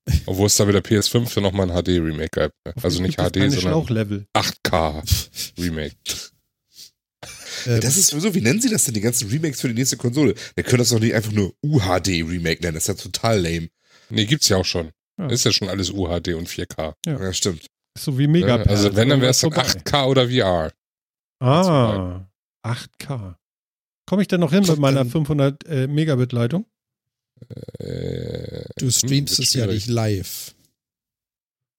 Obwohl 0.26 0.46
es 0.46 0.56
da 0.56 0.64
mit 0.64 0.74
der 0.74 0.84
PS5 0.84 1.26
für 1.26 1.40
nochmal 1.40 1.70
ein 1.70 1.82
HD-Remake 1.82 2.30
gab. 2.64 2.84
Also 2.84 3.00
nicht 3.02 3.18
HD, 3.18 3.34
sondern 3.36 3.60
Schlauchlevel. 3.60 4.26
8K-Remake. 4.34 5.96
Äh, 7.64 7.80
Das 7.80 7.96
ist 7.96 8.08
sowieso, 8.08 8.34
wie 8.34 8.42
nennen 8.42 8.60
sie 8.60 8.68
das 8.68 8.84
denn, 8.84 8.94
die 8.94 9.00
ganzen 9.00 9.28
Remakes 9.30 9.60
für 9.60 9.68
die 9.68 9.74
nächste 9.74 9.96
Konsole? 9.96 10.34
Wir 10.54 10.62
können 10.62 10.78
das 10.78 10.90
doch 10.90 11.00
nicht 11.00 11.14
einfach 11.14 11.32
nur 11.32 11.54
UHD-Remake 11.64 12.60
nennen, 12.62 12.74
das 12.74 12.84
ist 12.84 12.88
ja 12.88 12.94
total 12.94 13.40
lame. 13.40 13.70
Nee, 14.10 14.26
gibt's 14.26 14.48
ja 14.50 14.58
auch 14.58 14.64
schon. 14.64 14.90
Ja. 15.18 15.28
Ist 15.28 15.44
ja 15.44 15.52
schon 15.52 15.68
alles 15.68 15.90
UHD 15.90 16.34
und 16.34 16.48
4K. 16.48 16.94
Ja. 17.06 17.20
Ja, 17.20 17.32
stimmt. 17.32 17.66
Ist 17.94 18.04
so 18.04 18.18
wie 18.18 18.26
Mega. 18.26 18.58
Ja, 18.58 18.62
also 18.64 18.94
wenn, 18.94 19.08
dann 19.08 19.20
wäre 19.20 19.30
es 19.30 19.40
dann 19.40 19.52
vorbei. 19.52 19.68
8K 19.68 20.06
oder 20.06 20.28
VR. 20.28 20.72
Ah, 21.40 22.26
8K. 22.62 23.36
Komme 24.06 24.22
ich 24.22 24.28
denn 24.28 24.40
noch 24.40 24.52
hin 24.52 24.64
mit 24.66 24.78
meiner 24.78 24.98
dann- 24.98 25.10
500 25.10 25.64
äh, 25.66 25.86
Megabit 25.86 26.32
Leitung? 26.32 26.66
Äh, 27.78 28.64
du 28.78 28.90
streamst 28.90 29.36
hm, 29.38 29.42
es 29.44 29.52
ja 29.54 29.66
nicht 29.66 29.88
live. 29.88 30.54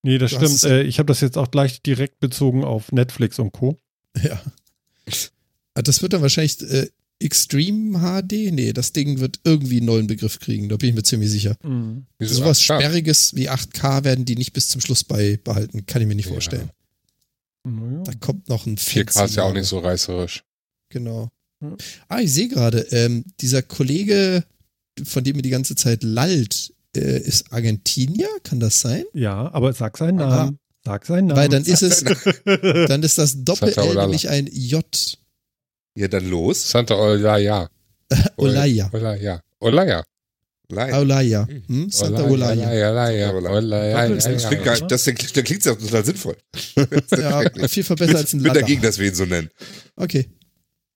Nee, 0.04 0.18
das 0.18 0.32
Du 0.32 0.38
hast 0.40 0.60
stimmt. 0.60 0.72
Äh, 0.72 0.84
ich 0.84 1.00
habe 1.00 1.08
das 1.08 1.22
jetzt 1.22 1.38
auch 1.38 1.50
gleich 1.52 1.82
direkt 1.82 2.20
bezogen 2.20 2.64
auf 2.64 2.92
Netflix 2.92 3.40
und 3.40 3.52
Co. 3.54 3.78
Ja. 4.22 4.42
Ah, 5.76 5.82
Das 5.84 6.02
wird 6.02 6.14
dann 6.14 6.22
wahrscheinlich 6.22 6.60
äh, 6.62 6.90
Extreme 7.20 8.00
HD? 8.00 8.52
Nee, 8.54 8.74
das 8.74 8.94
Ding 8.94 9.20
wird 9.20 9.40
irgendwie 9.44 9.78
einen 9.78 9.88
neuen 9.88 10.08
Begriff 10.08 10.40
kriegen, 10.40 10.70
da 10.70 10.78
bin 10.78 10.90
ich 10.90 10.96
mir 10.96 11.04
ziemlich 11.04 11.32
sicher. 11.32 11.58
Wieso 12.20 12.36
Sowas 12.36 12.60
8K? 12.62 12.64
Sperriges 12.80 13.36
wie 13.36 13.50
8K 13.50 14.04
werden 14.04 14.26
die 14.26 14.36
nicht 14.36 14.54
bis 14.54 14.70
zum 14.70 14.82
Schluss 14.82 15.04
beibehalten, 15.04 15.86
kann 15.86 16.02
ich 16.02 16.08
mir 16.08 16.16
nicht 16.16 16.28
Ja. 16.28 16.34
vorstellen. 16.34 16.70
Naja. 17.64 18.04
Da 18.04 18.14
kommt 18.20 18.48
noch 18.50 18.66
ein 18.66 18.78
4K 18.78 19.26
ist 19.26 19.36
ja 19.36 19.44
auch 19.44 19.54
nicht 19.54 19.68
so 19.68 19.80
reißerisch. 19.80 20.44
Genau. 20.90 21.30
Ja. 21.62 21.76
Ah, 22.08 22.20
ich 22.22 22.32
sehe 22.32 22.48
gerade, 22.50 22.82
ähm, 22.92 23.26
dieser 23.42 23.62
Kollege, 23.64 24.44
von 25.04 25.24
dem 25.24 25.36
mir 25.38 25.42
die 25.42 25.50
ganze 25.50 25.76
Zeit 25.76 26.04
lallt, 26.04 26.72
äh, 26.96 27.20
ist 27.20 27.52
Argentinier, 27.52 28.30
kann 28.44 28.60
das 28.60 28.80
sein? 28.80 29.04
Ja, 29.14 29.52
aber 29.54 29.74
sag 29.74 29.98
seinen 29.98 30.22
Aha. 30.22 30.30
Namen. 30.46 30.60
Sag 30.86 31.06
seinen 31.06 31.28
Namen. 31.28 31.38
Weil 31.40 31.50
dann 31.50 31.66
ist 31.66 31.82
es, 31.82 32.04
dann 32.88 33.04
ist 33.04 33.18
das 33.18 33.44
Doppel-L 33.44 33.96
nämlich 33.96 34.30
ein 34.30 34.48
J. 34.48 34.86
Ja, 35.98 36.08
dann 36.08 36.30
los. 36.30 36.70
Santa 36.70 36.96
Olaya. 36.96 37.68
Olaya. 38.38 38.88
Olaya. 38.94 39.42
Olaya. 39.60 40.04
Live. 40.70 40.94
Olaya. 40.96 41.48
Hm? 41.68 41.90
Santa 41.90 42.24
Olaya. 42.24 42.70
Olaya. 42.92 43.34
Olaya. 43.34 44.10
Das 44.10 44.48
klingt, 44.48 44.64
gar, 44.64 44.78
das, 44.78 45.06
das 45.06 45.16
klingt 45.44 45.66
ja 45.66 45.74
total 45.74 46.06
sinnvoll. 46.06 46.38
Ja, 47.18 47.42
Fall 47.84 47.96
besser 47.96 48.18
als 48.18 48.34
ein 48.34 48.38
Ich 48.38 48.44
bin 48.44 48.54
Lala. 48.54 48.60
dagegen, 48.60 48.82
dass 48.84 49.00
wir 49.00 49.08
ihn 49.08 49.16
so 49.16 49.26
nennen. 49.26 49.50
Okay. 49.96 50.30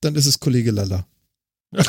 Dann 0.02 0.14
ist 0.14 0.28
es 0.28 0.40
Kollege 0.40 0.70
Lala. 0.70 1.08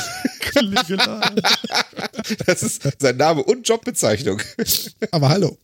Das 2.46 2.62
ist 2.62 2.82
sein 3.00 3.16
Name 3.16 3.42
und 3.42 3.66
Jobbezeichnung. 3.66 4.40
Aber 5.10 5.28
hallo. 5.30 5.58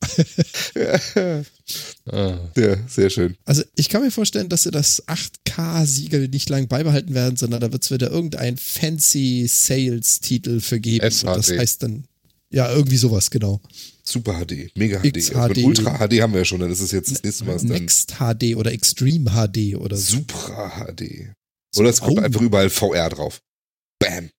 Ah. 2.11 2.39
Ja, 2.57 2.77
sehr 2.89 3.11
schön. 3.11 3.37
Also 3.45 3.63
ich 3.77 3.89
kann 3.89 4.03
mir 4.03 4.11
vorstellen, 4.11 4.49
dass 4.49 4.63
sie 4.63 4.71
das 4.71 5.07
8K-Siegel 5.07 6.29
nicht 6.29 6.49
lang 6.49 6.69
beibehalten 6.69 7.15
werden, 7.15 7.37
sondern 7.37 7.61
da 7.61 7.71
wird 7.73 7.85
es 7.85 7.91
wieder 7.91 8.11
irgendein 8.11 8.57
fancy 8.57 9.47
Sales-Titel 9.49 10.61
für 10.61 10.81
geben. 10.81 11.05
Und 11.05 11.25
das 11.37 11.51
heißt 11.51 11.83
dann, 11.83 12.05
ja, 12.51 12.73
irgendwie 12.73 12.97
sowas, 12.97 13.31
genau. 13.31 13.61
Super 14.03 14.43
HD, 14.47 14.75
Mega 14.75 15.01
HD. 15.01 15.13
XHD. 15.19 15.37
Also 15.37 15.49
mit 15.49 15.65
Ultra 15.65 15.99
HD 16.09 16.23
haben 16.23 16.33
wir 16.33 16.39
ja 16.41 16.45
schon, 16.47 16.61
dann 16.61 16.71
ist 16.73 16.81
es 16.81 16.93
jetzt 16.93 17.11
das 17.13 17.23
nächste 17.23 17.45
Mal 17.45 17.59
Next 17.63 18.15
HD 18.19 18.57
oder 18.57 18.73
Extreme 18.73 19.31
HD 19.31 19.77
oder 19.77 19.97
so. 19.97 20.17
Supra 20.17 20.87
HD. 20.87 21.29
Oder 21.77 21.91
es 21.91 22.01
kommt 22.01 22.19
Oh. 22.19 22.23
einfach 22.23 22.41
überall 22.41 22.71
VR 22.71 23.11
drauf. 23.11 23.43
Bam. 23.99 24.31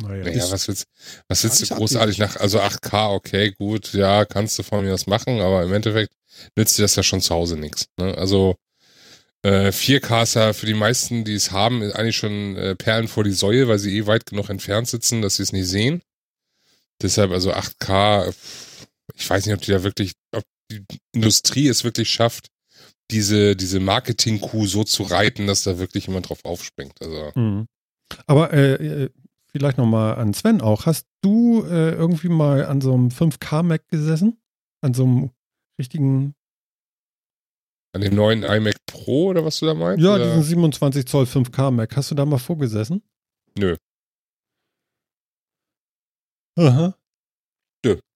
Naja. 0.00 0.30
Ja, 0.30 0.50
was 0.50 0.68
willst, 0.68 0.86
was 1.28 1.42
willst 1.42 1.60
du 1.60 1.74
großartig 1.74 2.18
nach, 2.18 2.36
also 2.36 2.60
8K, 2.60 3.14
okay, 3.14 3.50
gut, 3.52 3.92
ja, 3.94 4.24
kannst 4.24 4.58
du 4.58 4.62
von 4.62 4.84
mir 4.84 4.90
das 4.90 5.06
machen, 5.06 5.40
aber 5.40 5.64
im 5.64 5.72
Endeffekt 5.72 6.12
nützt 6.56 6.78
dir 6.78 6.82
das 6.82 6.94
ja 6.94 7.02
schon 7.02 7.20
zu 7.20 7.34
Hause 7.34 7.56
nichts. 7.56 7.86
Ne? 7.98 8.16
Also 8.16 8.54
äh, 9.42 9.70
4K 9.72 10.22
ist 10.22 10.34
ja 10.34 10.52
für 10.52 10.66
die 10.66 10.74
meisten, 10.74 11.24
die 11.24 11.34
es 11.34 11.50
haben, 11.50 11.82
eigentlich 11.92 12.16
schon 12.16 12.56
äh, 12.56 12.76
Perlen 12.76 13.08
vor 13.08 13.24
die 13.24 13.32
Säue, 13.32 13.66
weil 13.66 13.78
sie 13.78 13.96
eh 13.96 14.06
weit 14.06 14.26
genug 14.26 14.50
entfernt 14.50 14.88
sitzen, 14.88 15.20
dass 15.20 15.36
sie 15.36 15.42
es 15.42 15.52
nicht 15.52 15.68
sehen. 15.68 16.02
Deshalb 17.02 17.32
also 17.32 17.52
8K, 17.52 18.32
pff, 18.32 18.86
ich 19.14 19.28
weiß 19.28 19.46
nicht, 19.46 19.54
ob 19.54 19.62
die 19.62 19.72
da 19.72 19.82
wirklich, 19.82 20.12
ob 20.32 20.44
die 20.70 20.84
Industrie 21.12 21.68
es 21.68 21.82
wirklich 21.82 22.10
schafft, 22.10 22.48
diese, 23.10 23.56
diese 23.56 23.80
Marketing-Kuh 23.80 24.66
so 24.66 24.84
zu 24.84 25.02
reiten, 25.04 25.46
dass 25.46 25.62
da 25.62 25.78
wirklich 25.78 26.06
jemand 26.06 26.28
drauf 26.28 26.44
aufspringt. 26.44 27.00
Also 27.00 27.32
Mhm. 27.34 27.66
Aber 28.26 28.52
äh, 28.52 29.04
äh, 29.04 29.10
vielleicht 29.46 29.78
nochmal 29.78 30.16
an 30.16 30.34
Sven 30.34 30.60
auch. 30.60 30.86
Hast 30.86 31.06
du 31.22 31.64
äh, 31.64 31.92
irgendwie 31.92 32.28
mal 32.28 32.66
an 32.66 32.80
so 32.80 32.92
einem 32.94 33.08
5K-Mac 33.08 33.88
gesessen? 33.88 34.40
An 34.80 34.94
so 34.94 35.04
einem 35.04 35.30
richtigen, 35.78 36.34
an 37.92 38.02
dem 38.02 38.14
neuen 38.14 38.42
iMac 38.42 38.76
Pro 38.86 39.28
oder 39.28 39.44
was 39.44 39.58
du 39.58 39.66
da 39.66 39.74
meinst? 39.74 40.04
ja, 40.04 40.14
oder? 40.14 40.24
diesen 40.24 40.42
27 40.42 41.06
Zoll 41.06 41.24
5K-Mac. 41.24 41.96
Hast 41.96 42.10
du 42.10 42.14
da 42.14 42.24
mal 42.24 42.38
vorgesessen? 42.38 43.02
Nö. 43.58 43.76
Aha. 46.56 46.94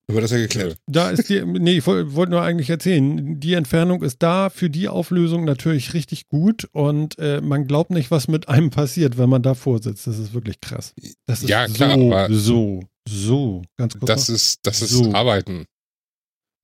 Haben 0.09 0.15
wir 0.17 0.21
das 0.21 0.31
ja 0.31 0.37
geklärt. 0.37 0.77
Da 0.85 1.09
ist 1.11 1.29
die, 1.29 1.41
nee, 1.45 1.77
ich 1.77 1.87
wollte 1.87 2.13
wollt 2.13 2.29
nur 2.29 2.41
eigentlich 2.41 2.69
erzählen, 2.69 3.39
die 3.39 3.53
Entfernung 3.53 4.03
ist 4.03 4.21
da 4.21 4.49
für 4.49 4.69
die 4.69 4.89
Auflösung 4.89 5.45
natürlich 5.45 5.93
richtig 5.93 6.27
gut 6.27 6.67
und 6.73 7.17
äh, 7.19 7.39
man 7.41 7.67
glaubt 7.67 7.89
nicht, 7.89 8.11
was 8.11 8.27
mit 8.27 8.49
einem 8.49 8.69
passiert, 8.69 9.17
wenn 9.17 9.29
man 9.29 9.41
davor 9.43 9.81
sitzt. 9.81 10.05
Das 10.07 10.19
ist 10.19 10.33
wirklich 10.33 10.59
krass. 10.59 10.93
Das 11.25 11.41
ist 11.43 11.49
Ja, 11.49 11.67
klar, 11.67 11.95
so, 11.97 12.13
aber- 12.13 12.33
so, 12.33 12.79
so, 13.07 13.61
ganz 13.77 13.93
kurz. 13.97 14.07
Das 14.07 14.27
noch. 14.27 14.35
ist, 14.35 14.59
das 14.63 14.81
ist 14.81 14.89
So. 14.91 15.13
Arbeiten. 15.13 15.65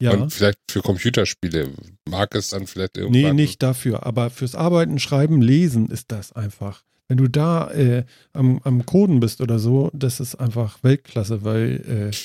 ja. 0.02 0.12
Und 0.12 0.34
vielleicht 0.34 0.60
für 0.70 0.82
Computerspiele 0.82 1.70
mag 2.10 2.36
es 2.36 2.50
dann 2.50 2.68
vielleicht 2.68 2.98
Nee, 2.98 3.04
irgendwann. 3.04 3.36
nicht 3.38 3.64
dafür. 3.64 4.06
Aber 4.06 4.30
fürs 4.32 4.56
Arbeiten, 4.56 5.00
Schreiben, 5.00 5.42
Lesen 5.42 5.88
ist 5.90 6.12
das 6.12 6.34
einfach. 6.34 6.84
Wenn 7.08 7.18
du 7.18 7.28
da 7.30 7.72
äh, 7.72 8.04
am, 8.34 8.60
am 8.66 8.86
Coden 8.86 9.20
bist 9.22 9.40
oder 9.42 9.60
so, 9.60 9.90
das 9.94 10.20
ist 10.20 10.36
einfach 10.36 10.84
Weltklasse, 10.84 11.44
weil 11.44 12.12
äh, 12.12 12.16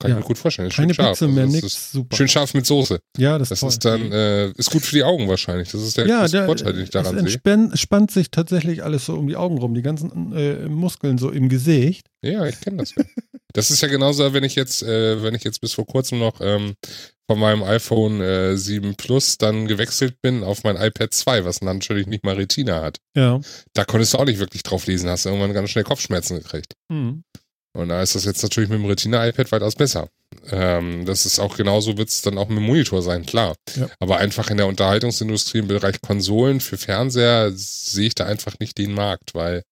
Kann 0.00 0.10
ja. 0.10 0.16
ich 0.16 0.22
mir 0.22 0.26
gut 0.26 0.38
vorstellen. 0.38 0.68
Ist 0.68 0.76
keine 0.76 0.94
scharf. 0.94 1.10
Pixel 1.10 1.28
mehr, 1.28 1.44
Also 1.44 1.56
es 1.58 1.62
nix, 1.62 1.92
super. 1.92 2.16
Schön 2.16 2.28
scharf 2.28 2.54
mit 2.54 2.64
Soße. 2.64 3.00
ja, 3.18 3.38
das, 3.38 3.50
Das 3.50 3.62
ist 3.62 3.84
dann, 3.84 4.10
äh, 4.10 4.48
ist 4.52 4.70
gut 4.70 4.82
für 4.82 4.94
die 4.96 5.04
Augen 5.04 5.28
wahrscheinlich. 5.28 5.70
Das 5.70 5.82
ist 5.82 5.98
der 5.98 6.06
ja, 6.06 6.26
der, 6.26 6.46
Vorteil, 6.46 6.72
den 6.72 6.82
ich 6.82 6.88
es 6.88 6.92
daran 6.92 7.12
sehe. 7.12 7.20
entspannt, 7.20 7.78
spannt 7.78 8.10
sich 8.10 8.30
tatsächlich 8.30 8.82
alles 8.82 9.04
so 9.04 9.14
um 9.14 9.26
die 9.26 9.36
Augen 9.36 9.58
rum, 9.58 9.74
die 9.74 9.82
ganzen 9.82 10.32
äh, 10.32 10.68
Muskeln 10.68 11.18
so 11.18 11.30
im 11.30 11.50
Gesicht. 11.50 12.06
Ja, 12.22 12.46
ich 12.46 12.60
kenne 12.60 12.78
das. 12.78 12.94
ja. 12.94 13.04
Das 13.52 13.72
ist 13.72 13.80
ja 13.80 13.88
genauso, 13.88 14.32
wenn 14.32 14.44
ich 14.44 14.54
jetzt, 14.54 14.80
äh, 14.84 15.24
wenn 15.24 15.34
ich 15.34 15.42
jetzt 15.42 15.60
bis 15.60 15.72
vor 15.72 15.84
kurzem 15.84 16.20
noch 16.20 16.40
ähm, 16.40 16.74
von 17.26 17.38
meinem 17.38 17.64
iPhone 17.64 18.20
äh, 18.20 18.56
7 18.56 18.94
Plus 18.94 19.38
dann 19.38 19.66
gewechselt 19.66 20.22
bin 20.22 20.44
auf 20.44 20.62
mein 20.62 20.76
iPad 20.76 21.12
2, 21.12 21.44
was 21.44 21.60
natürlich 21.60 22.06
nicht 22.06 22.24
mal 22.24 22.36
Retina 22.36 22.80
hat. 22.80 22.98
Ja. 23.16 23.40
Da 23.72 23.84
konntest 23.84 24.14
du 24.14 24.18
auch 24.18 24.24
nicht 24.24 24.38
wirklich 24.38 24.62
drauf 24.62 24.86
lesen, 24.86 25.08
hast 25.10 25.26
irgendwann 25.26 25.52
ganz 25.52 25.70
schnell 25.70 25.84
Kopfschmerzen 25.84 26.38
gekriegt. 26.38 26.74
Mhm. 26.88 27.24
Und 27.72 27.88
da 27.88 28.02
ist 28.02 28.14
das 28.14 28.24
jetzt 28.24 28.42
natürlich 28.42 28.68
mit 28.68 28.78
dem 28.80 28.86
Retina-iPad 28.86 29.52
weitaus 29.52 29.76
besser. 29.76 30.08
Ähm, 30.50 31.04
das 31.06 31.26
ist 31.26 31.38
auch 31.38 31.56
genauso, 31.56 31.96
wird 31.98 32.08
es 32.08 32.22
dann 32.22 32.36
auch 32.38 32.48
mit 32.48 32.58
dem 32.58 32.64
Monitor 32.64 33.02
sein, 33.02 33.24
klar. 33.26 33.54
Ja. 33.76 33.88
Aber 34.00 34.18
einfach 34.18 34.50
in 34.50 34.56
der 34.56 34.66
Unterhaltungsindustrie 34.66 35.58
im 35.58 35.68
Bereich 35.68 36.00
Konsolen 36.00 36.60
für 36.60 36.78
Fernseher 36.78 37.52
sehe 37.54 38.08
ich 38.08 38.14
da 38.14 38.26
einfach 38.26 38.58
nicht 38.58 38.76
den 38.78 38.92
Markt, 38.92 39.34
weil 39.34 39.62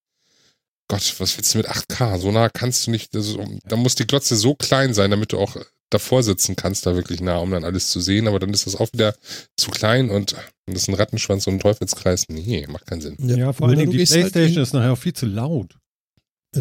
Gott, 0.89 1.15
was 1.19 1.37
willst 1.37 1.53
du 1.55 1.59
mit 1.59 1.69
8K? 1.69 2.19
So 2.19 2.31
nah 2.33 2.49
kannst 2.49 2.87
du 2.87 2.91
nicht, 2.91 3.15
also, 3.15 3.45
da 3.65 3.77
muss 3.77 3.95
die 3.95 4.07
Glotze 4.07 4.37
so 4.37 4.55
klein 4.55 4.95
sein, 4.95 5.11
damit 5.11 5.33
du 5.33 5.39
auch 5.39 5.57
davor 5.91 6.23
sitzen 6.23 6.55
kannst, 6.57 6.87
da 6.87 6.95
wirklich 6.95 7.21
nah, 7.21 7.39
um 7.39 7.51
dann 7.51 7.65
alles 7.65 7.91
zu 7.91 8.01
sehen. 8.01 8.27
Aber 8.29 8.39
dann 8.39 8.51
ist 8.55 8.67
das 8.67 8.77
auch 8.77 8.93
wieder 8.93 9.15
zu 9.57 9.71
klein 9.71 10.09
und 10.11 10.35
das 10.67 10.83
ist 10.83 10.89
ein 10.89 10.95
Rattenschwanz 10.95 11.47
und 11.47 11.55
ein 11.55 11.61
Teufelskreis. 11.61 12.27
Nee, 12.29 12.67
macht 12.69 12.87
keinen 12.87 13.01
Sinn. 13.01 13.17
Ja, 13.19 13.53
vor 13.53 13.69
allen 13.69 13.79
Dingen 13.79 13.91
du 13.93 13.99
die 13.99 14.05
halt 14.05 14.11
Playstation 14.33 14.57
in- 14.57 14.63
ist 14.63 14.73
nachher 14.73 14.93
auch 14.93 14.99
viel 14.99 15.15
zu 15.15 15.27
laut. 15.27 15.75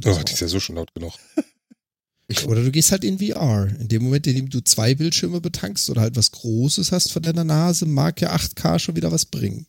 Ja, 0.06 0.12
das 0.12 0.20
Oh, 0.20 0.24
die 0.24 0.34
ist 0.34 0.40
ja 0.42 0.48
so 0.48 0.60
schon 0.60 0.76
laut 0.76 0.94
genug. 0.94 1.14
Oder 2.48 2.62
du 2.64 2.72
gehst 2.72 2.92
halt 2.92 3.04
in 3.06 3.20
VR. 3.20 3.70
In 3.80 3.88
dem 3.88 4.04
Moment, 4.04 4.28
in 4.28 4.36
dem 4.36 4.50
du 4.50 4.60
zwei 4.62 4.94
Bildschirme 4.96 5.40
betankst 5.40 5.90
oder 5.90 6.02
halt 6.02 6.18
was 6.18 6.32
Großes 6.32 6.92
hast 6.92 7.14
von 7.14 7.22
deiner 7.24 7.46
Nase, 7.46 7.86
mag 7.86 8.20
ja 8.20 8.36
8K 8.36 8.80
schon 8.80 8.98
wieder 8.98 9.14
was 9.14 9.26
bringen. 9.26 9.66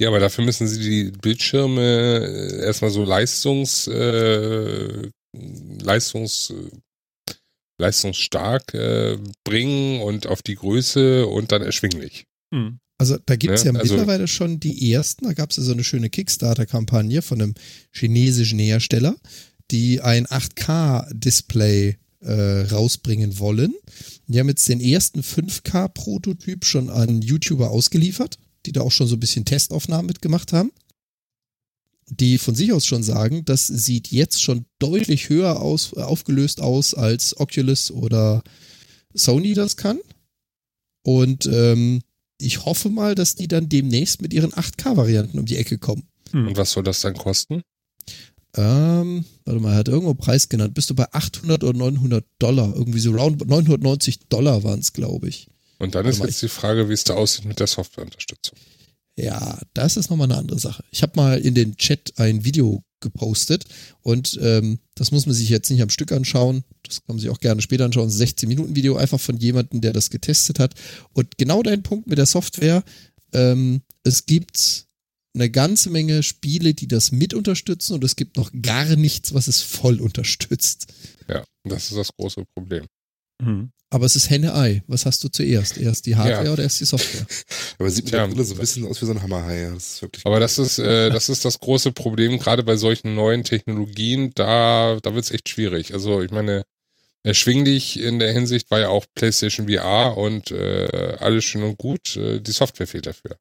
Ja, 0.00 0.08
aber 0.08 0.18
dafür 0.18 0.44
müssen 0.46 0.66
sie 0.66 0.80
die 0.80 1.10
Bildschirme 1.10 1.82
äh, 1.82 2.64
erstmal 2.64 2.90
so 2.90 3.04
Leistungs, 3.04 3.86
äh, 3.86 5.10
Leistungs, 5.82 6.48
äh, 6.50 7.34
leistungsstark 7.78 8.72
äh, 8.74 9.18
bringen 9.44 10.00
und 10.00 10.26
auf 10.26 10.40
die 10.42 10.54
Größe 10.54 11.26
und 11.26 11.52
dann 11.52 11.60
erschwinglich. 11.62 12.24
Hm. 12.54 12.78
Also 12.98 13.16
da 13.24 13.36
gibt 13.36 13.54
es 13.54 13.64
Ne? 13.64 13.72
ja 13.72 13.78
Also- 13.78 13.94
mittlerweile 13.94 14.28
schon 14.28 14.58
die 14.60 14.92
ersten, 14.92 15.24
da 15.26 15.32
gab 15.32 15.50
es 15.50 15.56
ja 15.56 15.62
so 15.62 15.72
eine 15.72 15.84
schöne 15.84 16.10
Kickstarter-Kampagne 16.10 17.22
von 17.22 17.40
einem 17.40 17.54
chinesischen 17.92 18.58
Hersteller, 18.58 19.16
die 19.70 20.00
ein 20.00 20.26
8K-Display 20.26 21.96
äh, 22.20 22.60
rausbringen 22.70 23.38
wollen. 23.38 23.74
Die 24.26 24.38
haben 24.38 24.48
jetzt 24.48 24.68
den 24.68 24.80
ersten 24.80 25.20
5K-Prototyp 25.20 26.64
schon 26.64 26.90
an 26.90 27.22
YouTuber 27.22 27.70
ausgeliefert, 27.70 28.38
die 28.66 28.72
da 28.72 28.82
auch 28.82 28.92
schon 28.92 29.06
so 29.06 29.16
ein 29.16 29.20
bisschen 29.20 29.44
Testaufnahmen 29.44 30.06
mitgemacht 30.06 30.52
haben. 30.52 30.70
Die 32.08 32.38
von 32.38 32.54
sich 32.54 32.72
aus 32.72 32.86
schon 32.86 33.02
sagen, 33.02 33.44
das 33.44 33.66
sieht 33.66 34.08
jetzt 34.08 34.42
schon 34.42 34.66
deutlich 34.80 35.28
höher 35.28 35.60
aus, 35.60 35.92
äh, 35.96 36.00
aufgelöst 36.00 36.60
aus, 36.60 36.94
als 36.94 37.38
Oculus 37.38 37.90
oder 37.90 38.42
Sony 39.14 39.54
das 39.54 39.76
kann. 39.76 39.98
Und 41.02 41.46
ähm, 41.46 42.02
ich 42.38 42.64
hoffe 42.64 42.90
mal, 42.90 43.14
dass 43.14 43.34
die 43.36 43.48
dann 43.48 43.68
demnächst 43.68 44.22
mit 44.22 44.32
ihren 44.32 44.52
8K-Varianten 44.52 45.38
um 45.38 45.46
die 45.46 45.56
Ecke 45.56 45.78
kommen. 45.78 46.08
Hm. 46.32 46.48
Und 46.48 46.56
was 46.56 46.72
soll 46.72 46.82
das 46.82 47.00
dann 47.00 47.14
kosten? 47.14 47.62
Ähm, 48.56 49.24
warte 49.44 49.60
mal, 49.60 49.72
er 49.72 49.78
hat 49.78 49.88
irgendwo 49.88 50.14
Preis 50.14 50.48
genannt. 50.48 50.74
Bist 50.74 50.90
du 50.90 50.94
bei 50.94 51.06
800 51.12 51.62
oder 51.62 51.78
900 51.78 52.24
Dollar? 52.38 52.74
Irgendwie 52.74 53.00
so 53.00 53.12
round 53.12 53.46
990 53.46 54.28
Dollar 54.28 54.64
waren 54.64 54.80
es, 54.80 54.92
glaube 54.92 55.28
ich. 55.28 55.48
Und 55.78 55.94
dann 55.94 56.06
ist 56.06 56.22
jetzt 56.22 56.42
die 56.42 56.48
Frage, 56.48 56.88
wie 56.88 56.92
es 56.92 57.04
da 57.04 57.14
aussieht 57.14 57.46
mit 57.46 57.60
der 57.60 57.66
Softwareunterstützung. 57.66 58.58
Ja, 59.16 59.58
das 59.74 59.96
ist 59.96 60.10
nochmal 60.10 60.30
eine 60.30 60.38
andere 60.38 60.58
Sache. 60.58 60.84
Ich 60.90 61.02
habe 61.02 61.12
mal 61.16 61.38
in 61.38 61.54
den 61.54 61.76
Chat 61.76 62.14
ein 62.18 62.44
Video 62.44 62.84
gepostet 63.00 63.64
und 64.02 64.38
ähm, 64.42 64.78
das 64.94 65.10
muss 65.10 65.26
man 65.26 65.34
sich 65.34 65.48
jetzt 65.48 65.70
nicht 65.70 65.82
am 65.82 65.90
Stück 65.90 66.12
anschauen. 66.12 66.64
Das 66.82 66.96
kann 66.96 67.16
man 67.16 67.18
sich 67.18 67.30
auch 67.30 67.40
gerne 67.40 67.62
später 67.62 67.84
anschauen. 67.84 68.08
Ein 68.08 68.10
16 68.10 68.48
Minuten 68.48 68.76
Video 68.76 68.96
einfach 68.96 69.20
von 69.20 69.36
jemandem, 69.38 69.80
der 69.80 69.92
das 69.92 70.10
getestet 70.10 70.58
hat. 70.58 70.74
Und 71.12 71.38
genau 71.38 71.62
dein 71.62 71.82
Punkt 71.82 72.06
mit 72.08 72.18
der 72.18 72.26
Software. 72.26 72.82
Ähm, 73.32 73.82
es 74.04 74.26
gibt 74.26 74.86
eine 75.34 75.50
ganze 75.50 75.90
Menge 75.90 76.22
Spiele, 76.22 76.74
die 76.74 76.88
das 76.88 77.12
mit 77.12 77.34
unterstützen 77.34 77.94
und 77.94 78.04
es 78.04 78.16
gibt 78.16 78.36
noch 78.36 78.50
gar 78.62 78.84
nichts, 78.96 79.32
was 79.34 79.46
es 79.48 79.62
voll 79.62 80.00
unterstützt. 80.00 80.86
Ja, 81.28 81.44
das 81.64 81.88
ist 81.90 81.96
das 81.96 82.10
große 82.16 82.44
Problem. 82.54 82.86
Hm. 83.42 83.70
Aber 83.92 84.06
es 84.06 84.14
ist 84.14 84.30
Henne-Ei. 84.30 84.82
Was 84.86 85.04
hast 85.06 85.24
du 85.24 85.28
zuerst? 85.28 85.76
Erst 85.76 86.06
die 86.06 86.14
Hardware 86.14 86.44
Ja. 86.46 86.52
oder 86.52 86.62
erst 86.62 86.80
die 86.80 86.84
Software? 86.84 87.26
Aber 87.78 87.90
sieht 87.90 88.04
mit 88.04 88.12
Tja. 88.12 88.24
der 88.26 88.32
Brille 88.32 88.44
so 88.44 88.54
ein 88.54 88.60
bisschen 88.60 88.86
aus 88.86 89.00
wie 89.02 89.06
so 89.06 89.12
ein 89.12 89.20
Hammerhai. 89.22 89.62
ja. 89.62 89.70
Das 89.74 89.94
ist 89.94 90.02
wirklich. 90.02 90.24
Aber 90.26 90.38
das 90.38 90.58
ist, 90.58 90.78
äh, 90.78 91.10
das 91.10 91.28
ist 91.28 91.44
das 91.44 91.58
große 91.58 91.90
Problem, 91.92 92.38
gerade 92.38 92.62
bei 92.62 92.76
solchen 92.76 93.14
neuen 93.16 93.42
Technologien, 93.42 94.30
da, 94.34 94.98
da 95.02 95.14
wird 95.14 95.24
es 95.24 95.30
echt 95.32 95.48
schwierig. 95.48 95.92
Also 95.92 96.22
ich 96.22 96.30
meine, 96.30 96.62
erschwinglich 97.24 97.98
in 98.00 98.18
der 98.20 98.32
Hinsicht 98.32 98.70
war 98.70 98.78
ja 98.80 98.88
auch 98.90 99.06
PlayStation 99.14 99.68
VR 99.68 100.16
und 100.16 100.50
äh, 100.52 101.16
alles 101.18 101.44
schön 101.44 101.62
und 101.64 101.76
gut. 101.78 102.16
Äh, 102.16 102.40
die 102.40 102.52
Software 102.52 102.86
fehlt 102.86 103.06
dafür. 103.06 103.36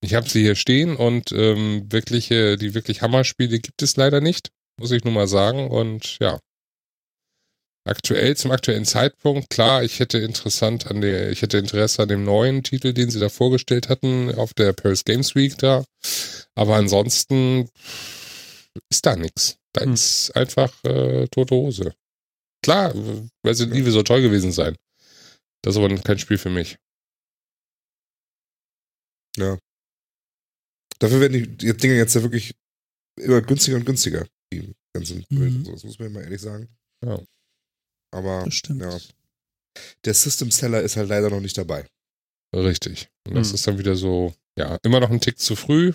Ich 0.00 0.14
habe 0.14 0.28
sie 0.28 0.42
hier 0.42 0.54
stehen 0.54 0.96
und 0.96 1.32
ähm, 1.32 1.90
wirkliche, 1.90 2.56
die 2.56 2.74
wirklich 2.74 3.02
Hammerspiele 3.02 3.58
gibt 3.58 3.82
es 3.82 3.96
leider 3.96 4.20
nicht, 4.20 4.50
muss 4.78 4.92
ich 4.92 5.04
nur 5.04 5.12
mal 5.12 5.26
sagen. 5.26 5.68
Und 5.68 6.18
ja. 6.20 6.38
Aktuell, 7.84 8.36
zum 8.36 8.50
aktuellen 8.50 8.84
Zeitpunkt, 8.84 9.48
klar, 9.48 9.82
ich 9.82 9.98
hätte 9.98 10.18
interessant 10.18 10.88
an 10.88 11.00
der, 11.00 11.30
ich 11.30 11.40
hätte 11.40 11.56
Interesse 11.56 12.02
an 12.02 12.08
dem 12.08 12.22
neuen 12.22 12.62
Titel, 12.62 12.92
den 12.92 13.10
sie 13.10 13.18
da 13.18 13.30
vorgestellt 13.30 13.88
hatten, 13.88 14.34
auf 14.34 14.52
der 14.52 14.74
Paris 14.74 15.04
Games 15.04 15.34
Week 15.34 15.56
da. 15.56 15.84
Aber 16.54 16.76
ansonsten 16.76 17.70
ist 18.90 19.06
da 19.06 19.16
nichts. 19.16 19.56
Da 19.72 19.82
Hm. 19.82 19.94
ist 19.94 20.36
einfach 20.36 20.72
äh, 20.84 21.26
tote 21.28 21.54
Hose. 21.54 21.94
Klar, 22.62 22.92
Resident 23.46 23.76
Evil 23.76 23.92
soll 23.92 24.04
toll 24.04 24.22
gewesen 24.22 24.52
sein. 24.52 24.76
Das 25.62 25.74
ist 25.74 25.82
aber 25.82 25.94
kein 25.96 26.18
Spiel 26.18 26.38
für 26.38 26.50
mich. 26.50 26.76
Dafür 30.98 31.20
werden 31.20 31.32
die, 31.34 31.46
die 31.46 31.76
Dinge 31.76 31.96
jetzt 31.96 32.14
ja 32.14 32.22
wirklich 32.22 32.54
immer 33.16 33.40
günstiger 33.42 33.76
und 33.76 33.86
günstiger. 33.86 34.26
Die 34.52 34.74
ganzen 34.92 35.24
Mhm. 35.30 35.64
So. 35.64 35.72
Das 35.72 35.84
muss 35.84 35.98
man 35.98 36.08
ja 36.08 36.14
mal 36.14 36.24
ehrlich 36.24 36.40
sagen. 36.40 36.68
Ja. 37.04 37.20
Aber 38.10 38.48
ja. 38.48 38.98
der 40.04 40.14
System 40.14 40.50
Seller 40.50 40.82
ist 40.82 40.96
halt 40.96 41.08
leider 41.08 41.30
noch 41.30 41.40
nicht 41.40 41.58
dabei. 41.58 41.86
Richtig. 42.54 43.08
Und 43.26 43.34
das 43.34 43.48
Hm. 43.48 43.54
ist 43.54 43.66
dann 43.66 43.78
wieder 43.78 43.94
so, 43.94 44.34
ja, 44.58 44.78
immer 44.82 45.00
noch 45.00 45.10
ein 45.10 45.20
Tick 45.20 45.38
zu 45.38 45.54
früh. 45.56 45.92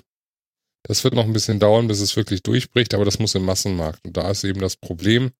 Das 0.84 1.04
wird 1.04 1.14
noch 1.16 1.24
ein 1.26 1.34
bisschen 1.34 1.60
dauern, 1.60 1.88
bis 1.88 1.99
es 2.01 2.16
wirklich 2.16 2.43
durchbricht, 2.43 2.93
aber 2.93 3.06
das 3.06 3.18
muss 3.18 3.36
im 3.36 3.45
Massenmarkt. 3.45 4.06
Und 4.06 4.18
da 4.18 4.30
ist 4.30 4.43
eben 4.43 4.60
das 4.60 4.76
Problem. 4.76 5.32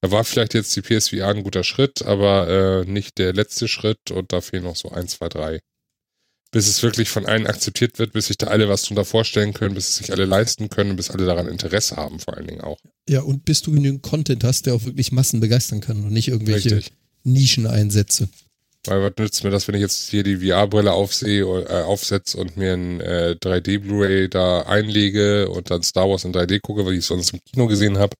Da 0.00 0.10
war 0.10 0.24
vielleicht 0.24 0.54
jetzt 0.54 0.74
die 0.76 0.80
PSVR 0.82 1.28
ein 1.28 1.42
guter 1.42 1.64
Schritt, 1.64 2.02
aber 2.02 2.48
äh, 2.48 2.90
nicht 2.90 3.18
der 3.18 3.32
letzte 3.32 3.68
Schritt 3.68 4.10
und 4.10 4.32
da 4.32 4.40
fehlen 4.40 4.62
noch 4.64 4.76
so 4.76 4.90
ein, 4.90 5.08
zwei, 5.08 5.28
drei. 5.28 5.60
Bis 6.52 6.68
es 6.68 6.82
wirklich 6.82 7.08
von 7.08 7.24
allen 7.26 7.46
akzeptiert 7.46 7.98
wird, 7.98 8.12
bis 8.12 8.26
sich 8.26 8.36
da 8.36 8.48
alle 8.48 8.68
was 8.68 8.82
drunter 8.82 9.04
vorstellen 9.06 9.54
können, 9.54 9.74
bis 9.74 9.88
es 9.88 9.96
sich 9.96 10.12
alle 10.12 10.26
leisten 10.26 10.68
können, 10.68 10.96
bis 10.96 11.10
alle 11.10 11.24
daran 11.24 11.48
Interesse 11.48 11.96
haben, 11.96 12.20
vor 12.20 12.36
allen 12.36 12.46
Dingen 12.46 12.60
auch. 12.60 12.76
Ja, 13.08 13.22
und 13.22 13.44
bis 13.46 13.62
du 13.62 13.72
genügend 13.72 14.02
Content 14.02 14.44
hast, 14.44 14.66
der 14.66 14.74
auch 14.74 14.84
wirklich 14.84 15.12
Massen 15.12 15.40
begeistern 15.40 15.80
kann 15.80 16.04
und 16.04 16.12
nicht 16.12 16.28
irgendwelche 16.28 16.76
Richtig. 16.76 16.94
Nischeneinsätze. 17.24 18.28
Weil 18.84 19.02
was 19.02 19.12
nützt 19.16 19.44
mir 19.44 19.50
das, 19.50 19.66
wenn 19.68 19.76
ich 19.76 19.80
jetzt 19.80 20.10
hier 20.10 20.24
die 20.24 20.36
VR-Brille 20.38 20.92
aufsehe, 20.92 21.42
äh, 21.44 21.82
aufsetze 21.84 22.36
und 22.36 22.56
mir 22.56 22.72
ein 22.74 23.00
äh, 23.00 23.36
3D-Blu-ray 23.40 24.28
da 24.28 24.62
einlege 24.62 25.48
und 25.48 25.70
dann 25.70 25.82
Star 25.82 26.08
Wars 26.08 26.24
in 26.24 26.32
3D 26.32 26.60
gucke, 26.60 26.84
weil 26.84 26.94
ich 26.94 26.98
es 27.00 27.06
sonst 27.06 27.32
im 27.32 27.40
Kino 27.44 27.66
gesehen 27.68 27.96
habe. 27.98 28.14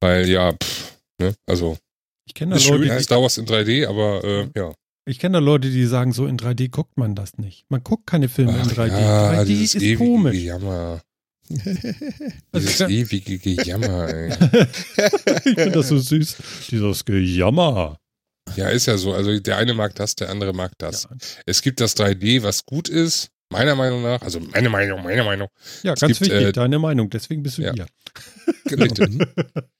Weil 0.00 0.28
ja, 0.28 0.52
pff, 0.52 0.96
ne, 1.18 1.34
also 1.46 1.78
Ich 2.26 2.34
kenne 2.34 2.50
da, 2.50 2.56
ist 2.56 2.64
schön, 2.64 2.82
die- 2.82 3.02
Star 3.02 3.22
Wars 3.22 3.38
in 3.38 3.46
3D, 3.46 3.86
aber 3.86 4.24
äh, 4.24 4.48
ja. 4.58 4.74
Ich 5.06 5.18
kenn 5.18 5.32
da 5.32 5.38
Leute, 5.38 5.70
die 5.70 5.84
sagen, 5.86 6.12
so 6.12 6.26
in 6.26 6.38
3D 6.38 6.70
guckt 6.70 6.96
man 6.96 7.14
das 7.14 7.36
nicht. 7.38 7.66
Man 7.68 7.82
guckt 7.82 8.06
keine 8.06 8.28
Filme 8.28 8.52
in 8.58 8.68
3D. 8.68 9.00
ja, 9.00 9.32
3D 9.40 9.44
dieses 9.44 9.74
ist 9.74 9.82
ewige 9.82 9.98
komisch. 9.98 10.32
Gejammer. 10.32 11.00
Also 12.52 12.66
Dieses 12.68 12.80
ewige 12.88 13.38
Gejammer, 13.38 14.08
ey. 14.08 14.30
ich 14.32 15.42
finde 15.42 15.70
das 15.72 15.88
so 15.88 15.98
süß. 15.98 16.36
Dieses 16.70 17.04
Gejammer. 17.04 17.98
Ja, 18.56 18.68
ist 18.68 18.86
ja 18.86 18.96
so. 18.96 19.12
Also 19.12 19.38
der 19.38 19.58
eine 19.58 19.74
mag 19.74 19.94
das, 19.94 20.14
der 20.14 20.30
andere 20.30 20.54
mag 20.54 20.72
das. 20.78 21.04
Ja, 21.04 21.10
Es 21.44 21.60
gibt 21.60 21.80
das 21.80 21.96
3D, 21.96 22.42
was 22.42 22.64
gut 22.64 22.88
ist, 22.88 23.28
meiner 23.50 23.74
Meinung 23.74 24.02
nach. 24.02 24.22
Also 24.22 24.40
meine 24.40 24.70
Meinung, 24.70 25.02
meine 25.02 25.22
Meinung. 25.24 25.48
ja 25.82 25.92
Es 25.92 26.00
ganz 26.00 26.18
gibt, 26.18 26.30
wichtig, 26.30 26.48
äh, 26.48 26.52
deine 26.52 26.78
Meinung. 26.78 27.10
Deswegen 27.10 27.42
bist 27.42 27.58
du 27.58 27.62
ja. 27.62 27.72
hier. 27.74 27.86
Genau. 28.66 28.86
Mhm. 28.98 29.20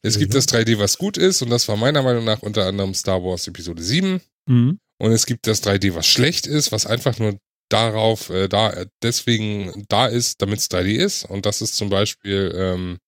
Es 0.03 0.19
gibt 0.19 0.35
das 0.35 0.47
3D, 0.47 0.79
was 0.79 0.99
gut 0.99 1.17
ist, 1.17 1.41
und 1.41 1.49
das 1.49 1.67
war 1.69 1.77
meiner 1.77 2.03
Meinung 2.03 2.25
nach 2.25 2.43
unter 2.43 2.67
anderem 2.67 2.93
Star 2.93 3.23
Wars 3.23 3.49
Episode 3.49 3.83
7. 3.83 4.21
Mhm. 4.47 4.79
Und 4.99 5.13
es 5.13 5.27
gibt 5.27 5.47
das 5.47 5.63
3D, 5.63 5.95
was 5.95 6.07
schlecht 6.07 6.47
ist, 6.47 6.73
was 6.73 6.87
einfach 6.87 7.19
nur 7.19 7.39
darauf, 7.69 8.31
äh, 8.31 8.49
da, 8.49 8.71
äh, 8.71 8.87
deswegen 9.03 9.85
da 9.89 10.07
ist, 10.07 10.41
damit 10.41 10.61
es 10.61 10.71
3D 10.71 10.97
ist. 10.97 11.25
Und 11.25 11.47
das 11.47 11.63
ist 11.63 11.77
zum 11.77 11.91
Beispiel 11.91 12.53
ähm, 12.55 12.99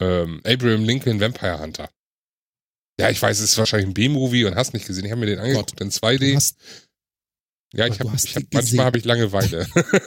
ähm, 0.00 0.40
Abraham 0.44 0.84
Lincoln 0.84 1.20
Vampire 1.20 1.60
Hunter. 1.60 1.88
Ja, 3.00 3.10
ich 3.10 3.20
weiß, 3.20 3.38
es 3.38 3.52
ist 3.52 3.58
wahrscheinlich 3.58 3.88
ein 3.88 3.94
B-Movie 3.94 4.44
und 4.44 4.54
hast 4.54 4.74
nicht 4.74 4.86
gesehen. 4.86 5.04
Ich 5.04 5.10
habe 5.10 5.20
mir 5.20 5.26
den 5.26 5.38
angeguckt 5.38 5.80
in 5.80 5.88
Du 5.88 5.96
2D. 5.96 6.34
hast, 6.34 6.56
ja, 7.74 7.86
ich 7.86 7.98
habe, 8.00 8.12
hab, 8.12 8.42
manchmal 8.52 8.86
habe 8.86 8.98
ich 8.98 9.04
Langeweile. 9.04 9.66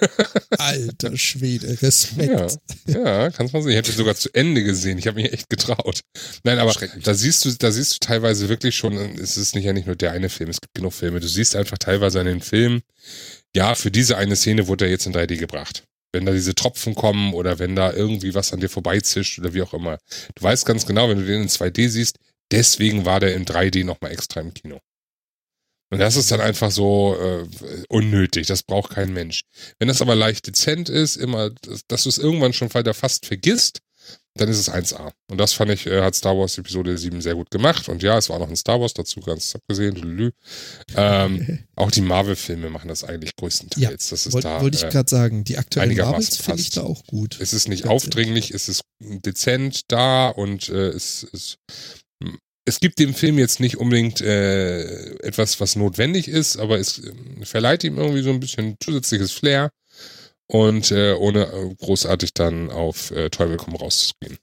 alter 0.58 1.18
Schwede, 1.18 1.82
Respekt. 1.82 2.60
ja, 2.88 2.98
ja, 3.24 3.32
kannst 3.32 3.54
mal 3.54 3.64
sehen. 3.64 3.80
Ich 3.80 3.82
den 3.82 3.96
sogar 3.96 4.16
zu 4.16 4.30
Ende 4.34 4.64
gesehen. 4.64 4.98
Ich 5.00 5.08
habe 5.08 5.22
mich 5.22 5.34
echt 5.34 5.50
getraut. 5.50 6.02
Nein, 6.44 6.60
aber 6.60 6.74
da 7.04 7.14
siehst 7.14 7.44
du, 7.44 7.52
da 7.52 7.72
siehst 7.72 7.94
du 7.94 8.06
teilweise 8.06 8.50
wirklich 8.50 8.76
schon, 8.76 8.94
es 9.20 9.38
ist 9.38 9.56
nicht 9.56 9.66
ja 9.66 9.74
nicht 9.74 9.88
nur 9.88 9.96
der 9.96 10.12
eine 10.12 10.30
Film, 10.30 10.50
es 10.50 10.62
gibt 10.62 10.76
genug 10.76 10.94
Filme. 10.94 11.20
Du 11.20 11.28
siehst 11.28 11.56
einfach 11.56 11.80
teilweise 11.80 12.20
an 12.20 12.28
den 12.28 12.42
Filmen, 12.42 12.82
ja, 13.56 13.74
für 13.74 13.90
diese 13.90 14.18
eine 14.18 14.36
Szene 14.36 14.68
wurde 14.68 14.86
er 14.86 14.92
jetzt 14.92 15.08
in 15.08 15.14
3D 15.14 15.38
gebracht. 15.38 15.84
Wenn 16.12 16.26
da 16.26 16.34
diese 16.34 16.56
Tropfen 16.56 16.94
kommen 16.94 17.34
oder 17.34 17.58
wenn 17.58 17.76
da 17.76 17.92
irgendwie 17.92 18.36
was 18.36 18.54
an 18.54 18.60
dir 18.60 18.70
vorbeizischt 18.70 19.40
oder 19.40 19.54
wie 19.54 19.62
auch 19.62 19.74
immer. 19.74 19.98
Du 20.36 20.44
weißt 20.44 20.66
ganz 20.66 20.86
genau, 20.86 21.10
wenn 21.10 21.18
du 21.18 21.26
den 21.26 21.44
in 21.44 21.50
2D 21.50 21.90
siehst, 21.90 22.20
deswegen 22.52 23.06
war 23.06 23.20
der 23.20 23.34
in 23.34 23.46
3D 23.46 23.84
nochmal 23.84 24.12
extra 24.12 24.42
im 24.42 24.54
Kino. 24.54 24.80
Und 25.96 26.02
das 26.02 26.18
ist 26.18 26.30
dann 26.30 26.42
einfach 26.42 26.72
so 26.72 27.16
äh, 27.18 27.46
unnötig, 27.88 28.48
das 28.48 28.64
braucht 28.64 28.92
kein 28.92 29.14
Mensch. 29.14 29.44
Wenn 29.80 29.88
das 29.88 30.02
aber 30.02 30.14
leicht 30.14 30.46
dezent 30.46 30.90
ist, 30.90 31.16
immer, 31.16 31.52
dass, 31.88 32.04
du 32.04 32.10
es 32.10 32.18
irgendwann 32.18 32.52
schon 32.52 32.74
weiter 32.74 32.94
fast 32.94 33.26
vergisst, 33.26 33.80
dann 34.34 34.50
ist 34.50 34.60
es 34.60 34.70
1A. 34.70 35.14
Und 35.32 35.38
das 35.38 35.54
fand 35.54 35.72
ich, 35.72 35.88
äh, 35.88 36.02
hat 36.02 36.14
Star 36.14 36.38
Wars 36.38 36.58
Episode 36.58 36.98
7 36.98 37.22
sehr 37.22 37.36
gut 37.36 37.50
gemacht. 37.50 37.88
Und 37.88 38.04
ja, 38.04 38.18
es 38.18 38.30
war 38.30 38.40
noch 38.40 38.50
ein 38.50 38.58
Star 38.58 38.82
Wars 38.82 38.94
dazu, 38.94 39.22
ganz 39.22 39.56
abgesehen. 39.56 40.34
Ähm, 40.98 41.60
auch 41.78 41.92
die 41.92 42.02
Marvel-Filme 42.02 42.70
machen 42.70 42.90
das 42.90 43.06
eigentlich 43.06 43.38
größtenteils. 43.38 44.10
das 44.10 44.26
ist 44.26 44.34
Wollte 44.34 44.50
da. 44.50 44.62
wollte 44.62 44.78
ich 44.78 44.84
äh, 44.84 44.90
gerade 44.90 45.10
sagen, 45.10 45.46
die 45.46 45.58
aktuellen 45.58 45.96
Marvels 45.96 46.36
finde 46.36 46.60
ich 46.60 46.72
da 46.72 46.82
auch 46.82 47.06
gut. 47.06 47.38
es 47.40 47.54
ist 47.54 47.70
nicht 47.70 47.84
Ganz 47.84 47.94
aufdringlich, 47.94 48.52
es 48.52 48.68
ist 48.68 48.82
dezent 49.00 49.84
da 49.88 50.28
und 50.28 50.68
äh, 50.68 50.90
es, 50.90 51.26
es, 51.32 51.56
es 52.66 52.80
gibt 52.80 53.00
dem 53.00 53.14
Film 53.14 53.38
jetzt 53.38 53.60
nicht 53.60 53.78
unbedingt 53.78 54.22
äh, 54.22 55.16
etwas, 55.20 55.60
was 55.60 55.76
notwendig 55.76 56.28
ist, 56.28 56.58
aber 56.58 56.80
es 56.80 57.00
äh, 57.00 57.14
verleiht 57.46 57.84
ihm 57.84 57.98
irgendwie 57.98 58.24
so 58.24 58.32
ein 58.32 58.40
bisschen 58.40 58.76
zusätzliches 58.84 59.32
Flair 59.32 59.72
und 60.48 60.92
äh, 60.92 61.14
ohne 61.14 61.46
äh, 61.46 61.76
großartig 61.76 62.34
dann 62.34 62.72
auf 62.72 63.12
äh, 63.12 63.30
Teufel 63.30 63.58
komm 63.58 63.76
rauszugehen. 63.76 64.38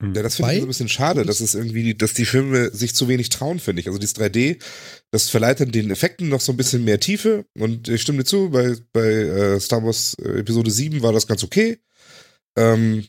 Ja, 0.00 0.22
das 0.22 0.36
finde 0.36 0.52
ich 0.52 0.58
so 0.58 0.64
ein 0.64 0.68
bisschen 0.68 0.88
schade, 0.88 1.24
dass 1.24 1.40
es 1.40 1.56
irgendwie, 1.56 1.92
dass 1.94 2.14
die 2.14 2.24
Filme 2.24 2.70
sich 2.70 2.94
zu 2.94 3.08
wenig 3.08 3.30
trauen, 3.30 3.58
finde 3.58 3.80
ich. 3.80 3.88
Also 3.88 3.98
dieses 3.98 4.14
3D, 4.14 4.62
das 5.10 5.28
verleiht 5.28 5.58
dann 5.58 5.72
den 5.72 5.90
Effekten 5.90 6.28
noch 6.28 6.40
so 6.40 6.52
ein 6.52 6.56
bisschen 6.56 6.84
mehr 6.84 7.00
Tiefe. 7.00 7.46
Und 7.58 7.88
ich 7.88 8.02
stimme 8.02 8.18
dir 8.18 8.24
zu, 8.24 8.50
bei, 8.50 8.76
bei 8.92 9.08
äh, 9.08 9.60
Star 9.60 9.84
Wars 9.84 10.14
äh, 10.22 10.38
Episode 10.38 10.70
7 10.70 11.02
war 11.02 11.12
das 11.12 11.26
ganz 11.26 11.42
okay. 11.42 11.78
Ähm, 12.56 13.08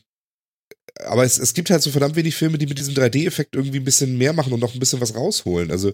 aber 1.04 1.24
es, 1.24 1.38
es 1.38 1.54
gibt 1.54 1.70
halt 1.70 1.82
so 1.82 1.90
verdammt 1.90 2.16
wenig 2.16 2.34
Filme, 2.34 2.58
die 2.58 2.66
mit 2.66 2.78
diesem 2.78 2.94
3D-Effekt 2.94 3.54
irgendwie 3.54 3.78
ein 3.78 3.84
bisschen 3.84 4.18
mehr 4.18 4.32
machen 4.32 4.52
und 4.52 4.60
noch 4.60 4.74
ein 4.74 4.80
bisschen 4.80 5.00
was 5.00 5.14
rausholen. 5.14 5.70
Also 5.70 5.92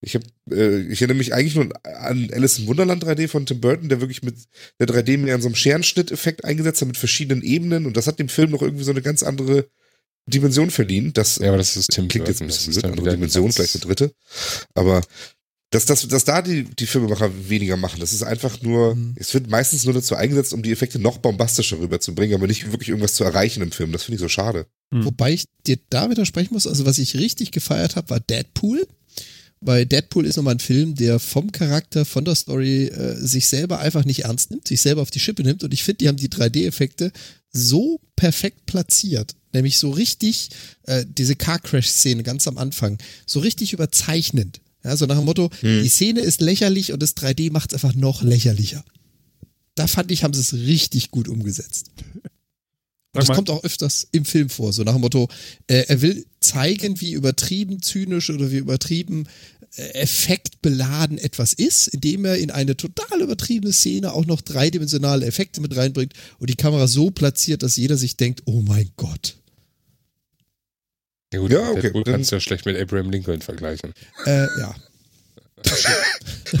ich 0.00 0.14
habe, 0.14 0.24
äh, 0.50 0.80
ich 0.92 1.00
erinnere 1.00 1.18
mich 1.18 1.34
eigentlich 1.34 1.56
nur 1.56 1.68
an 1.82 2.30
Alice 2.32 2.58
im 2.60 2.66
Wunderland 2.68 3.04
3D 3.04 3.28
von 3.28 3.46
Tim 3.46 3.60
Burton, 3.60 3.88
der 3.88 4.00
wirklich 4.00 4.22
mit 4.22 4.36
der 4.78 4.86
3D 4.86 5.18
mehr 5.18 5.34
an 5.34 5.42
so 5.42 5.48
einem 5.48 5.56
Scherenschnitt-Effekt 5.56 6.44
eingesetzt 6.44 6.80
hat 6.80 6.88
mit 6.88 6.96
verschiedenen 6.96 7.42
Ebenen 7.42 7.86
und 7.86 7.96
das 7.96 8.06
hat 8.06 8.18
dem 8.18 8.28
Film 8.28 8.50
noch 8.50 8.62
irgendwie 8.62 8.84
so 8.84 8.92
eine 8.92 9.02
ganz 9.02 9.22
andere 9.22 9.68
Dimension 10.26 10.70
verliehen. 10.70 11.12
Das 11.14 11.38
Ja, 11.38 11.48
aber 11.48 11.58
das 11.58 11.76
ist 11.76 11.90
Tim 11.90 12.08
klingt 12.08 12.28
jetzt 12.28 12.38
Burton, 12.38 12.46
ein 12.46 12.48
das 12.48 12.66
bisschen 12.66 12.82
blöd, 12.82 12.98
andere 12.98 13.14
Dimension, 13.16 13.50
vielleicht 13.50 13.74
eine 13.74 13.84
dritte. 13.84 14.12
Aber 14.74 15.02
dass, 15.70 15.84
dass, 15.84 16.08
dass 16.08 16.24
da 16.24 16.40
die, 16.40 16.64
die 16.64 16.86
Filmemacher 16.86 17.30
weniger 17.48 17.76
machen, 17.76 18.00
das 18.00 18.12
ist 18.12 18.22
einfach 18.22 18.62
nur, 18.62 18.94
Mhm. 18.94 19.14
es 19.16 19.34
wird 19.34 19.48
meistens 19.50 19.84
nur 19.84 19.94
dazu 19.94 20.14
eingesetzt, 20.14 20.52
um 20.54 20.62
die 20.62 20.72
Effekte 20.72 20.98
noch 20.98 21.18
bombastischer 21.18 21.78
rüberzubringen, 21.78 22.34
aber 22.36 22.46
nicht 22.46 22.70
wirklich 22.72 22.88
irgendwas 22.88 23.14
zu 23.14 23.24
erreichen 23.24 23.62
im 23.62 23.72
Film. 23.72 23.92
Das 23.92 24.04
finde 24.04 24.16
ich 24.16 24.20
so 24.20 24.28
schade. 24.28 24.66
Hm. 24.92 25.04
Wobei 25.04 25.32
ich 25.34 25.44
dir 25.66 25.78
da 25.90 26.08
widersprechen 26.10 26.54
muss, 26.54 26.66
also 26.66 26.86
was 26.86 26.98
ich 26.98 27.16
richtig 27.16 27.50
gefeiert 27.50 27.96
habe, 27.96 28.10
war 28.10 28.20
Deadpool. 28.20 28.86
Weil 29.60 29.86
Deadpool 29.86 30.24
ist 30.24 30.36
nochmal 30.36 30.54
ein 30.54 30.60
Film, 30.60 30.94
der 30.94 31.18
vom 31.18 31.50
Charakter, 31.50 32.04
von 32.04 32.24
der 32.24 32.36
Story 32.36 32.84
äh, 32.84 33.16
sich 33.16 33.48
selber 33.48 33.80
einfach 33.80 34.04
nicht 34.04 34.20
ernst 34.24 34.52
nimmt, 34.52 34.68
sich 34.68 34.80
selber 34.80 35.02
auf 35.02 35.10
die 35.10 35.18
Schippe 35.18 35.42
nimmt. 35.42 35.64
Und 35.64 35.74
ich 35.74 35.82
finde, 35.82 35.98
die 35.98 36.08
haben 36.08 36.16
die 36.16 36.28
3D-Effekte 36.28 37.10
so 37.50 38.00
perfekt 38.14 38.66
platziert. 38.66 39.34
Nämlich 39.52 39.78
so 39.78 39.90
richtig, 39.90 40.50
äh, 40.84 41.04
diese 41.08 41.34
Car 41.34 41.58
Crash-Szene 41.58 42.22
ganz 42.22 42.46
am 42.46 42.56
Anfang, 42.56 42.98
so 43.26 43.40
richtig 43.40 43.72
überzeichnend. 43.72 44.60
Ja, 44.84 44.96
so 44.96 45.06
nach 45.06 45.16
dem 45.16 45.24
Motto, 45.24 45.50
Hm. 45.60 45.82
die 45.82 45.88
Szene 45.88 46.20
ist 46.20 46.40
lächerlich 46.40 46.92
und 46.92 47.02
das 47.02 47.16
3D 47.16 47.50
macht 47.50 47.72
es 47.72 47.82
einfach 47.82 47.96
noch 47.96 48.22
lächerlicher. 48.22 48.84
Da 49.74 49.86
fand 49.86 50.10
ich, 50.10 50.24
haben 50.24 50.34
sie 50.34 50.40
es 50.40 50.54
richtig 50.54 51.10
gut 51.10 51.28
umgesetzt. 51.28 51.90
Und 53.14 53.26
das 53.26 53.34
kommt 53.34 53.50
auch 53.50 53.64
öfters 53.64 54.06
im 54.12 54.24
Film 54.24 54.48
vor, 54.50 54.72
so 54.72 54.82
nach 54.84 54.92
dem 54.92 55.00
Motto, 55.00 55.28
äh, 55.66 55.84
er 55.88 56.02
will 56.02 56.26
zeigen, 56.40 57.00
wie 57.00 57.12
übertrieben 57.12 57.80
zynisch 57.82 58.30
oder 58.30 58.50
wie 58.52 58.58
übertrieben 58.58 59.26
äh, 59.76 59.82
effektbeladen 59.94 61.18
etwas 61.18 61.52
ist, 61.52 61.88
indem 61.88 62.24
er 62.24 62.36
in 62.36 62.50
eine 62.50 62.76
total 62.76 63.20
übertriebene 63.20 63.72
Szene 63.72 64.12
auch 64.12 64.26
noch 64.26 64.40
dreidimensionale 64.40 65.26
Effekte 65.26 65.60
mit 65.60 65.74
reinbringt 65.76 66.12
und 66.38 66.50
die 66.50 66.56
Kamera 66.56 66.86
so 66.86 67.10
platziert, 67.10 67.62
dass 67.62 67.76
jeder 67.76 67.96
sich 67.96 68.16
denkt, 68.16 68.42
oh 68.44 68.62
mein 68.62 68.90
Gott. 68.96 69.36
Ja, 71.32 71.40
gut, 71.40 71.50
Ja, 71.52 71.70
okay, 71.70 71.90
dann- 71.92 72.04
kannst 72.04 72.30
du 72.30 72.36
ja 72.36 72.40
schlecht 72.40 72.64
mit 72.66 72.76
Abraham 72.76 73.10
Lincoln 73.10 73.42
vergleichen. 73.42 73.92
Äh, 74.24 74.46
ja. 74.58 74.74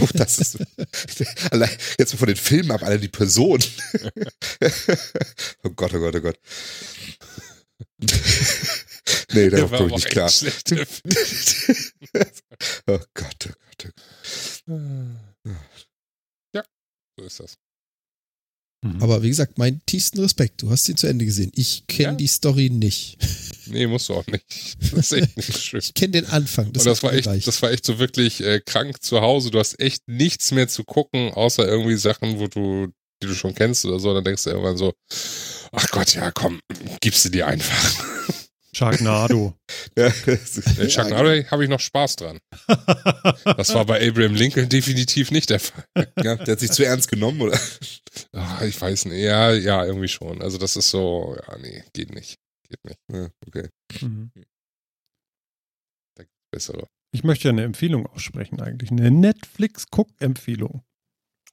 Oh, 0.00 0.08
das 0.12 0.38
ist, 0.38 0.58
allein, 1.50 1.70
jetzt 1.98 2.14
von 2.14 2.26
den 2.28 2.36
Filmen 2.36 2.70
ab, 2.72 2.82
alle 2.82 2.98
die 2.98 3.08
Person. 3.08 3.58
oh 5.62 5.70
Gott, 5.70 5.94
oh 5.94 5.98
Gott, 5.98 6.14
oh 6.16 6.20
Gott. 6.20 6.38
nee, 9.32 9.48
darauf 9.48 9.70
komme 9.70 9.86
ich 9.96 10.04
nicht 10.04 10.10
klar. 10.10 10.30
oh 12.86 12.98
Gott, 13.14 13.48
oh 13.48 13.54
Gott, 13.54 13.86
oh 13.86 13.90
Gott. 14.66 14.76
Ja, 16.52 16.62
so 17.16 17.24
ist 17.24 17.40
das. 17.40 17.56
Mhm. 18.82 19.02
Aber 19.02 19.22
wie 19.22 19.28
gesagt, 19.28 19.58
meinen 19.58 19.80
tiefsten 19.86 20.20
Respekt. 20.20 20.62
Du 20.62 20.70
hast 20.70 20.88
ihn 20.88 20.96
zu 20.96 21.06
Ende 21.08 21.24
gesehen. 21.24 21.50
Ich 21.54 21.84
kenne 21.88 22.10
Ja. 22.10 22.14
die 22.14 22.26
Story 22.26 22.70
nicht. 22.70 23.18
Nee, 23.70 23.86
musst 23.86 24.08
du 24.08 24.14
auch 24.14 24.26
nicht. 24.28 24.46
Das 24.92 25.12
ist 25.12 25.12
echt 25.12 25.36
nicht 25.36 25.58
schön. 25.62 25.80
Ich 25.80 25.92
kenne 25.92 26.12
den 26.12 26.24
Anfang. 26.24 26.72
Das, 26.72 26.84
und 26.84 26.88
das 26.90 27.02
war 27.02 27.12
echt, 27.12 27.46
das 27.46 27.60
war 27.60 27.70
echt 27.70 27.84
so 27.84 27.98
wirklich 27.98 28.40
äh, 28.42 28.60
krank 28.64 29.02
zu 29.02 29.20
Hause. 29.20 29.50
Du 29.50 29.58
hast 29.58 29.78
echt 29.78 30.08
nichts 30.08 30.52
mehr 30.52 30.68
zu 30.68 30.84
gucken, 30.84 31.32
außer 31.34 31.68
irgendwie 31.68 31.96
Sachen, 31.96 32.38
wo 32.38 32.46
du, 32.46 32.86
die 33.22 33.26
du 33.26 33.34
schon 33.34 33.54
kennst 33.54 33.84
oder 33.84 34.00
so. 34.00 34.14
Dann 34.14 34.24
denkst 34.24 34.44
du 34.44 34.50
irgendwann 34.52 34.78
so, 34.78 34.94
ach 35.72 35.86
Gott, 35.90 36.14
ja, 36.14 36.30
komm, 36.30 36.60
gibst 37.02 37.26
du 37.26 37.28
dir 37.28 37.46
einfach. 37.46 38.04
Sharknado. 38.72 39.54
Ja, 39.96 40.12
das 40.26 40.78
Äh, 40.78 40.90
Sharknado 40.90 41.28
habe 41.50 41.64
ich 41.64 41.70
noch 41.70 41.80
Spaß 41.80 42.16
dran. 42.16 42.38
Das 43.44 43.74
war 43.74 43.86
bei 43.86 44.06
Abraham 44.06 44.34
Lincoln 44.34 44.68
definitiv 44.68 45.30
nicht 45.30 45.50
der 45.50 45.60
Fall. 45.60 45.84
ja, 46.22 46.36
der 46.36 46.52
hat 46.52 46.60
sich 46.60 46.70
zu 46.70 46.84
ernst 46.84 47.08
genommen, 47.08 47.40
oder? 47.40 47.58
Ach, 48.32 48.62
ich 48.62 48.80
weiß 48.80 49.06
nicht. 49.06 49.22
Ja, 49.22 49.52
ja, 49.52 49.84
irgendwie 49.84 50.08
schon. 50.08 50.42
Also 50.42 50.58
das 50.58 50.76
ist 50.76 50.90
so, 50.90 51.36
ja, 51.48 51.58
nee, 51.58 51.82
geht 51.92 52.14
nicht. 52.14 52.38
Geht 52.68 52.84
nicht. 52.84 52.98
Ja, 53.10 53.28
okay. 53.46 53.68
Mhm. 54.00 54.30
Bessere. 56.50 56.88
Ich 57.12 57.24
möchte 57.24 57.48
ja 57.48 57.52
eine 57.52 57.64
Empfehlung 57.64 58.06
aussprechen 58.06 58.60
eigentlich. 58.60 58.90
Eine 58.90 59.10
Netflix-Guck-Empfehlung. 59.10 60.82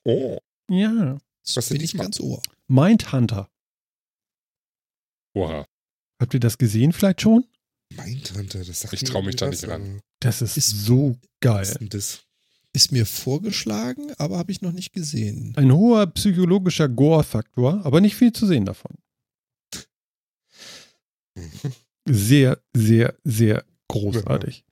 Oh. 0.04 0.40
Ja. 0.70 1.18
Was 1.54 1.68
denn 1.68 1.78
bin 1.78 1.86
ich 1.86 1.98
ganz 1.98 2.20
ohr. 2.20 2.42
Mindhunter. 2.68 3.50
Oha. 5.36 5.66
Habt 6.20 6.34
ihr 6.34 6.40
das 6.40 6.58
gesehen 6.58 6.94
vielleicht 6.94 7.22
schon? 7.22 7.46
Mindhunter, 7.94 8.64
das 8.64 8.82
sagt 8.82 8.94
Ich 8.94 9.02
mir 9.04 9.08
trau 9.10 9.22
mich 9.22 9.36
da 9.36 9.48
nicht 9.50 9.68
ran. 9.68 9.82
aber 9.82 10.00
Das 10.20 10.42
ist, 10.42 10.58
Ist- 10.58 10.86
so 10.86 11.18
geil. 11.42 11.62
ist 11.80 11.94
das? 11.94 12.22
Ist 12.74 12.92
mir 12.92 13.06
vorgeschlagen, 13.06 14.12
aber 14.18 14.38
habe 14.38 14.52
ich 14.52 14.62
noch 14.62 14.74
nicht 14.74 14.92
gesehen. 14.92 15.54
Ein 15.56 15.72
hoher 15.72 16.08
psychologischer 16.08 16.90
Gore-Faktor, 16.90 17.86
aber 17.86 18.02
nicht 18.02 18.16
viel 18.16 18.34
zu 18.34 18.46
sehen 18.48 18.66
davon. 18.66 18.92
Sehr, 22.08 22.60
sehr, 22.76 23.16
sehr 23.24 23.66
großartig. 23.88 24.66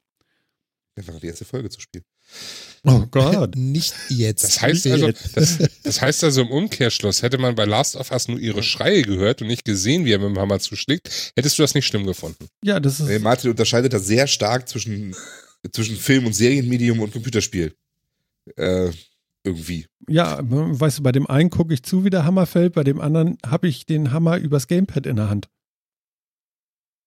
Einfach 0.95 1.19
die 1.19 1.27
erste 1.27 1.45
Folge 1.45 1.69
zu 1.69 1.79
spielen. 1.79 2.03
Oh 2.85 3.05
Gott. 3.09 3.55
Nicht 3.55 3.93
jetzt. 4.09 4.43
Das 4.43 4.61
heißt 4.61 4.87
also, 4.87 5.11
das, 5.35 5.57
das 5.83 6.01
heißt 6.01 6.23
also 6.23 6.41
im 6.41 6.51
Umkehrschluss, 6.51 7.21
hätte 7.21 7.37
man 7.37 7.55
bei 7.55 7.65
Last 7.65 7.95
of 7.95 8.11
Us 8.11 8.27
nur 8.27 8.39
ihre 8.39 8.61
Schreie 8.61 9.03
gehört 9.03 9.41
und 9.41 9.47
nicht 9.47 9.63
gesehen, 9.63 10.03
wie 10.05 10.11
er 10.11 10.19
mit 10.19 10.27
dem 10.27 10.39
Hammer 10.39 10.59
zuschlägt, 10.59 11.31
hättest 11.35 11.57
du 11.57 11.63
das 11.63 11.75
nicht 11.75 11.87
schlimm 11.87 12.05
gefunden. 12.05 12.47
Ja, 12.63 12.79
das 12.79 12.99
ist. 12.99 13.07
Nee, 13.07 13.19
Martin 13.19 13.51
unterscheidet 13.51 13.93
da 13.93 13.99
sehr 13.99 14.27
stark 14.27 14.67
zwischen, 14.67 15.15
zwischen 15.71 15.95
Film- 15.95 16.25
und 16.25 16.33
Serienmedium 16.33 16.99
und 16.99 17.13
Computerspiel. 17.13 17.73
Äh, 18.57 18.91
irgendwie. 19.45 19.87
Ja, 20.07 20.39
weißt 20.41 20.99
du, 20.99 21.03
bei 21.03 21.11
dem 21.11 21.27
einen 21.27 21.49
gucke 21.49 21.73
ich 21.73 21.83
zu, 21.83 22.03
wie 22.03 22.09
der 22.09 22.25
Hammer 22.25 22.45
fällt, 22.45 22.73
bei 22.73 22.83
dem 22.83 22.99
anderen 22.99 23.37
habe 23.45 23.67
ich 23.67 23.85
den 23.85 24.11
Hammer 24.11 24.37
übers 24.37 24.67
Gamepad 24.67 25.05
in 25.05 25.17
der 25.17 25.29
Hand. 25.29 25.49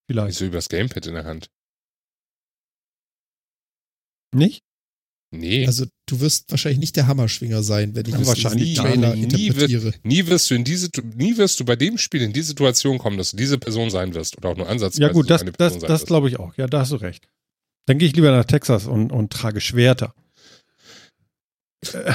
Vielleicht. 0.06 0.40
Wieso 0.40 0.46
übers 0.46 0.68
Gamepad 0.68 1.06
in 1.06 1.14
der 1.14 1.24
Hand? 1.24 1.50
Nicht? 4.34 4.65
Nee. 5.32 5.66
Also 5.66 5.86
du 6.06 6.20
wirst 6.20 6.50
wahrscheinlich 6.50 6.78
nicht 6.78 6.94
der 6.96 7.08
Hammerschwinger 7.08 7.62
sein, 7.62 7.94
wenn 7.94 8.06
ich 8.06 8.12
Ja, 8.12 8.18
das 8.18 8.28
wahrscheinlich 8.28 8.70
in 8.70 8.74
gar 8.76 8.86
Trailer 8.86 9.14
nicht. 9.16 9.32
Nie 9.32 9.54
wird- 9.56 9.70
interpretiere. 9.70 9.92
nie 10.04 10.26
wirst 10.28 10.50
du 10.50 10.54
in 10.54 10.64
diese, 10.64 10.88
nie 11.16 11.36
wirst 11.36 11.58
du 11.60 11.64
bei 11.64 11.74
dem 11.76 11.98
Spiel 11.98 12.22
in 12.22 12.32
die 12.32 12.42
Situation 12.42 12.98
kommen, 12.98 13.18
dass 13.18 13.32
du 13.32 13.36
diese 13.36 13.58
Person 13.58 13.90
sein 13.90 14.14
wirst 14.14 14.36
oder 14.38 14.50
auch 14.50 14.56
nur 14.56 14.68
ansatzweise 14.68 15.02
Ja, 15.02 15.08
gut, 15.12 15.24
so 15.26 15.28
das, 15.28 15.42
eine 15.42 15.50
das, 15.50 15.56
Person 15.58 15.80
sein 15.80 15.88
das 15.88 16.06
glaube 16.06 16.28
ich 16.28 16.38
auch. 16.38 16.56
Ja, 16.56 16.66
da 16.68 16.80
hast 16.80 16.92
du 16.92 16.96
recht. 16.96 17.28
Dann 17.86 17.98
gehe 17.98 18.08
ich 18.08 18.14
lieber 18.14 18.30
nach 18.30 18.44
Texas 18.44 18.86
und, 18.86 19.10
und 19.12 19.32
trage 19.32 19.60
Schwerter. 19.60 20.14
Äh, 21.92 22.12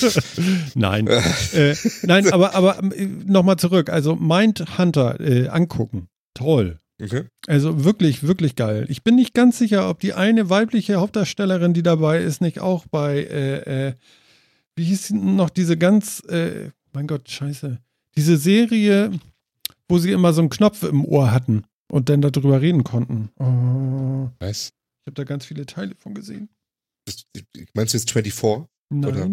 nein. 0.74 1.06
äh, 1.06 1.74
nein, 2.02 2.32
aber, 2.32 2.54
aber 2.54 2.80
nochmal 3.24 3.56
zurück. 3.56 3.88
Also 3.90 4.14
Mindhunter 4.16 5.20
äh, 5.20 5.48
angucken. 5.48 6.08
Toll. 6.34 6.78
Okay. 7.00 7.24
Also 7.46 7.84
wirklich, 7.84 8.24
wirklich 8.24 8.56
geil. 8.56 8.86
Ich 8.88 9.02
bin 9.04 9.14
nicht 9.14 9.32
ganz 9.34 9.58
sicher, 9.58 9.88
ob 9.88 10.00
die 10.00 10.14
eine 10.14 10.50
weibliche 10.50 10.96
Hauptdarstellerin, 10.96 11.72
die 11.72 11.82
dabei 11.82 12.22
ist, 12.22 12.40
nicht 12.40 12.60
auch 12.60 12.86
bei, 12.86 13.18
äh, 13.18 13.88
äh, 13.88 13.94
wie 14.74 14.84
hieß 14.84 15.10
noch 15.10 15.50
diese 15.50 15.76
ganz, 15.76 16.20
äh, 16.28 16.70
mein 16.92 17.06
Gott, 17.06 17.28
scheiße, 17.30 17.78
diese 18.16 18.36
Serie, 18.36 19.12
wo 19.88 19.98
sie 19.98 20.10
immer 20.12 20.32
so 20.32 20.40
einen 20.40 20.50
Knopf 20.50 20.82
im 20.82 21.04
Ohr 21.04 21.30
hatten 21.30 21.64
und 21.90 22.08
dann 22.08 22.20
darüber 22.20 22.60
reden 22.60 22.84
konnten. 22.84 23.30
Oh, 23.38 24.30
Was? 24.40 24.66
ich 24.66 25.06
habe 25.06 25.14
da 25.14 25.24
ganz 25.24 25.46
viele 25.46 25.66
Teile 25.66 25.94
von 25.96 26.14
gesehen. 26.14 26.48
Meinst 27.74 27.94
du 27.94 27.98
jetzt 27.98 28.10
24? 28.10 28.68
Nein. 28.90 29.10
Oder? 29.10 29.30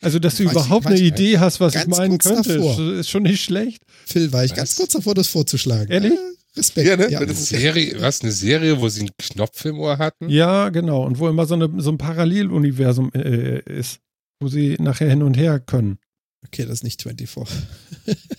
Also, 0.00 0.18
dass 0.18 0.36
du 0.36 0.44
Weiß 0.44 0.50
ich- 0.52 0.56
überhaupt 0.56 0.84
weiß 0.86 0.92
eine 0.92 1.00
ich- 1.00 1.08
Idee 1.12 1.38
hast, 1.38 1.60
was 1.60 1.74
ich 1.74 1.86
meinen 1.86 2.18
könnte, 2.18 2.54
davor. 2.56 2.80
ist, 2.98 3.10
schon 3.10 3.22
nicht 3.24 3.44
schlecht. 3.44 3.82
Phil, 4.06 4.32
war 4.32 4.44
ich 4.44 4.52
Was? 4.52 4.56
ganz 4.56 4.76
kurz 4.76 4.92
davor, 4.92 5.14
das 5.14 5.28
vorzuschlagen. 5.28 5.90
Ehrlich? 5.92 6.12
Äh, 6.12 6.56
Respekt. 6.58 6.88
Ja, 6.88 6.96
ne? 6.96 7.10
Ja. 7.10 7.20
Das 7.20 7.28
Eine 7.52 7.60
Serie, 7.60 8.00
was, 8.00 8.22
eine 8.22 8.32
Serie, 8.32 8.80
wo 8.80 8.88
sie 8.88 9.00
einen 9.00 9.10
Knopf 9.18 9.64
im 9.64 9.78
Ohr 9.78 9.98
hatten? 9.98 10.28
Ja, 10.28 10.70
genau. 10.70 11.04
Und 11.06 11.18
wo 11.18 11.28
immer 11.28 11.46
so, 11.46 11.54
eine, 11.54 11.70
so 11.80 11.90
ein 11.90 11.98
Paralleluniversum 11.98 13.10
äh, 13.14 13.60
ist, 13.60 14.00
wo 14.40 14.48
sie 14.48 14.76
nachher 14.80 15.08
hin 15.08 15.22
und 15.22 15.36
her 15.36 15.60
können. 15.60 15.98
Okay, 16.46 16.62
das 16.64 16.78
ist 16.78 16.84
nicht 16.84 17.02
24. 17.02 17.56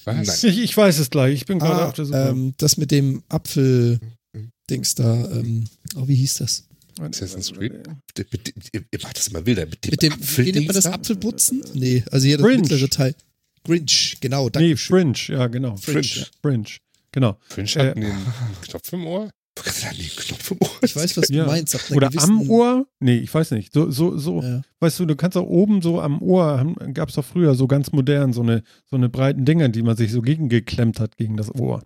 Nein. 0.05 0.27
Was? 0.27 0.43
Ich, 0.43 0.59
ich 0.61 0.75
weiß 0.75 0.99
es 0.99 1.09
gleich. 1.09 1.35
Ich 1.35 1.45
bin 1.45 1.59
gerade 1.59 1.83
Ah, 1.83 1.87
auf 1.87 1.93
der 1.93 2.05
Suche. 2.05 2.17
ähm, 2.29 2.53
das 2.57 2.75
mit 2.77 2.91
dem 2.91 3.23
Apfel-Dings 3.29 4.95
da. 4.95 5.29
Ähm, 5.31 5.65
oh, 5.95 6.07
wie 6.07 6.15
hieß 6.15 6.35
das? 6.35 6.65
Assassin's 6.99 7.51
Creed? 7.53 7.73
Mit, 8.17 8.31
mit, 8.33 8.53
ihr, 8.73 8.83
macht 9.01 9.17
das 9.17 9.27
immer 9.29 9.45
wilder. 9.45 9.65
Mit 9.65 9.83
dem, 9.85 9.91
Mit 9.91 10.01
dem, 10.03 10.13
Apfel 10.13 10.45
wie 10.45 10.51
nennt 10.51 10.67
man 10.67 10.75
das? 10.75 10.83
da? 10.85 10.91
Apfelputzen? 10.93 11.63
Nee, 11.73 12.03
also 12.11 12.25
hier 12.27 12.37
das 12.37 12.45
Fringe. 12.45 12.61
mittlere 12.61 12.89
Teil. 12.89 13.15
Grinch, 13.63 14.17
genau. 14.19 14.45
Nee, 14.45 14.51
danke 14.51 14.77
schön. 14.77 15.15
Fringe, 15.15 15.39
ja, 15.39 15.47
genau. 15.47 15.75
Fringe. 15.77 16.03
Fringe. 16.03 16.25
Fringe. 16.41 16.65
Genau. 17.11 17.37
Fringe 17.47 17.69
Äh, 17.75 17.89
hat 17.89 17.95
einen 17.97 18.25
Knopf 18.61 18.93
im 18.93 19.05
Ohr? 19.07 19.29
Da 19.55 19.63
hat 19.65 19.81
die 19.81 19.85
einen 20.03 20.09
Knopf 20.15 20.51
im 20.51 20.57
Ohr. 20.61 20.69
Ich 20.81 20.95
weiß, 20.95 21.15
was 21.17 21.27
du 21.27 21.33
Ja. 21.33 21.45
meinst. 21.45 21.91
Oder 21.91 22.09
am 22.17 22.49
Ohr? 22.49 22.87
Nee, 22.99 23.17
ich 23.19 23.33
weiß 23.33 23.51
nicht. 23.51 23.71
So, 23.73 23.89
so, 23.91 24.17
so, 24.17 24.41
Ja. 24.41 24.61
weißt 24.79 24.99
du, 24.99 25.05
du 25.05 25.15
kannst 25.15 25.37
auch 25.37 25.45
oben 25.47 25.81
so 25.81 26.01
am 26.01 26.21
Ohr, 26.21 26.75
gab 26.93 27.09
es 27.09 27.15
doch 27.15 27.23
früher 27.25 27.53
so 27.55 27.67
ganz 27.67 27.91
modern, 27.91 28.33
so 28.33 28.41
eine, 28.41 28.63
so 28.89 28.95
eine 28.97 29.09
breiten 29.09 29.45
Dinger, 29.45 29.69
die 29.69 29.83
man 29.83 29.95
sich 29.95 30.11
so 30.11 30.21
gegengeklemmt 30.21 30.99
hat 30.99 31.15
gegen 31.17 31.37
das 31.37 31.53
Ohr. 31.53 31.83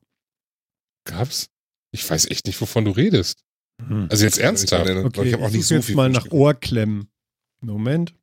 Gab's? 1.05 1.47
Ich 1.91 2.09
weiß 2.09 2.25
echt 2.31 2.47
nicht, 2.47 2.59
wovon 2.59 2.85
du 2.85 2.91
redest. 2.91 3.43
Hm. 3.85 4.07
Also 4.09 4.25
jetzt 4.25 4.39
ernsthaft. 4.39 4.89
Okay, 4.89 5.27
ich 5.27 5.33
habe 5.33 5.45
auch 5.45 5.49
nicht 5.51 5.61
suche 5.61 5.67
so 5.67 5.75
jetzt 5.75 5.85
viel 5.85 5.95
mal 5.95 6.09
nach. 6.09 6.29
Ohrklemmen. 6.31 7.09
Moment. 7.61 8.13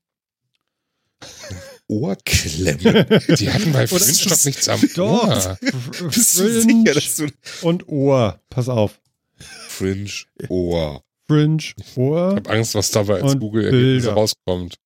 Ohrklemmen. 1.87 2.79
Die 3.39 3.51
hatten 3.51 3.73
bei 3.73 3.87
Fringe 3.87 4.31
doch 4.31 4.45
nichts 4.45 4.69
am 4.69 4.81
Doch. 4.95 5.29
Ohr. 5.29 5.59
Bist 6.09 6.39
du 6.39 6.61
sicher, 6.61 6.95
dass 6.95 7.17
du 7.17 7.29
und 7.63 7.89
Ohr. 7.89 8.41
Pass 8.51 8.69
auf. 8.69 9.01
Fringe 9.69 10.11
Ohr. 10.49 11.03
Fringe, 11.27 11.59
Ich 11.77 11.97
Ohr. 11.97 12.37
habe 12.37 12.51
Angst, 12.51 12.75
was 12.75 12.91
dabei 12.91 13.23
als 13.23 13.39
Google-Ergebnis 13.39 14.07
rauskommt. 14.07 14.77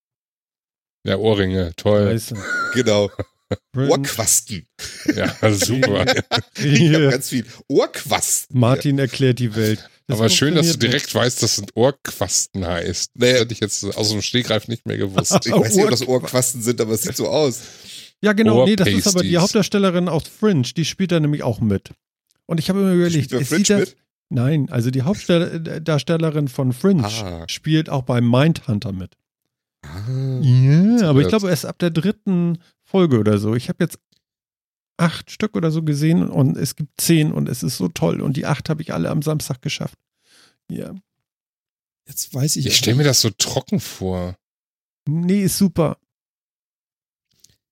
Ja, 1.04 1.16
Ohrringe, 1.16 1.72
toll. 1.76 2.10
Scheiße. 2.10 2.36
Genau. 2.74 3.10
Fringe. 3.74 3.90
Ohrquasten. 3.90 4.66
Ja, 5.14 5.34
super. 5.54 6.04
Ich 6.56 6.92
habe 6.94 7.10
ganz 7.10 7.28
viel. 7.30 7.44
Ohrquasten. 7.68 8.58
Martin 8.58 8.98
erklärt 8.98 9.38
die 9.38 9.54
Welt. 9.56 9.88
Das 10.08 10.18
Aber 10.18 10.28
schön, 10.30 10.54
dass 10.54 10.72
du 10.72 10.78
direkt 10.78 11.14
weißt, 11.14 11.42
dass 11.42 11.58
es 11.58 11.64
Ohrquasten 11.74 12.66
heißt. 12.66 13.10
Das 13.14 13.20
Naja. 13.28 13.40
hätte 13.40 13.52
ich 13.52 13.60
jetzt 13.60 13.84
aus 13.96 14.08
dem 14.10 14.22
Stegreif 14.22 14.66
nicht 14.66 14.86
mehr 14.86 14.96
gewusst. 14.96 15.46
Ich 15.46 15.52
weiß 15.52 15.76
nicht, 15.76 15.84
ob 15.84 15.90
das 15.90 16.00
Ohrqu- 16.06 16.08
Ohrquasten 16.08 16.62
sind, 16.62 16.80
aber 16.80 16.92
es 16.94 17.02
sieht 17.02 17.16
so 17.16 17.28
aus. 17.28 17.60
Ja, 18.22 18.32
genau. 18.32 18.64
Nee, 18.64 18.74
das 18.76 18.88
ist 18.88 19.06
aber 19.06 19.22
die. 19.22 19.36
Hauptdarstellerin 19.36 20.08
aus 20.08 20.24
Fringe. 20.26 20.62
Die 20.62 20.84
spielt 20.84 21.12
da 21.12 21.20
nämlich 21.20 21.42
auch 21.42 21.60
mit. 21.60 21.90
Und 22.46 22.58
ich 22.58 22.68
habe 22.70 22.80
immer 22.80 22.92
überlegt, 22.92 23.30
ist 23.32 23.48
Fringe 23.48 23.64
sie 23.64 23.72
das? 23.74 23.80
mit? 23.80 23.96
Nein, 24.30 24.68
also 24.70 24.90
die 24.90 25.02
Hauptdarstellerin 25.02 26.48
von 26.48 26.72
Fringe 26.72 27.04
Ah. 27.06 27.44
spielt 27.48 27.88
auch 27.90 28.02
bei 28.02 28.20
Mindhunter 28.20 28.92
mit. 28.92 29.12
Ah. 29.82 30.40
Ja, 30.40 31.08
aber 31.10 31.20
ich 31.20 31.28
glaube 31.28 31.48
erst 31.50 31.66
ab 31.66 31.78
der 31.78 31.90
dritten 31.90 32.58
Folge 32.82 33.18
oder 33.18 33.38
so. 33.38 33.54
Ich 33.54 33.68
habe 33.68 33.84
jetzt 33.84 33.98
acht 34.98 35.30
Stück 35.30 35.56
oder 35.56 35.70
so 35.70 35.82
gesehen 35.82 36.28
und 36.28 36.56
es 36.56 36.76
gibt 36.76 37.00
zehn 37.00 37.32
und 37.32 37.48
es 37.48 37.62
ist 37.62 37.76
so 37.78 37.88
toll. 37.88 38.20
Und 38.20 38.36
die 38.36 38.46
acht 38.46 38.68
habe 38.68 38.82
ich 38.82 38.92
alle 38.92 39.10
am 39.10 39.22
Samstag 39.22 39.62
geschafft. 39.62 39.98
Ja. 40.70 40.94
Jetzt 42.06 42.32
weiß 42.34 42.56
ich. 42.56 42.66
Ich 42.66 42.76
stelle 42.76 42.96
mir 42.96 43.04
das 43.04 43.20
so 43.20 43.30
trocken 43.30 43.80
vor. 43.80 44.36
Nee, 45.06 45.42
ist 45.42 45.58
super. 45.58 45.98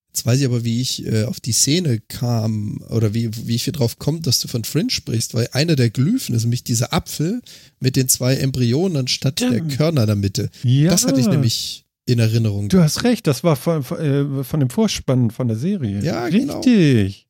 Jetzt 0.09 0.25
weiß 0.25 0.41
ich 0.41 0.47
aber, 0.47 0.65
wie 0.65 0.81
ich 0.81 1.05
äh, 1.05 1.25
auf 1.25 1.41
die 1.41 1.53
Szene 1.53 2.01
kam 2.01 2.79
oder 2.89 3.13
wie, 3.13 3.29
wie 3.47 3.55
ich 3.55 3.65
hier 3.65 3.75
drauf 3.75 3.99
komme, 3.99 4.21
dass 4.21 4.39
du 4.39 4.49
von 4.49 4.65
Fringe 4.65 4.91
sprichst, 4.91 5.35
weil 5.35 5.49
einer 5.53 5.77
der 5.77 5.91
Glyphen 5.91 6.35
ist 6.35 6.45
nämlich 6.45 6.65
dieser 6.65 6.95
Apfel 6.95 7.43
mit 7.81 7.97
den 7.97 8.09
zwei 8.09 8.37
Embryonen 8.37 8.97
anstatt 8.97 9.41
Ja. 9.41 9.51
der 9.51 9.61
Körner 9.63 10.03
in 10.03 10.07
der 10.07 10.17
Mitte. 10.17 10.51
Ja. 10.63 10.91
Das 10.91 11.05
hatte 11.07 11.21
ich 11.21 11.27
nämlich 11.27 11.86
in 12.07 12.19
Erinnerung. 12.19 12.69
Du 12.69 12.81
hast 12.81 13.05
recht, 13.05 13.27
das 13.27 13.45
war 13.45 13.57
von, 13.57 13.83
von, 13.83 13.99
äh, 13.99 14.45
von 14.45 14.61
dem 14.61 14.71
Vorspann 14.71 15.31
von 15.31 15.49
der 15.49 15.57
Serie. 15.57 16.01
Ja, 16.01 16.29
genau. 16.29 16.61
Richtig. 16.61 17.29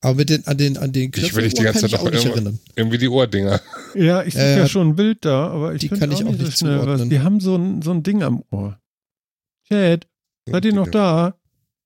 Aber 0.00 0.16
mit 0.16 0.30
den, 0.30 0.46
an 0.46 0.58
den, 0.58 0.76
an 0.76 0.92
den 0.92 1.04
will 1.14 1.22
Knöpfen 1.22 1.42
dich 1.44 1.54
die 1.54 1.62
ganze 1.62 1.86
ich 1.86 1.92
Zeit 1.92 2.00
auch 2.00 2.04
noch 2.04 2.12
nicht 2.12 2.26
erinnern. 2.26 2.58
Irgendwie 2.74 2.98
die 2.98 3.08
Ohrdinger. 3.08 3.60
Ja, 3.94 4.22
ich 4.24 4.34
suche 4.34 4.42
Äh, 4.44 4.58
ja 4.58 4.68
schon 4.68 4.88
ein 4.88 4.96
Bild 4.96 5.24
da, 5.24 5.48
aber 5.48 5.74
ich 5.74 5.80
die 5.80 5.88
kann 5.88 6.10
ich 6.10 6.24
auch 6.24 6.32
so 6.32 6.42
nicht 6.42 6.58
schnell 6.58 6.76
was. 6.78 6.84
zuordnen. 6.84 7.10
Die 7.10 7.20
haben 7.20 7.40
so 7.40 7.56
ein, 7.56 7.82
so 7.82 7.92
ein 7.92 8.02
Ding 8.02 8.22
am 8.22 8.42
Ohr. 8.50 8.78
Chat, 9.68 10.08
seid 10.46 10.64
ihr 10.64 10.74
noch 10.74 10.88
da? 10.88 11.36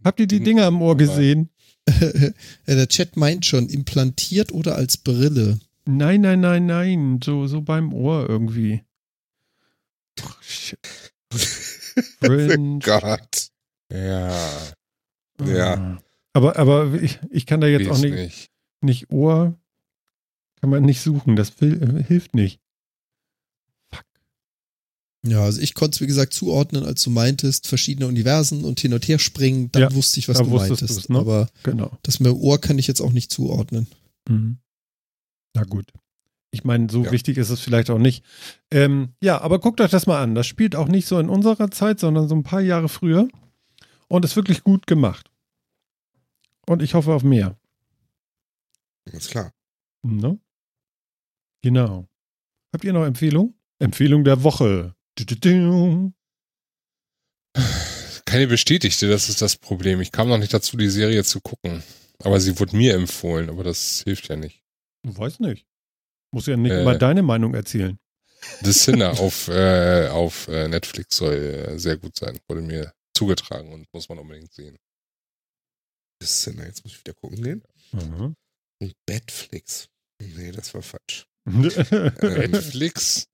Habt 0.03 0.19
ihr 0.19 0.27
die 0.27 0.41
Dinger 0.41 0.65
am 0.65 0.81
Ohr 0.81 0.97
gesehen? 0.97 1.51
Der 2.67 2.89
Chat 2.89 3.17
meint 3.17 3.45
schon, 3.45 3.69
implantiert 3.69 4.51
oder 4.51 4.77
als 4.77 4.97
Brille. 4.97 5.61
Nein, 5.85 6.23
nein, 6.23 6.41
nein, 6.41 6.67
nein. 6.67 7.21
So, 7.23 7.47
so 7.47 7.61
beim 7.61 7.93
Ohr 7.93 8.29
irgendwie. 8.29 8.83
Ach, 10.23 10.43
shit. 10.43 10.79
Fringe. 12.21 12.79
Gott. 12.83 13.49
Ja, 13.93 14.73
Ja. 15.45 15.75
Ah. 15.75 16.03
Aber, 16.33 16.57
aber 16.57 16.93
ich, 17.03 17.19
ich 17.31 17.47
kann 17.47 17.61
da 17.61 17.67
jetzt 17.67 17.87
auch 17.89 17.93
weiß 17.93 18.01
nicht, 18.03 18.15
nicht. 18.15 18.51
nicht 18.83 19.11
Ohr. 19.11 19.59
Kann 20.61 20.71
man 20.71 20.83
nicht 20.85 21.01
suchen. 21.01 21.35
Das 21.37 21.61
will, 21.61 21.83
äh, 21.83 22.03
hilft 22.05 22.35
nicht. 22.35 22.61
Ja, 25.27 25.43
also 25.43 25.61
ich 25.61 25.75
konnte 25.75 25.97
es, 25.97 26.01
wie 26.01 26.07
gesagt, 26.07 26.33
zuordnen, 26.35 26.85
als 26.85 27.03
du 27.03 27.11
meintest, 27.11 27.67
verschiedene 27.67 28.07
Universen 28.07 28.65
und 28.65 28.79
hin 28.79 28.93
und 28.95 29.09
her 29.09 29.19
springen, 29.19 29.73
dann 29.73 29.83
Ja, 29.83 29.95
wusste 29.95 30.21
ich, 30.21 30.29
was 30.29 30.39
du 30.39 30.45
meintest. 30.45 31.11
ne? 31.11 31.19
Aber 31.19 31.49
Genau. 31.65 31.97
das 32.03 32.21
mit 32.21 32.31
dem 32.31 32.39
Ohr 32.39 32.61
kann 32.61 32.79
ich 32.79 32.87
jetzt 32.87 33.01
auch 33.01 33.13
nicht 33.13 33.33
zuordnen. 33.33 33.89
Mhm. 34.29 34.59
Na 35.55 35.65
gut. 35.65 35.93
Ich 36.51 36.65
meine, 36.65 36.89
so 36.91 37.05
Ja. 37.05 37.13
wichtig 37.13 37.37
ist 37.39 37.51
es 37.51 37.61
vielleicht 37.61 37.91
auch 37.91 37.99
nicht. 37.99 38.25
Ähm, 38.71 39.15
ja, 39.21 39.41
aber 39.41 39.59
guckt 39.59 39.81
euch 39.81 39.91
das 39.91 40.07
mal 40.07 40.23
an. 40.23 40.35
Das 40.35 40.47
spielt 40.47 40.75
auch 40.77 40.89
nicht 40.89 41.07
so 41.07 41.19
in 41.19 41.29
unserer 41.29 41.71
Zeit, 41.71 42.01
sondern 42.01 42.29
so 42.29 42.35
ein 42.35 42.43
paar 42.45 42.61
Jahre 42.61 42.89
früher. 42.89 43.29
Und 44.09 44.25
ist 44.25 44.37
wirklich 44.37 44.63
gut 44.63 44.87
gemacht. 44.87 45.31
Und 46.67 46.83
ich 46.83 46.95
hoffe 46.95 47.13
auf 47.13 47.23
mehr. 47.25 47.59
Alles 49.11 49.29
klar. 49.29 49.53
Ne? 50.03 50.39
Genau. 51.63 52.09
Habt 52.73 52.85
ihr 52.85 52.93
noch 52.93 53.05
Empfehlung? 53.05 53.55
Empfehlung 53.79 54.25
der 54.25 54.43
Woche. 54.45 54.95
Du-du-du. 55.17 56.13
Keine 58.25 58.47
bestätigte, 58.49 59.09
das 59.09 59.29
ist 59.29 59.41
das 59.43 59.57
Problem. 59.57 60.01
Ich 60.01 60.13
kam 60.13 60.29
noch 60.29 60.39
nicht 60.39 60.53
dazu, 60.53 60.77
die 60.77 60.89
Serie 60.91 61.25
zu 61.25 61.41
gucken. 61.41 61.83
Aber 62.23 62.41
sie 62.41 62.59
wurde 62.59 62.77
mir 62.77 62.95
empfohlen, 62.95 63.49
aber 63.51 63.63
das 63.65 64.03
hilft 64.05 64.29
ja 64.29 64.37
nicht. 64.37 64.63
Weiß 65.03 65.41
nicht. 65.41 65.67
Muss 66.33 66.47
ja 66.47 66.57
nicht 66.57 66.73
Äh. 66.73 66.83
immer 66.83 66.97
deine 66.99 67.23
Meinung 67.23 67.55
erzählen. 67.55 67.99
The 68.63 68.73
Sinner 68.73 69.11
auf, 69.21 69.49
äh, 69.49 70.09
auf 70.09 70.49
äh, 70.49 70.69
Netflix 70.69 71.17
soll 71.17 71.35
äh, 71.35 71.79
sehr 71.79 71.97
gut 71.97 72.17
sein. 72.19 72.39
Wurde 72.49 72.63
mir 72.63 72.93
zugetragen 73.17 73.73
und 73.73 73.87
muss 73.93 74.09
man 74.09 74.19
unbedingt 74.19 74.53
sehen. 74.53 74.77
Das 76.21 76.31
ist, 76.47 76.55
na, 76.57 76.65
jetzt 76.65 76.85
muss 76.85 76.93
ich 76.95 77.01
wieder 77.01 77.15
gucken 77.15 77.43
gehen. 77.43 77.63
Mhm. 77.93 78.35
Und 78.83 78.93
Batflix. 79.07 79.89
Nee, 80.23 80.51
das 80.53 80.73
war 80.75 80.83
falsch. 80.83 81.27
Netflix? 81.47 83.27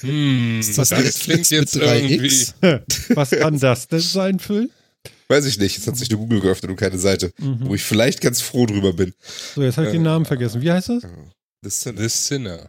Hm, 0.00 0.60
Ist 0.60 0.78
das 0.78 0.88
das 0.88 0.98
Netflix 0.98 1.20
klingt 1.24 1.50
jetzt 1.50 1.76
3X? 1.76 2.54
irgendwie. 2.60 3.14
Was 3.16 3.30
kann 3.30 3.58
das 3.58 3.86
denn 3.88 4.00
sein, 4.00 4.38
Phil? 4.38 4.70
Weiß 5.28 5.44
ich 5.46 5.58
nicht. 5.58 5.76
Jetzt 5.76 5.86
hat 5.86 5.96
sich 5.96 6.10
nur 6.10 6.20
Google 6.20 6.40
geöffnet 6.40 6.70
und 6.70 6.76
keine 6.76 6.98
Seite. 6.98 7.32
Mhm. 7.38 7.66
Wo 7.68 7.74
ich 7.74 7.82
vielleicht 7.82 8.20
ganz 8.20 8.40
froh 8.40 8.66
drüber 8.66 8.92
bin. 8.92 9.12
So, 9.54 9.62
jetzt 9.62 9.76
habe 9.76 9.86
ich 9.88 9.92
den 9.92 10.02
Äh, 10.02 10.04
Namen 10.04 10.24
vergessen. 10.24 10.60
Wie 10.62 10.70
heißt 10.72 10.88
das? 10.88 11.04
Das 11.62 11.80
sind 11.80 11.98
The 11.98 12.08
Sinner. 12.08 12.68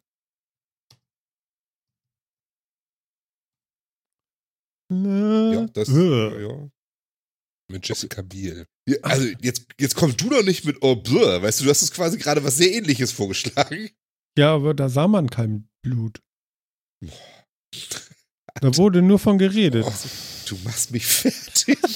ja, 4.91 5.67
das, 5.73 5.89
Äh. 5.89 6.41
ja. 6.47 6.69
Mit 7.69 7.87
Jessica 7.87 8.21
Biel. 8.21 8.65
Ja, 8.87 8.97
also 9.01 9.27
jetzt, 9.41 9.65
jetzt 9.77 9.95
kommst 9.95 10.21
du 10.21 10.29
doch 10.29 10.43
nicht 10.43 10.63
mit 10.63 10.77
Oh 10.81 10.95
blö. 10.95 11.41
Weißt 11.41 11.59
du, 11.59 11.65
du 11.65 11.69
hast 11.69 11.81
uns 11.81 11.91
quasi 11.91 12.17
gerade 12.17 12.41
was 12.43 12.55
sehr 12.55 12.71
ähnliches 12.73 13.11
vorgeschlagen. 13.11 13.89
Ja, 14.37 14.53
aber 14.53 14.73
da 14.73 14.87
sah 14.87 15.07
man 15.09 15.29
kein 15.29 15.67
Blut. 15.83 16.21
Da 18.61 18.75
wurde 18.77 19.01
nur 19.01 19.19
von 19.19 19.37
geredet. 19.37 19.83
Oh, 19.85 19.93
du 20.47 20.55
machst 20.63 20.91
mich 20.91 21.05
fertig. 21.05 21.77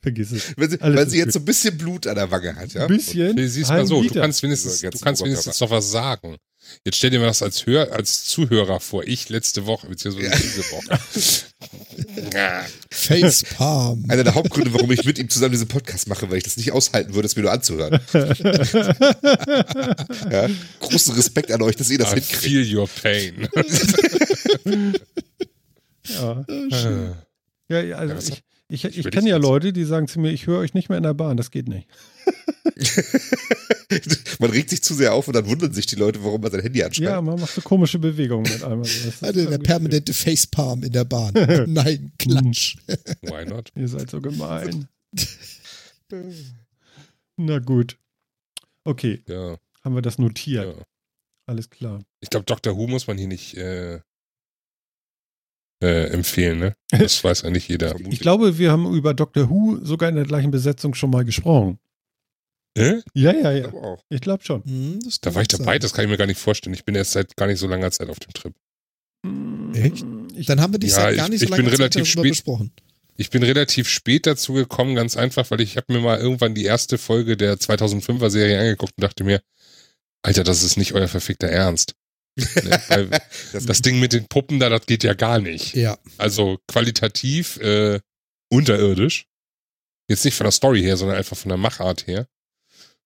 Vergiss 0.00 0.32
es. 0.32 0.52
Wenn 0.56 0.70
sie, 0.70 0.80
weil 0.80 1.08
sie 1.08 1.18
jetzt 1.18 1.32
so 1.34 1.38
ein 1.38 1.44
bisschen 1.44 1.76
Blut 1.78 2.06
an 2.06 2.14
der 2.16 2.30
Wange 2.30 2.54
hat, 2.56 2.72
ja? 2.74 2.82
Ein 2.82 2.88
bisschen. 2.88 3.34
Nee, 3.34 3.46
siehst 3.46 3.70
mal 3.70 3.86
so, 3.86 3.96
du 3.96 4.02
Liter. 4.08 4.20
kannst 4.20 4.42
wenigstens, 4.42 4.80
du 4.80 4.90
kannst 4.98 5.22
wenigstens 5.24 5.58
noch 5.60 5.70
was 5.70 5.90
sagen. 5.90 6.36
Jetzt 6.84 6.96
stell 6.98 7.10
dir 7.10 7.18
mal 7.18 7.26
das 7.26 7.42
als, 7.42 7.66
Hör, 7.66 7.90
als 7.92 8.24
Zuhörer 8.24 8.78
vor. 8.78 9.02
Ich 9.04 9.28
letzte 9.28 9.66
Woche, 9.66 9.88
beziehungsweise 9.88 10.28
Ja. 10.28 10.36
diese 10.36 10.62
Woche. 10.70 10.98
Ja. 12.34 12.64
Facepalm. 12.90 14.04
Einer 14.08 14.24
der 14.24 14.34
Hauptgründe, 14.34 14.72
warum 14.74 14.90
ich 14.90 15.04
mit 15.04 15.18
ihm 15.18 15.28
zusammen 15.28 15.52
diesen 15.52 15.68
Podcast 15.68 16.08
mache, 16.08 16.28
weil 16.30 16.38
ich 16.38 16.44
das 16.44 16.56
nicht 16.56 16.72
aushalten 16.72 17.14
würde, 17.14 17.26
es 17.26 17.36
mir 17.36 17.42
nur 17.42 17.52
anzuhören. 17.52 18.00
Ja? 20.30 20.48
Großen 20.80 21.14
Respekt 21.14 21.50
an 21.52 21.62
euch, 21.62 21.76
dass 21.76 21.90
ihr 21.90 21.98
das 21.98 22.12
I 22.12 22.14
hinkriegt. 22.20 22.42
feel 22.42 22.76
your 22.76 22.88
pain. 22.88 23.48
ja. 26.08 26.44
Äh, 26.48 27.14
Ja, 27.68 27.80
ja, 27.80 27.96
also 27.96 28.12
Ja, 28.12 28.16
was- 28.18 28.30
ich, 28.72 28.84
ich, 28.84 28.98
ich, 28.98 29.10
kenne 29.10 29.28
ja 29.28 29.36
Leute, 29.36 29.72
die 29.72 29.84
sagen 29.84 30.08
zu 30.08 30.18
mir, 30.18 30.30
ich 30.32 30.46
höre 30.46 30.58
euch 30.60 30.72
nicht 30.74 30.88
mehr 30.88 30.96
in 30.96 31.04
der 31.04 31.14
Bahn, 31.14 31.36
das 31.36 31.50
geht 31.50 31.68
nicht. 31.68 31.86
man 34.38 34.50
regt 34.50 34.70
sich 34.70 34.82
zu 34.82 34.94
sehr 34.94 35.12
auf 35.12 35.28
und 35.28 35.34
dann 35.34 35.46
wundern 35.46 35.72
sich 35.72 35.86
die 35.86 35.96
Leute, 35.96 36.24
warum 36.24 36.40
man 36.40 36.50
sein 36.50 36.62
Handy 36.62 36.82
anschreibt. 36.82 37.10
Ja, 37.10 37.20
man 37.20 37.38
macht 37.38 37.54
so 37.54 37.60
komische 37.60 37.98
Bewegungen 37.98 38.50
mit 38.50 38.62
einmal. 38.64 38.88
Hatte 38.88 39.46
der 39.46 39.58
permanente 39.58 40.14
Facepalm 40.14 40.82
in 40.84 40.92
der 40.92 41.04
Bahn. 41.04 41.34
Nein, 41.66 42.12
Klatsch. 42.18 42.76
why 43.22 43.44
not? 43.44 43.70
Ihr 43.76 43.88
seid 43.88 44.08
so 44.10 44.20
gemein. 44.20 44.88
Na 47.36 47.58
gut. 47.58 47.98
Okay, 48.84 49.22
Ja, 49.28 49.58
haben 49.84 49.94
wir 49.94 50.02
das 50.02 50.18
notiert. 50.18 50.76
ja. 50.76 50.84
Alles 51.46 51.70
klar. 51.70 52.02
Ich 52.20 52.30
glaube, 52.30 52.46
Dr. 52.46 52.76
Who 52.76 52.86
muss 52.86 53.06
man 53.08 53.18
hier 53.18 53.26
nicht 53.26 53.54
äh, 53.56 54.00
äh, 55.82 56.06
empfehlen, 56.06 56.58
ne? 56.58 56.76
Das 56.90 57.22
weiß 57.22 57.42
ja 57.42 57.50
nicht 57.50 57.68
jeder. 57.68 57.94
Ich 58.10 58.20
glaube, 58.20 58.58
wir 58.58 58.70
haben 58.70 58.92
über 58.94 59.12
Doctor 59.14 59.50
Who 59.50 59.78
sogar 59.82 60.08
in 60.08 60.14
der 60.16 60.24
gleichen 60.24 60.50
Besetzung 60.50 60.94
schon 60.94 61.10
mal 61.10 61.24
gesprochen. 61.24 61.78
Äh? 62.74 63.00
Ja, 63.14 63.32
ja, 63.34 63.50
ja. 63.52 63.98
Ich 64.08 64.20
glaube 64.22 64.44
schon. 64.44 64.64
Hm, 64.64 65.00
das 65.04 65.20
Da 65.20 65.34
war 65.34 65.42
ich 65.42 65.48
dabei, 65.48 65.64
sein. 65.64 65.80
das 65.80 65.92
kann 65.92 66.04
ich 66.06 66.10
mir 66.10 66.16
gar 66.16 66.26
nicht 66.26 66.40
vorstellen. 66.40 66.72
Ich 66.74 66.84
bin 66.86 66.94
erst 66.94 67.12
seit 67.12 67.36
gar 67.36 67.46
nicht 67.46 67.58
so 67.58 67.66
langer 67.66 67.90
Zeit 67.90 68.08
auf 68.08 68.18
dem 68.18 68.32
Trip. 68.32 68.54
Echt? 69.74 70.04
Ich, 70.34 70.46
Dann 70.46 70.60
haben 70.60 70.72
wir 70.72 70.78
dich 70.80 70.90
Ja, 70.90 70.96
seit 70.96 71.16
gar 71.16 71.28
nicht 71.28 71.40
so 71.40 71.44
ich 71.44 71.50
lange 71.50 71.64
bin 71.64 71.76
Zeit 71.76 71.94
darüber 71.94 72.06
spät- 72.06 72.22
besprochen. 72.30 72.72
Ich 73.18 73.28
bin 73.28 73.42
relativ 73.42 73.88
spät 73.88 74.26
dazu 74.26 74.54
gekommen, 74.54 74.94
ganz 74.94 75.16
einfach, 75.18 75.50
weil 75.50 75.60
ich 75.60 75.76
habe 75.76 75.92
mir 75.92 76.00
mal 76.00 76.18
irgendwann 76.18 76.54
die 76.54 76.64
erste 76.64 76.96
Folge 76.96 77.36
der 77.36 77.56
2005er 77.58 78.30
Serie 78.30 78.58
angeguckt 78.58 78.94
und 78.96 79.02
dachte 79.04 79.22
mir, 79.22 79.42
Alter, 80.22 80.44
das 80.44 80.62
ist 80.62 80.76
nicht 80.78 80.94
euer 80.94 81.08
verfickter 81.08 81.48
Ernst. 81.48 81.94
Ne? 82.36 83.10
Das, 83.52 83.66
das 83.66 83.82
Ding 83.82 84.00
mit 84.00 84.12
den 84.12 84.26
Puppen 84.26 84.58
da, 84.58 84.68
das 84.68 84.86
geht 84.86 85.04
ja 85.04 85.14
gar 85.14 85.38
nicht. 85.38 85.74
Ja. 85.74 85.98
Also 86.18 86.58
qualitativ 86.66 87.58
äh, 87.58 88.00
unterirdisch. 88.50 89.26
Jetzt 90.08 90.24
nicht 90.24 90.34
von 90.34 90.44
der 90.44 90.52
Story 90.52 90.82
her, 90.82 90.96
sondern 90.96 91.18
einfach 91.18 91.36
von 91.36 91.50
der 91.50 91.58
Machart 91.58 92.06
her. 92.06 92.26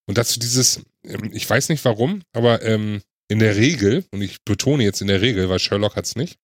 Und 0.07 0.19
dazu 0.19 0.39
dieses, 0.39 0.81
ähm, 1.05 1.31
ich 1.33 1.49
weiß 1.49 1.69
nicht 1.69 1.85
warum, 1.85 2.23
aber 2.33 2.63
ähm, 2.63 3.03
in 3.29 3.41
der 3.41 3.57
Regel, 3.57 4.05
und 4.13 4.23
ich 4.23 4.43
betone 4.45 4.85
jetzt 4.85 5.01
in 5.01 5.09
der 5.09 5.21
Regel, 5.21 5.49
weil 5.49 5.59
Sherlock 5.59 5.97
hat's 5.97 6.15
nicht, 6.15 6.39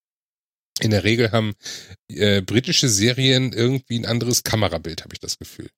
in 0.81 0.91
der 0.91 1.05
Regel 1.05 1.31
haben 1.31 1.55
äh, 2.09 2.43
britische 2.43 2.89
Serien 2.89 3.53
irgendwie 3.53 3.99
ein 3.99 4.07
anderes 4.07 4.43
Kamerabild, 4.43 5.05
habe 5.05 5.15
ich 5.15 5.21
das 5.21 5.39
Gefühl. 5.39 5.69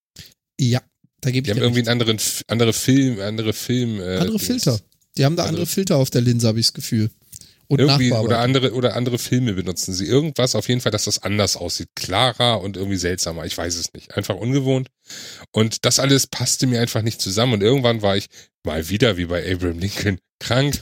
Ja, 0.59 0.83
da 1.21 1.31
gebe 1.31 1.43
Die 1.43 1.51
ich 1.51 1.51
haben 1.51 1.61
dir 1.61 1.65
irgendwie 1.65 1.81
einen 1.81 1.89
anderen, 1.89 2.21
andere 2.47 2.73
Film, 2.73 3.21
andere 3.21 3.53
Film. 3.53 4.01
Äh, 4.01 4.19
andere. 4.19 4.39
Filter. 4.39 4.81
Die 5.17 5.25
haben 5.25 5.37
da 5.37 5.43
andere 5.45 5.63
andere- 5.63 5.67
Filter 5.67 5.97
auf 5.97 6.11
der 6.11 6.21
Linse, 6.21 6.49
habe 6.49 6.61
ich 6.61 6.67
das 6.67 6.75
Gefühl. 6.75 7.11
Und 7.67 7.81
irgendwie 7.81 8.13
oder 8.13 8.41
andere 8.41 8.75
oder 8.75 8.95
andere 8.95 9.19
Filme 9.19 9.55
benutzen 9.55 9.95
sie 9.95 10.07
irgendwas 10.07 10.55
auf 10.55 10.69
jeden 10.69 10.83
Fall, 10.83 10.93
dass 10.93 11.05
das 11.05 11.23
anders 11.23 11.57
aussieht, 11.57 11.89
klarer 11.97 12.61
und 12.61 12.77
irgendwie 12.77 12.99
seltsamer. 12.99 13.47
Ich 13.47 13.57
weiß 13.57 13.77
es 13.77 13.93
nicht, 13.95 14.15
einfach 14.17 14.37
ungewohnt. 14.37 14.89
Und 15.51 15.87
das 15.87 15.99
alles 15.99 16.27
passte 16.27 16.67
mir 16.67 16.81
einfach 16.81 17.01
nicht 17.01 17.23
zusammen. 17.23 17.55
Und 17.55 17.63
irgendwann 17.63 18.03
war 18.03 18.19
ich 18.19 18.27
mal 18.65 18.89
wieder 18.91 19.17
wie 19.17 19.25
bei 19.27 19.51
Abraham 19.51 19.79
Lincoln 19.79 20.19
krank 20.41 20.79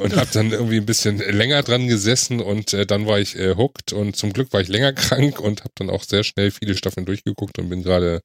und 0.00 0.16
habe 0.16 0.28
dann 0.32 0.50
irgendwie 0.50 0.78
ein 0.78 0.86
bisschen 0.86 1.18
länger 1.18 1.62
dran 1.62 1.86
gesessen 1.86 2.40
und 2.40 2.72
äh, 2.72 2.84
dann 2.86 3.06
war 3.06 3.20
ich 3.20 3.36
äh, 3.36 3.54
hooked 3.56 3.92
und 3.92 4.16
zum 4.16 4.32
Glück 4.32 4.52
war 4.52 4.60
ich 4.60 4.68
länger 4.68 4.92
krank 4.92 5.40
und 5.40 5.60
habe 5.60 5.72
dann 5.76 5.90
auch 5.90 6.02
sehr 6.04 6.24
schnell 6.24 6.50
viele 6.50 6.76
Staffeln 6.76 7.06
durchgeguckt 7.06 7.58
und 7.58 7.68
bin 7.68 7.82
gerade 7.82 8.20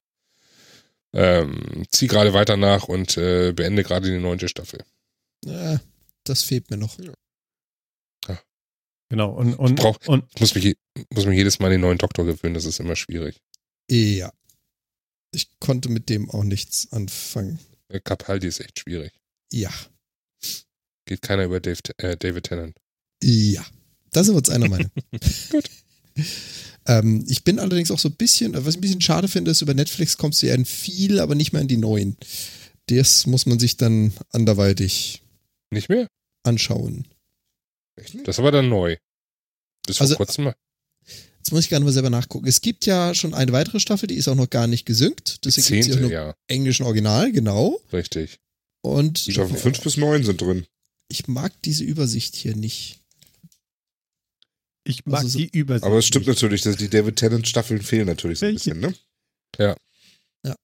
ähm, 1.13 1.85
zieh 1.91 2.07
gerade 2.07 2.33
weiter 2.33 2.57
nach 2.57 2.83
und 2.83 3.17
äh, 3.17 3.53
beende 3.53 3.83
gerade 3.83 4.09
die 4.09 4.17
neunte 4.17 4.47
Staffel. 4.49 4.79
Ja, 5.45 5.79
das 6.23 6.43
fehlt 6.43 6.69
mir 6.69 6.77
noch. 6.77 6.97
genau. 9.09 9.31
Und, 9.33 9.53
und, 9.55 9.75
brauch- 9.75 10.05
und 10.07 10.25
Ich 10.35 10.41
muss 10.41 10.55
mich, 10.55 10.77
muss 11.13 11.25
mich 11.25 11.37
jedes 11.37 11.59
Mal 11.59 11.67
an 11.67 11.71
den 11.73 11.81
neuen 11.81 11.97
Doktor 11.97 12.25
gewöhnen, 12.25 12.55
das 12.55 12.65
ist 12.65 12.79
immer 12.79 12.95
schwierig. 12.95 13.41
Ja. 13.89 14.31
Ich 15.31 15.49
konnte 15.59 15.89
mit 15.89 16.09
dem 16.09 16.29
auch 16.29 16.43
nichts 16.43 16.91
anfangen. 16.91 17.59
Äh, 17.89 17.99
Capaldi 17.99 18.47
ist 18.47 18.59
echt 18.59 18.79
schwierig. 18.79 19.13
Ja. 19.51 19.71
Geht 21.05 21.21
keiner 21.21 21.45
über 21.45 21.59
Dave, 21.59 21.79
äh, 21.97 22.17
David 22.17 22.45
Tennant. 22.45 22.77
Ja. 23.23 23.65
Da 24.11 24.23
sind 24.23 24.33
wir 24.33 24.39
uns 24.39 24.49
einer 24.49 24.67
Meinung. 24.67 24.91
Gut. 25.51 25.69
Ähm, 26.85 27.25
ich 27.27 27.43
bin 27.43 27.59
allerdings 27.59 27.91
auch 27.91 27.99
so 27.99 28.09
ein 28.09 28.15
bisschen, 28.15 28.53
was 28.53 28.73
ich 28.73 28.77
ein 28.77 28.81
bisschen 28.81 29.01
schade 29.01 29.27
finde, 29.27 29.51
ist, 29.51 29.61
über 29.61 29.73
Netflix 29.73 30.17
kommst 30.17 30.41
du 30.41 30.47
ja 30.47 30.55
in 30.55 30.65
viel, 30.65 31.19
aber 31.19 31.35
nicht 31.35 31.53
mehr 31.53 31.61
in 31.61 31.67
die 31.67 31.77
neuen. 31.77 32.17
Das 32.87 33.27
muss 33.27 33.45
man 33.45 33.59
sich 33.59 33.77
dann 33.77 34.13
anderweitig 34.31 35.21
Nicht 35.71 35.89
mehr? 35.89 36.07
anschauen. 36.43 37.07
Echt 37.97 38.13
nicht? 38.15 38.27
Das 38.27 38.35
ist 38.35 38.39
aber 38.39 38.51
dann 38.51 38.69
neu. 38.69 38.95
Bis 39.85 39.97
vor 39.97 40.05
Also- 40.05 40.15
kurzem 40.15 40.45
mal. 40.45 40.55
Jetzt 41.37 41.51
muss 41.51 41.63
ich 41.63 41.69
gerne 41.69 41.85
mal 41.85 41.91
selber 41.91 42.09
nachgucken. 42.09 42.47
Es 42.47 42.59
gibt 42.61 42.85
ja 42.85 43.13
schon 43.15 43.33
eine 43.33 43.51
weitere 43.53 43.79
Staffel, 43.79 44.07
die 44.07 44.15
ist 44.15 44.27
auch 44.27 44.35
noch 44.35 44.49
gar 44.49 44.67
nicht 44.67 44.85
gesynkt. 44.85 45.45
Deswegen 45.45 45.65
gibt 45.67 45.79
es 45.79 45.85
zehnte, 45.87 46.01
nur 46.01 46.11
ja, 46.11 46.35
englischen 46.47 46.83
Original, 46.85 47.31
genau. 47.31 47.79
richtig. 47.93 48.39
Und 48.81 49.17
Staffel 49.19 49.57
5 49.57 49.81
bis 49.81 49.97
9 49.97 50.23
sind 50.23 50.41
drin. 50.41 50.65
ich 51.09 51.27
mag 51.27 51.53
diese 51.63 51.83
Übersicht 51.85 52.35
hier 52.35 52.55
nicht. 52.55 52.99
ich 54.83 55.05
mag 55.05 55.19
Also 55.19 55.29
so- 55.29 55.39
die 55.39 55.49
Übersicht. 55.57 55.85
Aber 55.85 55.97
es 55.97 56.05
stimmt 56.05 56.27
nicht. 56.27 56.35
natürlich, 56.35 56.61
dass 56.61 56.77
die 56.77 56.89
David 56.89 57.15
Tennant 57.17 57.47
Staffeln 57.47 57.81
fehlen 57.81 58.07
natürlich 58.07 58.39
so 58.39 58.45
ein 58.45 58.53
Welche? 58.53 58.71
bisschen, 58.71 58.79
ne? 58.81 58.95
Ja, 59.57 59.75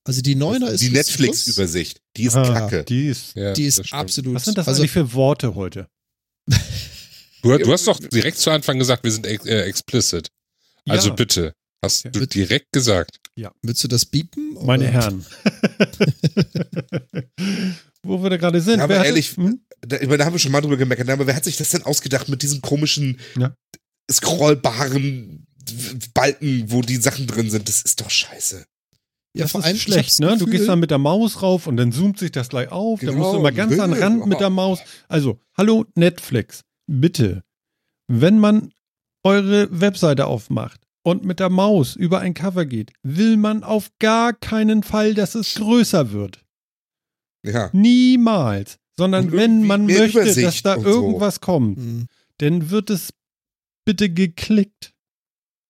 also 0.06 0.22
die 0.22 0.36
Neuner 0.36 0.70
ist 0.72 0.82
Die. 0.82 0.90
Netflix-Übersicht, 0.90 2.00
die 2.18 2.24
ist 2.26 2.36
Ah, 2.36 2.44
kacke. 2.54 2.84
Die 2.86 3.08
ist, 3.08 3.36
Ja, 3.36 3.54
Die 3.54 3.66
ist 3.66 3.92
absolut. 3.94 4.36
was 4.36 4.46
sind 4.46 4.58
das 4.58 4.68
also, 4.68 4.82
eigentlich 4.82 4.92
für 4.92 5.14
Worte 5.14 5.56
heute? 5.56 5.88
Du, 7.42 7.58
du 7.58 7.74
hast 7.74 7.86
doch 7.88 8.00
direkt 8.00 8.38
zu 8.38 8.52
Anfang 8.52 8.80
gesagt, 8.80 9.04
wir 9.04 9.12
sind 9.12 9.26
ex 9.28 9.46
äh, 9.46 9.64
explicit. 9.64 10.30
Also 10.88 11.10
Ja. 11.10 11.16
bitte. 11.16 11.54
Hast 11.84 12.06
Ja. 12.06 12.12
du 12.12 12.26
direkt 12.26 12.72
gesagt. 12.72 13.18
Willst 13.62 13.84
du 13.84 13.90
das 13.90 14.06
biepen? 14.06 14.54
Meine 14.64 14.86
oder? 14.86 14.94
Herren. 14.94 15.26
Wo 18.04 18.22
wir 18.24 18.30
da 18.30 18.38
gerade 18.38 18.62
sind. 18.62 18.78
Ja, 18.78 18.84
aber 18.86 19.04
ehrlich, 19.06 19.36
hm? 19.36 19.60
Da, 19.82 19.98
meine, 20.02 20.18
da 20.20 20.26
haben 20.26 20.34
wir 20.34 20.40
schon 20.40 20.52
mal 20.54 20.62
drüber 20.62 20.78
gemeckert, 20.78 21.10
aber 21.10 21.28
wer 21.28 21.36
hat 21.36 21.44
sich 21.44 21.58
das 21.58 21.70
denn 21.72 21.84
ausgedacht 21.84 22.30
mit 22.30 22.42
diesen 22.44 22.62
komischen 22.62 23.20
Ja. 23.38 23.54
scrollbaren 24.10 25.46
Balken, 26.14 26.72
wo 26.72 26.82
die 26.82 26.96
Sachen 26.98 27.28
drin 27.28 27.50
sind? 27.50 27.68
Das 27.68 27.82
ist 27.82 28.00
doch 28.00 28.10
scheiße. 28.10 28.66
Ja, 29.36 29.46
das 29.46 29.56
ist 29.56 29.64
allem 29.66 29.78
schlecht, 29.78 30.20
ne? 30.20 30.28
hab's 30.30 30.40
Du 30.40 30.46
Gefühl- 30.46 30.58
gehst 30.60 30.70
dann 30.70 30.80
mit 30.80 30.92
der 30.92 31.00
Maus 31.00 31.42
rauf 31.42 31.66
und 31.68 31.78
dann 31.78 31.92
zoomt 31.92 32.20
sich 32.20 32.32
das 32.32 32.50
gleich 32.50 32.72
auf. 32.72 33.00
Da 33.00 33.08
Genau, 33.08 33.18
musst 33.20 33.34
du 33.34 33.40
immer 33.40 33.52
ganz 33.52 33.80
an 33.80 33.92
den. 33.92 34.02
Rand 34.04 34.26
mit 34.28 34.40
der 34.40 34.50
Maus. 34.52 34.80
Also, 35.08 35.40
hallo 35.58 35.86
Netflix, 35.96 36.62
bitte, 36.88 37.44
wenn 38.08 38.38
man 38.38 38.72
eure 39.24 39.68
Webseite 39.82 40.28
aufmacht 40.28 40.82
und 41.04 41.24
mit 41.26 41.40
der 41.40 41.50
Maus 41.50 41.96
über 41.96 42.20
ein 42.20 42.34
Cover 42.36 42.66
geht, 42.66 42.92
will 43.02 43.38
man 43.38 43.64
auf 43.64 43.90
gar 44.00 44.34
keinen 44.34 44.84
Fall, 44.84 45.14
dass 45.16 45.34
es 45.36 45.56
größer 45.56 46.12
wird. 46.12 46.44
Ja. 47.46 47.70
Niemals. 47.74 48.78
Sondern 48.96 49.32
wenn 49.32 49.64
man 49.66 49.88
möchte, 49.88 50.20
dass 50.20 50.38
Übersicht 50.38 50.66
da 50.66 50.76
und 50.76 50.84
so. 50.84 50.90
irgendwas 50.90 51.42
kommt, 51.42 51.78
Hm. 51.80 52.08
dann 52.38 52.70
wird 52.70 52.92
es 52.92 53.10
bitte 53.86 54.10
geklickt. 54.12 54.94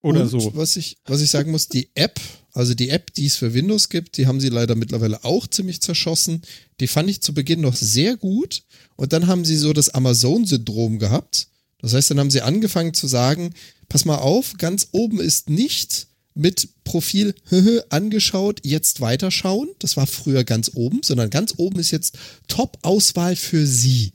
Oder 0.03 0.22
Und 0.24 0.28
so. 0.28 0.51
Was 0.57 0.76
ich, 0.76 0.97
was 1.05 1.22
ich 1.22 1.32
sagen 1.32 1.51
muss, 1.51 1.70
die 1.70 1.89
App, 1.95 2.20
also 2.54 2.76
die 2.76 2.89
App, 2.89 3.14
die 3.14 3.26
es 3.26 3.36
für 3.36 3.54
Windows 3.54 3.89
gibt, 3.89 4.18
die 4.18 4.28
haben 4.28 4.39
sie 4.39 4.49
leider 4.49 4.76
mittlerweile 4.76 5.24
auch 5.24 5.47
ziemlich 5.47 5.82
zerschossen. 5.82 6.43
Die 6.80 6.88
fand 6.88 7.10
ich 7.10 7.22
zu 7.22 7.34
Beginn 7.34 7.62
noch 7.62 7.76
sehr 7.76 8.16
gut. 8.16 8.64
Und 8.95 9.12
dann 9.12 9.28
haben 9.28 9.43
sie 9.43 9.58
so 9.58 9.74
das 9.74 9.89
Amazon-Syndrom 9.89 10.99
gehabt. 10.99 11.47
Das 11.80 11.93
heißt, 11.93 12.12
dann 12.12 12.20
haben 12.20 12.32
sie 12.32 12.41
angefangen 12.41 12.93
zu 12.93 13.08
sagen, 13.08 13.54
pass 13.89 14.06
mal 14.06 14.18
auf, 14.18 14.54
ganz 14.58 14.88
oben 14.91 15.20
ist 15.20 15.49
nicht 15.49 16.08
mit 16.36 16.70
Profil 16.84 17.34
angeschaut, 17.89 18.62
jetzt 18.64 19.01
weiterschauen. 19.01 19.70
Das 19.80 19.97
war 19.97 20.06
früher 20.06 20.43
ganz 20.43 20.72
oben, 20.76 21.01
sondern 21.04 21.32
ganz 21.32 21.56
oben 21.58 21.80
ist 21.80 21.91
jetzt 21.91 22.18
Top-Auswahl 22.47 23.36
für 23.36 23.66
Sie. 23.66 24.14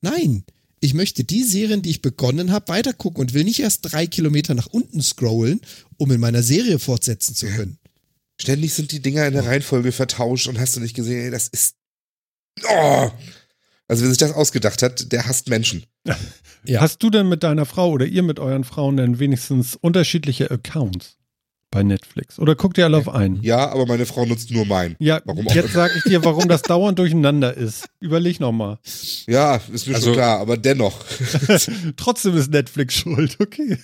Nein, 0.00 0.44
ich 0.80 0.94
möchte 0.94 1.24
die 1.24 1.42
Serien, 1.42 1.82
die 1.82 1.90
ich 1.90 2.02
begonnen 2.02 2.52
habe, 2.52 2.68
weitergucken 2.68 3.20
und 3.20 3.34
will 3.34 3.44
nicht 3.44 3.60
erst 3.60 3.92
drei 3.92 4.06
Kilometer 4.06 4.54
nach 4.54 4.66
unten 4.66 5.02
scrollen, 5.02 5.60
um 5.96 6.10
in 6.10 6.20
meiner 6.20 6.42
Serie 6.42 6.78
fortsetzen 6.78 7.34
zu 7.34 7.46
können. 7.46 7.78
Ständig 8.40 8.74
sind 8.74 8.92
die 8.92 9.00
Dinger 9.00 9.26
in 9.26 9.34
der 9.34 9.46
Reihenfolge 9.46 9.92
vertauscht 9.92 10.46
und 10.46 10.58
hast 10.58 10.76
du 10.76 10.80
nicht 10.80 10.94
gesehen, 10.94 11.24
ey, 11.24 11.30
das 11.30 11.48
ist. 11.48 11.76
Oh! 12.64 13.10
Also, 13.88 14.02
wer 14.02 14.08
sich 14.08 14.18
das 14.18 14.32
ausgedacht 14.32 14.82
hat, 14.82 15.12
der 15.12 15.26
hasst 15.26 15.48
Menschen. 15.48 15.84
Ja. 16.64 16.80
Hast 16.80 17.02
du 17.02 17.08
denn 17.08 17.28
mit 17.28 17.42
deiner 17.42 17.66
Frau 17.66 17.90
oder 17.90 18.04
ihr 18.04 18.22
mit 18.22 18.38
euren 18.38 18.64
Frauen 18.64 18.96
denn 18.96 19.18
wenigstens 19.18 19.76
unterschiedliche 19.76 20.50
Accounts 20.50 21.17
bei 21.70 21.82
Netflix? 21.82 22.38
Oder 22.38 22.54
guckt 22.54 22.78
ihr 22.78 22.84
alle 22.84 22.96
auf 22.96 23.08
einen? 23.08 23.42
Ja, 23.42 23.68
aber 23.68 23.86
meine 23.86 24.06
Frau 24.06 24.24
nutzt 24.24 24.50
nur 24.50 24.64
meinen. 24.66 24.96
Ja, 24.98 25.20
Warum 25.24 25.46
auch 25.48 25.54
jetzt 25.54 25.72
sage 25.72 25.94
ich 25.98 26.02
dir, 26.04 26.24
warum 26.24 26.48
das 26.48 26.62
dauernd 26.62 26.98
durcheinander 26.98 27.54
ist. 27.54 27.86
Überleg 28.00 28.40
nochmal. 28.40 28.78
Ja, 29.26 29.60
ist 29.72 29.86
mir 29.86 29.94
Also- 29.96 30.06
schon 30.06 30.14
klar, 30.14 30.40
aber 30.40 30.56
dennoch. 30.56 31.04
Trotzdem 31.96 32.36
ist 32.36 32.50
Netflix 32.50 32.94
schuld, 32.94 33.36
okay. 33.40 33.76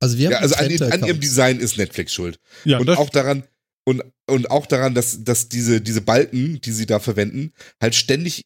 Also 0.00 0.16
wir 0.16 0.26
haben 0.28 0.32
Ja, 0.32 0.38
also 0.40 0.54
an, 0.54 0.92
an 0.92 1.04
ihrem. 1.06 1.20
Design 1.20 1.58
ist 1.60 1.76
Netflix 1.76 2.14
schuld. 2.14 2.38
Ja, 2.64 2.78
und 2.78 2.88
auch 2.90 3.10
daran, 3.10 3.44
und, 3.84 4.02
und 4.26 4.50
auch 4.50 4.66
daran, 4.66 4.94
dass, 4.94 5.24
dass 5.24 5.48
diese, 5.48 5.80
diese 5.80 6.00
Balken, 6.00 6.60
die 6.62 6.72
sie 6.72 6.86
da 6.86 7.00
verwenden, 7.00 7.52
halt 7.80 7.94
ständig 7.94 8.44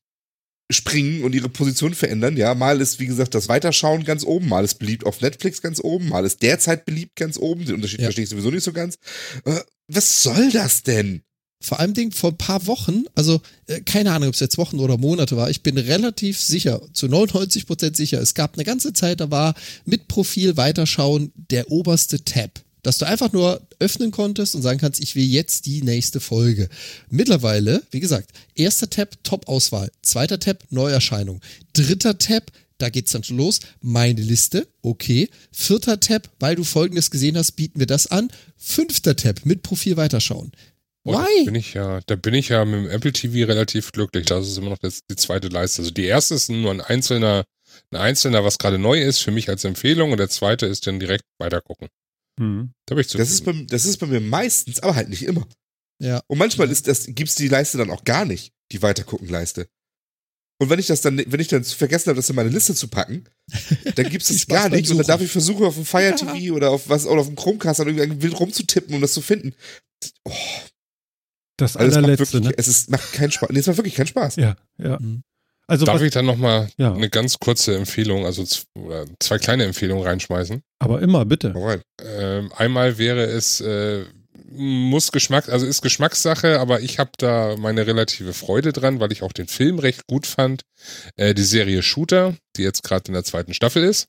springen 0.70 1.24
und 1.24 1.34
ihre 1.34 1.48
Position 1.48 1.94
verändern. 1.94 2.36
Ja, 2.36 2.54
mal 2.54 2.80
ist, 2.80 2.98
wie 2.98 3.06
gesagt, 3.06 3.34
das 3.34 3.48
Weiterschauen 3.48 4.04
ganz 4.04 4.24
oben, 4.24 4.48
mal 4.48 4.64
ist 4.64 4.78
beliebt 4.78 5.04
auf 5.04 5.20
Netflix 5.20 5.60
ganz 5.60 5.80
oben, 5.80 6.08
mal 6.08 6.24
ist 6.24 6.42
derzeit 6.42 6.86
beliebt 6.86 7.16
ganz 7.16 7.36
oben. 7.38 7.64
Den 7.64 7.76
Unterschied 7.76 8.00
Ja. 8.00 8.06
verstehe 8.06 8.24
ich 8.24 8.30
sowieso 8.30 8.50
nicht 8.50 8.64
so 8.64 8.72
ganz. 8.72 8.96
Äh, 9.44 9.60
was 9.88 10.22
soll 10.22 10.50
das 10.50 10.82
denn? 10.82 11.22
Vor 11.60 11.80
allem 11.80 11.94
Ding 11.94 12.12
vor 12.12 12.30
ein 12.30 12.36
paar 12.36 12.66
Wochen, 12.66 13.04
also 13.14 13.40
äh, 13.68 13.80
keine 13.80 14.12
Ahnung, 14.12 14.28
ob 14.28 14.34
es 14.34 14.40
jetzt 14.40 14.58
Wochen 14.58 14.80
oder 14.80 14.98
Monate 14.98 15.36
war, 15.36 15.48
ich 15.48 15.62
bin 15.62 15.78
relativ 15.78 16.38
sicher, 16.40 16.82
zu 16.92 17.08
99 17.08 17.66
Prozent 17.66 17.96
sicher, 17.96 18.20
es 18.20 18.34
gab 18.34 18.54
eine 18.54 18.64
ganze 18.64 18.92
Zeit, 18.92 19.20
da 19.20 19.30
war 19.30 19.54
mit 19.86 20.08
Profil 20.08 20.56
weiterschauen 20.56 21.32
der 21.34 21.70
oberste 21.70 22.24
Tab. 22.24 22.63
Dass 22.84 22.98
du 22.98 23.06
einfach 23.06 23.32
nur 23.32 23.66
öffnen 23.80 24.12
konntest 24.12 24.54
und 24.54 24.62
sagen 24.62 24.78
kannst, 24.78 25.02
ich 25.02 25.16
will 25.16 25.24
jetzt 25.24 25.66
die 25.66 25.82
nächste 25.82 26.20
Folge. 26.20 26.68
Mittlerweile, 27.10 27.82
wie 27.90 28.00
gesagt, 28.00 28.30
erster 28.54 28.88
Tab, 28.88 29.16
Top-Auswahl. 29.24 29.90
Zweiter 30.02 30.38
Tab, 30.38 30.62
Neuerscheinung. 30.70 31.40
Dritter 31.72 32.18
Tab, 32.18 32.52
da 32.78 32.90
geht's 32.90 33.12
dann 33.12 33.24
schon 33.24 33.38
los. 33.38 33.60
Meine 33.80 34.20
Liste, 34.20 34.68
okay. 34.82 35.30
Vierter 35.50 35.98
Tab, 35.98 36.28
weil 36.38 36.56
du 36.56 36.64
folgendes 36.64 37.10
gesehen 37.10 37.38
hast, 37.38 37.52
bieten 37.52 37.78
wir 37.78 37.86
das 37.86 38.06
an. 38.06 38.28
Fünfter 38.56 39.16
Tab, 39.16 39.40
mit 39.44 39.62
Profil 39.62 39.96
weiterschauen. 39.96 40.52
Oh, 41.04 41.12
da 41.12 41.24
Why? 41.24 41.44
bin 41.46 41.54
ich 41.54 41.72
ja, 41.74 42.00
da 42.06 42.16
bin 42.16 42.34
ich 42.34 42.50
ja 42.50 42.64
mit 42.64 42.74
dem 42.74 42.90
Apple 42.90 43.12
TV 43.12 43.46
relativ 43.46 43.92
glücklich. 43.92 44.26
Das 44.26 44.46
ist 44.46 44.58
immer 44.58 44.70
noch 44.70 44.78
das, 44.78 45.06
die 45.06 45.16
zweite 45.16 45.48
Leiste. 45.48 45.80
Also 45.80 45.90
die 45.90 46.04
erste 46.04 46.34
ist 46.34 46.50
nur 46.50 46.70
ein 46.70 46.82
einzelner, 46.82 47.44
ein 47.90 47.98
einzelner, 47.98 48.44
was 48.44 48.58
gerade 48.58 48.78
neu 48.78 49.00
ist, 49.00 49.20
für 49.20 49.30
mich 49.30 49.48
als 49.48 49.64
Empfehlung. 49.64 50.12
Und 50.12 50.18
der 50.18 50.28
zweite 50.28 50.66
ist 50.66 50.86
dann 50.86 51.00
direkt 51.00 51.24
weitergucken. 51.38 51.88
Hm. 52.38 52.72
Da 52.86 52.94
bin 52.94 53.02
ich 53.02 53.12
Das 53.12 53.30
ist, 53.30 53.44
bei, 53.44 53.52
das 53.68 53.84
ist 53.84 53.98
bei 53.98 54.06
mir 54.06 54.20
meistens, 54.20 54.80
aber 54.80 54.96
halt 54.96 55.08
nicht 55.08 55.22
immer. 55.22 55.46
Ja. 56.00 56.20
Und 56.26 56.38
manchmal 56.38 56.70
ist 56.70 56.88
das, 56.88 57.06
gibt's 57.06 57.36
die 57.36 57.48
Leiste 57.48 57.78
dann 57.78 57.90
auch 57.90 58.04
gar 58.04 58.24
nicht, 58.24 58.52
die 58.72 58.82
Weitergucken-Leiste. 58.82 59.68
Und 60.60 60.70
wenn 60.70 60.78
ich 60.78 60.86
das 60.86 61.00
dann, 61.00 61.18
wenn 61.18 61.40
ich 61.40 61.48
dann 61.48 61.64
vergessen 61.64 62.08
habe, 62.08 62.16
das 62.16 62.30
in 62.30 62.36
meine 62.36 62.48
Liste 62.48 62.74
zu 62.74 62.88
packen, 62.88 63.24
dann 63.96 64.08
gibt's 64.08 64.28
Viel 64.28 64.36
das 64.38 64.46
gar 64.46 64.68
nicht. 64.68 64.90
Und 64.90 64.98
dann 64.98 65.06
darf 65.06 65.20
ich 65.20 65.30
versuchen, 65.30 65.64
auf 65.66 65.74
dem 65.74 65.84
Fire 65.84 66.14
TV 66.14 66.54
oder 66.54 66.70
auf 66.70 66.88
was, 66.88 67.06
oder 67.06 67.20
auf 67.20 67.26
dem 67.26 67.36
Chromecast 67.36 67.80
dann 67.80 67.88
irgendwie 67.88 68.22
wild 68.22 68.38
rumzutippen, 68.38 68.94
um 68.94 69.00
das 69.00 69.12
zu 69.12 69.20
finden. 69.20 69.54
Oh, 70.24 70.32
Das 71.56 71.76
also 71.76 71.88
es 71.88 71.94
macht 71.94 72.04
allerletzte, 72.04 72.32
wirklich, 72.34 72.50
ne? 72.50 72.58
es 72.58 72.68
ist, 72.68 72.90
macht 72.90 73.12
keinen 73.12 73.30
Spaß. 73.32 73.50
Nee, 73.50 73.58
es 73.58 73.66
macht 73.66 73.76
wirklich 73.78 73.94
keinen 73.94 74.06
Spaß. 74.06 74.36
Ja, 74.36 74.56
ja. 74.78 74.98
Mhm. 75.00 75.22
Also 75.66 75.86
Darf 75.86 75.96
was, 75.96 76.02
ich 76.02 76.12
dann 76.12 76.26
nochmal 76.26 76.68
Ja. 76.76 76.92
eine 76.92 77.08
ganz 77.08 77.38
kurze 77.38 77.74
Empfehlung, 77.74 78.26
also 78.26 78.44
zwei 79.18 79.38
kleine 79.38 79.64
Empfehlungen 79.64 80.04
reinschmeißen? 80.04 80.62
aber 80.78 81.00
immer, 81.00 81.24
bitte. 81.24 81.54
Ähm, 82.02 82.52
einmal 82.54 82.98
wäre 82.98 83.22
es, 83.24 83.60
äh, 83.62 84.04
muss 84.50 85.10
Geschmack, 85.10 85.48
also 85.48 85.64
ist 85.66 85.80
Geschmackssache, 85.82 86.60
aber 86.60 86.80
ich 86.80 86.98
habe 86.98 87.10
da 87.18 87.56
meine 87.56 87.86
relative 87.86 88.34
Freude 88.34 88.72
dran, 88.72 89.00
weil 89.00 89.10
ich 89.10 89.22
auch 89.22 89.32
den 89.32 89.48
Film 89.48 89.78
recht 89.78 90.06
gut 90.06 90.26
fand. 90.26 90.62
Äh, 91.16 91.32
die 91.34 91.42
Serie 91.42 91.82
Shooter, 91.82 92.36
die 92.56 92.62
jetzt 92.62 92.82
gerade 92.82 93.04
in 93.08 93.14
der 93.14 93.24
zweiten 93.24 93.54
Staffel 93.54 93.82
ist. 93.82 94.06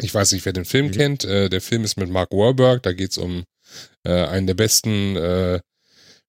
Ich 0.00 0.14
weiß 0.14 0.32
nicht, 0.32 0.44
wer 0.44 0.52
den 0.52 0.64
Film 0.66 0.86
Mhm. 0.88 0.92
kennt. 0.92 1.24
Äh, 1.24 1.48
der 1.48 1.60
Film 1.60 1.84
ist 1.84 1.96
mit 1.96 2.10
Mark 2.10 2.30
Wahlberg. 2.32 2.82
Da 2.82 2.92
geht's 2.92 3.18
um 3.18 3.44
äh, 4.04 4.10
einen 4.26 4.46
der 4.46 4.54
besten 4.54 5.16
äh, 5.16 5.60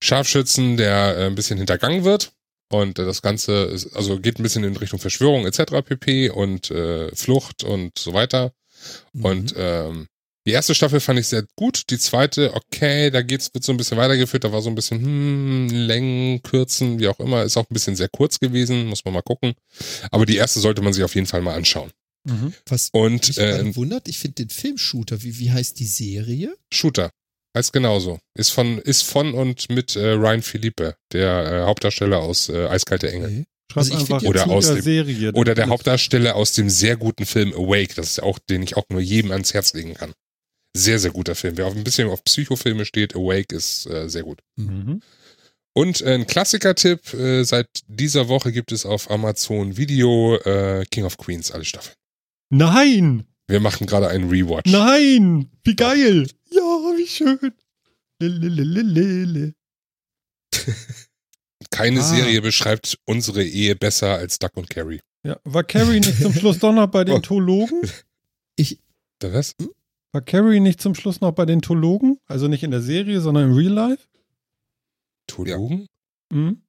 Scharfschützen, 0.01 0.77
der 0.77 1.17
äh, 1.17 1.25
ein 1.25 1.35
bisschen 1.35 1.57
hintergangen 1.57 2.03
wird. 2.05 2.31
Und 2.69 2.99
äh, 2.99 3.05
das 3.05 3.21
Ganze 3.21 3.63
ist, 3.65 3.95
also 3.95 4.19
geht 4.19 4.39
ein 4.39 4.43
bisschen 4.43 4.63
in 4.63 4.75
Richtung 4.77 4.99
Verschwörung 4.99 5.45
etc. 5.45 5.83
pp. 5.85 6.29
und 6.29 6.71
äh, 6.71 7.13
Flucht 7.15 7.63
und 7.63 7.97
so 7.97 8.13
weiter. 8.13 8.53
Mhm. 9.13 9.25
Und 9.25 9.53
ähm, 9.57 10.07
die 10.45 10.51
erste 10.51 10.75
Staffel 10.75 10.99
fand 10.99 11.19
ich 11.19 11.27
sehr 11.27 11.45
gut. 11.55 11.89
Die 11.89 11.97
zweite, 11.97 12.53
okay, 12.53 13.09
da 13.11 13.21
geht's, 13.21 13.53
wird 13.53 13.63
so 13.63 13.71
ein 13.71 13.77
bisschen 13.77 13.97
weitergeführt. 13.97 14.43
Da 14.43 14.51
war 14.51 14.61
so 14.61 14.69
ein 14.69 14.75
bisschen, 14.75 15.01
hm, 15.01 15.69
Längen, 15.69 16.43
Kürzen, 16.43 16.99
wie 16.99 17.07
auch 17.07 17.19
immer. 17.19 17.43
Ist 17.43 17.55
auch 17.55 17.69
ein 17.69 17.73
bisschen 17.73 17.95
sehr 17.95 18.09
kurz 18.09 18.39
gewesen, 18.39 18.87
muss 18.87 19.05
man 19.05 19.13
mal 19.13 19.21
gucken. 19.21 19.53
Aber 20.11 20.25
die 20.25 20.35
erste 20.35 20.59
sollte 20.59 20.81
man 20.81 20.91
sich 20.91 21.03
auf 21.03 21.15
jeden 21.15 21.27
Fall 21.27 21.41
mal 21.41 21.55
anschauen. 21.55 21.91
Mhm. 22.25 22.53
Was 22.65 22.89
Und 22.91 23.27
mich 23.27 23.37
äh, 23.37 23.75
wundert, 23.75 24.07
ich 24.07 24.19
finde 24.19 24.45
den 24.45 24.49
Film 24.49 24.77
Shooter, 24.77 25.23
wie, 25.23 25.39
wie 25.39 25.51
heißt 25.51 25.79
die 25.79 25.85
Serie? 25.85 26.55
Shooter 26.71 27.11
heißt 27.55 27.73
genauso. 27.73 28.19
Ist 28.35 28.49
von, 28.51 28.79
ist 28.79 29.03
von 29.03 29.33
und 29.33 29.69
mit 29.69 29.95
äh, 29.95 30.11
Ryan 30.11 30.41
Philippe, 30.41 30.95
der 31.11 31.45
äh, 31.45 31.65
Hauptdarsteller 31.65 32.19
aus 32.19 32.49
äh, 32.49 32.67
Eiskalte 32.67 33.11
Engel. 33.11 33.29
Okay. 33.29 33.45
Also 33.75 33.93
ich 33.93 33.99
einfach 34.01 34.21
Oder 34.23 34.47
aus 34.49 34.65
Shooter 34.65 34.75
dem- 34.75 34.83
Serie. 34.83 35.31
Oder 35.33 35.55
der 35.55 35.67
Hauptdarsteller 35.67 36.35
aus 36.35 36.53
dem 36.53 36.69
sehr 36.69 36.95
guten 36.95 37.25
Film 37.25 37.53
Awake, 37.53 37.95
das 37.95 38.07
ist 38.11 38.23
auch, 38.23 38.37
den 38.37 38.61
ich 38.61 38.77
auch 38.77 38.85
nur 38.89 39.01
jedem 39.01 39.31
ans 39.31 39.53
Herz 39.53 39.73
legen 39.73 39.95
kann. 39.95 40.13
Sehr, 40.75 40.99
sehr 40.99 41.11
guter 41.11 41.35
Film. 41.35 41.57
Wer 41.57 41.67
auf 41.67 41.75
ein 41.75 41.83
bisschen 41.83 42.07
auf 42.09 42.23
Psychofilme 42.23 42.85
steht, 42.85 43.15
Awake 43.15 43.55
ist 43.55 43.85
äh, 43.87 44.09
sehr 44.09 44.23
gut. 44.23 44.39
Mhm. 44.57 45.01
Und 45.75 46.01
äh, 46.01 46.13
ein 46.13 46.27
Klassiker-Tipp, 46.27 47.13
äh, 47.15 47.43
seit 47.43 47.67
dieser 47.87 48.27
Woche 48.27 48.51
gibt 48.51 48.71
es 48.71 48.85
auf 48.85 49.09
Amazon 49.09 49.75
Video 49.75 50.35
äh, 50.37 50.85
King 50.91 51.05
of 51.05 51.17
Queens, 51.17 51.51
alle 51.51 51.65
Staffeln. 51.65 51.95
Nein! 52.51 53.25
Wir 53.47 53.59
machen 53.59 53.87
gerade 53.87 54.07
einen 54.07 54.29
Rewatch. 54.29 54.71
Nein! 54.71 55.49
Wie 55.63 55.75
geil! 55.75 56.27
Ja, 57.03 57.03
wie 57.03 57.07
schön. 57.07 57.53
Keine 61.71 61.99
Ah. 62.01 62.03
Serie 62.03 62.41
beschreibt 62.41 62.97
unsere 63.05 63.43
Ehe 63.43 63.75
besser 63.75 64.15
als 64.15 64.39
Duck 64.39 64.55
und 64.55 64.69
Carrie. 64.69 65.01
Ja, 65.23 65.39
war 65.43 65.63
Carrie 65.63 65.99
nicht 65.99 66.19
zum 66.21 66.33
Schluss 66.33 66.59
doch 66.59 66.73
noch 66.73 66.87
bei 66.87 67.03
den 67.03 67.15
Oh. 67.15 67.19
Tologen? 67.19 67.81
Was? 69.21 69.55
War 70.11 70.21
Carrie 70.21 70.59
nicht 70.59 70.81
zum 70.81 70.95
Schluss 70.95 71.21
noch 71.21 71.31
bei 71.31 71.45
den 71.45 71.61
Tologen? 71.61 72.19
Also 72.25 72.47
nicht 72.49 72.61
in 72.63 72.71
der 72.71 72.81
Serie, 72.81 73.21
sondern 73.21 73.49
im 73.51 73.55
Real 73.57 73.71
Life? 73.71 74.05
Tologen? 75.27 75.87
Mhm. 76.29 76.61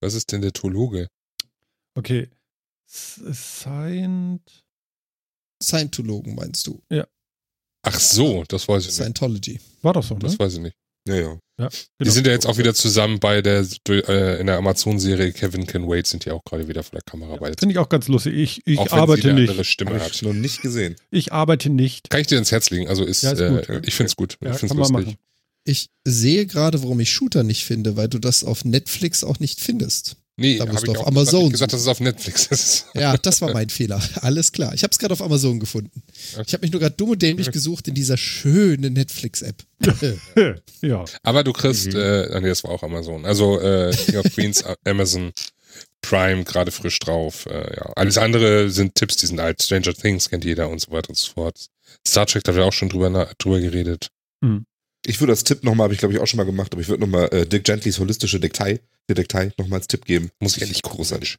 Was 0.00 0.14
ist 0.14 0.32
denn 0.32 0.42
der 0.42 0.52
Tologe? 0.52 1.06
Okay. 1.94 2.28
Scient. 2.88 4.64
Scientologen 5.62 6.34
meinst 6.34 6.66
du? 6.66 6.82
Ach 7.82 7.98
so, 7.98 8.44
das 8.48 8.68
weiß 8.68 8.82
ich 8.82 8.88
nicht. 8.88 8.96
Scientology. 8.96 9.60
War 9.82 9.92
doch 9.94 10.02
so, 10.02 10.14
ne? 10.14 10.20
Das 10.20 10.38
weiß 10.38 10.54
ich 10.54 10.60
nicht. 10.60 10.76
Ja, 11.08 11.14
ja. 11.14 11.38
Genau. 11.56 11.70
Die 12.02 12.10
sind 12.10 12.26
ja 12.26 12.32
jetzt 12.32 12.46
auch 12.46 12.58
wieder 12.58 12.74
zusammen 12.74 13.20
bei 13.20 13.42
der 13.42 13.66
äh, 13.88 14.40
in 14.40 14.46
der 14.46 14.56
Amazon-Serie 14.58 15.32
Kevin 15.32 15.66
Can 15.66 15.88
Wait 15.88 16.06
sind 16.06 16.24
die 16.24 16.30
auch 16.30 16.42
gerade 16.44 16.68
wieder 16.68 16.82
vor 16.82 16.92
der 16.98 17.02
Kamera 17.02 17.36
bei. 17.36 17.52
Finde 17.58 17.72
ich 17.72 17.78
auch 17.78 17.88
ganz 17.88 18.08
lustig. 18.08 18.34
Ich, 18.34 18.62
ich 18.66 18.78
auch 18.78 18.84
wenn 18.84 18.90
sie 18.90 18.96
arbeite 18.96 19.30
eine 19.30 19.40
nicht. 19.40 19.50
andere 19.50 19.64
Stimme 19.64 19.90
Habe 19.92 20.04
hat. 20.04 20.12
ich 20.14 20.22
noch 20.22 20.32
nicht 20.32 20.62
gesehen. 20.62 20.96
Ich 21.10 21.32
arbeite 21.32 21.70
nicht. 21.70 22.10
Kann 22.10 22.20
ich 22.20 22.26
dir 22.26 22.38
ins 22.38 22.52
Herz 22.52 22.70
legen? 22.70 22.88
Also 22.88 23.04
ist, 23.04 23.22
Ja, 23.22 23.32
ist 23.32 23.38
gut, 23.38 23.68
äh, 23.68 23.74
ja. 23.74 23.80
ich 23.84 23.94
find's 23.94 24.16
gut. 24.16 24.36
Ja, 24.42 24.52
ich 24.52 24.58
find's 24.58 24.74
kann 24.74 24.92
man 24.92 25.02
lustig. 25.04 25.18
Ich 25.64 25.88
sehe 26.04 26.46
gerade, 26.46 26.82
warum 26.82 27.00
ich 27.00 27.10
Shooter 27.12 27.42
nicht 27.42 27.64
finde, 27.64 27.96
weil 27.96 28.08
du 28.08 28.18
das 28.18 28.44
auf 28.44 28.64
Netflix 28.64 29.24
auch 29.24 29.38
nicht 29.38 29.60
findest. 29.60 30.16
Nee, 30.40 30.56
Da 30.56 30.62
habe 30.62 30.72
musst 30.72 30.86
ich 30.86 30.92
du 30.94 30.98
auf 31.00 31.06
Amazon 31.06 31.40
gesagt, 31.50 31.52
gesagt, 31.52 31.72
dass 31.74 31.80
es 31.82 31.86
auf 31.86 32.00
Netflix 32.00 32.46
ist. 32.46 32.86
Ja, 32.94 33.16
das 33.22 33.42
war 33.42 33.52
mein 33.52 33.68
Fehler. 33.68 34.00
Alles 34.22 34.52
klar. 34.52 34.72
Ich 34.74 34.82
habe 34.82 34.90
es 34.90 34.98
gerade 34.98 35.12
auf 35.12 35.20
Amazon 35.22 35.60
gefunden. 35.60 36.02
Ich 36.46 36.52
habe 36.54 36.62
mich 36.62 36.72
nur 36.72 36.80
gerade 36.80 36.94
dumm 36.96 37.10
und 37.10 37.20
dämlich 37.22 37.50
gesucht 37.50 37.88
in 37.88 37.94
dieser 37.94 38.16
schönen 38.16 38.94
Netflix-App. 38.94 39.56
ja. 40.80 41.04
Aber 41.22 41.44
du 41.44 41.52
kriegst, 41.52 41.88
Mhm. 41.92 41.96
äh, 42.00 42.26
ah, 42.32 42.40
nee, 42.40 42.48
das 42.48 42.64
war 42.64 42.70
auch 42.70 42.82
Amazon. 42.82 43.24
Also 43.26 43.60
äh, 43.60 43.94
King 43.94 44.16
of 44.16 44.32
Queens, 44.34 44.64
Amazon 44.84 45.32
Prime, 46.02 46.44
gerade 46.44 46.70
frisch 46.70 46.98
drauf. 46.98 47.46
Äh, 47.46 47.76
ja. 47.76 47.92
Alles 47.96 48.16
andere 48.18 48.70
sind 48.70 48.94
Tipps, 48.94 49.16
die 49.16 49.26
sind 49.26 49.40
alt. 49.40 49.62
Stranger 49.62 49.92
Things 49.94 50.30
kennt 50.30 50.44
jeder 50.44 50.68
und 50.70 50.80
so 50.80 50.90
weiter 50.90 51.10
und 51.10 51.18
so 51.18 51.32
fort. 51.32 51.66
Star 52.06 52.26
Trek, 52.26 52.44
da 52.44 52.52
haben 52.52 52.58
wir 52.58 52.64
auch 52.64 52.72
schon 52.72 52.88
drüber, 52.88 53.28
drüber 53.38 53.60
geredet. 53.60 54.08
Ich 55.06 55.20
würde 55.20 55.32
als 55.32 55.44
Tipp 55.44 55.64
nochmal, 55.64 55.84
habe 55.84 55.94
ich 55.94 55.98
glaube 56.00 56.14
ich 56.14 56.20
auch 56.20 56.26
schon 56.26 56.38
mal 56.38 56.44
gemacht, 56.44 56.72
aber 56.72 56.80
ich 56.82 56.88
würde 56.88 57.02
nochmal 57.02 57.28
äh, 57.32 57.46
Dick 57.46 57.64
Gentlys 57.64 57.98
holistische 57.98 58.40
Detektei, 59.14 59.44
Detektei 59.44 59.62
nochmal 59.62 59.78
als 59.80 59.88
Tipp 59.88 60.04
geben. 60.04 60.30
Muss 60.40 60.56
ich 60.56 60.62
endlich 60.62 60.82
großartig. 60.82 61.36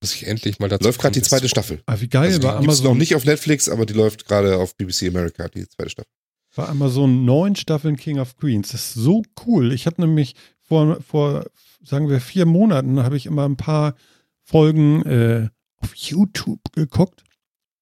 Muss 0.00 0.14
ich 0.14 0.26
endlich 0.26 0.58
mal 0.58 0.68
dazu 0.68 0.84
Läuft 0.84 1.00
gerade 1.00 1.14
die 1.14 1.22
zweite 1.22 1.48
Staffel. 1.48 1.82
Ah, 1.86 2.00
wie 2.00 2.08
geil. 2.08 2.24
Also 2.24 2.40
die 2.40 2.46
bei, 2.46 2.52
gibt's 2.60 2.78
noch 2.78 2.86
Amazon, 2.86 2.98
nicht 2.98 3.14
auf 3.14 3.24
Netflix, 3.24 3.68
aber 3.68 3.86
die 3.86 3.92
läuft 3.92 4.26
gerade 4.26 4.56
auf 4.58 4.76
BBC 4.76 5.08
America, 5.08 5.48
die 5.48 5.68
zweite 5.68 5.90
Staffel. 5.90 6.10
bei 6.56 6.66
Amazon 6.66 7.24
neun 7.24 7.54
Staffeln 7.54 7.96
King 7.96 8.18
of 8.18 8.36
Queens. 8.36 8.72
Das 8.72 8.88
ist 8.88 8.94
so 8.94 9.22
cool. 9.46 9.72
Ich 9.72 9.86
habe 9.86 10.00
nämlich 10.00 10.34
vor, 10.60 11.00
vor, 11.02 11.46
sagen 11.84 12.08
wir, 12.08 12.20
vier 12.20 12.46
Monaten 12.46 13.02
habe 13.02 13.16
ich 13.16 13.26
immer 13.26 13.48
ein 13.48 13.56
paar 13.56 13.94
Folgen 14.42 15.02
äh, 15.02 15.48
auf 15.76 15.94
YouTube 15.94 16.60
geguckt 16.72 17.22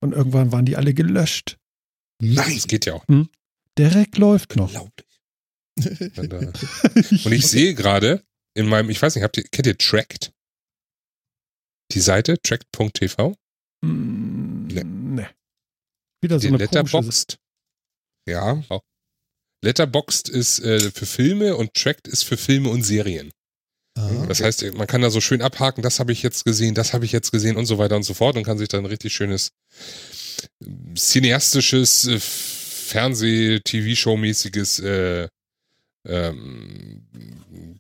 und 0.01 0.13
irgendwann 0.13 0.53
waren 0.53 0.67
die 0.67 0.77
alle 0.77 0.93
gelöscht. 0.93 1.57
Nein! 2.21 2.55
Das 2.55 2.67
geht 2.67 2.85
ja 2.85 2.95
auch. 2.95 3.05
Derek 3.79 4.19
läuft 4.19 4.57
noch. 4.57 4.67
Unglaublich. 4.67 5.07
Und 7.25 7.33
ich 7.33 7.47
sehe 7.47 7.75
gerade 7.75 8.23
in 8.55 8.69
meinem, 8.69 8.91
ich 8.91 9.01
weiß 9.01 9.15
nicht, 9.15 9.25
habt 9.25 9.37
ihr, 9.37 9.45
kennt 9.45 9.67
ihr 9.67 9.79
Tracked? 9.79 10.33
Die 11.93 12.01
Seite, 12.01 12.41
tracked.tv? 12.41 13.35
Mm, 13.83 14.67
Nee. 14.69 14.85
nee. 14.85 15.27
Wieder 16.23 16.39
so 16.39 16.43
Die 16.43 16.49
eine 16.49 16.59
Letterboxd. 16.59 17.39
Ja. 18.29 18.63
Letterboxd 19.65 20.29
ist 20.29 20.59
äh, 20.61 20.91
für 20.91 21.07
Filme 21.07 21.57
und 21.57 21.73
Tracked 21.75 22.07
ist 22.09 22.25
für 22.25 22.37
Filme 22.37 22.69
und 22.69 22.83
Serien. 22.83 23.33
Ah. 23.97 24.27
Das 24.27 24.41
heißt, 24.41 24.75
man 24.75 24.87
kann 24.87 25.03
da 25.03 25.11
so 25.11 25.21
schön 25.21 25.43
abhaken, 25.43 25.83
das 25.83 25.99
habe 25.99 26.13
ich 26.13 26.23
jetzt 26.23 26.45
gesehen, 26.45 26.77
das 26.77 26.93
habe 26.93 27.05
ich 27.05 27.11
jetzt 27.13 27.33
gesehen 27.33 27.57
und 27.57 27.67
so 27.67 27.79
weiter 27.79 27.97
und 27.97 28.05
so 28.05 28.15
fort 28.15 28.37
und 28.37 28.45
kann 28.45 28.59
sich 28.59 28.69
dann 28.69 28.85
ein 28.85 28.87
richtig 28.87 29.13
schönes 29.13 29.51
cineastisches 30.97 32.07
äh, 32.07 32.21
Fernseh-TV-Show-mäßiges 32.21 34.79
äh, 34.81 35.29
ähm, 36.07 37.80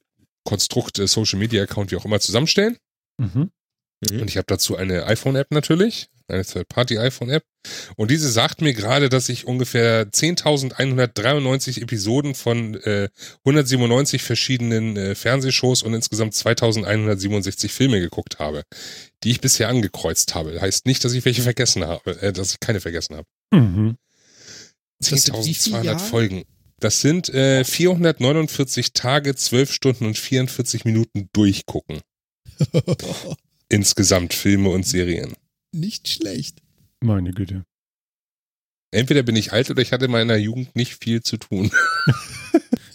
Konstrukt, 0.51 0.98
äh, 0.98 1.06
Social-Media-Account, 1.06 1.93
wie 1.93 1.97
auch 1.97 2.05
immer, 2.05 2.18
zusammenstellen. 2.18 2.77
Mhm. 3.18 3.52
Mhm. 4.01 4.20
Und 4.22 4.28
ich 4.28 4.36
habe 4.36 4.47
dazu 4.48 4.77
eine 4.77 5.06
iPhone-App 5.06 5.52
natürlich, 5.52 6.09
eine 6.27 6.44
Third-Party-iPhone-App. 6.44 7.44
Und 7.94 8.10
diese 8.10 8.28
sagt 8.28 8.60
mir 8.60 8.74
gerade, 8.74 9.09
dass 9.09 9.28
ich 9.28 9.47
ungefähr 9.47 10.10
10.193 10.10 11.82
Episoden 11.82 12.35
von 12.35 12.74
äh, 12.82 13.10
197 13.44 14.24
verschiedenen 14.24 14.97
äh, 14.97 15.14
Fernsehshows 15.14 15.85
und 15.85 15.94
insgesamt 15.94 16.35
2.167 16.35 17.68
Filme 17.68 18.01
geguckt 18.01 18.40
habe, 18.40 18.64
die 19.22 19.31
ich 19.31 19.40
bisher 19.40 19.68
angekreuzt 19.68 20.35
habe. 20.35 20.60
Heißt 20.60 20.85
nicht, 20.85 21.05
dass 21.05 21.12
ich 21.12 21.24
welche 21.24 21.43
vergessen 21.43 21.85
habe, 21.85 22.20
äh, 22.20 22.32
dass 22.32 22.52
ich 22.52 22.59
keine 22.59 22.81
vergessen 22.81 23.14
habe. 23.14 23.27
Mhm. 23.52 23.97
Das 24.98 25.10
sind 25.10 25.36
wie 25.44 25.55
viele 25.55 25.77
10.200 25.78 25.85
Jahre? 25.85 25.98
Folgen. 26.01 26.44
Das 26.81 27.02
sind 27.02 27.28
äh, 27.28 27.62
449 27.62 28.94
Tage, 28.94 29.35
12 29.35 29.73
Stunden 29.73 30.07
und 30.07 30.19
44 30.19 30.86
Minuten 30.86 31.28
durchgucken. 31.32 32.01
Insgesamt 33.69 34.32
Filme 34.32 34.70
und 34.70 34.86
Serien. 34.86 35.35
Nicht 35.73 36.09
schlecht. 36.09 36.62
Meine 37.01 37.32
Güte. 37.32 37.65
Entweder 38.93 39.23
bin 39.23 39.36
ich 39.36 39.52
alt 39.52 39.70
oder 39.70 39.82
ich 39.82 39.93
hatte 39.93 40.07
in 40.07 40.11
meiner 40.11 40.36
Jugend 40.36 40.74
nicht 40.74 41.02
viel 41.02 41.23
zu 41.23 41.36
tun. 41.36 41.70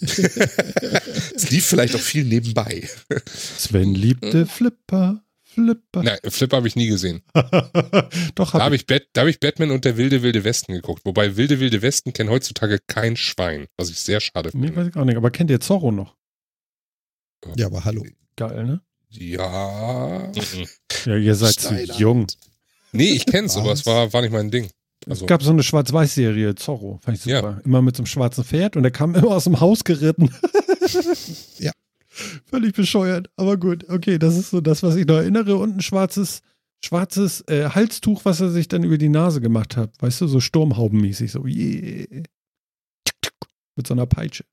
es 0.00 1.50
lief 1.50 1.64
vielleicht 1.64 1.94
auch 1.94 2.00
viel 2.00 2.24
nebenbei. 2.24 2.88
Sven 3.26 3.94
liebte 3.94 4.46
Flipper. 4.46 5.24
Flipper. 5.56 6.02
Nein, 6.02 6.18
Flipper 6.28 6.56
habe 6.58 6.68
ich 6.68 6.76
nie 6.76 6.86
gesehen. 6.88 7.22
Doch, 7.34 7.50
Da 8.52 8.52
hab 8.52 8.62
habe 8.62 8.74
ich. 8.76 8.82
ich, 8.82 8.86
Bat- 8.86 9.08
da 9.14 9.22
hab 9.22 9.28
ich 9.28 9.40
Batman 9.40 9.70
und 9.70 9.84
der 9.84 9.96
wilde, 9.96 10.22
wilde 10.22 10.44
Westen 10.44 10.72
geguckt. 10.74 11.02
Wobei 11.04 11.36
wilde, 11.36 11.58
wilde 11.60 11.82
Westen 11.82 12.12
kennt 12.12 12.30
heutzutage 12.30 12.78
kein 12.86 13.16
Schwein, 13.16 13.66
was 13.76 13.90
ich 13.90 13.98
sehr 13.98 14.20
schade 14.20 14.50
Nee, 14.52 14.66
finde. 14.68 14.80
weiß 14.80 14.88
ich 14.88 14.96
auch 14.96 15.04
nicht. 15.04 15.16
Aber 15.16 15.30
kennt 15.30 15.50
ihr 15.50 15.58
Zorro 15.60 15.90
noch? 15.90 16.14
Ja, 17.56 17.66
aber 17.66 17.84
hallo. 17.84 18.04
Geil, 18.36 18.64
ne? 18.64 18.80
Ja. 19.10 20.30
Ja, 21.06 21.16
ihr 21.16 21.34
seid 21.34 21.54
zu 21.54 21.74
jung. 21.98 22.26
Nee, 22.92 23.12
ich 23.12 23.24
kenn's, 23.26 23.56
aber 23.56 23.70
Was? 23.70 23.80
es 23.80 23.86
war, 23.86 24.12
war 24.12 24.22
nicht 24.22 24.32
mein 24.32 24.50
Ding. 24.50 24.70
Also, 25.08 25.24
Es 25.24 25.28
gab 25.28 25.42
so 25.42 25.50
eine 25.50 25.62
Schwarz-Weiß-Serie, 25.62 26.54
Zorro, 26.56 26.98
fand 27.02 27.18
ich 27.18 27.24
Ja. 27.24 27.38
super. 27.40 27.60
Immer 27.64 27.82
mit 27.82 27.96
so 27.96 28.00
einem 28.02 28.06
schwarzen 28.06 28.44
Pferd 28.44 28.76
und 28.76 28.82
der 28.82 28.92
kam 28.92 29.14
immer 29.14 29.28
aus 29.36 29.44
dem 29.44 29.60
Haus 29.60 29.84
geritten. 29.84 30.34
Ja. 31.58 31.72
Völlig 32.44 32.74
bescheuert, 32.74 33.30
aber 33.36 33.56
gut. 33.56 33.88
Okay, 33.88 34.18
das 34.18 34.36
ist 34.36 34.50
so 34.50 34.60
das, 34.60 34.82
was 34.82 34.96
ich 34.96 35.06
noch 35.06 35.16
erinnere. 35.16 35.56
Und 35.56 35.76
ein 35.76 35.82
schwarzes, 35.82 36.42
schwarzes 36.84 37.42
äh, 37.48 37.68
Halstuch, 37.70 38.24
was 38.24 38.40
er 38.40 38.50
sich 38.50 38.68
dann 38.68 38.84
über 38.84 38.98
die 38.98 39.08
Nase 39.08 39.40
gemacht 39.40 39.76
hat. 39.76 39.92
Weißt 40.00 40.20
du, 40.20 40.26
so 40.26 40.40
sturmhaubenmäßig, 40.40 41.32
so 41.32 41.46
yeah. 41.46 42.22
Mit 43.76 43.86
so 43.86 43.94
einer 43.94 44.06
Peitsche. 44.06 44.44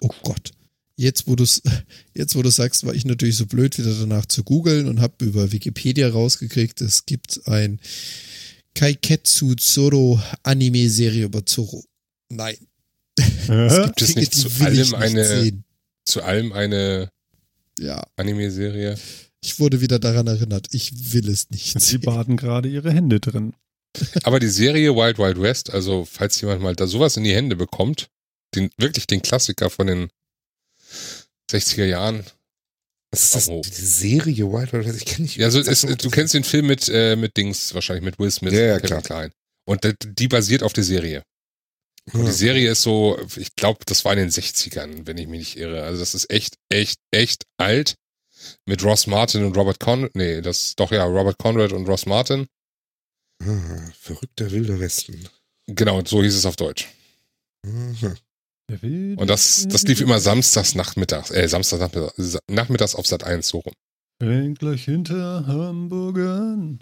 Oh 0.00 0.10
Gott. 0.22 0.52
Jetzt, 0.96 1.26
wo 1.26 1.36
du 1.36 1.44
jetzt, 2.14 2.34
wo 2.34 2.42
du 2.42 2.50
sagst, 2.50 2.84
war 2.84 2.94
ich 2.94 3.04
natürlich 3.04 3.36
so 3.36 3.46
blöd, 3.46 3.78
wieder 3.78 3.94
danach 3.94 4.26
zu 4.26 4.44
googeln 4.44 4.88
und 4.88 5.00
habe 5.00 5.24
über 5.24 5.52
Wikipedia 5.52 6.08
rausgekriegt, 6.08 6.80
es 6.80 7.06
gibt 7.06 7.46
ein 7.46 7.80
Kaiketsu 8.74 9.54
Zoro 9.54 10.20
Anime-Serie 10.42 11.24
über 11.24 11.44
Zoro. 11.46 11.84
Nein. 12.30 12.56
Gibt 13.46 14.02
es 14.02 14.14
nicht 14.16 14.34
zu 14.34 14.48
allem 14.64 14.76
nicht 14.76 14.94
eine, 14.94 15.24
sehen. 15.24 15.64
zu 16.04 16.22
allem 16.22 16.52
eine 16.52 17.10
Ja, 17.78 18.04
Anime-Serie? 18.16 18.96
ich 19.40 19.60
wurde 19.60 19.80
wieder 19.80 19.98
daran 19.98 20.26
erinnert. 20.26 20.68
Ich 20.72 21.12
will 21.12 21.28
es 21.28 21.50
nicht 21.50 21.78
Sie 21.80 21.92
sehen. 21.92 22.00
baden 22.02 22.36
gerade 22.36 22.68
ihre 22.68 22.92
Hände 22.92 23.20
drin. 23.20 23.54
Aber 24.24 24.38
die 24.40 24.48
Serie 24.48 24.94
Wild 24.94 25.18
Wild 25.18 25.40
West, 25.40 25.70
also 25.70 26.04
falls 26.04 26.40
jemand 26.40 26.60
mal 26.62 26.74
da 26.76 26.86
sowas 26.86 27.16
in 27.16 27.24
die 27.24 27.34
Hände 27.34 27.56
bekommt, 27.56 28.08
den, 28.54 28.70
wirklich 28.76 29.06
den 29.06 29.22
Klassiker 29.22 29.70
von 29.70 29.86
den 29.86 30.08
60er 31.50 31.84
Jahren. 31.84 32.24
Was 33.10 33.24
ist 33.24 33.34
das? 33.34 33.48
Oh. 33.48 33.62
Die 33.64 33.70
Serie 33.70 34.44
Wild 34.52 34.72
Wild 34.72 34.86
West? 34.86 34.98
Ich 34.98 35.06
kenne 35.06 35.22
nicht. 35.22 35.36
Ja, 35.36 35.46
also 35.46 35.60
es, 35.60 35.80
du 35.82 36.10
kennst 36.10 36.34
den 36.34 36.44
Film 36.44 36.66
mit, 36.66 36.88
äh, 36.88 37.16
mit 37.16 37.36
Dings, 37.36 37.74
wahrscheinlich 37.74 38.04
mit 38.04 38.18
Will 38.18 38.30
Smith 38.30 38.52
Ja, 38.52 38.60
ja, 38.60 38.74
und 38.74 38.82
Kevin 38.82 38.88
klar. 38.88 39.02
Klein. 39.02 39.30
Und 39.66 39.96
die 40.18 40.28
basiert 40.28 40.62
auf 40.62 40.72
der 40.72 40.84
Serie. 40.84 41.22
Und 42.12 42.26
die. 42.26 42.32
Serie 42.32 42.70
ist 42.70 42.82
so, 42.82 43.18
ich 43.36 43.54
glaube, 43.56 43.80
das 43.86 44.04
war 44.04 44.12
in 44.12 44.18
den 44.18 44.30
60ern, 44.30 45.06
wenn 45.06 45.18
ich 45.18 45.26
mich 45.28 45.38
nicht 45.40 45.56
irre. 45.58 45.82
Also 45.82 46.00
das 46.00 46.14
ist 46.14 46.30
echt, 46.30 46.56
echt, 46.68 46.98
echt 47.10 47.44
alt. 47.58 47.96
Mit 48.66 48.84
Ross 48.84 49.06
Martin 49.06 49.44
und 49.44 49.56
Robert 49.56 49.80
Conrad. 49.80 50.14
Nee, 50.14 50.40
das 50.40 50.74
doch 50.76 50.92
ja, 50.92 51.04
Robert 51.04 51.38
Conrad 51.38 51.72
und 51.72 51.88
Ross 51.88 52.06
Martin. 52.06 52.46
Ah, 53.42 53.90
verrückter 53.98 54.50
wilder 54.50 54.78
Westen. 54.78 55.28
Genau, 55.66 56.02
so 56.04 56.22
hieß 56.22 56.34
es 56.34 56.46
auf 56.46 56.56
Deutsch. 56.56 56.88
Wilde, 57.62 59.20
Und 59.20 59.28
das, 59.28 59.66
das 59.68 59.82
lief 59.84 60.00
immer 60.00 60.20
samstags 60.20 60.74
nachmittags, 60.74 61.30
äh, 61.30 61.48
samstags 61.48 61.80
nachmittags, 61.80 62.38
nachmittags 62.48 62.94
auf 62.94 63.06
Sat 63.06 63.24
1 63.24 63.48
so 63.48 63.58
rum. 63.58 63.72
Fängt 64.22 64.58
gleich 64.58 64.84
hinter 64.84 65.46
Hamburg 65.46 66.18
an. 66.18 66.80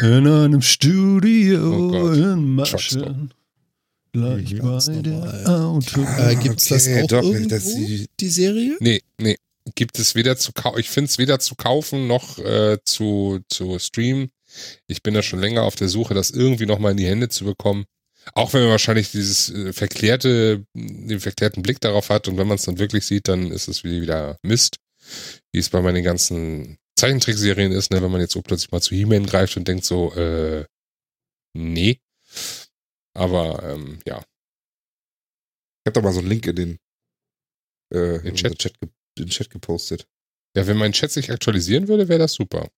In 0.00 0.26
einem 0.26 0.62
Studio 0.62 2.00
Oh 2.00 2.12
in. 2.12 2.54
Maschen. 2.54 3.32
Gleich 4.14 4.56
bei 4.60 5.02
der 5.02 5.12
normal. 5.12 5.46
Auto. 5.46 6.02
Äh, 6.02 6.36
gibt's 6.36 6.68
das 6.68 6.86
Okay, 6.86 7.02
auch 7.02 7.06
doch 7.08 7.22
irgendwo, 7.24 7.58
sie- 7.58 8.06
die 8.20 8.28
Serie? 8.28 8.76
Nee, 8.78 9.02
nee. 9.20 9.36
Gibt 9.74 9.98
es 9.98 10.14
weder 10.14 10.36
zu 10.36 10.52
kaufen, 10.52 10.78
ich 10.78 10.88
finde 10.88 11.08
es 11.10 11.18
weder 11.18 11.40
zu 11.40 11.54
kaufen 11.56 12.06
noch 12.06 12.38
äh, 12.38 12.78
zu, 12.84 13.40
zu 13.48 13.78
streamen. 13.80 14.30
Ich 14.86 15.02
bin 15.02 15.14
da 15.14 15.22
schon 15.22 15.40
länger 15.40 15.62
auf 15.64 15.74
der 15.74 15.88
Suche, 15.88 16.14
das 16.14 16.30
irgendwie 16.30 16.66
nochmal 16.66 16.92
in 16.92 16.98
die 16.98 17.06
Hände 17.06 17.28
zu 17.28 17.44
bekommen. 17.44 17.86
Auch 18.34 18.52
wenn 18.52 18.60
man 18.62 18.70
wahrscheinlich 18.70 19.10
dieses 19.10 19.50
äh, 19.50 19.72
verklärte, 19.72 20.64
den 20.74 21.18
verklärten 21.18 21.62
Blick 21.62 21.80
darauf 21.80 22.08
hat 22.08 22.28
und 22.28 22.36
wenn 22.36 22.46
man 22.46 22.54
es 22.56 22.64
dann 22.66 22.78
wirklich 22.78 23.04
sieht, 23.04 23.26
dann 23.26 23.50
ist 23.50 23.66
es 23.68 23.82
wieder, 23.84 24.00
wieder 24.00 24.38
Mist. 24.42 24.76
Wie 25.52 25.58
es 25.58 25.70
bei 25.70 25.82
meinen 25.82 26.04
ganzen 26.04 26.76
Zeichentrickserien 26.96 27.72
ist, 27.72 27.90
ne, 27.90 28.00
wenn 28.00 28.10
man 28.12 28.20
jetzt 28.20 28.32
so 28.34 28.42
plötzlich 28.42 28.70
mal 28.70 28.80
zu 28.80 28.94
He-Man 28.94 29.26
greift 29.26 29.56
und 29.56 29.66
denkt 29.66 29.84
so, 29.84 30.14
äh, 30.14 30.64
nee. 31.54 31.98
Aber 33.16 33.62
ähm, 33.62 33.98
ja, 34.06 34.18
Ich 34.18 35.86
hab 35.86 35.94
da 35.94 36.00
mal 36.00 36.12
so 36.12 36.20
einen 36.20 36.28
Link 36.28 36.46
in 36.46 36.56
den, 36.56 36.78
äh, 37.92 38.16
in 38.26 38.34
Chat? 38.34 38.52
unseren 38.52 38.58
Chat, 38.58 38.80
ge 38.80 38.88
den 39.18 39.28
Chat 39.28 39.50
gepostet. 39.50 40.06
Ja, 40.56 40.66
wenn 40.66 40.76
mein 40.76 40.92
Chat 40.92 41.10
sich 41.12 41.30
aktualisieren 41.30 41.86
würde, 41.88 42.08
wäre 42.08 42.18
das 42.20 42.32
super. 42.34 42.68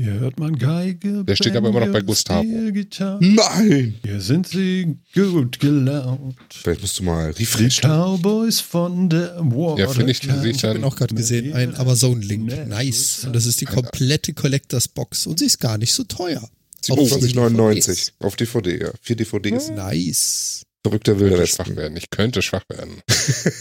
Hier 0.00 0.14
hört 0.14 0.40
man 0.40 0.58
Geige. 0.58 1.22
Der 1.24 1.36
steht 1.36 1.54
aber 1.54 1.68
immer 1.68 1.86
noch 1.86 1.92
bei 1.92 2.00
Gustavo. 2.00 2.42
Nein! 2.42 4.00
Hier 4.02 4.20
sind 4.20 4.48
sie 4.48 4.96
gut 5.14 5.60
gelaunt. 5.60 6.36
Vielleicht 6.52 6.80
musst 6.80 6.98
du 6.98 7.04
mal 7.04 7.32
Die 7.32 7.44
refreshen. 7.44 7.88
Cowboys 7.88 8.58
von 8.58 9.08
der 9.08 9.36
Water. 9.38 9.82
Ja, 9.82 9.88
finde 9.88 10.10
ich, 10.10 10.18
sehe 10.18 10.50
ich 10.50 10.56
Ich 10.56 10.64
habe 10.64 10.74
dann. 10.74 10.84
auch 10.84 10.96
gerade 10.96 11.14
gesehen, 11.14 11.52
ein 11.52 11.76
Amazon-Link. 11.76 12.66
Nice. 12.66 13.24
Und 13.26 13.36
das 13.36 13.46
ist 13.46 13.60
die 13.60 13.66
komplette 13.66 14.34
Collectors 14.34 14.88
Box. 14.88 15.28
Und 15.28 15.38
sie 15.38 15.46
ist 15.46 15.60
gar 15.60 15.78
nicht 15.78 15.92
so 15.92 16.02
teuer. 16.02 16.42
Auch 16.90 16.96
für 17.08 17.18
die 17.18 17.34
27,99 17.34 18.12
auf 18.20 18.36
DVD, 18.36 18.80
ja. 18.82 18.92
Vier 19.00 19.16
DVDs. 19.16 19.70
Nice. 19.70 20.62
Verrückter 20.86 21.18
wilder 21.18 21.36
könnte 21.36 21.52
schwach 21.52 21.76
werden. 21.76 21.96
Ich 21.96 22.10
könnte 22.10 22.42
schwach 22.42 22.64
werden. 22.68 23.00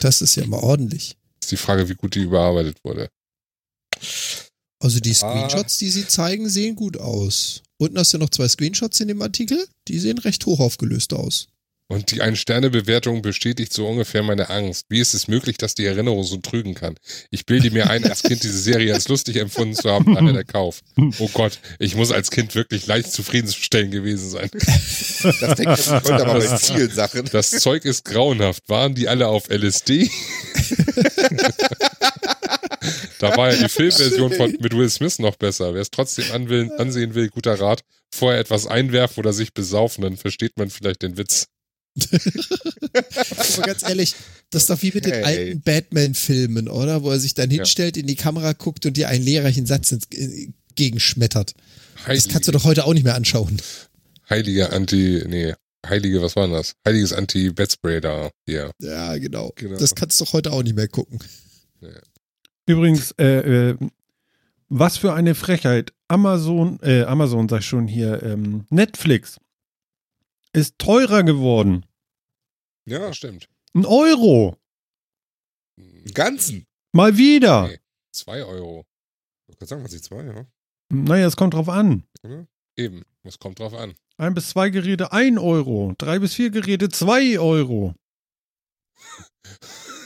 Das 0.00 0.22
ist 0.22 0.34
ja 0.36 0.46
mal 0.46 0.60
ordentlich. 0.60 1.16
Ist 1.42 1.52
die 1.52 1.56
Frage, 1.58 1.88
wie 1.90 1.94
gut 1.94 2.14
die 2.14 2.20
überarbeitet 2.22 2.78
wurde. 2.84 3.10
Also 4.82 4.98
die 5.00 5.10
Ah. 5.10 5.14
Screenshots, 5.14 5.78
die 5.78 5.90
sie 5.90 6.06
zeigen, 6.06 6.48
sehen 6.48 6.74
gut 6.76 6.96
aus. 6.96 7.62
Unten 7.78 7.98
hast 7.98 8.12
du 8.14 8.18
noch 8.18 8.30
zwei 8.30 8.48
Screenshots 8.48 9.00
in 9.00 9.08
dem 9.08 9.20
Artikel. 9.22 9.66
Die 9.88 9.98
sehen 9.98 10.18
recht 10.18 10.44
hoch 10.46 10.58
aufgelöst 10.60 11.12
aus. 11.12 11.48
Und 11.90 12.12
die 12.12 12.22
Ein-Sterne-Bewertung 12.22 13.20
bestätigt 13.20 13.72
so 13.72 13.84
ungefähr 13.88 14.22
meine 14.22 14.48
Angst. 14.48 14.86
Wie 14.90 15.00
ist 15.00 15.12
es 15.12 15.26
möglich, 15.26 15.56
dass 15.56 15.74
die 15.74 15.86
Erinnerung 15.86 16.22
so 16.22 16.36
trügen 16.36 16.74
kann? 16.74 16.94
Ich 17.32 17.46
bilde 17.46 17.72
mir 17.72 17.90
ein, 17.90 18.04
als 18.04 18.22
Kind 18.22 18.44
diese 18.44 18.60
Serie 18.60 18.94
als 18.94 19.08
lustig 19.08 19.34
empfunden 19.38 19.74
zu 19.74 19.90
haben, 19.90 20.12
nachher 20.12 20.32
der 20.32 20.44
Kauf. 20.44 20.82
Oh 21.18 21.28
Gott, 21.32 21.58
ich 21.80 21.96
muss 21.96 22.12
als 22.12 22.30
Kind 22.30 22.54
wirklich 22.54 22.86
leicht 22.86 23.10
zufriedenzustellen 23.10 23.90
gewesen 23.90 24.30
sein. 24.30 24.50
Das 25.40 25.56
denkt 25.56 25.86
man 25.88 26.04
heute 26.04 26.26
aber 26.26 26.38
bei 26.38 26.58
vielen 26.58 26.92
Sachen. 26.92 27.28
Das 27.32 27.50
Zeug 27.50 27.84
ist 27.84 28.04
grauenhaft. 28.04 28.68
Waren 28.68 28.94
die 28.94 29.08
alle 29.08 29.26
auf 29.26 29.50
LSD? 29.50 30.08
da 33.18 33.36
war 33.36 33.52
ja 33.52 33.64
die 33.64 33.68
Filmversion 33.68 34.32
von, 34.32 34.56
mit 34.60 34.76
Will 34.76 34.88
Smith 34.90 35.18
noch 35.18 35.34
besser. 35.34 35.74
Wer 35.74 35.82
es 35.82 35.90
trotzdem 35.90 36.30
anwillen, 36.30 36.70
ansehen 36.70 37.16
will, 37.16 37.30
guter 37.30 37.58
Rat. 37.58 37.82
Vorher 38.14 38.38
etwas 38.38 38.68
einwerfen 38.68 39.18
oder 39.18 39.32
sich 39.32 39.52
besaufen, 39.52 40.02
dann 40.02 40.16
versteht 40.16 40.56
man 40.56 40.70
vielleicht 40.70 41.02
den 41.02 41.16
Witz. 41.18 41.48
Aber 43.36 43.62
ganz 43.66 43.82
ehrlich, 43.82 44.14
das 44.50 44.62
ist 44.62 44.70
doch 44.70 44.80
wie 44.82 44.92
mit 44.94 45.04
den 45.06 45.24
alten 45.24 45.60
Batman-Filmen, 45.62 46.68
oder? 46.68 47.02
Wo 47.02 47.10
er 47.10 47.18
sich 47.20 47.34
dann 47.34 47.50
Ja. 47.50 47.58
hinstellt, 47.58 47.96
in 47.96 48.06
die 48.06 48.16
Kamera 48.16 48.52
guckt 48.52 48.86
und 48.86 48.96
dir 48.96 49.08
einen 49.08 49.24
lehrreichen 49.24 49.66
Satz 49.66 49.92
ins- 49.92 50.06
äh, 50.12 50.48
gegenschmettert. 50.76 51.54
Das 52.06 52.28
kannst 52.28 52.48
du 52.48 52.52
doch 52.52 52.64
heute 52.64 52.84
auch 52.84 52.94
nicht 52.94 53.04
mehr 53.04 53.14
anschauen. 53.14 53.60
heilige 54.30 54.70
Anti, 54.72 55.24
nee, 55.28 55.54
heilige, 55.86 56.22
was 56.22 56.36
war 56.36 56.44
denn 56.46 56.54
das? 56.54 56.74
Heiliges 56.86 57.12
Anti-Bat-Spray 57.12 58.00
da, 58.00 58.30
hier. 58.46 58.70
Ja, 58.80 59.16
genau. 59.18 59.52
Genau. 59.56 59.76
Das 59.78 59.94
kannst 59.94 60.20
du 60.20 60.24
doch 60.24 60.32
heute 60.32 60.52
auch 60.52 60.62
nicht 60.62 60.76
mehr 60.76 60.88
gucken. 60.88 61.18
Übrigens, 62.66 63.12
äh, 63.18 63.70
äh, 63.70 63.76
was 64.68 64.96
für 64.98 65.12
eine 65.14 65.34
Frechheit. 65.34 65.92
Amazon, 66.08 66.78
äh, 66.82 67.02
Amazon 67.02 67.48
sag 67.48 67.60
ich 67.60 67.66
schon 67.66 67.88
hier, 67.88 68.22
ähm, 68.22 68.64
Netflix 68.70 69.36
ist 70.52 70.78
teurer 70.78 71.22
geworden. 71.22 71.86
Ja, 72.86 73.12
stimmt. 73.12 73.48
Ein 73.74 73.86
Euro. 73.86 74.56
im 75.76 76.12
Ganzen. 76.12 76.66
Mal 76.92 77.16
wieder. 77.16 77.68
Nee. 77.68 77.78
Zwei 78.12 78.42
Euro. 78.44 78.84
Ich 79.46 79.58
kann 79.58 79.68
sagen, 79.68 79.84
was 79.84 79.92
ich 79.92 80.02
zwei, 80.02 80.24
ja. 80.24 80.46
Naja, 80.92 81.26
es 81.26 81.36
kommt 81.36 81.54
drauf 81.54 81.68
an. 81.68 82.04
Eben. 82.76 83.04
Es 83.22 83.38
kommt 83.38 83.58
drauf 83.60 83.74
an. 83.74 83.94
Ein 84.16 84.34
bis 84.34 84.50
zwei 84.50 84.70
Geräte 84.70 85.12
ein 85.12 85.38
Euro. 85.38 85.94
Drei 85.98 86.18
bis 86.18 86.34
vier 86.34 86.50
Geräte 86.50 86.88
zwei 86.88 87.38
Euro. 87.38 87.94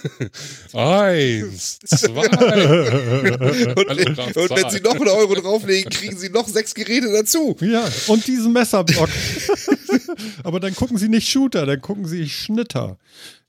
Eins, 0.74 1.78
zwei. 1.78 2.26
Und, 2.26 4.16
drauf 4.16 4.36
und 4.36 4.50
wenn 4.50 4.70
sie 4.70 4.80
noch 4.80 4.94
einen 4.94 5.08
Euro 5.08 5.34
drauflegen, 5.34 5.90
kriegen 5.90 6.16
sie 6.18 6.28
noch 6.28 6.46
sechs 6.46 6.74
Geräte 6.74 7.10
dazu. 7.10 7.56
Ja, 7.60 7.88
und 8.08 8.26
diesen 8.26 8.52
Messerblock. 8.52 9.08
Aber 10.44 10.60
dann 10.60 10.74
gucken 10.74 10.98
sie 10.98 11.08
nicht 11.08 11.28
Shooter, 11.28 11.66
dann 11.66 11.80
gucken 11.80 12.06
sie 12.06 12.28
Schnitter. 12.28 12.98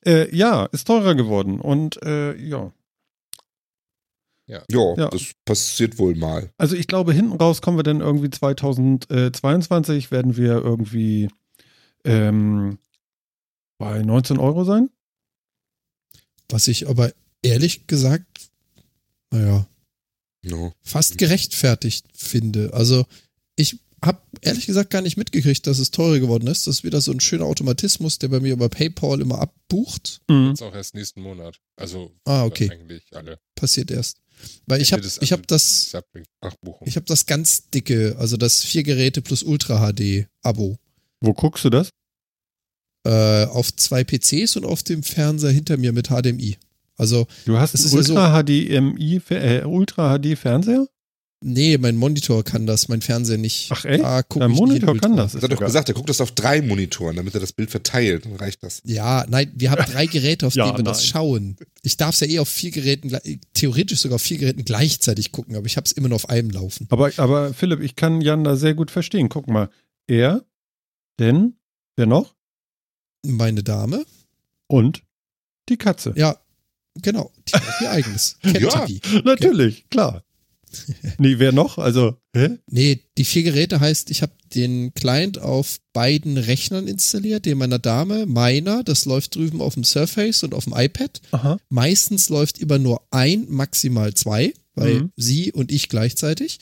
Äh, 0.06 0.34
ja, 0.36 0.66
ist 0.66 0.88
teurer 0.88 1.16
geworden. 1.16 1.60
Und 1.60 2.02
äh, 2.04 2.36
ja. 2.36 2.72
Ja, 4.48 4.62
Ja. 4.70 5.08
das 5.10 5.32
passiert 5.44 5.98
wohl 5.98 6.14
mal. 6.16 6.52
Also 6.58 6.76
ich 6.76 6.86
glaube, 6.88 7.14
hinten 7.14 7.38
raus 7.38 7.62
kommen 7.64 7.78
wir 7.80 7.84
dann 7.84 8.02
irgendwie 8.02 8.30
2022, 8.30 10.12
werden 10.12 10.38
wir 10.38 10.54
irgendwie 10.64 11.30
ähm, 12.04 12.78
bei 13.80 14.04
19 14.04 14.38
Euro 14.38 14.64
sein. 14.64 14.90
Was 16.50 16.68
ich 16.68 16.88
aber 16.88 17.12
ehrlich 17.42 17.88
gesagt, 17.88 18.52
naja, 19.32 19.66
No. 20.44 20.74
fast 20.84 21.18
gerechtfertigt 21.18 22.06
finde. 22.14 22.72
Also 22.74 23.06
ich 23.56 23.80
habe 24.06 24.20
ehrlich 24.42 24.66
gesagt 24.66 24.90
gar 24.90 25.02
nicht 25.02 25.18
mitgekriegt, 25.18 25.66
dass 25.68 25.80
es 25.80 25.92
teurer 25.92 26.20
geworden 26.20 26.48
ist. 26.48 26.68
Das 26.68 26.78
ist 26.78 26.84
wieder 26.84 27.02
so 27.02 27.12
ein 27.12 27.20
schöner 27.20 27.46
Automatismus, 27.46 28.20
der 28.20 28.28
bei 28.30 28.40
mir 28.40 28.54
über 28.54 28.70
PayPal 28.70 29.22
immer 29.22 29.40
abbucht. 29.40 30.22
Mhm. 30.30 30.50
Jetzt 30.50 30.62
auch 30.62 30.74
erst 30.76 30.96
nächsten 30.96 31.22
Monat. 31.22 31.60
Also 31.76 32.12
Ah, 32.26 32.44
okay. 32.46 32.70
eigentlich 32.72 33.04
alle. 33.14 33.40
Passiert 33.56 33.92
erst. 33.92 34.18
Weil 34.68 34.82
ich 34.82 34.92
habe 34.92 35.02
Das- 35.02 35.18
ich 35.22 35.32
hab 35.32 35.48
das 35.48 35.94
ich 36.86 36.96
habe 36.96 37.06
das 37.06 37.26
ganz 37.26 37.70
dicke, 37.70 38.16
also 38.20 38.36
das 38.38 38.64
vier 38.64 38.84
Geräte 38.84 39.22
plus 39.22 39.44
Ultra 39.44 39.80
HD 39.92 40.28
Abo 40.42 40.78
Wo 41.22 41.34
guckst 41.34 41.64
du 41.66 41.70
das? 41.70 41.90
äh, 43.08 43.46
auf 43.46 43.76
zwei 43.76 44.04
PCs 44.04 44.56
und 44.58 44.66
auf 44.66 44.84
dem 44.84 45.04
Fernseher 45.04 45.52
hinter 45.52 45.78
mir 45.78 45.92
mit 45.94 46.08
HDMI. 46.10 46.58
Also 46.98 47.28
Du 47.46 47.58
hast 47.58 47.74
Das 47.74 47.82
einen 47.82 47.88
ist 47.88 47.94
ja 47.96 48.04
so- 48.04 48.14
Ultra 48.14 48.44
HDMI, 48.44 49.22
äh, 49.30 49.64
Ultra 49.66 50.18
HD 50.18 50.36
Fernseher? 50.36 50.88
Nee, 51.42 51.78
mein 51.78 51.96
Monitor 51.96 52.44
kann 52.44 52.66
das, 52.66 52.88
mein 52.88 53.02
Fernseher 53.02 53.38
nicht. 53.38 53.70
Ach 53.72 53.86
echt? 53.86 54.04
Da 54.04 54.24
guck 54.24 54.40
Dein 54.42 54.52
Monitor 54.52 54.98
kann 54.98 55.16
das. 55.16 55.36
Er 55.36 55.42
hat 55.44 55.52
doch 55.52 55.60
gesagt, 55.60 55.90
er 55.90 55.96
guckt 55.96 56.10
das 56.10 56.22
auf 56.22 56.32
drei 56.32 56.62
Monitoren, 56.62 57.16
damit 57.16 57.34
er 57.34 57.40
das 57.40 57.54
Bild 57.54 57.70
verteilt. 57.70 58.26
Dann 58.26 58.36
reicht 58.36 58.64
das. 58.64 58.82
Ja, 58.86 59.26
nein, 59.30 59.52
wir 59.56 59.72
haben 59.72 59.84
drei 59.92 60.06
Geräte, 60.06 60.48
auf 60.48 60.54
Ja, 60.56 60.66
denen 60.66 60.80
wir 60.80 60.84
das 60.84 61.00
nein. 61.00 61.08
schauen. 61.08 61.56
Ich 61.84 61.98
darf 61.98 62.16
es 62.16 62.22
ja 62.22 62.28
eh 62.28 62.40
auf 62.40 62.50
vier 62.50 62.72
Geräten, 62.72 63.18
theoretisch 63.54 64.00
sogar 64.00 64.16
auf 64.16 64.22
vier 64.22 64.38
Geräten 64.38 64.66
gleichzeitig 64.66 65.32
gucken, 65.32 65.56
aber 65.56 65.66
ich 65.68 65.78
habe 65.78 65.86
es 65.86 65.92
immer 65.92 66.08
nur 66.10 66.16
auf 66.16 66.30
einem 66.30 66.50
laufen. 66.50 66.88
Aber, 66.90 67.12
aber 67.18 67.54
Philipp, 67.54 67.82
ich 67.82 67.96
kann 67.96 68.22
Jan 68.22 68.44
da 68.44 68.56
sehr 68.56 68.74
gut 68.74 68.90
verstehen. 68.92 69.30
Guck 69.30 69.48
mal. 69.48 69.70
Er, 70.08 70.44
denn, 71.20 71.56
wer 71.96 72.06
noch? 72.08 72.34
Meine 73.26 73.64
Dame, 73.64 74.06
Und 74.68 75.02
die 75.70 75.78
Katze. 75.78 76.14
ja, 76.16 76.38
genau, 77.02 77.32
die 77.48 77.54
hat 77.54 77.82
ihr 77.82 77.90
eigenes. 77.92 78.38
Kennt 78.42 78.62
Ja. 78.62 78.86
die. 78.86 79.02
Natürlich, 79.24 79.90
klar. 79.90 80.24
nee, 81.18 81.36
wer 81.40 81.52
noch? 81.52 81.78
Also, 81.78 82.16
hä? 82.36 82.58
Nee, 82.68 83.00
die 83.18 83.26
vier 83.26 83.44
Geräte 83.44 83.80
heißt, 83.80 84.10
ich 84.12 84.22
habe 84.22 84.34
den 84.54 84.94
Client 84.94 85.38
auf 85.40 85.80
beiden 85.94 86.38
Rechnern 86.38 86.88
installiert, 86.88 87.46
den 87.46 87.58
meiner 87.58 87.80
Dame, 87.80 88.26
meiner, 88.26 88.84
das 88.84 89.06
läuft 89.06 89.36
drüben 89.36 89.62
auf 89.62 89.74
dem 89.74 89.84
Surface 89.84 90.44
und 90.44 90.54
auf 90.54 90.66
dem 90.66 90.74
iPad. 90.76 91.22
Aha. 91.32 91.58
Meistens 91.70 92.30
läuft 92.30 92.60
immer 92.60 92.78
nur 92.80 93.02
ein, 93.12 93.46
maximal 93.50 94.14
zwei, 94.14 94.54
weil 94.76 95.02
Mhm. 95.02 95.12
sie 95.16 95.52
und 95.52 95.72
ich 95.72 95.90
gleichzeitig. 95.90 96.60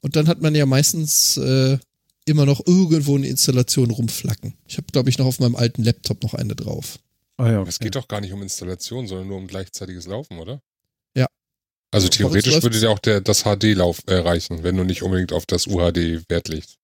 Und 0.00 0.16
dann 0.16 0.28
hat 0.28 0.40
man 0.40 0.54
ja 0.54 0.66
meistens 0.66 1.36
äh, 1.36 1.78
immer 2.26 2.46
noch 2.46 2.66
irgendwo 2.66 3.16
eine 3.16 3.26
Installation 3.28 3.90
rumflacken. 3.90 4.54
Ich 4.66 4.76
habe, 4.76 4.86
glaube 4.92 5.10
ich, 5.10 5.18
noch 5.18 5.26
auf 5.26 5.40
meinem 5.40 5.56
alten 5.56 5.82
Laptop 5.82 6.22
noch 6.22 6.34
eine 6.34 6.54
drauf. 6.54 6.98
Ah 7.36 7.50
ja, 7.50 7.60
Aber 7.60 7.68
es 7.68 7.78
geht 7.78 7.94
doch 7.94 8.06
gar 8.08 8.20
nicht 8.20 8.32
um 8.32 8.42
Installation, 8.42 9.06
sondern 9.06 9.28
nur 9.28 9.38
um 9.38 9.46
gleichzeitiges 9.46 10.06
Laufen, 10.06 10.38
oder? 10.38 10.60
Ja. 11.92 11.96
Also 11.96 12.08
theoretisch 12.08 12.62
würde 12.62 12.78
dir 12.78 12.90
auch 12.90 12.98
der, 13.00 13.20
das 13.20 13.42
HD-Lauf 13.44 13.98
äh, 14.06 14.14
reichen, 14.14 14.62
wenn 14.62 14.76
du 14.76 14.84
nicht 14.84 15.02
unbedingt 15.02 15.32
auf 15.32 15.44
das 15.46 15.66
UHD 15.66 16.28
Wert 16.28 16.48
legst. 16.48 16.76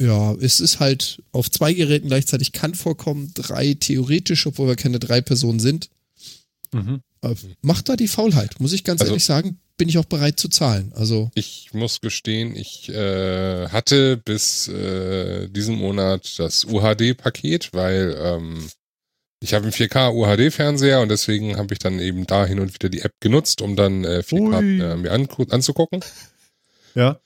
Ja, 0.00 0.32
es 0.34 0.60
ist 0.60 0.78
halt 0.80 1.22
auf 1.32 1.50
zwei 1.50 1.72
Geräten 1.72 2.06
gleichzeitig 2.08 2.52
kann 2.52 2.74
vorkommen, 2.74 3.32
drei 3.34 3.74
theoretisch, 3.74 4.46
obwohl 4.46 4.68
wir 4.68 4.76
keine 4.76 4.98
drei 5.00 5.20
Personen 5.20 5.58
sind. 5.60 5.90
Mhm. 6.72 7.02
Äh, 7.22 7.34
Macht 7.62 7.88
da 7.88 7.96
die 7.96 8.08
Faulheit, 8.08 8.60
muss 8.60 8.72
ich 8.72 8.84
ganz 8.84 9.00
Also- 9.00 9.12
ehrlich 9.12 9.24
sagen, 9.24 9.58
bin 9.76 9.88
ich 9.88 9.98
auch 9.98 10.04
bereit 10.06 10.40
zu 10.40 10.48
zahlen. 10.48 10.92
Also, 10.94 11.30
Ich 11.34 11.70
muss 11.72 12.00
gestehen, 12.00 12.56
ich 12.56 12.88
äh, 12.88 13.68
hatte 13.68 14.16
bis 14.16 14.66
äh, 14.68 15.48
diesen 15.48 15.76
Monat 15.76 16.38
das 16.38 16.64
UHD-Paket, 16.64 17.70
weil 17.74 18.16
ähm, 18.20 18.68
ich 19.40 19.54
habe 19.54 19.64
einen 19.64 19.72
4K 19.72 20.12
UHD-Fernseher 20.12 21.00
und 21.00 21.08
deswegen 21.10 21.56
habe 21.56 21.72
ich 21.72 21.78
dann 21.78 21.98
eben 22.00 22.26
da 22.26 22.44
hin 22.46 22.58
und 22.60 22.74
wieder 22.74 22.88
die 22.88 23.02
App 23.02 23.12
genutzt, 23.20 23.62
um 23.62 23.76
dann 23.76 24.04
äh, 24.04 24.22
4K 24.26 24.58
Ui. 24.58 24.80
äh, 24.80 24.96
mir 24.96 25.12
angu- 25.12 25.50
anzugucken. 25.50 26.02
Ja. 26.94 27.20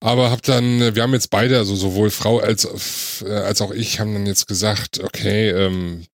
Aber 0.00 0.30
hab 0.30 0.42
dann, 0.42 0.82
äh, 0.82 0.94
wir 0.94 1.02
haben 1.02 1.12
jetzt 1.14 1.30
beide, 1.30 1.56
also 1.58 1.74
sowohl 1.76 2.10
Frau 2.10 2.38
als, 2.40 3.22
äh, 3.24 3.30
als 3.30 3.62
auch 3.62 3.70
ich, 3.70 4.00
haben 4.00 4.12
dann 4.12 4.26
jetzt 4.26 4.46
gesagt, 4.48 5.00
okay, 5.02 5.50
ähm, 5.50 6.04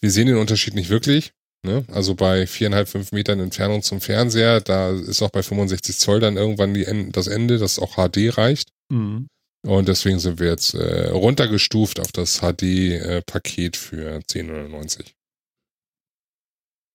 wir 0.00 0.10
sehen 0.10 0.26
den 0.26 0.36
Unterschied 0.36 0.74
nicht 0.74 0.90
wirklich. 0.90 1.32
Ne? 1.64 1.84
Also 1.92 2.14
bei 2.14 2.46
viereinhalb, 2.46 2.88
fünf 2.88 3.12
Metern 3.12 3.40
Entfernung 3.40 3.82
zum 3.82 4.00
Fernseher, 4.00 4.60
da 4.60 4.90
ist 4.90 5.22
auch 5.22 5.30
bei 5.30 5.42
65 5.42 5.98
Zoll 5.98 6.20
dann 6.20 6.36
irgendwann 6.36 6.74
die, 6.74 6.86
das 7.12 7.26
Ende, 7.26 7.58
das 7.58 7.78
auch 7.78 7.94
HD 7.96 8.36
reicht. 8.36 8.68
Mhm. 8.90 9.28
Und 9.68 9.86
deswegen 9.86 10.18
sind 10.18 10.40
wir 10.40 10.46
jetzt 10.48 10.72
äh, 10.72 11.08
runtergestuft 11.10 12.00
auf 12.00 12.10
das 12.10 12.38
HD-Paket 12.40 13.76
für 13.76 14.18
10,99. 14.20 15.12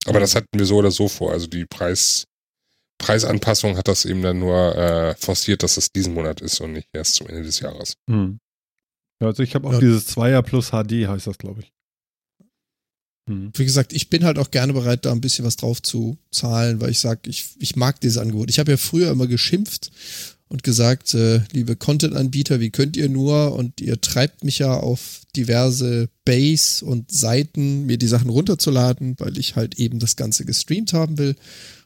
Aber 0.05 0.19
das 0.19 0.33
hatten 0.33 0.47
wir 0.57 0.65
so 0.65 0.77
oder 0.77 0.89
so 0.89 1.07
vor. 1.07 1.31
Also 1.31 1.45
die 1.45 1.65
Preis, 1.65 2.25
Preisanpassung 2.97 3.77
hat 3.77 3.87
das 3.87 4.05
eben 4.05 4.23
dann 4.23 4.39
nur 4.39 4.75
äh, 4.75 5.15
forciert, 5.15 5.61
dass 5.61 5.77
es 5.77 5.89
diesen 5.91 6.15
Monat 6.15 6.41
ist 6.41 6.59
und 6.61 6.73
nicht 6.73 6.87
erst 6.93 7.13
zum 7.15 7.27
Ende 7.27 7.43
des 7.43 7.59
Jahres. 7.59 7.93
Ja, 8.09 8.27
also 9.21 9.43
ich 9.43 9.53
habe 9.53 9.67
auch 9.67 9.73
Ja. 9.73 9.79
dieses 9.79 10.07
Zweier 10.07 10.41
plus 10.41 10.71
HD, 10.71 11.07
heißt 11.07 11.27
das, 11.27 11.37
glaube 11.37 11.61
ich. 11.61 11.71
Mhm. 13.29 13.51
wie 13.55 13.63
gesagt, 13.63 13.93
ich 13.93 14.09
bin 14.09 14.25
halt 14.25 14.37
auch 14.37 14.51
gerne 14.51 14.73
bereit, 14.73 15.05
da 15.05 15.11
ein 15.13 15.21
bisschen 15.21 15.45
was 15.45 15.55
drauf 15.55 15.81
zu 15.81 16.17
zahlen, 16.31 16.81
weil 16.81 16.89
ich 16.89 16.99
sage, 16.99 17.29
ich, 17.29 17.51
ich 17.59 17.77
mag 17.77 18.01
dieses 18.01 18.17
Angebot. 18.17 18.49
Ich 18.49 18.59
habe 18.59 18.71
ja 18.71 18.77
früher 18.77 19.11
immer 19.11 19.27
geschimpft 19.27 19.91
und 20.53 20.61
gesagt, 20.61 21.15
äh, 21.15 21.41
liebe 21.51 21.75
Content-Anbieter, 21.75 22.59
wie 22.59 22.69
könnt 22.69 22.95
ihr 22.95 23.09
nur? 23.09 23.53
Und 23.53 23.81
ihr 23.81 23.99
treibt 23.99 24.43
mich 24.43 24.59
ja 24.59 24.77
auf 24.77 25.21
diverse 25.35 26.09
Base 26.25 26.85
und 26.85 27.11
Seiten, 27.11 27.88
mir 27.88 27.97
die 27.97 28.07
Sachen 28.07 28.30
runterzuladen, 28.30 29.15
weil 29.17 29.39
ich 29.39 29.55
halt 29.55 29.80
eben 29.80 29.97
das 29.97 30.15
Ganze 30.15 30.45
gestreamt 30.45 30.93
haben 30.93 31.17
will. 31.17 31.35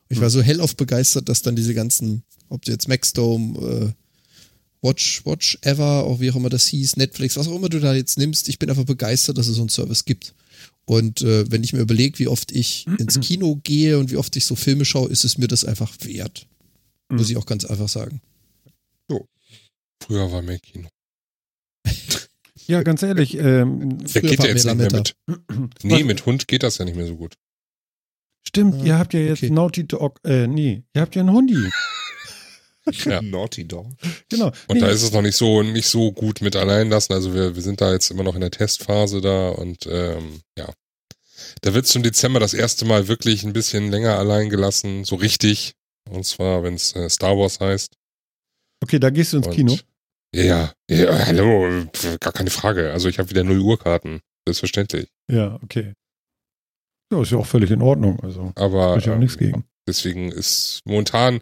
Ich 0.10 0.20
war 0.20 0.30
so 0.30 0.42
hellauf 0.42 0.76
begeistert, 0.76 1.30
dass 1.30 1.44
dann 1.44 1.56
diese 1.56 1.74
ganzen, 1.74 2.24
ob 2.50 2.66
du 2.66 2.72
jetzt 2.74 2.90
Maxdome, 2.90 3.58
äh, 3.58 4.86
Watch, 4.86 5.26
Watch 5.26 5.58
Ever, 5.62 6.04
auch 6.04 6.20
wie 6.20 6.30
auch 6.30 6.36
immer 6.36 6.50
das 6.50 6.68
hieß, 6.68 6.98
Netflix, 6.98 7.38
was 7.38 7.48
auch 7.48 7.56
immer 7.56 7.70
du 7.70 7.80
da 7.80 7.96
jetzt 7.96 8.18
nimmst, 8.18 8.50
ich 8.50 8.60
bin 8.60 8.70
einfach 8.70 8.84
begeistert, 8.84 9.38
dass 9.38 9.48
es 9.48 9.56
so 9.56 9.62
einen 9.62 9.70
Service 9.70 10.04
gibt. 10.04 10.36
Und 10.84 11.22
äh, 11.22 11.50
wenn 11.50 11.64
ich 11.64 11.72
mir 11.72 11.80
überlege, 11.80 12.20
wie 12.20 12.28
oft 12.28 12.52
ich 12.52 12.86
ins 13.00 13.18
Kino 13.22 13.62
gehe 13.64 13.98
und 13.98 14.12
wie 14.12 14.18
oft 14.18 14.36
ich 14.36 14.46
so 14.46 14.56
Filme 14.56 14.84
schaue, 14.84 15.10
ist 15.10 15.24
es 15.24 15.38
mir 15.38 15.48
das 15.48 15.64
einfach 15.64 15.94
wert. 16.04 16.48
Muss 17.10 17.30
ich 17.30 17.38
auch 17.38 17.46
ganz 17.46 17.64
einfach 17.64 17.88
sagen. 17.88 18.20
Früher 20.04 20.32
war 20.32 20.42
mehr 20.42 20.60
Kino. 20.60 20.90
Ja, 22.70 22.84
ganz 22.84 23.02
ehrlich, 23.02 23.38
ähm, 23.38 23.98
Der 24.14 24.22
geht 24.22 24.40
war 24.40 24.48
ja 24.48 24.52
jetzt 24.52 24.66
nicht 24.66 24.76
mehr 24.76 24.92
mit. 24.92 25.16
Nee, 25.84 26.04
mit 26.04 26.26
Hund 26.26 26.50
geht 26.50 26.64
das 26.64 26.78
ja 26.80 26.84
nicht 26.84 26.98
mehr 26.98 27.08
so 27.08 27.16
gut. 27.16 27.36
stimmt, 28.46 28.84
ihr 28.84 28.98
habt 28.98 29.14
ja 29.14 29.22
jetzt 29.22 29.42
okay. 29.42 29.52
Naughty 29.52 29.88
Dog, 29.88 30.20
äh, 30.26 30.48
nee, 30.48 30.84
ihr 30.94 31.02
habt 31.02 31.16
ja 31.16 31.22
einen 31.22 31.32
Hundi. 31.32 31.56
Ja. 33.04 33.22
Naughty 33.22 33.68
Dog. 33.68 33.88
Genau. 34.30 34.48
Und 34.68 34.76
Nee, 34.76 34.80
da 34.80 34.88
ist 34.88 35.04
es 35.04 35.12
noch 35.12 35.22
nicht 35.22 35.36
so 35.36 35.62
nicht 35.62 35.90
so 35.90 36.14
gut 36.14 36.40
mit 36.40 36.56
allein 36.56 36.90
lassen. 36.90 37.12
Also 37.12 37.34
wir, 37.34 37.54
wir 37.54 37.62
sind 37.62 37.82
da 37.82 37.92
jetzt 37.92 38.10
immer 38.12 38.24
noch 38.24 38.36
in 38.36 38.40
der 38.40 38.50
Testphase 38.52 39.20
da 39.20 39.50
und 39.50 39.86
ähm, 39.88 40.40
ja. 40.58 40.70
Da 41.62 41.74
wird 41.74 41.86
zum 41.86 42.02
Dezember 42.04 42.40
das 42.40 42.54
erste 42.54 42.86
Mal 42.86 43.10
wirklich 43.10 43.44
ein 43.44 43.52
bisschen 43.52 43.92
länger 43.92 44.18
allein 44.18 44.50
gelassen, 44.50 45.04
so 45.04 45.16
richtig. 45.16 45.74
Und 46.10 46.26
zwar, 46.26 46.64
wenn 46.64 46.76
es 46.76 46.96
äh, 46.96 47.10
Star 47.10 47.38
Wars 47.38 47.60
heißt. 47.60 47.94
Okay, 48.84 49.00
da 49.00 49.10
gehst 49.10 49.34
du 49.34 49.38
ins 49.38 49.48
Und- 49.48 49.54
Kino. 49.54 49.78
Ja, 50.36 50.74
ja, 50.90 51.26
hallo, 51.26 51.86
pf, 51.94 52.20
gar 52.20 52.34
keine 52.34 52.50
Frage. 52.50 52.92
Also 52.92 53.08
ich 53.08 53.18
habe 53.18 53.30
wieder 53.30 53.44
0 53.46 53.60
Uhr 53.60 53.80
Karten. 53.80 54.20
Selbstverständlich. 54.46 55.08
Ja, 55.32 55.56
okay. 55.64 55.94
Ja, 57.12 57.22
ist 57.22 57.32
ja 57.32 57.38
auch 57.38 57.46
völlig 57.46 57.72
in 57.72 57.82
Ordnung. 57.82 58.20
Also, 58.22 58.52
Aber 58.56 58.98
ich 58.98 59.10
auch 59.10 59.14
ähm, 59.14 59.20
nichts 59.20 59.38
gegen. 59.38 59.64
Deswegen 59.88 60.32
ist 60.32 60.82
momentan, 60.86 61.40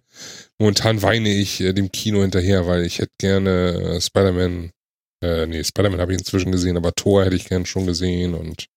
momentan 0.60 1.02
weine 1.02 1.30
ich 1.30 1.62
äh, 1.62 1.74
dem 1.74 1.92
Kino 1.92 2.22
hinterher, 2.22 2.68
weil 2.68 2.84
ich 2.86 3.00
hätte 3.00 3.12
gerne 3.20 3.96
äh, 3.96 4.02
Spider-Man, 4.02 4.72
äh, 5.24 5.48
nee, 5.48 5.64
Spider-Man 5.64 6.00
habe 6.00 6.14
ich 6.14 6.20
inzwischen 6.20 6.52
gesehen, 6.52 6.78
aber 6.78 6.94
Thor 6.94 7.26
hätte 7.26 7.36
ich 7.36 7.46
gern 7.46 7.66
schon 7.66 7.88
gesehen 7.88 8.36
und 8.36 8.68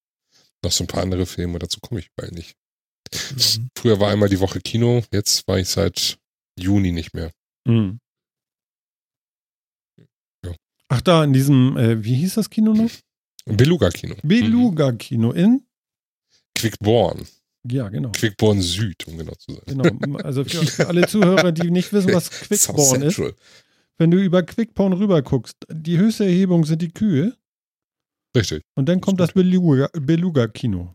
noch 0.65 0.73
so 0.73 0.85
ein 0.85 0.89
paar 0.89 1.03
andere 1.03 1.27
Filme, 1.27 1.59
dazu 1.59 1.81
komme 1.81 2.01
ich 2.01 2.09
bald 2.17 2.33
nicht. 2.33 2.55
Mhm. 3.31 3.69
Früher 3.77 4.01
war 4.01 4.11
einmal 4.11 4.31
die 4.31 4.41
Woche 4.41 4.61
Kino, 4.61 5.03
jetzt 5.13 5.47
war 5.47 5.59
ich 5.59 5.69
seit 5.69 6.19
Juni 6.59 6.93
nicht 6.93 7.13
mehr. 7.15 7.31
Mhm. 7.67 7.99
Ach, 10.89 11.01
da 11.03 11.25
in 11.25 11.33
diesem, 11.33 11.77
äh, 11.77 12.03
wie 12.03 12.15
hieß 12.15 12.35
das 12.35 12.49
Kino 12.51 12.73
noch? 12.75 12.91
Beluga-Kino. 13.45 14.15
Beluga-Kino 14.23 15.33
in? 15.33 15.63
Quickborn. 16.55 17.27
Ja, 17.71 17.89
genau. 17.89 18.11
Quickborn 18.13 18.63
Süd, 18.63 19.07
um 19.07 19.19
genau 19.19 19.35
zu 19.35 19.53
sein. 19.53 19.63
Genau, 19.67 20.17
also 20.19 20.45
für, 20.45 20.65
für 20.67 20.87
alle 20.89 21.07
Zuhörer, 21.07 21.53
die 21.53 21.71
nicht 21.71 21.93
wissen, 21.93 22.13
was 22.15 22.31
Quickborn 22.31 23.03
ist, 23.03 23.21
wenn 23.99 24.11
du 24.11 24.19
über 24.23 24.43
Quickborn 24.43 24.93
rüber 24.93 25.23
guckst, 25.23 25.57
die 25.71 25.99
höchste 25.99 26.25
Erhebung 26.25 26.65
sind 26.65 26.81
die 26.83 26.91
Kühe 26.93 27.37
Richtig. 28.37 28.63
und 28.77 28.89
dann 28.89 29.01
kommt 29.01 29.21
das 29.21 29.33
Beluga- 29.35 29.91
Beluga-Kino. 29.93 30.95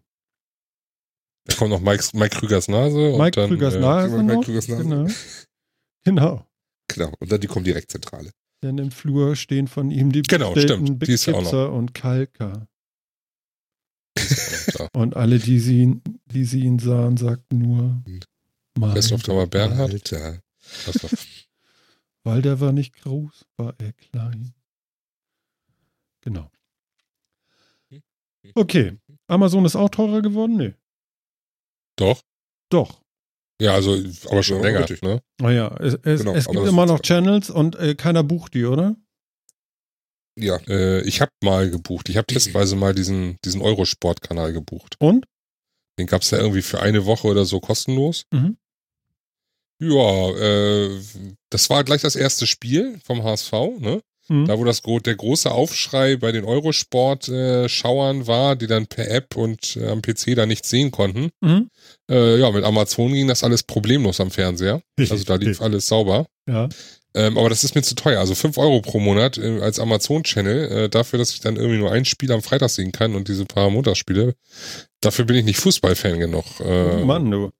Da 1.45 1.55
kommt 1.55 1.71
noch 1.71 1.81
Mike, 1.81 2.03
Mike 2.13 2.37
Krügers 2.39 2.67
Nase. 2.69 3.11
und 3.11 3.19
Mike 3.19 3.31
dann, 3.31 3.49
Krügers 3.49 3.73
äh, 3.75 3.79
Nase 3.79 4.17
Mike 4.23 4.35
noch. 4.35 4.45
Krügers 4.45 4.67
Nase. 4.69 4.83
Genau. 4.83 5.07
genau. 6.05 6.47
Genau. 6.87 7.11
Und 7.19 7.31
dann 7.31 7.41
die 7.41 7.47
kommt 7.47 7.67
Direktzentrale. 7.67 8.31
Denn 8.63 8.77
im 8.77 8.91
Flur 8.91 9.35
stehen 9.35 9.67
von 9.67 9.91
ihm 9.91 10.13
die 10.13 10.21
Genau, 10.21 10.53
bestellten 10.53 10.85
stimmt. 10.85 10.99
Big 10.99 11.09
Die 11.09 11.17
und 11.69 11.93
Kalka. 11.93 12.65
Und 14.93 15.17
alle, 15.17 15.37
die 15.37 15.59
sie, 15.59 16.01
die 16.25 16.45
sie 16.45 16.61
ihn 16.61 16.79
sahen, 16.79 17.17
sagten 17.17 17.57
nur, 17.57 18.01
of 19.11 19.21
Dauer 19.23 19.47
Bernhard. 19.47 19.91
Alter. 19.91 20.41
Weil 22.23 22.41
der 22.41 22.61
war 22.61 22.71
nicht 22.71 22.95
groß, 23.01 23.45
war 23.57 23.75
er 23.79 23.91
klein. 23.91 24.53
Genau. 26.21 26.49
Okay. 28.55 28.97
Amazon 29.27 29.65
ist 29.65 29.75
auch 29.75 29.89
teurer 29.89 30.21
geworden? 30.21 30.55
Nee. 30.55 30.73
Doch. 31.97 32.21
Doch. 32.69 33.02
Ja, 33.61 33.73
also, 33.73 33.97
aber 34.29 34.43
schon 34.43 34.57
Ja, 34.57 34.63
länger. 34.63 34.79
richtig. 34.79 35.01
Ne? 35.01 35.21
Naja, 35.39 35.75
es, 35.79 35.93
es, 36.03 36.19
Genau, 36.21 36.33
es 36.35 36.47
gibt 36.47 36.65
immer 36.67 36.85
noch 36.85 37.01
Channels 37.01 37.49
und 37.49 37.75
äh, 37.75 37.95
keiner 37.95 38.23
bucht 38.23 38.53
die, 38.53 38.65
oder? 38.65 38.95
Ja, 40.35 40.57
Äh, 40.67 41.01
ich 41.01 41.21
habe 41.21 41.31
mal 41.43 41.69
gebucht. 41.69 42.09
Ich 42.09 42.17
habe 42.17 42.25
testweise 42.25 42.75
mal 42.75 42.93
diesen, 42.95 43.37
diesen 43.45 43.61
Eurosport-Kanal 43.61 44.51
gebucht. 44.53 44.95
Und? 44.99 45.25
Den 45.99 46.07
gab's 46.07 46.31
ja 46.31 46.39
irgendwie 46.39 46.63
für 46.63 46.81
eine 46.81 47.05
Woche 47.05 47.27
oder 47.27 47.45
so 47.45 47.59
kostenlos. 47.59 48.25
Mhm. 48.31 48.57
Ja, 49.79 50.29
äh, 50.31 51.01
das 51.49 51.69
war 51.69 51.83
gleich 51.83 52.01
das 52.01 52.15
erste 52.15 52.47
Spiel 52.47 52.99
vom 53.03 53.23
HSV, 53.23 53.51
ne? 53.79 54.01
Mhm. 54.29 54.45
Da, 54.45 54.57
wo 54.57 54.63
das 54.63 54.81
der 54.81 55.15
große 55.15 55.51
Aufschrei 55.51 56.15
bei 56.15 56.31
den 56.31 56.45
Eurosport-Schauern 56.45 58.27
war, 58.27 58.55
die 58.55 58.67
dann 58.67 58.87
per 58.87 59.09
App 59.09 59.35
und 59.35 59.77
äh, 59.77 59.87
am 59.87 60.01
PC 60.01 60.35
da 60.35 60.45
nichts 60.45 60.69
sehen 60.69 60.91
konnten. 60.91 61.29
Mhm. 61.41 61.69
Äh, 62.09 62.39
ja, 62.39 62.49
mit 62.51 62.63
Amazon 62.63 63.13
ging 63.13 63.27
das 63.27 63.43
alles 63.43 63.63
problemlos 63.63 64.19
am 64.19 64.31
Fernseher. 64.31 64.81
Also 65.13 65.25
da 65.25 65.35
lief 65.35 65.61
alles 65.61 65.87
sauber. 65.87 66.25
Ja. 66.47 66.69
Ähm, 67.15 67.37
aber 67.37 67.49
das 67.49 67.63
ist 67.63 67.75
mir 67.75 67.83
zu 67.83 67.93
teuer. 67.93 68.19
Also 68.19 68.33
5 68.33 68.57
Euro 68.57 68.81
pro 68.81 68.99
Monat 68.99 69.37
äh, 69.37 69.59
als 69.61 69.79
Amazon-Channel, 69.79 70.71
äh, 70.71 70.89
dafür, 70.89 71.19
dass 71.19 71.31
ich 71.31 71.41
dann 71.41 71.57
irgendwie 71.57 71.77
nur 71.77 71.91
ein 71.91 72.05
Spiel 72.05 72.31
am 72.31 72.41
Freitag 72.41 72.69
sehen 72.69 72.91
kann 72.91 73.15
und 73.15 73.27
diese 73.27 73.45
paar 73.45 73.69
Montagsspiele. 73.69 74.33
Dafür 75.01 75.25
bin 75.25 75.35
ich 75.35 75.45
nicht 75.45 75.59
Fußballfan 75.59 76.19
genug. 76.19 76.45
Äh, 76.59 77.03
Mann, 77.03 77.29
du. 77.29 77.51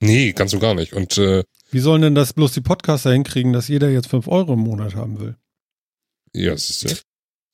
Nee, 0.00 0.32
ganz 0.32 0.52
so 0.52 0.58
gar 0.58 0.74
nicht. 0.74 0.92
Und 0.92 1.18
äh, 1.18 1.42
Wie 1.70 1.80
sollen 1.80 2.02
denn 2.02 2.14
das 2.14 2.32
bloß 2.32 2.52
die 2.52 2.60
Podcaster 2.60 3.12
hinkriegen, 3.12 3.52
dass 3.52 3.68
jeder 3.68 3.90
jetzt 3.90 4.08
5 4.08 4.28
Euro 4.28 4.52
im 4.52 4.60
Monat 4.60 4.94
haben 4.94 5.18
will? 5.18 5.36
Ja, 6.36 6.56
siehst 6.56 6.84
du? 6.84 6.88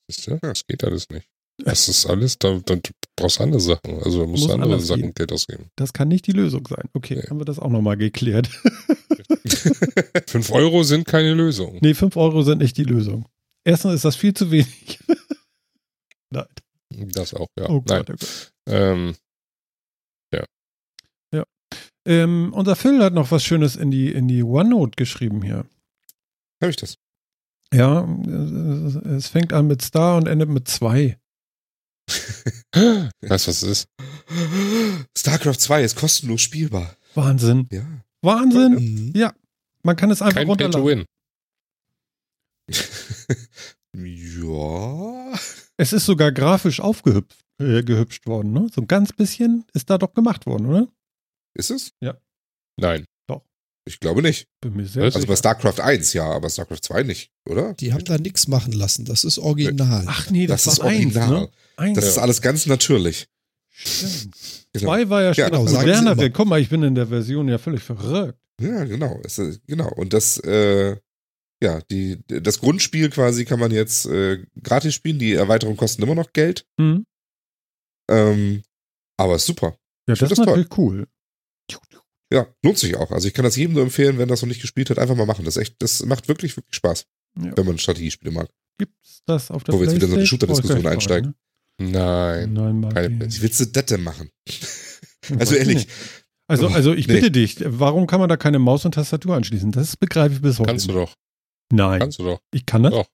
Siehst 0.09 0.27
du? 0.27 0.37
Das 0.41 0.65
geht 0.67 0.83
alles 0.83 1.09
nicht. 1.09 1.27
Das 1.63 1.87
ist 1.87 2.05
alles, 2.07 2.37
da, 2.39 2.59
da 2.65 2.75
brauchst 3.15 3.37
du 3.39 3.43
andere 3.43 3.59
Sachen. 3.59 3.99
Also 4.03 4.21
da 4.21 4.25
musst 4.27 4.43
Muss 4.47 4.55
du 4.55 4.61
andere 4.61 4.79
Sachen 4.79 5.01
gehen. 5.03 5.13
Geld 5.13 5.31
ausgeben. 5.31 5.69
Das 5.75 5.93
kann 5.93 6.07
nicht 6.07 6.25
die 6.25 6.31
Lösung 6.31 6.67
sein. 6.67 6.89
Okay, 6.93 7.15
Nee. 7.15 7.29
haben 7.29 7.39
wir 7.39 7.45
das 7.45 7.59
auch 7.59 7.69
nochmal 7.69 7.95
geklärt. 7.97 8.47
5 10.27 10.51
Euro 10.51 10.83
sind 10.83 11.05
keine 11.05 11.33
Lösung. 11.33 11.77
nee, 11.81 11.93
5 11.93 12.15
Euro 12.17 12.41
sind 12.41 12.57
nicht 12.59 12.75
die 12.77 12.83
Lösung. 12.83 13.27
Erstens 13.63 13.93
ist 13.93 14.05
das 14.05 14.15
viel 14.15 14.33
zu 14.33 14.49
wenig. 14.51 14.99
Nein. 16.31 16.47
Das 16.89 17.33
auch, 17.35 17.47
ja. 17.57 17.69
Oh 17.69 17.83
Nein. 17.87 18.03
Gott, 18.05 18.09
oh 18.09 18.13
Gott. 18.19 18.53
Ähm, 18.67 19.15
Ähm, 22.05 22.51
unser 22.53 22.75
Phil 22.75 23.01
hat 23.01 23.13
noch 23.13 23.31
was 23.31 23.45
Schönes 23.45 23.77
in 23.77 23.89
die, 23.89 24.11
in 24.11 24.27
die 24.27 24.43
OneNote 24.43 24.97
geschrieben 24.97 25.41
hier. 25.41 25.65
habe 26.61 26.69
ich 26.69 26.75
das. 26.75 26.97
Ja, 27.73 28.07
es 29.17 29.27
fängt 29.27 29.51
an 29.51 29.67
mit 29.67 29.81
Star 29.81 30.17
und 30.17 30.27
endet 30.27 30.49
mit 30.49 30.67
2. 30.67 31.17
weißt 32.71 33.11
du, 33.21 33.29
was 33.29 33.47
es 33.47 33.63
ist? 33.63 33.87
StarCraft 35.17 35.55
2 35.59 35.83
ist 35.83 35.95
kostenlos 35.95 36.41
spielbar. 36.41 36.95
Wahnsinn. 37.15 37.67
Ja. 37.71 37.85
Wahnsinn. 38.21 38.73
Mhm. 38.73 39.31
Man 39.83 39.95
kann 39.95 40.11
es 40.11 40.21
einfach 40.21 40.35
Kein 40.35 40.47
Pay 40.47 40.69
to 40.69 40.79
runterladen. 40.79 41.05
Win. 42.67 42.75
ja. 44.43 45.39
Es 45.77 45.93
ist 45.93 46.05
sogar 46.05 46.31
grafisch 46.31 46.79
aufgehüpft 46.79 47.43
äh, 47.59 47.83
gehübscht 47.83 48.25
worden, 48.25 48.51
ne? 48.53 48.67
So 48.73 48.81
ein 48.81 48.87
ganz 48.87 49.13
bisschen 49.13 49.65
ist 49.73 49.89
da 49.89 49.97
doch 49.97 50.13
gemacht 50.13 50.45
worden, 50.45 50.67
oder? 50.67 50.87
Ist 51.55 51.71
es? 51.71 51.91
Nein. 52.79 53.05
Ich 53.85 53.99
glaube 53.99 54.21
nicht. 54.21 54.47
Bin 54.61 54.75
mir 54.75 54.85
sehr? 54.85 55.03
Also 55.03 55.19
bei 55.19 55.21
sicher. 55.25 55.37
StarCraft 55.37 55.81
1 55.81 56.13
ja, 56.13 56.25
aber 56.25 56.49
StarCraft 56.49 56.79
2 56.81 57.03
nicht, 57.03 57.31
oder? 57.49 57.73
Die 57.73 57.91
haben 57.93 58.05
da 58.05 58.17
nichts 58.17 58.47
machen 58.47 58.71
lassen. 58.71 59.03
Das 59.05 59.23
ist 59.25 59.37
original. 59.39 60.05
Ach 60.07 60.29
nee, 60.29 60.47
das, 60.47 60.63
Das 60.63 60.73
ist 60.75 60.79
war 60.79 60.87
eins, 60.87 61.15
original. 61.15 61.29
ne? 61.41 61.49
Eins. 61.75 61.95
Das 61.97 62.07
ist 62.07 62.17
alles 62.17 62.41
ganz 62.41 62.65
natürlich. 62.65 63.27
Stimmt. 63.69 64.35
Genau. 64.73 64.85
Zwei 64.85 65.09
war 65.09 65.21
ja 65.23 65.33
schon 65.33 65.45
genau, 65.45 65.63
das 65.65 65.73
modernere. 65.73 66.13
immer. 66.25 66.29
Guck 66.29 66.47
mal, 66.47 66.61
ich 66.61 66.69
bin 66.69 66.81
in 66.83 66.95
der 66.95 67.07
Version 67.07 67.47
ja 67.49 67.57
völlig 67.57 67.83
verrückt. 67.83 68.39
Ja, 68.61 68.83
genau. 68.85 69.19
Es, 69.23 69.37
ist- 69.37 69.61
genau. 69.67 69.89
Und 69.95 70.13
das, 70.13 70.37
äh, 70.39 70.95
ja, 71.61 71.81
die, 71.91 72.19
das 72.27 72.59
Grundspiel 72.59 73.09
quasi 73.09 73.45
kann 73.45 73.59
man 73.59 73.71
jetzt 73.71 74.05
äh, 74.05 74.45
gratis 74.61 74.93
spielen. 74.93 75.19
Die 75.19 75.33
Erweiterungen 75.33 75.77
kosten 75.77 76.01
immer 76.03 76.15
noch 76.15 76.31
Geld. 76.33 76.65
Hm? 76.79 77.05
Ähm, 78.09 78.63
aber 79.17 79.35
ist 79.35 79.45
super. 79.45 79.77
Ja, 80.07 80.13
Ich 80.13 80.19
das 80.19 80.29
find 80.29 80.31
ist 80.31 80.37
das 80.39 80.45
toll. 80.45 80.57
natürlich 80.57 80.77
cool. 80.77 81.07
Ja, 82.33 82.47
lohnt 82.63 82.77
sich 82.79 82.95
auch. 82.97 83.11
Also 83.11 83.27
ich 83.27 83.33
kann 83.33 83.45
das 83.45 83.55
jedem 83.55 83.73
nur 83.75 83.83
empfehlen, 83.83 84.17
wenn 84.17 84.27
das 84.27 84.41
noch 84.41 84.47
nicht 84.49 84.61
gespielt 84.61 84.89
hat, 84.89 84.97
einfach 84.99 85.15
mal 85.15 85.25
machen. 85.27 85.45
Das 85.45 85.55
echt, 85.57 85.75
das 85.79 86.03
macht 86.05 86.27
wirklich, 86.27 86.57
wirklich 86.57 86.75
Spaß, 86.75 87.05
Ja. 87.39 87.55
wenn 87.55 87.65
man 87.65 87.77
Strategiespiele 87.77 88.31
mag. 88.31 88.49
Gibt's 88.79 89.21
das 89.27 89.51
auf 89.51 89.63
der 89.63 89.75
Wo 89.75 89.79
wir 89.79 89.85
jetzt 89.85 89.95
wieder 89.95 90.07
so 90.07 90.15
eine? 90.15 90.25
Shooter-Diskussion 90.25 90.81
gleich 90.81 90.93
einsteigen. 90.93 91.35
Nein. 91.79 92.53
ne? 92.53 92.61
Nein, 92.61 92.79
Martin. 92.79 93.19
Keine 93.19 93.31
Wie 93.33 93.41
willst 93.41 93.59
du 93.59 93.65
das 93.67 93.85
denn 93.85 94.03
machen? 94.03 94.29
Also 95.39 95.53
ich 95.55 95.59
ehrlich. 95.61 95.87
Also, 96.47 96.67
Oh, 96.67 96.71
also 96.71 96.93
ich 96.93 97.07
nee. 97.07 97.13
bitte 97.15 97.31
dich, 97.31 97.55
warum 97.65 98.07
kann 98.07 98.19
man 98.19 98.27
da 98.27 98.35
keine 98.35 98.59
Maus 98.59 98.83
und 98.83 98.93
Tastatur 98.95 99.35
anschließen? 99.35 99.71
Das 99.71 99.95
begreife 99.95 100.35
ich 100.35 100.41
bis 100.41 100.59
heute. 100.59 100.67
Kannst 100.67 100.89
du 100.89 100.91
doch. 100.93 101.13
Nein, 101.71 101.99
Kannst 102.01 102.19
du 102.19 102.23
doch. 102.23 102.39
ich 102.53 102.65
kann 102.65 102.83
das. 102.83 102.91
Doch. 102.91 103.07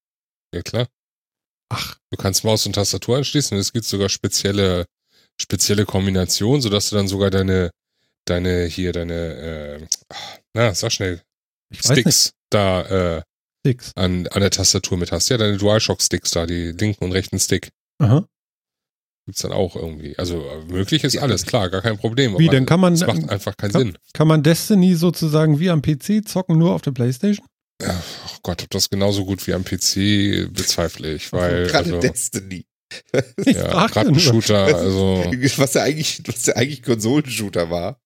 Ja, 0.53 0.61
klar. 0.63 0.87
Ach, 1.69 1.97
Du 2.11 2.17
kannst 2.17 2.43
Maus 2.43 2.65
und 2.65 2.73
Tastatur 2.73 3.17
anschließen 3.17 3.55
und 3.55 3.61
es 3.61 3.71
gibt 3.71 3.85
sogar 3.85 4.09
spezielle, 4.09 4.85
spezielle 5.39 5.85
Kombinationen, 5.85 6.61
sodass 6.61 6.89
du 6.89 6.95
dann 6.95 7.07
sogar 7.07 7.29
deine, 7.29 7.69
deine, 8.29 8.65
hier, 8.65 8.93
deine, 8.93 9.13
äh, 9.81 9.87
na, 10.53 10.73
sag 10.73 10.91
schnell, 10.91 11.21
ich. 11.71 11.79
Sticks 11.81 12.31
da, 12.49 13.17
äh, 13.17 13.21
Sticks. 13.65 13.91
an, 13.95 14.27
an 14.27 14.41
der 14.41 14.49
Tastatur 14.51 14.97
mit 14.97 15.11
hast. 15.11 15.29
Ja, 15.29 15.37
deine 15.37 15.57
DualShock-Sticks 15.57 16.31
da, 16.31 16.45
die 16.45 16.71
linken 16.71 17.03
und 17.05 17.11
rechten 17.11 17.39
Stick. 17.39 17.69
Aha. 18.01 18.25
Gibt's 19.25 19.41
dann 19.43 19.51
auch 19.51 19.75
irgendwie. 19.75 20.17
Also 20.17 20.41
äh, 20.49 20.65
möglich 20.65 21.03
ist 21.03 21.13
Ja. 21.13 21.21
alles, 21.21 21.45
klar, 21.45 21.69
gar 21.69 21.81
kein 21.81 21.97
Problem. 21.97 22.37
Wie, 22.39 22.47
dann 22.47 22.65
kann 22.65 22.79
man- 22.79 22.93
Es 22.93 23.05
macht 23.05 23.29
einfach 23.29 23.55
keinen 23.57 23.71
kann- 23.71 23.81
Sinn. 23.81 23.97
Kann 24.13 24.27
man 24.27 24.41
Destiny 24.41 24.95
sozusagen 24.95 25.59
wie 25.59 25.69
am 25.69 25.81
PC 25.83 26.27
zocken, 26.27 26.57
nur 26.57 26.73
auf 26.73 26.81
der 26.81 26.91
Playstation? 26.91 27.45
Ja, 27.81 28.01
oh 28.27 28.37
Gott, 28.43 28.63
ob 28.63 28.69
das 28.71 28.89
genauso 28.89 29.25
gut 29.25 29.45
wie 29.45 29.53
am 29.53 29.63
PC 29.63 30.47
bezweifle 30.51 31.13
ich, 31.13 31.31
weil 31.33 31.67
gerade 31.67 31.85
also, 31.95 31.99
Destiny. 31.99 32.65
Ich 33.45 33.55
ja, 33.55 33.85
gerade 33.85 34.09
ein 34.09 34.19
Shooter, 34.19 34.63
also 34.75 35.23
Was 35.57 35.75
ja 35.75 35.83
eigentlich, 35.83 36.23
was 36.25 36.47
ja 36.47 36.55
eigentlich 36.55 36.81
Konsolenshooter 36.81 37.69
war. 37.69 37.99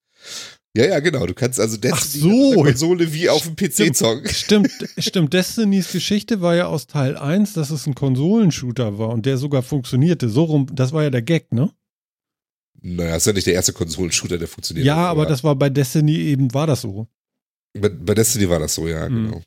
Ja, 0.76 0.86
ja, 0.86 0.98
genau. 1.00 1.24
Du 1.26 1.34
kannst 1.34 1.60
also 1.60 1.76
Destiny 1.76 2.22
so. 2.22 2.48
auf 2.48 2.54
der 2.54 2.64
Konsole 2.64 3.12
wie 3.12 3.28
auf 3.28 3.42
dem 3.44 3.54
PC 3.54 3.72
Stimmt. 3.74 3.96
zocken. 3.96 4.28
Stimmt, 4.28 4.70
stimmt. 4.98 5.32
Destinys 5.32 5.92
Geschichte 5.92 6.40
war 6.40 6.56
ja 6.56 6.66
aus 6.66 6.86
Teil 6.88 7.16
1, 7.16 7.52
dass 7.52 7.70
es 7.70 7.86
ein 7.86 7.94
Konsolenshooter 7.94 8.98
war 8.98 9.10
und 9.10 9.24
der 9.24 9.38
sogar 9.38 9.62
funktionierte. 9.62 10.28
So 10.28 10.44
rum, 10.44 10.66
das 10.72 10.92
war 10.92 11.04
ja 11.04 11.10
der 11.10 11.22
Gag, 11.22 11.52
ne? 11.52 11.70
Naja, 12.82 13.16
ist 13.16 13.26
ja 13.26 13.32
nicht 13.32 13.46
der 13.46 13.54
erste 13.54 13.72
Konsolenshooter, 13.72 14.36
der 14.36 14.48
funktioniert. 14.48 14.84
Ja, 14.86 14.96
aber 14.96 15.26
das 15.26 15.44
war 15.44 15.54
bei 15.54 15.70
Destiny 15.70 16.16
eben, 16.16 16.52
war 16.52 16.66
das 16.66 16.80
so. 16.82 17.06
Bei, 17.72 17.88
bei 17.88 18.14
Destiny 18.14 18.48
war 18.48 18.58
das 18.58 18.74
so, 18.74 18.88
ja, 18.88 19.06
Hm. 19.06 19.24
genau. 19.26 19.42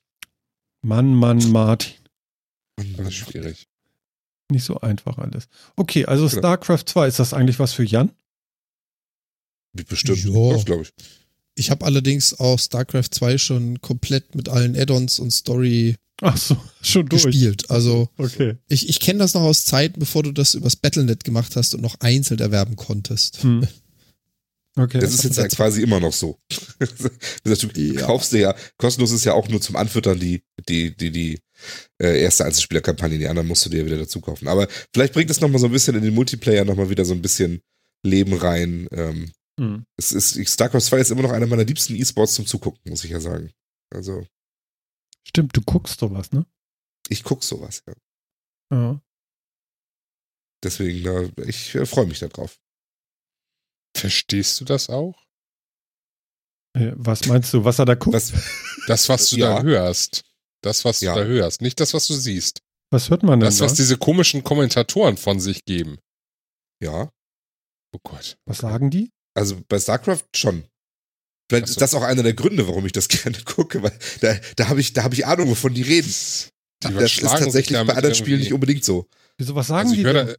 Mann, 0.82 1.14
Mann, 1.14 1.52
Martin. 1.52 1.94
das 2.98 3.08
ist 3.10 3.16
schwierig. 3.16 3.68
Nicht 4.50 4.64
so 4.64 4.80
einfach 4.80 5.18
alles. 5.18 5.50
Okay, 5.76 6.06
also 6.06 6.28
Genau. 6.28 6.40
StarCraft 6.40 6.84
2, 6.86 7.08
ist 7.10 7.20
das 7.20 7.34
eigentlich 7.34 7.60
was 7.60 7.74
für 7.74 7.84
Jan? 7.84 8.12
Bestimmt. 9.84 10.24
Ja. 10.26 10.54
Das 10.54 10.66
glaube 10.66 10.84
ich. 10.84 10.90
Ich 11.56 11.72
habe 11.72 11.86
allerdings 11.86 12.40
auch 12.40 12.60
StarCraft 12.60 13.10
2 13.12 13.38
schon 13.38 13.82
komplett 13.82 14.36
mit 14.36 14.48
allen 14.50 14.76
Add-ons 14.76 15.18
und 15.20 15.32
Story 15.32 15.96
Ach 16.22 16.38
so, 16.38 16.56
schon 16.82 17.08
durch. 17.10 17.24
gespielt. 17.24 17.70
Also 17.72 18.10
Okay. 18.18 18.56
ich, 18.70 18.90
ich 18.90 19.00
kenne 19.00 19.20
das 19.20 19.34
noch 19.34 19.42
aus 19.42 19.66
Zeiten, 19.66 20.00
bevor 20.00 20.24
du 20.24 20.32
das 20.32 20.54
übers 20.54 20.76
Battlenet 20.76 21.24
gemacht 21.24 21.56
hast 21.56 21.74
und 21.74 21.82
noch 21.82 22.00
einzeln 22.00 22.40
erwerben 22.40 22.76
konntest. 22.76 23.42
Hm. 23.44 23.68
Okay. 24.80 25.00
Das 25.00 25.12
ist 25.12 25.24
jetzt 25.24 25.38
ja 25.38 25.48
quasi 25.48 25.82
immer 25.82 26.00
noch 26.00 26.14
so. 26.14 26.38
Du 27.44 27.56
Ja. 27.82 28.02
kaufst 28.02 28.32
dir 28.32 28.40
ja, 28.40 28.56
kostenlos 28.78 29.12
ist 29.12 29.26
ja 29.26 29.34
auch 29.34 29.48
nur 29.48 29.60
zum 29.60 29.76
Anfüttern 29.76 30.20
die, 30.20 30.44
die, 30.70 30.96
die, 30.96 31.12
die 31.12 31.40
äh, 32.00 32.22
erste 32.22 32.46
Einzelspielerkampagne, 32.46 33.18
die 33.18 33.28
anderen 33.28 33.48
musst 33.48 33.66
du 33.66 33.70
dir 33.72 33.88
wieder 33.88 33.98
dazu 33.98 34.22
kaufen. 34.22 34.48
Aber 34.48 34.68
vielleicht 34.94 35.14
bringt 35.14 35.32
es 35.32 35.42
nochmal 35.42 35.60
so 35.60 35.66
ein 35.66 35.72
bisschen 35.72 35.96
in 35.96 36.04
den 36.04 36.14
Multiplayer 36.14 36.64
nochmal 36.64 36.92
wieder 36.92 37.06
so 37.06 37.16
ein 37.16 37.24
bisschen 37.24 37.62
Leben 38.04 38.34
rein. 38.34 38.88
Ähm, 38.92 39.32
Hm. 39.60 39.86
es 39.98 40.12
ist, 40.12 40.36
StarCraft 40.50 40.82
2 40.82 41.00
ist 41.00 41.10
immer 41.12 41.24
noch 41.24 41.32
einer 41.32 41.48
meiner 41.48 41.64
liebsten 41.64 41.96
E-Sports 41.96 42.36
zum 42.36 42.46
Zugucken, 42.46 42.80
muss 42.90 43.04
ich 43.04 43.12
ja 43.12 43.20
sagen. 43.20 43.52
Also, 43.94 44.26
Stimmt, 45.28 45.56
du 45.58 45.62
guckst 45.62 46.00
sowas, 46.00 46.32
ne? 46.32 46.46
ich 47.10 47.24
guck 47.24 47.44
sowas, 47.44 47.84
ja. 47.88 47.94
Ja. 48.72 49.02
Deswegen, 50.64 51.04
da, 51.04 51.44
ich 51.44 51.74
äh, 51.76 51.86
freue 51.86 52.06
mich 52.06 52.20
darauf. 52.20 52.60
Verstehst 53.96 54.60
du 54.60 54.66
das 54.66 54.90
auch? 54.90 55.24
Äh, 56.76 56.92
Was 56.96 57.26
meinst 57.28 57.54
du, 57.54 57.64
was 57.64 57.80
er 57.80 57.86
da 57.86 57.96
guckt? 57.96 58.14
Was, 58.16 58.32
Das, 58.88 59.10
was 59.10 59.30
du 59.30 59.38
Ja. 59.38 59.58
da 59.58 59.64
hörst. 59.64 60.24
Das, 60.64 60.86
was 60.86 61.02
Ja. 61.02 61.14
du 61.16 61.22
da 61.22 61.26
hörst, 61.26 61.62
nicht 61.62 61.80
das, 61.80 61.94
was 61.94 62.08
du 62.08 62.14
siehst. 62.14 62.62
Was 62.92 63.10
hört 63.10 63.24
man 63.24 63.40
denn 63.40 63.48
Das, 63.48 63.58
da? 63.58 63.66
was 63.66 63.74
diese 63.74 63.98
komischen 63.98 64.44
Kommentatoren 64.44 65.18
von 65.18 65.40
sich 65.40 65.66
geben. 65.66 65.98
Ja. 66.82 67.12
Oh 67.94 68.00
Gott. 68.04 68.38
Was 68.46 68.60
sagen 68.60 68.90
die? 68.90 69.12
Also 69.38 69.58
bei 69.68 69.80
StarCraft 69.80 70.24
schon. 70.36 70.64
Vielleicht 71.50 71.68
so. 71.68 71.72
ist 71.72 71.82
das 71.82 71.94
auch 71.94 72.02
einer 72.02 72.24
der 72.24 72.34
Gründe, 72.34 72.68
warum 72.68 72.86
ich 72.86 72.92
das 72.92 73.08
gerne 73.10 73.38
gucke, 73.46 73.82
weil 73.84 73.98
da, 74.22 74.36
da 74.56 74.68
habe 74.68 74.82
ich, 74.82 74.94
da 74.94 75.04
hab 75.04 75.14
ich 75.14 75.28
Ahnung, 75.28 75.50
wovon 75.50 75.74
die 75.74 75.84
reden. 75.84 76.14
Die 76.84 76.94
das 76.94 77.14
ist 77.14 77.22
tatsächlich 77.22 77.78
bei 77.86 77.94
anderen 77.94 78.16
Spielen 78.16 78.40
nicht 78.40 78.54
unbedingt 78.54 78.84
so. 78.84 79.08
Wieso, 79.38 79.54
was 79.56 79.68
sagen 79.68 79.90
Also 79.90 79.94
ich 79.94 80.00
die 80.00 80.06
höre 80.06 80.14
denn? 80.14 80.28
da, 80.28 80.36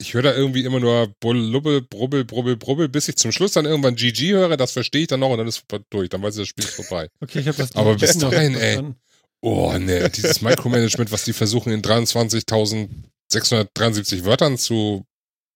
ich 0.00 0.14
höre 0.14 0.22
da 0.22 0.32
irgendwie 0.34 0.64
immer 0.64 0.80
nur 0.80 1.14
Blubbel, 1.20 1.82
Brubbel, 1.82 2.24
Brubbel, 2.24 2.56
Brubbel, 2.56 2.88
bis 2.88 3.08
ich 3.08 3.16
zum 3.16 3.32
Schluss 3.32 3.52
dann 3.52 3.66
irgendwann 3.66 3.96
GG 3.96 4.32
höre, 4.32 4.56
das 4.56 4.72
verstehe 4.72 5.02
ich 5.02 5.08
dann 5.08 5.20
noch 5.20 5.28
und 5.30 5.36
dann 5.38 5.48
ist 5.48 5.58
es 5.58 5.64
durch, 5.90 6.08
dann 6.08 6.22
weiß 6.22 6.36
ich, 6.36 6.42
das 6.42 6.48
Spiel 6.48 6.64
ist 6.64 6.74
vorbei. 6.74 7.08
Okay, 7.20 7.40
ich 7.40 7.48
habe 7.48 7.58
das 7.58 7.76
Aber 7.76 7.96
bis 7.96 8.16
dahin, 8.18 8.54
ey. 8.54 8.94
Oh 9.40 9.72
ne, 9.78 10.10
dieses 10.10 10.42
Micromanagement, 10.42 11.12
was 11.12 11.24
die 11.24 11.32
versuchen 11.32 11.72
in 11.72 11.82
23.673 11.82 14.24
Wörtern 14.24 14.58
zu 14.58 15.06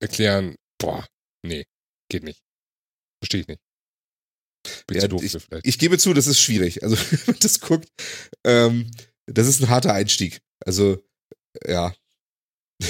erklären, 0.01 0.55
boah, 0.78 1.05
nee, 1.43 1.64
geht 2.09 2.23
nicht. 2.23 2.40
Verstehe 3.23 3.43
ich 3.43 3.49
nicht. 3.49 3.61
Bin 4.86 4.97
Ja, 4.97 5.03
zu 5.03 5.09
doof 5.09 5.23
ich- 5.23 5.32
vielleicht. 5.32 5.66
Ich 5.66 5.78
gebe 5.78 5.97
zu, 5.99 6.12
das 6.12 6.27
ist 6.27 6.40
schwierig. 6.40 6.82
Also, 6.82 6.97
wenn 7.11 7.20
man 7.27 7.36
das 7.40 7.61
guckt, 7.61 7.89
ähm, 8.44 8.90
das 9.27 9.47
ist 9.47 9.61
ein 9.61 9.69
harter 9.69 9.93
Einstieg. 9.94 10.40
Also, 10.65 11.01
ja. 11.66 11.94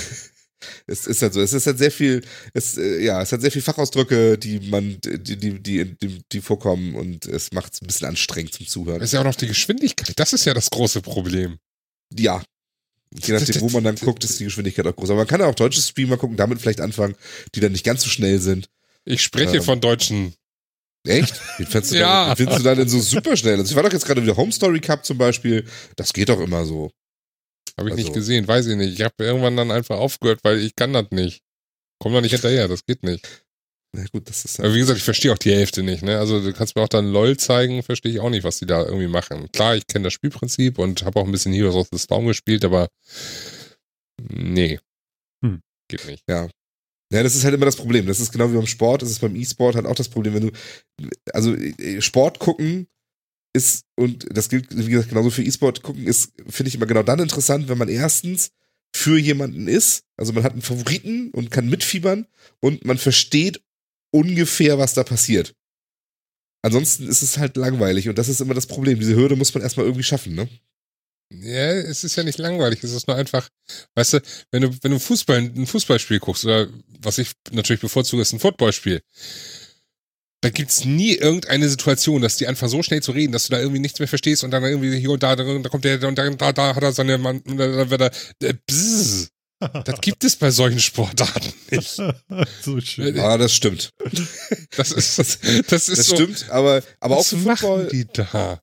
es 0.86 1.06
ist 1.06 1.22
halt 1.22 1.34
so. 1.34 1.40
Es 1.40 1.52
ist 1.52 1.66
halt 1.66 1.78
sehr 1.78 1.90
viel, 1.90 2.24
es, 2.54 2.76
äh, 2.78 3.04
ja, 3.04 3.20
es 3.20 3.32
hat 3.32 3.40
sehr 3.40 3.50
viel 3.50 3.62
Fachausdrücke, 3.62 4.38
die 4.38 4.60
man, 4.70 4.98
die, 5.00 5.36
die, 5.36 5.60
die, 5.62 6.22
die, 6.32 6.40
vorkommen 6.40 6.94
und 6.94 7.26
es 7.26 7.52
macht 7.52 7.74
es 7.74 7.82
ein 7.82 7.86
bisschen 7.86 8.08
anstrengend 8.08 8.54
zum 8.54 8.66
Zuhören. 8.66 9.00
Das 9.00 9.10
ist 9.10 9.12
ja 9.12 9.20
auch 9.20 9.24
noch 9.24 9.34
die 9.34 9.48
Geschwindigkeit, 9.48 10.18
das 10.18 10.32
ist 10.32 10.44
ja 10.44 10.54
das 10.54 10.70
große 10.70 11.02
Problem. 11.02 11.58
Ja. 12.14 12.42
Je 13.14 13.34
nachdem, 13.34 13.60
wo 13.60 13.68
man 13.68 13.84
dann 13.84 13.96
guckt, 13.96 14.24
ist 14.24 14.40
die 14.40 14.44
Geschwindigkeit 14.44 14.86
auch 14.86 14.96
groß. 14.96 15.10
Aber 15.10 15.18
man 15.18 15.26
kann 15.26 15.42
auch 15.42 15.54
deutsche 15.54 15.82
Streamer 15.82 16.16
gucken, 16.16 16.38
damit 16.38 16.62
vielleicht 16.62 16.80
anfangen, 16.80 17.14
die 17.54 17.60
dann 17.60 17.72
nicht 17.72 17.84
ganz 17.84 18.02
so 18.02 18.08
schnell 18.08 18.40
sind. 18.40 18.70
Ich 19.04 19.22
spreche 19.22 19.56
Ähm. 19.56 19.62
von 19.62 19.80
Deutschen. 19.80 20.34
Echt? 21.06 21.34
Wie 21.58 21.64
findest 21.64 21.92
du, 21.92 21.96
Ja. 21.98 22.28
dann, 22.28 22.36
findest 22.36 22.58
du 22.60 22.62
da 22.62 22.74
denn 22.74 22.88
so 22.88 23.00
super 23.00 23.36
schnell? 23.36 23.58
Also 23.58 23.70
ich 23.70 23.76
war 23.76 23.82
doch 23.82 23.92
jetzt 23.92 24.06
gerade 24.06 24.22
wieder 24.22 24.36
Home 24.36 24.52
Story 24.52 24.80
Cup 24.80 25.04
zum 25.04 25.18
Beispiel. 25.18 25.66
Das 25.96 26.12
geht 26.12 26.28
doch 26.28 26.40
immer 26.40 26.64
so. 26.64 26.90
Habe 27.76 27.88
ich 27.90 27.96
nicht 27.96 28.08
Also- 28.08 28.18
gesehen, 28.20 28.46
weiß 28.46 28.66
ich 28.66 28.76
nicht. 28.76 28.92
Ich 28.94 29.02
habe 29.02 29.14
irgendwann 29.18 29.56
dann 29.56 29.70
einfach 29.70 29.96
aufgehört, 29.98 30.40
weil 30.44 30.58
ich 30.60 30.76
kann 30.76 30.92
das 30.92 31.06
nicht. 31.10 31.42
Komm 31.98 32.12
da 32.12 32.20
nicht 32.20 32.32
hinterher, 32.32 32.68
das 32.68 32.84
geht 32.84 33.02
nicht. 33.02 33.26
Na 33.94 34.04
gut, 34.12 34.28
das 34.28 34.44
ist 34.44 34.58
Aber 34.60 34.72
wie 34.74 34.78
gesagt, 34.78 34.98
ich 34.98 35.04
verstehe 35.04 35.32
auch 35.32 35.38
die 35.38 35.52
Hälfte 35.52 35.82
nicht. 35.82 36.02
Ne? 36.02 36.18
Also 36.18 36.40
du 36.42 36.52
kannst 36.52 36.76
mir 36.76 36.82
auch 36.82 36.88
dann 36.88 37.12
LOL 37.12 37.36
zeigen, 37.36 37.82
verstehe 37.82 38.12
ich 38.12 38.20
auch 38.20 38.30
nicht, 38.30 38.42
was 38.44 38.58
die 38.58 38.66
da 38.66 38.84
irgendwie 38.84 39.06
machen. 39.08 39.50
Klar, 39.52 39.76
ich 39.76 39.86
kenne 39.86 40.04
das 40.04 40.12
Spielprinzip 40.14 40.78
und 40.78 41.02
habe 41.04 41.20
auch 41.20 41.26
ein 41.26 41.32
bisschen 41.32 41.52
Heroes 41.52 41.74
of 41.74 41.88
the 41.92 41.98
Storm 41.98 42.26
gespielt, 42.26 42.64
aber 42.64 42.88
nee, 44.30 44.80
Hm. 45.44 45.60
geht 45.88 46.06
nicht. 46.06 46.22
Ja, 46.28 46.48
das 47.22 47.34
ist 47.34 47.44
halt 47.44 47.54
immer 47.54 47.66
das 47.66 47.76
Problem. 47.76 48.06
Das 48.06 48.20
ist 48.20 48.32
genau 48.32 48.50
wie 48.50 48.56
beim 48.56 48.66
Sport. 48.66 49.02
Das 49.02 49.10
ist 49.10 49.20
beim 49.20 49.36
E-Sport 49.36 49.74
halt 49.76 49.86
auch 49.86 49.94
das 49.94 50.08
Problem, 50.08 50.34
wenn 50.34 50.46
du, 50.48 50.52
also 51.32 51.54
äh, 51.54 52.00
Sport 52.00 52.38
gucken 52.38 52.86
ist, 53.54 53.84
und 53.96 54.26
das 54.34 54.48
gilt, 54.48 54.74
wie 54.74 54.90
gesagt, 54.90 55.10
genauso 55.10 55.30
für 55.30 55.42
E-Sport 55.42 55.82
gucken, 55.82 56.06
ist, 56.06 56.32
finde 56.48 56.68
ich 56.68 56.76
immer 56.76 56.86
genau 56.86 57.02
dann 57.02 57.20
interessant, 57.20 57.68
wenn 57.68 57.76
man 57.78 57.88
erstens 57.88 58.50
für 58.94 59.18
jemanden 59.18 59.68
ist, 59.68 60.04
also 60.16 60.32
man 60.32 60.44
hat 60.44 60.52
einen 60.52 60.62
Favoriten 60.62 61.30
und 61.30 61.50
kann 61.50 61.68
mitfiebern 61.68 62.26
und 62.60 62.84
man 62.84 62.98
versteht 62.98 63.62
ungefähr, 64.10 64.78
was 64.78 64.94
da 64.94 65.04
passiert. 65.04 65.54
Ansonsten 66.62 67.08
ist 67.08 67.22
es 67.22 67.38
halt 67.38 67.56
langweilig 67.56 68.08
und 68.08 68.16
das 68.16 68.28
ist 68.28 68.40
immer 68.40 68.54
das 68.54 68.66
Problem. 68.66 69.00
Diese 69.00 69.16
Hürde 69.16 69.36
muss 69.36 69.52
man 69.52 69.62
erstmal 69.62 69.86
irgendwie 69.86 70.04
schaffen, 70.04 70.34
ne? 70.34 70.48
Ja, 71.40 71.72
es 71.72 72.04
ist 72.04 72.16
ja 72.16 72.24
nicht 72.24 72.38
langweilig, 72.38 72.82
es 72.84 72.92
ist 72.92 73.06
nur 73.08 73.16
einfach, 73.16 73.48
weißt 73.94 74.14
du, 74.14 74.20
wenn 74.50 74.62
du, 74.62 74.70
wenn 74.82 74.90
du 74.90 74.98
Fußball, 74.98 75.38
ein 75.38 75.66
Fußballspiel 75.66 76.20
guckst, 76.20 76.44
oder 76.44 76.68
was 77.00 77.18
ich 77.18 77.32
natürlich 77.50 77.80
bevorzuge, 77.80 78.22
ist 78.22 78.32
ein 78.32 78.40
Footballspiel, 78.40 79.00
da 80.42 80.50
gibt's 80.50 80.84
nie 80.84 81.14
irgendeine 81.14 81.68
Situation, 81.68 82.20
dass 82.20 82.36
die 82.36 82.48
anfangen 82.48 82.70
so 82.70 82.82
schnell 82.82 83.02
zu 83.02 83.12
reden, 83.12 83.32
dass 83.32 83.46
du 83.46 83.52
da 83.52 83.60
irgendwie 83.60 83.80
nichts 83.80 84.00
mehr 84.00 84.08
verstehst 84.08 84.42
und 84.42 84.50
dann 84.50 84.64
irgendwie 84.64 84.98
hier 84.98 85.10
und 85.10 85.22
da, 85.22 85.36
da 85.36 85.68
kommt 85.68 85.84
der 85.84 86.02
und 86.02 86.18
da, 86.18 86.28
da, 86.30 86.52
da 86.52 86.74
hat 86.74 86.82
er 86.82 86.92
seine 86.92 87.16
Mann, 87.16 87.40
und 87.40 87.56
da 87.56 87.90
wird 87.90 88.00
er, 88.00 88.10
äh, 88.42 88.54
bzzz. 88.66 89.30
Das 89.84 90.00
gibt 90.00 90.24
es 90.24 90.34
bei 90.34 90.50
solchen 90.50 90.80
Sportarten 90.80 91.52
nicht. 91.70 91.90
so 92.62 92.80
schön. 92.80 93.18
Ah, 93.20 93.38
das 93.38 93.54
stimmt. 93.54 93.90
Das 94.76 94.90
ist, 94.90 95.18
das, 95.18 95.38
das 95.68 95.88
ist 95.88 95.98
Das 95.98 96.06
so, 96.06 96.16
stimmt, 96.16 96.50
aber, 96.50 96.82
aber 96.98 97.18
auch 97.18 97.24
Football, 97.24 97.86
die 97.86 98.06
da? 98.12 98.58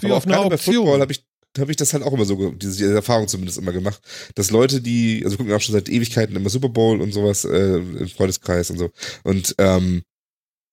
Wie 0.00 0.06
aber 0.06 0.16
auf 0.16 0.22
auch 0.22 0.26
einer 0.26 0.36
gerade 0.36 0.48
bei 0.50 0.54
Auktion. 0.54 0.74
Football 0.76 1.00
habe 1.00 1.12
ich, 1.12 1.24
habe 1.60 1.70
ich 1.70 1.76
das 1.76 1.92
halt 1.92 2.02
auch 2.02 2.12
immer 2.12 2.24
so, 2.24 2.52
diese, 2.52 2.92
Erfahrung 2.92 3.28
zumindest 3.28 3.58
immer 3.58 3.72
gemacht, 3.72 4.00
dass 4.34 4.50
Leute, 4.50 4.80
die, 4.80 5.22
also 5.24 5.36
gucken 5.36 5.52
auch 5.52 5.60
schon 5.60 5.74
seit 5.74 5.88
Ewigkeiten 5.88 6.36
immer 6.36 6.50
Super 6.50 6.68
Bowl 6.68 7.00
und 7.00 7.12
sowas 7.12 7.44
äh, 7.44 7.76
im 7.76 8.08
Freundeskreis 8.08 8.70
und 8.70 8.78
so. 8.78 8.90
Und 9.22 9.54
ähm, 9.58 10.02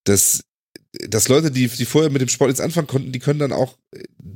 das, 0.05 0.43
dass 1.09 1.27
Leute, 1.27 1.51
die, 1.51 1.67
die 1.67 1.85
vorher 1.85 2.09
mit 2.09 2.21
dem 2.21 2.29
Sport 2.29 2.49
jetzt 2.49 2.61
anfangen 2.61 2.87
konnten, 2.87 3.11
die 3.11 3.19
können 3.19 3.39
dann 3.39 3.51
auch, 3.53 3.77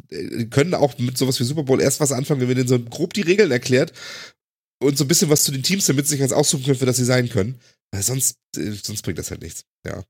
äh, 0.10 0.46
können 0.46 0.74
auch 0.74 0.98
mit 0.98 1.18
sowas 1.18 1.40
wie 1.40 1.44
Super 1.44 1.64
Bowl 1.64 1.82
erst 1.82 2.00
was 2.00 2.12
anfangen, 2.12 2.42
wenn 2.42 2.48
wir 2.48 2.56
denen 2.56 2.68
so 2.68 2.80
grob 2.80 3.14
die 3.14 3.22
Regeln 3.22 3.52
erklärt 3.52 3.94
und 4.82 4.98
so 4.98 5.06
ein 5.06 5.08
bisschen 5.08 5.30
was 5.30 5.44
zu 5.44 5.52
den 5.52 5.64
Teams, 5.64 5.86
damit 5.86 6.06
sie 6.06 6.12
sich 6.12 6.20
ganz 6.20 6.34
aussuchen 6.34 6.64
können, 6.64 6.80
für 6.80 6.86
das 6.86 6.98
sie 6.98 7.06
sein 7.06 7.30
können. 7.30 7.60
Weil 7.92 8.04
sonst, 8.04 8.38
äh, 8.58 8.72
sonst 8.72 9.02
bringt 9.04 9.20
das 9.20 9.32
halt 9.32 9.42
nichts. 9.42 9.66
Ja. 9.86 10.04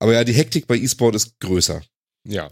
Aber 0.00 0.12
ja, 0.12 0.24
die 0.24 0.34
Hektik 0.34 0.66
bei 0.66 0.76
E-Sport 0.76 1.14
ist 1.16 1.38
größer. 1.40 1.82
Ja, 2.28 2.50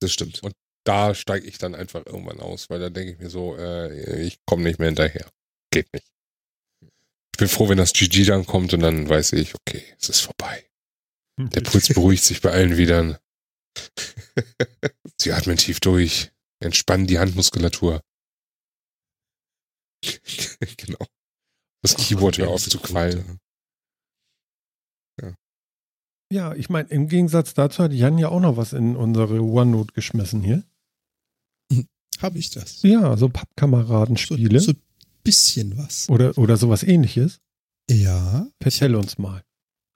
Das 0.00 0.12
stimmt. 0.12 0.40
Da 0.84 1.14
steige 1.14 1.46
ich 1.46 1.58
dann 1.58 1.74
einfach 1.74 2.04
irgendwann 2.06 2.40
aus, 2.40 2.70
weil 2.70 2.80
da 2.80 2.90
denke 2.90 3.12
ich 3.12 3.18
mir 3.18 3.30
so, 3.30 3.56
äh, 3.56 4.22
ich 4.22 4.38
komme 4.44 4.64
nicht 4.64 4.78
mehr 4.78 4.88
hinterher. 4.88 5.30
Geht 5.70 5.92
nicht. 5.92 6.06
Ich 6.80 7.38
bin 7.38 7.48
froh, 7.48 7.68
wenn 7.68 7.78
das 7.78 7.92
GG 7.92 8.24
dann 8.24 8.46
kommt 8.46 8.74
und 8.74 8.80
dann 8.80 9.08
weiß 9.08 9.32
ich, 9.34 9.54
okay, 9.54 9.82
es 9.98 10.08
ist 10.08 10.20
vorbei. 10.20 10.68
Der 11.38 11.62
Puls 11.62 11.88
beruhigt 11.88 12.24
sich 12.24 12.40
bei 12.40 12.50
allen 12.50 12.76
wieder. 12.76 13.20
Sie 15.18 15.32
atmen 15.32 15.56
tief 15.56 15.80
durch, 15.80 16.30
entspannen 16.60 17.06
die 17.06 17.18
Handmuskulatur. 17.18 18.02
genau. 20.76 21.06
Das 21.82 21.96
Keyboard 21.96 22.38
hört 22.38 22.50
auf 22.50 22.68
zu 22.68 22.78
quallen. 22.78 23.40
Ja, 26.32 26.54
ich 26.54 26.70
meine, 26.70 26.88
im 26.88 27.08
Gegensatz 27.08 27.52
dazu 27.52 27.82
hat 27.82 27.92
Jan 27.92 28.16
ja 28.16 28.28
auch 28.28 28.40
noch 28.40 28.56
was 28.56 28.72
in 28.72 28.96
unsere 28.96 29.42
OneNote 29.42 29.92
geschmissen 29.92 30.40
hier. 30.40 30.62
Habe 32.22 32.38
ich 32.38 32.50
das. 32.50 32.82
Ja, 32.82 33.10
so 33.16 33.26
So, 33.26 33.28
Pappkameradenspiele 33.28 34.60
so 34.60 34.72
ein 34.72 34.80
bisschen 35.24 35.76
was. 35.76 36.08
oder, 36.08 36.36
oder 36.38 36.56
sowas 36.56 36.82
ähnliches. 36.82 37.40
Ja. 37.90 38.46
Erzähl 38.60 38.94
uns 38.94 39.18
mal. 39.18 39.42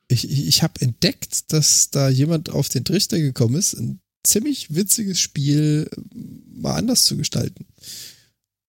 Ich, 0.08 0.28
ich, 0.30 0.46
ich 0.48 0.62
habe 0.62 0.80
entdeckt, 0.80 1.52
dass 1.52 1.90
da 1.90 2.08
jemand 2.08 2.50
auf 2.50 2.68
den 2.68 2.84
Trichter 2.84 3.18
gekommen 3.18 3.54
ist, 3.56 3.74
ein 3.74 4.00
ziemlich 4.24 4.74
witziges 4.74 5.18
Spiel 5.20 5.88
äh, 5.90 6.00
mal 6.60 6.74
anders 6.74 7.04
zu 7.04 7.16
gestalten. 7.16 7.66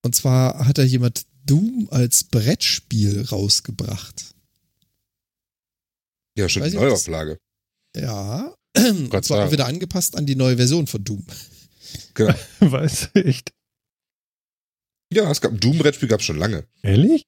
Und 0.03 0.15
zwar 0.15 0.65
hat 0.67 0.77
da 0.77 0.83
jemand 0.83 1.25
Doom 1.45 1.87
als 1.91 2.23
Brettspiel 2.25 3.21
rausgebracht. 3.25 4.33
Ja, 6.37 6.47
schon 6.49 6.61
Weiß 6.63 6.73
das- 6.73 6.81
Neuauflage. 6.81 7.39
Ja. 7.95 8.53
Gott 8.75 9.13
Und 9.13 9.25
zwar 9.25 9.51
wieder 9.51 9.65
angepasst 9.65 10.15
an 10.15 10.25
die 10.27 10.35
neue 10.35 10.57
Version 10.57 10.85
von 10.87 11.03
Doom. 11.03 11.25
Genau. 12.13 12.33
Weißt 12.59 13.11
du, 13.15 13.23
echt? 13.25 13.51
Ja, 15.13 15.29
es 15.31 15.39
gab 15.41 15.51
ein 15.53 15.59
Doom-Brettspiel 15.59 16.09
gab 16.09 16.19
es 16.19 16.25
schon 16.25 16.37
lange. 16.37 16.67
Ehrlich? 16.81 17.23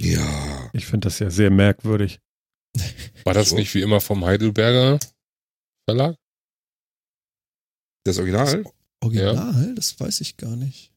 Ja. 0.00 0.70
Ich 0.72 0.86
finde 0.86 1.06
das 1.06 1.18
ja 1.18 1.30
sehr 1.30 1.50
merkwürdig. 1.50 2.20
War 3.24 3.34
das 3.34 3.50
So. 3.50 3.56
nicht 3.56 3.74
wie 3.74 3.82
immer 3.82 4.00
vom 4.00 4.24
Heidelberger 4.24 4.98
Verlag? 5.88 6.16
Das 8.04 8.18
Original? 8.18 8.64
Original? 9.02 9.74
Das 9.74 9.98
weiß 9.98 10.20
ich 10.20 10.36
gar 10.36 10.56
nicht. 10.56 10.92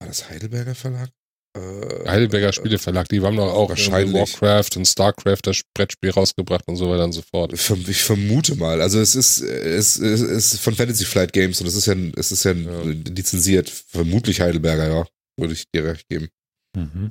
War 0.00 0.08
das 0.08 0.28
Heidelberger 0.28 0.74
Verlag? 0.74 1.10
Äh, 1.56 2.08
Heidelberger 2.08 2.52
Spieleverlag, 2.52 3.08
die 3.08 3.20
haben 3.20 3.36
doch 3.36 3.52
auch 3.52 3.68
Wahrscheinlich. 3.68 4.14
Warcraft 4.14 4.76
und 4.76 4.86
Starcraft 4.86 5.38
das 5.42 5.60
Brettspiel 5.72 6.10
rausgebracht 6.10 6.66
und 6.66 6.76
so 6.76 6.90
weiter 6.90 7.04
und 7.04 7.12
so 7.12 7.22
fort. 7.22 7.52
Ich 7.52 8.02
vermute 8.02 8.56
mal. 8.56 8.82
Also 8.82 8.98
es 9.00 9.14
ist, 9.14 9.40
es, 9.40 9.96
es 9.96 10.20
ist 10.20 10.60
von 10.60 10.74
Fantasy 10.74 11.04
Flight 11.04 11.32
Games 11.32 11.60
und 11.60 11.66
es 11.68 11.74
ist 11.76 11.86
ja, 11.86 11.94
es 12.16 12.32
ist 12.32 12.44
ja, 12.44 12.52
Ja. 12.52 12.82
lizenziert. 12.82 13.70
Vermutlich 13.70 14.40
Heidelberger, 14.40 14.88
ja. 14.88 15.06
Würde 15.36 15.54
ich 15.54 15.64
dir 15.72 15.84
recht 15.84 16.08
geben. 16.08 16.28
Mhm. 16.76 17.10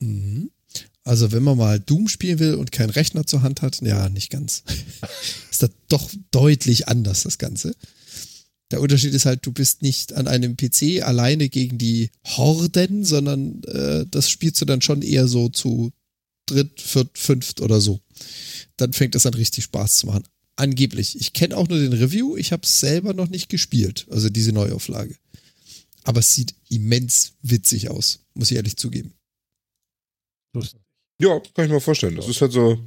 Mhm. 0.00 0.50
Also 1.04 1.30
wenn 1.32 1.42
man 1.42 1.56
mal 1.56 1.78
Doom 1.80 2.08
spielen 2.08 2.38
will 2.38 2.54
und 2.54 2.72
keinen 2.72 2.90
Rechner 2.90 3.26
zur 3.26 3.42
Hand 3.42 3.62
hat, 3.62 3.80
ja, 3.80 4.08
nicht 4.08 4.30
ganz. 4.30 4.62
ist 5.50 5.62
das 5.62 5.70
doch 5.88 6.10
deutlich 6.32 6.88
anders, 6.88 7.22
das 7.24 7.38
Ganze. 7.38 7.74
Der 8.72 8.80
Unterschied 8.80 9.14
ist 9.14 9.26
halt, 9.26 9.46
du 9.46 9.52
bist 9.52 9.82
nicht 9.82 10.12
an 10.14 10.26
einem 10.26 10.56
PC 10.56 11.02
alleine 11.02 11.48
gegen 11.48 11.78
die 11.78 12.10
Horden, 12.26 13.04
sondern 13.04 13.62
äh, 13.64 14.06
das 14.10 14.28
spielst 14.28 14.60
du 14.60 14.64
dann 14.64 14.82
schon 14.82 15.02
eher 15.02 15.28
so 15.28 15.48
zu 15.48 15.92
dritt, 16.46 16.80
viert, 16.80 17.16
fünft 17.16 17.60
oder 17.60 17.80
so. 17.80 18.00
Dann 18.76 18.92
fängt 18.92 19.14
es 19.14 19.26
an 19.26 19.34
richtig 19.34 19.64
Spaß 19.64 19.98
zu 19.98 20.06
machen. 20.06 20.24
Angeblich. 20.56 21.20
Ich 21.20 21.32
kenne 21.32 21.56
auch 21.56 21.68
nur 21.68 21.78
den 21.78 21.92
Review, 21.92 22.36
ich 22.36 22.50
habe 22.52 22.62
es 22.64 22.80
selber 22.80 23.14
noch 23.14 23.28
nicht 23.28 23.48
gespielt, 23.48 24.06
also 24.10 24.30
diese 24.30 24.52
Neuauflage. 24.52 25.16
aber 26.04 26.20
es 26.20 26.34
sieht 26.34 26.54
immens 26.68 27.34
witzig 27.42 27.88
aus, 27.90 28.20
muss 28.34 28.50
ich 28.50 28.56
ehrlich 28.56 28.76
zugeben. 28.76 29.12
Lustig. 30.54 30.80
Ja, 31.20 31.40
kann 31.54 31.66
ich 31.66 31.70
mir 31.70 31.80
vorstellen. 31.80 32.16
Das 32.16 32.28
ist 32.28 32.40
halt 32.40 32.52
so. 32.52 32.78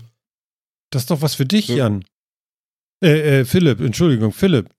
Das 0.92 1.04
ist 1.04 1.12
doch 1.12 1.22
was 1.22 1.36
für 1.36 1.46
dich, 1.46 1.68
So. 1.68 1.78
Jan. 1.78 2.04
Äh, 3.04 3.42
äh, 3.42 3.46
Philipp, 3.46 3.80
Entschuldigung, 3.80 4.32
Philipp. 4.34 4.70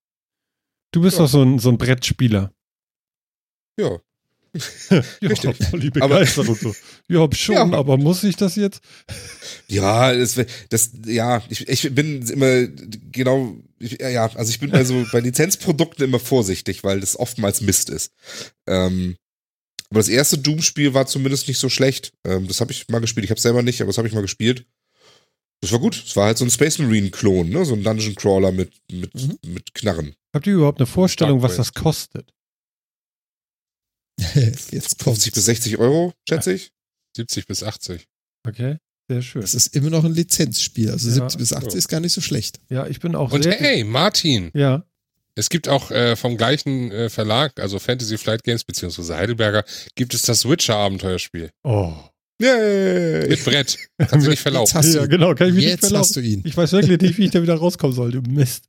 Du 0.92 1.00
bist 1.02 1.16
Ja. 1.18 1.24
doch 1.24 1.30
so 1.30 1.42
ein, 1.42 1.58
so 1.58 1.68
ein 1.70 1.78
Brettspieler. 1.78 2.52
Ja. 3.78 3.98
ja, 4.90 5.02
Richtig. 5.22 5.56
voll 5.68 5.78
die 5.80 5.92
Aber- 6.00 6.18
Begeisterung 6.18 6.56
so. 6.56 6.74
Ja, 7.08 7.28
schon, 7.32 7.54
Ja. 7.54 7.78
aber 7.78 7.96
muss 7.96 8.24
ich 8.24 8.34
das 8.34 8.56
jetzt? 8.56 8.80
Ja, 9.68 10.12
das, 10.12 10.34
das 10.70 10.90
ja, 11.06 11.40
ich, 11.48 11.68
ich 11.68 11.94
bin 11.94 12.26
immer 12.28 12.66
genau, 13.12 13.56
ich, 13.78 14.00
ja, 14.00 14.26
also 14.34 14.50
ich 14.50 14.58
bin 14.58 14.70
bei 14.70 14.84
so 14.84 15.04
bei 15.12 15.20
Lizenzprodukten 15.20 16.04
immer 16.04 16.18
vorsichtig, 16.18 16.82
weil 16.82 16.98
das 16.98 17.16
oftmals 17.16 17.60
Mist 17.60 17.90
ist. 17.90 18.12
Ähm, 18.66 19.16
aber 19.88 20.00
das 20.00 20.08
erste 20.08 20.38
Doom-Spiel 20.38 20.94
war 20.94 21.06
zumindest 21.06 21.46
nicht 21.46 21.58
so 21.58 21.68
schlecht. 21.68 22.12
Ähm, 22.24 22.48
das 22.48 22.60
habe 22.60 22.72
ich 22.72 22.88
mal 22.88 23.00
gespielt. 23.00 23.24
Ich 23.24 23.30
habe 23.30 23.40
selber 23.40 23.62
nicht, 23.62 23.80
aber 23.80 23.88
das 23.90 23.98
habe 23.98 24.08
ich 24.08 24.14
mal 24.14 24.20
gespielt. 24.20 24.66
Das 25.60 25.70
war 25.72 25.78
gut. 25.78 26.02
Es 26.06 26.16
war 26.16 26.26
halt 26.26 26.38
so 26.38 26.44
ein 26.44 26.50
Space 26.50 26.78
Marine-Klon, 26.78 27.50
ne? 27.50 27.64
So 27.64 27.74
ein 27.74 27.84
Dungeon 27.84 28.14
Crawler 28.16 28.50
mit 28.50 28.72
mit 28.90 29.14
Mhm. 29.14 29.38
mit 29.46 29.74
Knarren. 29.74 30.14
Habt 30.32 30.46
ihr 30.46 30.54
überhaupt 30.54 30.78
eine 30.78 30.86
Vorstellung, 30.86 31.42
was 31.42 31.56
das 31.56 31.74
kostet? 31.74 32.32
Jetzt 34.34 34.70
50 34.70 34.98
kommt's. 34.98 35.30
bis 35.30 35.44
60 35.44 35.78
Euro, 35.78 36.12
schätze 36.28 36.52
ich. 36.52 36.72
70 37.16 37.46
bis 37.46 37.62
80. 37.62 38.06
Okay, 38.46 38.76
sehr 39.08 39.22
schön. 39.22 39.40
Das 39.40 39.54
ist 39.54 39.74
immer 39.74 39.90
noch 39.90 40.04
ein 40.04 40.14
Lizenzspiel. 40.14 40.90
Also 40.90 41.08
Ja. 41.08 41.14
70 41.14 41.38
bis 41.38 41.52
80 41.52 41.74
ist 41.74 41.88
gar 41.88 42.00
nicht 42.00 42.12
so 42.12 42.20
schlecht. 42.20 42.60
Ja, 42.68 42.86
ich 42.86 43.00
bin 43.00 43.14
auch 43.14 43.32
Und 43.32 43.46
hey, 43.46 43.82
Martin, 43.84 44.50
Ja, 44.54 44.84
es 45.34 45.48
gibt 45.48 45.68
auch 45.68 45.90
äh, 45.90 46.16
vom 46.16 46.36
gleichen 46.36 46.90
äh, 46.92 47.08
Verlag, 47.08 47.58
also 47.60 47.78
Fantasy 47.78 48.18
Flight 48.18 48.44
Games 48.44 48.64
beziehungsweise 48.64 49.16
Heidelberger, 49.16 49.64
gibt 49.94 50.12
es 50.14 50.22
das 50.22 50.48
Witcher-Abenteuerspiel. 50.48 51.50
oh. 51.64 51.94
Yay! 52.40 53.28
Mit 53.28 53.44
Brett. 53.44 53.78
Kannst 53.98 54.12
du 54.14 54.18
nicht 54.18 54.28
Jetzt 54.28 54.40
verlaufen. 54.40 54.74
hast 54.74 54.94
Ja, 54.94 55.02
du, 55.02 55.08
genau, 55.08 55.34
kann 55.34 55.48
ich 55.48 55.54
mich 55.54 55.64
nicht 55.64 55.72
jetzt 55.74 55.80
verlaufen. 55.88 56.00
hast 56.04 56.16
du 56.16 56.20
ihn. 56.20 56.42
Ich 56.44 56.56
weiß 56.56 56.72
wirklich 56.72 57.00
nicht, 57.00 57.18
wie 57.18 57.24
ich 57.26 57.30
da 57.30 57.42
wieder 57.42 57.54
rauskommen 57.56 57.94
soll, 57.94 58.12
du 58.12 58.22
Mist. 58.22 58.64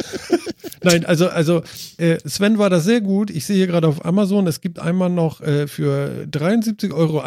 Nein, 0.82 1.04
also, 1.06 1.28
also 1.28 1.62
äh, 1.98 2.18
Sven 2.26 2.58
war 2.58 2.68
da 2.68 2.80
sehr 2.80 3.00
gut. 3.00 3.30
Ich 3.30 3.46
sehe 3.46 3.56
hier 3.56 3.66
gerade 3.68 3.86
auf 3.86 4.04
Amazon, 4.04 4.46
es 4.46 4.60
gibt 4.60 4.78
einmal 4.78 5.10
noch 5.10 5.40
äh, 5.40 5.66
für 5.68 6.26
73,71 6.30 6.92
Euro 6.92 7.22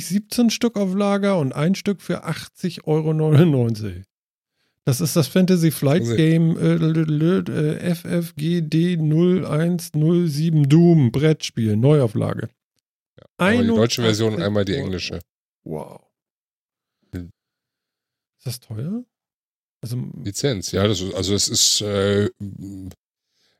17 0.00 0.50
Stück 0.50 0.76
auf 0.76 0.94
Lager 0.94 1.38
und 1.38 1.54
ein 1.54 1.74
Stück 1.74 2.02
für 2.02 2.26
80,99 2.26 2.84
Euro. 2.84 3.92
Das 4.84 5.00
ist 5.00 5.14
das 5.14 5.28
Fantasy 5.28 5.70
Flight 5.70 6.04
Game 6.16 6.56
äh, 6.58 6.74
äh, 6.74 7.94
FFGD 7.94 8.96
0107 8.98 10.68
Doom 10.68 11.12
Brettspiel, 11.12 11.76
Neuauflage. 11.76 12.48
Einmal 13.50 13.64
die 13.64 13.68
deutsche 13.68 14.02
81 14.02 14.04
Version 14.04 14.34
und 14.34 14.42
einmal 14.42 14.64
die 14.64 14.74
englische. 14.74 15.20
Wow. 15.64 16.00
Hm. 17.12 17.30
Ist 18.38 18.46
das 18.46 18.60
teuer? 18.60 19.04
Also, 19.82 19.96
Lizenz, 20.22 20.70
ja, 20.72 20.86
das 20.86 21.00
ist, 21.00 21.14
also 21.14 21.34
es 21.34 21.48
ist, 21.48 21.80
äh, 21.80 22.30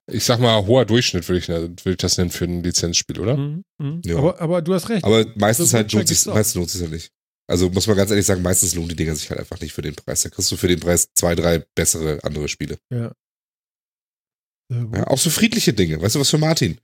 ich 0.06 0.24
sag 0.24 0.38
mal, 0.38 0.64
hoher 0.66 0.84
Durchschnitt, 0.84 1.28
würde 1.28 1.38
ich, 1.38 1.48
würd 1.48 1.86
ich 1.86 1.96
das 1.96 2.16
nennen 2.16 2.30
für 2.30 2.44
ein 2.44 2.62
Lizenzspiel, 2.62 3.18
oder? 3.20 3.36
Mhm, 3.36 3.64
mhm. 3.78 4.02
Ja. 4.04 4.16
Aber, 4.16 4.40
aber 4.40 4.62
du 4.62 4.74
hast 4.74 4.88
recht. 4.88 5.04
Aber 5.04 5.26
meistens 5.36 5.70
So 5.70 5.76
halt 5.76 5.92
lohnt 5.92 6.08
sich, 6.08 6.24
meistens 6.26 6.54
lohnt 6.54 6.70
sich 6.70 6.80
ja 6.80 6.88
nicht. 6.88 7.10
Also 7.48 7.68
muss 7.70 7.86
man 7.86 7.96
ganz 7.96 8.10
ehrlich 8.10 8.24
sagen, 8.24 8.40
meistens 8.42 8.74
lohnen 8.74 8.88
die 8.88 8.96
Dinger 8.96 9.16
sich 9.16 9.28
halt 9.30 9.40
einfach 9.40 9.60
nicht 9.60 9.72
für 9.72 9.82
den 9.82 9.94
Preis. 9.94 10.22
Da 10.22 10.30
kriegst 10.30 10.50
du 10.52 10.56
für 10.56 10.68
den 10.68 10.80
Preis 10.80 11.08
zwei, 11.14 11.34
drei 11.34 11.64
bessere 11.74 12.22
andere 12.22 12.48
Spiele. 12.48 12.78
ja. 12.90 13.12
Ja, 14.70 15.06
auch 15.08 15.18
so 15.18 15.28
friedliche 15.28 15.74
Dinge. 15.74 16.00
Weißt 16.00 16.14
du 16.14 16.20
was 16.20 16.30
für 16.30 16.38
Martin? 16.38 16.78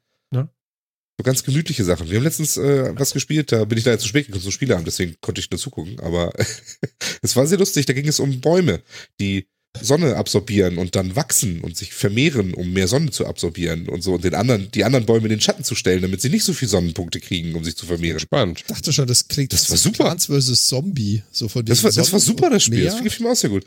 So 1.18 1.24
ganz 1.24 1.42
gemütliche 1.42 1.82
Sachen. 1.82 2.08
Wir 2.08 2.18
haben 2.18 2.24
letztens 2.24 2.56
äh, 2.56 2.92
was 2.96 3.12
gespielt, 3.12 3.50
da 3.50 3.64
bin 3.64 3.76
ich 3.76 3.84
leider 3.84 3.98
zu 3.98 4.06
spät 4.06 4.26
gekommen 4.26 4.42
zum 4.42 4.52
Spieleabend, 4.52 4.86
deswegen 4.86 5.16
konnte 5.20 5.40
ich 5.40 5.50
nur 5.50 5.58
zugucken. 5.58 5.98
Aber 5.98 6.32
es 7.22 7.34
war 7.34 7.44
sehr 7.46 7.58
lustig. 7.58 7.86
Da 7.86 7.92
ging 7.92 8.06
es 8.06 8.20
um 8.20 8.40
Bäume, 8.40 8.82
die 9.18 9.48
Sonne 9.80 10.16
absorbieren 10.16 10.78
und 10.78 10.94
dann 10.96 11.16
wachsen 11.16 11.60
und 11.60 11.76
sich 11.76 11.92
vermehren, 11.92 12.54
um 12.54 12.72
mehr 12.72 12.88
Sonne 12.88 13.10
zu 13.10 13.26
absorbieren 13.26 13.88
und 13.88 14.02
so 14.02 14.14
und 14.14 14.24
den 14.24 14.34
anderen, 14.34 14.70
die 14.70 14.84
anderen 14.84 15.06
Bäume 15.06 15.24
in 15.24 15.30
den 15.30 15.40
Schatten 15.40 15.64
zu 15.64 15.74
stellen, 15.74 16.02
damit 16.02 16.20
sie 16.20 16.30
nicht 16.30 16.44
so 16.44 16.52
viel 16.52 16.68
Sonnenpunkte 16.68 17.20
kriegen, 17.20 17.54
um 17.54 17.64
sich 17.64 17.76
zu 17.76 17.86
vermehren. 17.86 18.20
Spannend. 18.20 18.60
Ich 18.60 18.66
dachte 18.66 18.92
schon, 18.92 19.06
das 19.06 19.26
klingt 19.26 19.52
Das 19.52 19.64
so 19.64 19.72
war 19.72 19.78
super. 19.78 20.04
Plants 20.04 20.26
vs. 20.26 20.68
Zombie. 20.68 21.22
So 21.30 21.48
von 21.48 21.64
Das 21.64 21.82
war, 21.82 21.90
das 21.90 22.12
war 22.12 22.20
super, 22.20 22.48
das 22.48 22.62
Spiel. 22.62 22.82
Meer. 22.82 22.92
Das 22.92 23.02
gefiel 23.02 23.26
mir 23.26 23.32
auch 23.32 23.36
sehr 23.36 23.50
gut. 23.50 23.64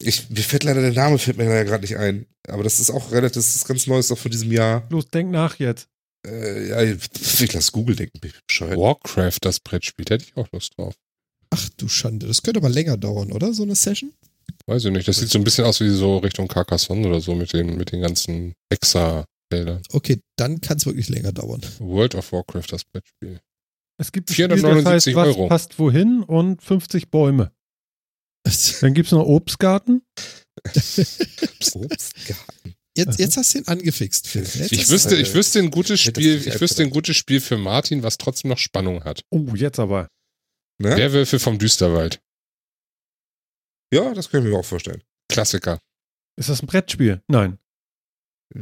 Ich, 0.00 0.30
mir 0.30 0.42
fällt 0.42 0.62
leider 0.64 0.80
der 0.80 0.92
Name, 0.92 1.18
fällt 1.18 1.36
mir 1.36 1.44
leider 1.44 1.64
gerade 1.64 1.82
nicht 1.82 1.96
ein. 1.96 2.26
Aber 2.46 2.62
das 2.62 2.78
ist 2.78 2.90
auch 2.90 3.10
relativ, 3.10 3.34
das 3.34 3.56
ist 3.56 3.66
ganz 3.66 3.86
Neues 3.88 4.12
auch 4.12 4.18
von 4.18 4.30
diesem 4.30 4.52
Jahr. 4.52 4.86
Los, 4.90 5.10
denk 5.10 5.30
nach 5.30 5.58
jetzt. 5.58 5.88
Äh, 6.28 6.68
ja, 6.68 6.82
ich 6.82 7.52
lass 7.52 7.72
Google 7.72 7.96
denken, 7.96 8.20
bin 8.20 8.32
bescheuert. 8.46 8.78
Warcraft, 8.78 9.38
das 9.40 9.60
Brettspiel, 9.60 10.04
da 10.04 10.14
hätte 10.14 10.24
ich 10.24 10.36
auch 10.36 10.50
Lust 10.52 10.76
drauf. 10.76 10.94
Ach 11.50 11.68
du 11.76 11.88
Schande, 11.88 12.26
das 12.26 12.42
könnte 12.42 12.60
aber 12.60 12.68
länger 12.68 12.96
dauern, 12.96 13.32
oder? 13.32 13.52
So 13.54 13.62
eine 13.62 13.74
Session? 13.74 14.12
Weiß 14.66 14.84
ich 14.84 14.92
nicht. 14.92 15.08
Das 15.08 15.18
sieht 15.18 15.30
so 15.30 15.38
ein 15.38 15.44
bisschen 15.44 15.64
aus 15.64 15.80
wie 15.80 15.88
so 15.88 16.18
Richtung 16.18 16.48
Carcassonne 16.48 17.06
oder 17.06 17.20
so 17.20 17.34
mit 17.34 17.52
den, 17.52 17.76
mit 17.76 17.92
den 17.92 18.02
ganzen 18.02 18.52
Exa-Feldern. 18.70 19.82
Okay, 19.92 20.20
dann 20.36 20.60
kann 20.60 20.76
es 20.76 20.86
wirklich 20.86 21.08
länger 21.08 21.32
dauern. 21.32 21.62
World 21.78 22.14
of 22.14 22.32
Warcraft, 22.32 22.66
das 22.70 22.84
Brettspiel. 22.84 23.40
Es 24.00 24.12
gibt 24.12 24.30
ein 24.30 24.34
479 24.34 25.02
Spiel, 25.02 25.14
das 25.14 25.26
heißt, 25.26 25.36
Euro. 25.36 25.44
was 25.44 25.48
passt 25.48 25.78
wohin 25.78 26.22
und 26.22 26.62
50 26.62 27.10
Bäume. 27.10 27.52
Dann 28.80 28.94
gibt 28.94 29.06
es 29.06 29.12
noch 29.12 29.26
Obstgarten. 29.26 30.02
Obstgarten. 31.74 32.74
Jetzt, 32.98 33.18
jetzt 33.18 33.36
hast 33.36 33.54
du 33.54 33.58
ihn 33.58 33.66
angefixt, 33.68 34.26
Phil. 34.26 34.42
Jetzt 34.42 34.72
Ich 34.72 34.88
wüsste, 34.90 35.14
ich 35.16 35.32
wüsste 35.34 35.60
ein 35.60 35.70
gutes 35.70 36.00
Spiel, 36.00 36.36
ich 36.46 36.60
wüsste 36.60 36.82
ein 36.82 36.90
gutes 36.90 37.16
Spiel 37.16 37.40
für 37.40 37.56
Martin, 37.56 38.02
was 38.02 38.18
trotzdem 38.18 38.48
noch 38.50 38.58
Spannung 38.58 39.04
hat. 39.04 39.22
Oh, 39.30 39.54
jetzt 39.54 39.78
aber. 39.78 40.08
Ne? 40.78 40.96
Werwölfe 40.96 41.38
vom 41.38 41.58
Düsterwald. 41.58 42.20
Ja, 43.92 44.12
das 44.14 44.30
können 44.30 44.44
wir 44.44 44.52
mir 44.52 44.58
auch 44.58 44.64
vorstellen. 44.64 45.02
Klassiker. 45.30 45.80
Ist 46.36 46.48
das 46.48 46.62
ein 46.62 46.66
Brettspiel? 46.66 47.22
Nein. 47.28 47.58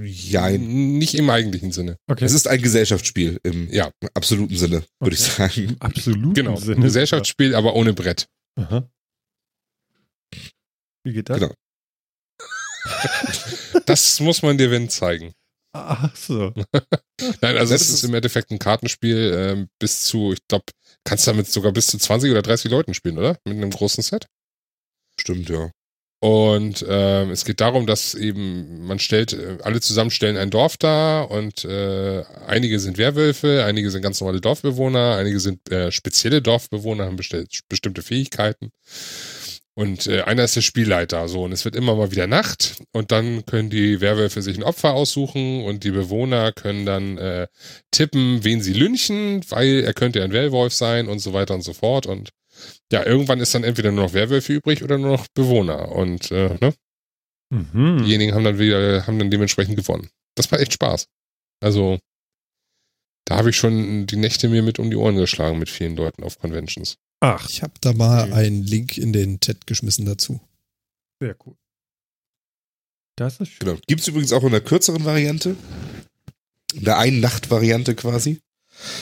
Jein. 0.03 0.99
Nicht 0.99 1.15
im 1.15 1.31
eigentlichen 1.31 1.73
Sinne. 1.73 1.97
Okay. 2.07 2.25
Es 2.25 2.33
ist 2.33 2.49
ein 2.49 2.61
Gesellschaftsspiel 2.61 3.41
im 3.43 3.71
Ja. 3.73 3.91
absoluten 4.15 4.57
Sinne, 4.57 4.85
würde 5.01 5.15
ich 5.17 5.31
Okay. 5.39 5.49
sagen. 5.67 5.77
Absolut. 5.81 6.35
Genau. 6.35 6.57
Sinne. 6.57 6.77
Ein 6.77 6.83
Gesellschaftsspiel, 6.83 7.55
aber 7.55 7.75
ohne 7.75 7.93
Brett. 7.95 8.29
Aha. 8.59 8.89
Wie 11.05 11.13
geht 11.13 11.29
das? 11.31 11.39
Genau. 11.41 11.55
Das 13.87 14.21
muss 14.21 14.43
man 14.43 14.59
dir 14.59 14.71
wenn 14.71 14.89
zeigen. 14.89 15.33
Ach 15.73 16.15
so. 16.17 16.53
Nein, 17.43 17.57
also 17.59 17.73
Das 17.75 17.83
es 17.83 17.89
ist 17.89 17.95
ist- 17.97 18.05
im 18.05 18.15
Endeffekt 18.15 18.51
ein 18.51 18.59
Kartenspiel 18.59 19.33
ähm, 19.37 19.69
bis 19.79 20.05
zu, 20.05 20.33
ich 20.33 20.39
glaube, 20.49 20.65
kannst 21.05 21.27
damit 21.27 21.49
sogar 21.51 21.73
bis 21.73 21.87
zu 21.89 21.99
20 21.99 22.31
oder 22.31 22.43
30 22.43 22.71
Leuten 22.71 22.95
spielen, 22.95 23.19
oder? 23.19 23.37
Mit 23.45 23.57
einem 23.59 23.71
großen 23.71 24.03
Set. 24.03 24.27
Stimmt, 25.21 25.49
ja. 25.49 25.71
Und 26.23 26.85
ähm, 26.89 27.31
es 27.31 27.45
geht 27.45 27.61
darum, 27.61 27.87
dass 27.87 28.15
eben 28.15 28.87
man 28.87 28.99
stellt, 28.99 29.35
äh, 29.35 29.59
alle 29.63 29.81
zusammen 29.83 30.11
stellen 30.11 30.39
ein 30.39 30.49
Dorf 30.51 30.79
dar 30.79 31.31
und 31.31 31.65
äh, 31.67 32.25
einige 32.47 32.81
sind 32.81 32.97
Werwölfe, 32.97 33.65
einige 33.67 33.91
sind 33.91 34.01
ganz 34.01 34.21
normale 34.21 34.41
Dorfbewohner, 34.41 35.17
einige 35.17 35.39
sind 35.41 35.71
äh, 35.71 35.93
spezielle 35.93 36.41
Dorfbewohner, 36.41 37.05
haben 37.05 37.17
bestell- 37.19 37.47
bestimmte 37.69 38.01
Fähigkeiten. 38.03 38.71
Und 39.79 40.07
äh, 40.07 40.23
einer 40.23 40.45
ist 40.45 40.57
der 40.57 40.63
Spielleiter, 40.63 41.29
so 41.29 41.45
und 41.45 41.53
es 41.53 41.67
wird 41.67 41.77
immer 41.77 41.95
mal 41.97 42.11
wieder 42.11 42.27
Nacht 42.27 42.83
und 42.93 43.13
dann 43.13 43.45
können 43.45 43.69
die 43.69 44.01
Werwölfe 44.01 44.41
sich 44.41 44.57
ein 44.57 44.63
Opfer 44.63 44.95
aussuchen 44.95 45.65
und 45.65 45.85
die 45.85 45.91
Bewohner 45.91 46.53
können 46.53 46.87
dann 46.87 47.19
äh, 47.19 47.47
tippen, 47.91 48.43
wen 48.43 48.63
sie 48.63 48.73
lynchen, 48.73 49.45
weil 49.51 49.83
er 49.85 49.93
könnte 49.93 50.21
ja 50.21 50.25
ein 50.25 50.33
Werwolf 50.33 50.73
sein 50.73 51.09
und 51.09 51.19
so 51.19 51.35
weiter 51.35 51.55
und 51.55 51.61
so 51.63 51.75
fort 51.75 52.07
und 52.07 52.31
ja, 52.91 53.05
irgendwann 53.05 53.41
ist 53.41 53.55
dann 53.55 53.65
entweder 53.65 53.93
nur 53.93 54.05
noch 54.05 54.15
Werwölfe 54.15 54.55
übrig 54.55 54.83
oder 54.83 54.97
nur 54.97 55.13
noch 55.13 55.27
Bewohner. 55.35 55.93
Und 55.93 56.31
äh, 56.31 56.57
ne, 56.59 56.73
Mhm. 57.51 58.03
diejenigen 58.05 58.35
haben 58.35 58.45
dann 58.45 58.59
wieder, 58.59 59.07
haben 59.07 59.19
dann 59.19 59.31
dementsprechend 59.31 59.77
gewonnen. 59.77 60.11
Das 60.35 60.51
war 60.51 60.59
echt 60.61 60.73
Spaß. 60.73 61.07
Also, 61.63 61.99
da 63.25 63.37
habe 63.37 63.51
ich 63.51 63.57
schon 63.57 64.07
die 64.07 64.17
Nächte 64.17 64.49
mir 64.49 64.63
mit 64.63 64.79
um 64.79 64.91
die 64.91 64.97
Ohren 64.97 65.17
geschlagen 65.17 65.59
mit 65.59 65.71
vielen 65.71 65.97
Leuten 65.97 66.25
auf 66.25 66.39
Conventions. 66.39 66.97
Ach, 67.21 67.49
Ich 67.49 67.63
habe 67.63 67.73
da 67.81 67.93
mal 67.93 68.27
Mhm. 68.27 68.33
einen 68.35 68.63
Link 68.63 68.99
in 68.99 69.13
den 69.13 69.41
Chat 69.41 69.67
geschmissen 69.67 70.05
dazu. 70.07 70.41
sehr 71.21 71.35
cool. 71.47 71.57
Das 73.17 73.41
ist 73.41 73.49
schön. 73.49 73.67
Genau. 73.67 73.81
Gibt 73.87 74.03
es 74.03 74.09
übrigens 74.09 74.33
auch 74.35 74.45
in 74.45 74.51
der 74.51 74.61
kürzeren 74.61 75.05
Variante. 75.07 75.57
In 76.75 76.85
der 76.85 76.99
Ein-Nacht-Variante 76.99 77.95
quasi. 77.95 78.43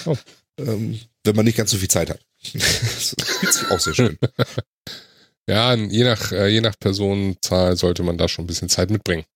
Oh. 0.06 0.16
Ähm, 0.58 1.00
wenn 1.24 1.34
man 1.34 1.44
nicht 1.44 1.56
ganz 1.56 1.72
so 1.72 1.78
viel 1.78 1.88
Zeit 1.90 2.10
hat. 2.10 2.24
das 2.54 3.10
sich 3.10 3.70
auch 3.70 3.80
sehr 3.80 3.94
schön. 3.94 4.18
Ja, 5.46 5.74
je 5.74 6.04
nach, 6.04 6.32
äh, 6.32 6.48
je 6.48 6.62
nach 6.62 6.78
Personenzahl 6.78 7.76
sollte 7.76 8.02
man 8.02 8.16
da 8.16 8.28
schon 8.28 8.44
ein 8.44 8.46
bisschen 8.46 8.70
Zeit 8.70 8.88
mitbringen. 8.90 9.26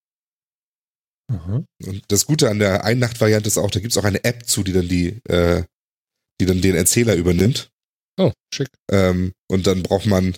Aha. 1.30 1.62
Und 1.84 2.02
das 2.09 2.24
Gute 2.24 2.48
an 2.48 2.59
der 2.59 2.84
Ein-Nacht-Variante 2.84 3.46
ist 3.46 3.59
auch, 3.59 3.70
da 3.70 3.80
gibt 3.80 3.92
es 3.92 3.98
auch 3.98 4.05
eine 4.05 4.24
App 4.24 4.46
zu, 4.46 4.62
die 4.62 4.72
dann 4.72 4.88
die, 4.88 5.20
äh, 5.28 5.64
die 6.40 6.46
dann 6.46 6.62
den 6.62 6.76
Erzähler 6.76 7.14
übernimmt. 7.14 7.70
Oh, 8.19 8.32
schick. 8.53 8.69
Ähm, 8.90 9.32
und 9.49 9.66
dann 9.66 9.82
braucht 9.82 10.07
man, 10.07 10.35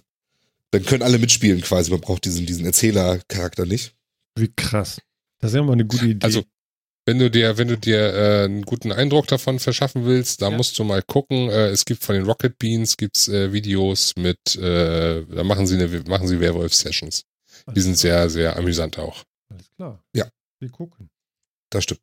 dann 0.71 0.85
können 0.85 1.03
alle 1.03 1.19
mitspielen 1.19 1.61
quasi. 1.63 1.91
Man 1.91 2.01
braucht 2.01 2.25
diesen, 2.25 2.47
diesen 2.47 2.65
Erzähler-Charakter 2.67 3.67
nicht. 3.67 3.95
Wie 4.37 4.53
krass. 4.55 5.01
Das 5.39 5.51
ist 5.53 5.57
ja 5.57 5.63
mal 5.63 5.73
eine 5.73 5.87
gute 5.87 6.07
Idee. 6.07 6.25
Also, 6.25 6.45
Wenn 7.07 7.19
du 7.19 7.31
dir, 7.31 7.57
wenn 7.57 7.69
du 7.69 7.79
dir 7.79 7.99
äh, 8.15 8.45
einen 8.45 8.63
guten 8.63 8.93
Eindruck 8.93 9.27
davon 9.27 9.59
verschaffen 9.59 10.05
willst, 10.05 10.43
da 10.43 10.51
Ja. 10.51 10.57
musst 10.57 10.79
du 10.79 10.85
mal 10.85 11.03
gucken. 11.03 11.49
Äh, 11.49 11.69
es 11.69 11.85
gibt 11.87 12.05
von 12.05 12.15
den 12.15 12.25
Rocket 12.25 12.59
Beans 12.59 12.97
gibt's 12.99 13.27
äh, 13.29 13.53
Videos 13.53 14.13
mit, 14.17 14.39
äh, 14.57 15.25
da 15.25 15.43
machen 15.43 15.67
sie 15.67 15.77
eine, 15.83 15.89
machen 16.03 16.29
sie 16.29 16.39
Werwolf-Sessions. 16.41 17.25
Die 17.75 17.81
sind 17.81 17.97
sehr, 17.97 18.29
sehr 18.31 18.57
amüsant 18.57 18.99
auch. 18.99 19.25
Alles 19.49 19.71
klar. 19.77 20.03
Ja. 20.15 20.29
Wir 20.61 20.69
gucken. 20.71 21.09
Das 21.71 21.85
stimmt. 21.85 22.01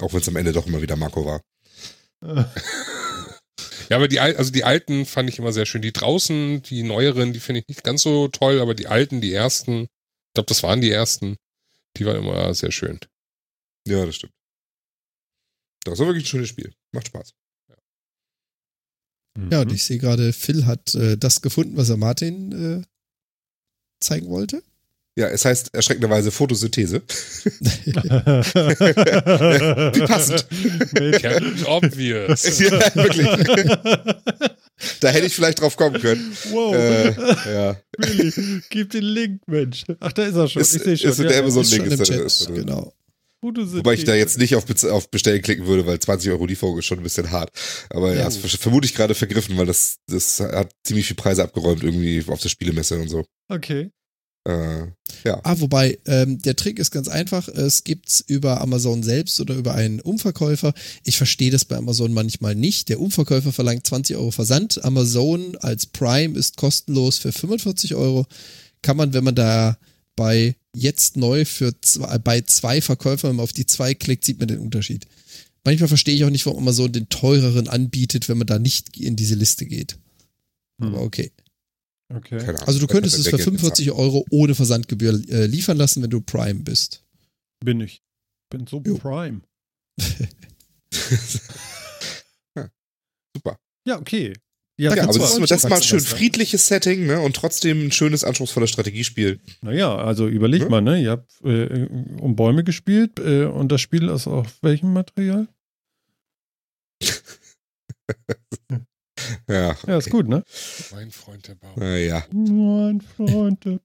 Auch 0.00 0.12
wenn 0.12 0.20
es 0.20 0.28
am 0.28 0.36
Ende 0.36 0.52
doch 0.52 0.66
immer 0.66 0.80
wieder 0.82 0.96
Marco 0.96 1.24
war. 1.24 1.40
Ja, 3.88 3.96
aber 3.96 4.08
die, 4.08 4.18
al- 4.20 4.36
also 4.36 4.50
die 4.50 4.64
alten 4.64 5.06
fand 5.06 5.28
ich 5.28 5.38
immer 5.38 5.52
sehr 5.52 5.64
schön. 5.66 5.80
Die 5.82 5.92
draußen, 5.92 6.62
die 6.62 6.82
neueren, 6.82 7.32
die 7.32 7.40
finde 7.40 7.60
ich 7.60 7.68
nicht 7.68 7.84
ganz 7.84 8.02
so 8.02 8.28
toll, 8.28 8.60
aber 8.60 8.74
die 8.74 8.88
alten, 8.88 9.20
die 9.20 9.32
ersten, 9.32 9.82
ich 9.82 10.34
glaube, 10.34 10.48
das 10.48 10.62
waren 10.64 10.80
die 10.80 10.90
ersten, 10.90 11.36
die 11.96 12.04
waren 12.04 12.16
immer 12.16 12.52
sehr 12.54 12.72
schön. 12.72 12.98
Ja, 13.86 14.04
das 14.04 14.16
stimmt. 14.16 14.32
Das 15.84 15.98
war 16.00 16.06
wirklich 16.08 16.24
ein 16.24 16.28
schönes 16.28 16.48
Spiel. 16.48 16.74
Macht 16.92 17.06
Spaß. 17.08 17.32
Ja, 17.68 17.76
Mhm. 19.38 19.52
und 19.52 19.72
ich 19.72 19.84
sehe 19.84 19.98
gerade, 19.98 20.32
Phil 20.32 20.66
hat 20.66 20.94
äh, 20.94 21.16
das 21.16 21.42
gefunden, 21.42 21.76
was 21.76 21.88
er 21.90 21.96
Martin 21.98 22.52
äh, 22.82 22.82
zeigen 24.02 24.28
wollte. 24.30 24.62
Ja, 25.18 25.28
es 25.28 25.46
heißt 25.46 25.74
erschreckenderweise 25.74 26.30
Photosynthese. 26.30 27.00
Wie 29.94 30.00
passend. 30.06 30.46
Obvious. 31.66 32.58
ja, 32.60 32.94
wirklich. 32.94 33.26
Da 35.00 35.08
hätte 35.08 35.26
ich 35.26 35.34
vielleicht 35.34 35.60
drauf 35.60 35.76
kommen 35.76 36.00
können. 36.00 36.36
Wow. 36.50 36.74
Äh, 36.74 37.10
ja. 37.52 37.76
Really? 37.98 38.60
Gib 38.68 38.90
den 38.90 39.04
Link, 39.04 39.40
Mensch. 39.46 39.84
Ach, 40.00 40.12
da 40.12 40.24
ist 40.26 40.34
er 40.34 40.48
schon. 40.48 40.60
Ist- 40.62 40.74
ich 40.76 40.82
sehe 40.82 40.96
schon. 40.98 41.10
ist 41.10 41.18
in 41.20 41.28
der 41.28 41.38
Amazon- 41.38 41.62
Ist 41.62 41.72
Link 41.72 42.56
genau. 42.56 42.92
Wobei 43.42 43.94
ich 43.94 44.04
da 44.04 44.14
jetzt 44.14 44.38
nicht 44.38 44.56
auf, 44.56 44.64
auf 44.86 45.10
Bestellen 45.10 45.40
klicken 45.40 45.66
würde, 45.66 45.86
weil 45.86 45.98
20 46.00 46.30
Euro 46.32 46.46
Lieferung 46.46 46.78
ist 46.78 46.86
schon 46.86 46.98
ein 46.98 47.02
bisschen 47.04 47.30
hart. 47.30 47.50
Aber 47.90 48.10
ja, 48.10 48.18
Ja. 48.18 48.24
das 48.24 48.36
ver- 48.38 48.48
vermute 48.48 48.86
ich 48.86 48.94
gerade 48.94 49.14
vergriffen, 49.14 49.56
weil 49.56 49.66
das, 49.66 49.98
das 50.08 50.40
hat 50.40 50.72
ziemlich 50.84 51.06
viel 51.06 51.16
Preise 51.16 51.44
abgeräumt 51.44 51.84
irgendwie 51.84 52.24
auf 52.26 52.40
der 52.40 52.48
Spielemesse 52.48 52.98
und 52.98 53.08
so. 53.08 53.24
Okay. 53.48 53.90
Äh, 54.46 54.92
Ah, 55.42 55.58
wobei, 55.58 55.98
ähm, 56.06 56.38
der 56.40 56.54
Trick 56.54 56.78
ist 56.78 56.92
ganz 56.92 57.08
einfach. 57.08 57.48
Es 57.48 57.82
gibt's 57.82 58.22
über 58.26 58.60
Amazon 58.60 59.02
selbst 59.02 59.40
oder 59.40 59.56
über 59.56 59.74
einen 59.74 60.00
Umverkäufer. 60.00 60.72
Ich 61.02 61.16
verstehe 61.16 61.50
das 61.50 61.64
bei 61.64 61.76
Amazon 61.76 62.12
manchmal 62.12 62.54
nicht. 62.54 62.88
Der 62.88 63.00
Umverkäufer 63.00 63.52
verlangt 63.52 63.84
20 63.86 64.16
Euro 64.16 64.30
Versand. 64.30 64.84
Amazon 64.84 65.56
als 65.56 65.86
Prime 65.86 66.38
ist 66.38 66.56
kostenlos 66.56 67.18
für 67.18 67.32
45 67.32 67.96
Euro. 67.96 68.26
Kann 68.82 68.96
man, 68.96 69.12
wenn 69.14 69.24
man 69.24 69.34
da 69.34 69.78
bei 70.14 70.54
jetzt 70.74 71.16
neu 71.16 71.44
für 71.44 71.72
zwei, 71.80 72.18
bei 72.18 72.42
zwei 72.42 72.80
Verkäufern 72.80 73.30
wenn 73.30 73.36
man 73.36 73.44
auf 73.44 73.52
die 73.52 73.66
zwei 73.66 73.94
klickt, 73.94 74.24
sieht 74.24 74.38
man 74.38 74.48
den 74.48 74.60
Unterschied. 74.60 75.06
Manchmal 75.64 75.88
verstehe 75.88 76.14
ich 76.14 76.24
auch 76.24 76.30
nicht, 76.30 76.46
warum 76.46 76.62
Amazon 76.62 76.92
den 76.92 77.08
teureren 77.08 77.66
anbietet, 77.66 78.28
wenn 78.28 78.38
man 78.38 78.46
da 78.46 78.60
nicht 78.60 78.96
in 78.96 79.16
diese 79.16 79.34
Liste 79.34 79.66
geht. 79.66 79.98
Aber 80.78 81.00
okay. 81.02 81.32
Okay. 82.14 82.38
keine 82.38 82.50
Ahnung. 82.58 82.68
Also 82.68 82.78
du 82.80 82.86
könntest 82.86 83.18
es 83.18 83.24
für 83.24 83.36
Geld 83.36 83.44
bezahlt. 83.44 83.60
45 83.76 83.92
Euro 83.92 84.24
ohne 84.30 84.54
Versandgebühr 84.54 85.20
äh, 85.28 85.46
liefern 85.46 85.76
lassen, 85.76 86.02
wenn 86.02 86.10
du 86.10 86.20
Prime 86.20 86.60
bist. 86.60 87.02
Bin 87.64 87.80
ich. 87.80 88.02
Bin 88.50 88.66
so 88.66 88.80
Jo. 88.86 88.96
prime. 88.98 89.40
Super. 93.34 93.58
Ja, 93.86 93.98
okay. 93.98 94.34
Ja, 94.78 94.94
kannst 94.94 95.08
aber 95.10 95.18
das 95.20 95.38
ist, 95.38 95.50
das 95.50 95.64
ist 95.64 95.70
mal 95.70 95.76
ein 95.76 95.82
schön 95.82 96.00
friedliches 96.00 96.66
Setting, 96.68 97.06
ne? 97.06 97.18
Und 97.20 97.34
trotzdem 97.34 97.86
ein 97.86 97.92
schönes, 97.92 98.24
anspruchsvolles 98.24 98.68
Strategiespiel. 98.70 99.40
Naja, 99.62 99.96
also 99.96 100.28
überleg 100.28 100.62
Ja. 100.62 100.68
mal, 100.68 100.82
ne? 100.82 101.00
Ihr 101.02 101.12
habt 101.12 101.32
äh, 101.44 101.86
um 102.20 102.36
Bäume 102.36 102.62
gespielt 102.62 103.18
äh, 103.18 103.44
und 103.46 103.72
das 103.72 103.80
Spiel 103.80 104.08
ist 104.10 104.26
auf 104.26 104.58
welchem 104.62 104.92
Material? 104.92 105.48
Ja, 109.48 109.76
Ja, 109.86 109.98
ist 109.98 110.10
gut, 110.10 110.28
ne? 110.28 110.42
Mein 110.92 111.10
Freund 111.10 111.46
der 111.48 111.54
Baum. 111.54 111.80
äh, 111.80 112.06
ja, 112.06 112.24
Mein 112.32 113.00
Freund. 113.00 113.64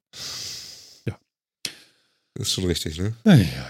ist 2.36 2.52
schon 2.52 2.66
richtig, 2.66 2.98
ne? 3.00 3.14
Ja, 3.26 3.36
ja, 3.36 3.44
ja. 3.44 3.70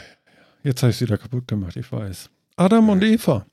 Jetzt 0.64 0.82
habe 0.84 0.92
ich 0.92 0.98
es 0.98 1.02
wieder 1.02 1.18
kaputt 1.18 1.48
gemacht, 1.48 1.76
ich 1.76 1.92
weiß. 1.92 2.30
Adam 2.56 2.90
und 2.90 3.04
Eva. 3.04 3.46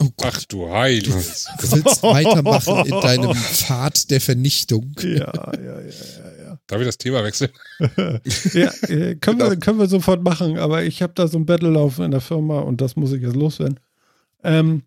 Oh 0.00 0.08
Gott. 0.16 0.32
Ach 0.32 0.44
du 0.44 0.70
Heiliges. 0.70 1.48
Du 1.60 1.72
willst 1.72 2.02
weitermachen 2.04 2.86
in 2.86 3.00
deinem 3.00 3.34
Pfad 3.34 4.08
der 4.10 4.20
Vernichtung. 4.20 4.94
Ja, 5.00 5.32
ja, 5.34 5.54
ja, 5.56 5.80
ja, 5.80 6.58
Darf 6.68 6.80
ich 6.80 6.86
das 6.86 6.98
Thema 6.98 7.24
wechseln? 7.24 7.50
ja. 7.96 8.20
ja 8.54 8.70
äh, 8.88 9.16
können, 9.16 9.40
wir, 9.40 9.56
können 9.56 9.80
wir 9.80 9.88
sofort 9.88 10.22
machen, 10.22 10.56
aber 10.56 10.84
ich 10.84 11.02
habe 11.02 11.14
da 11.14 11.26
so 11.26 11.36
ein 11.36 11.46
Battle 11.46 11.70
laufen 11.70 12.04
in 12.04 12.12
der 12.12 12.20
Firma 12.20 12.60
und 12.60 12.80
das 12.80 12.94
muss 12.94 13.12
ich 13.12 13.22
jetzt 13.22 13.34
loswerden. 13.34 13.80
Ähm, 14.44 14.82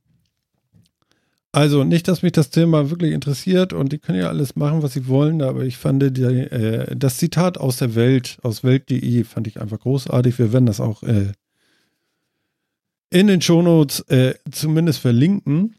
also 1.52 1.84
nicht, 1.84 2.08
dass 2.08 2.22
mich 2.22 2.32
das 2.32 2.50
Thema 2.50 2.90
wirklich 2.90 3.12
interessiert 3.12 3.74
und 3.74 3.92
die 3.92 4.00
können 4.00 4.20
ja 4.20 4.30
alles 4.30 4.56
machen, 4.56 4.84
was 4.84 4.94
sie 4.94 5.08
wollen, 5.08 5.42
aber 5.42 5.64
ich 5.64 5.78
fand 5.78 6.18
die, 6.18 6.24
äh, 6.24 6.96
das 6.96 7.18
Zitat 7.18 7.58
aus 7.58 7.78
der 7.78 7.94
Welt, 7.96 8.38
aus 8.42 8.64
Welt.de, 8.64 9.24
fand 9.26 9.48
ich 9.48 9.60
einfach 9.60 9.80
großartig. 9.80 10.40
Wir 10.40 10.54
werden 10.54 10.66
das 10.66 10.80
auch 10.80 11.04
äh, 11.04 11.34
in 13.10 13.28
den 13.28 13.42
Shownotes 13.42 14.00
äh, 14.08 14.36
zumindest 14.50 15.00
verlinken. 15.00 15.76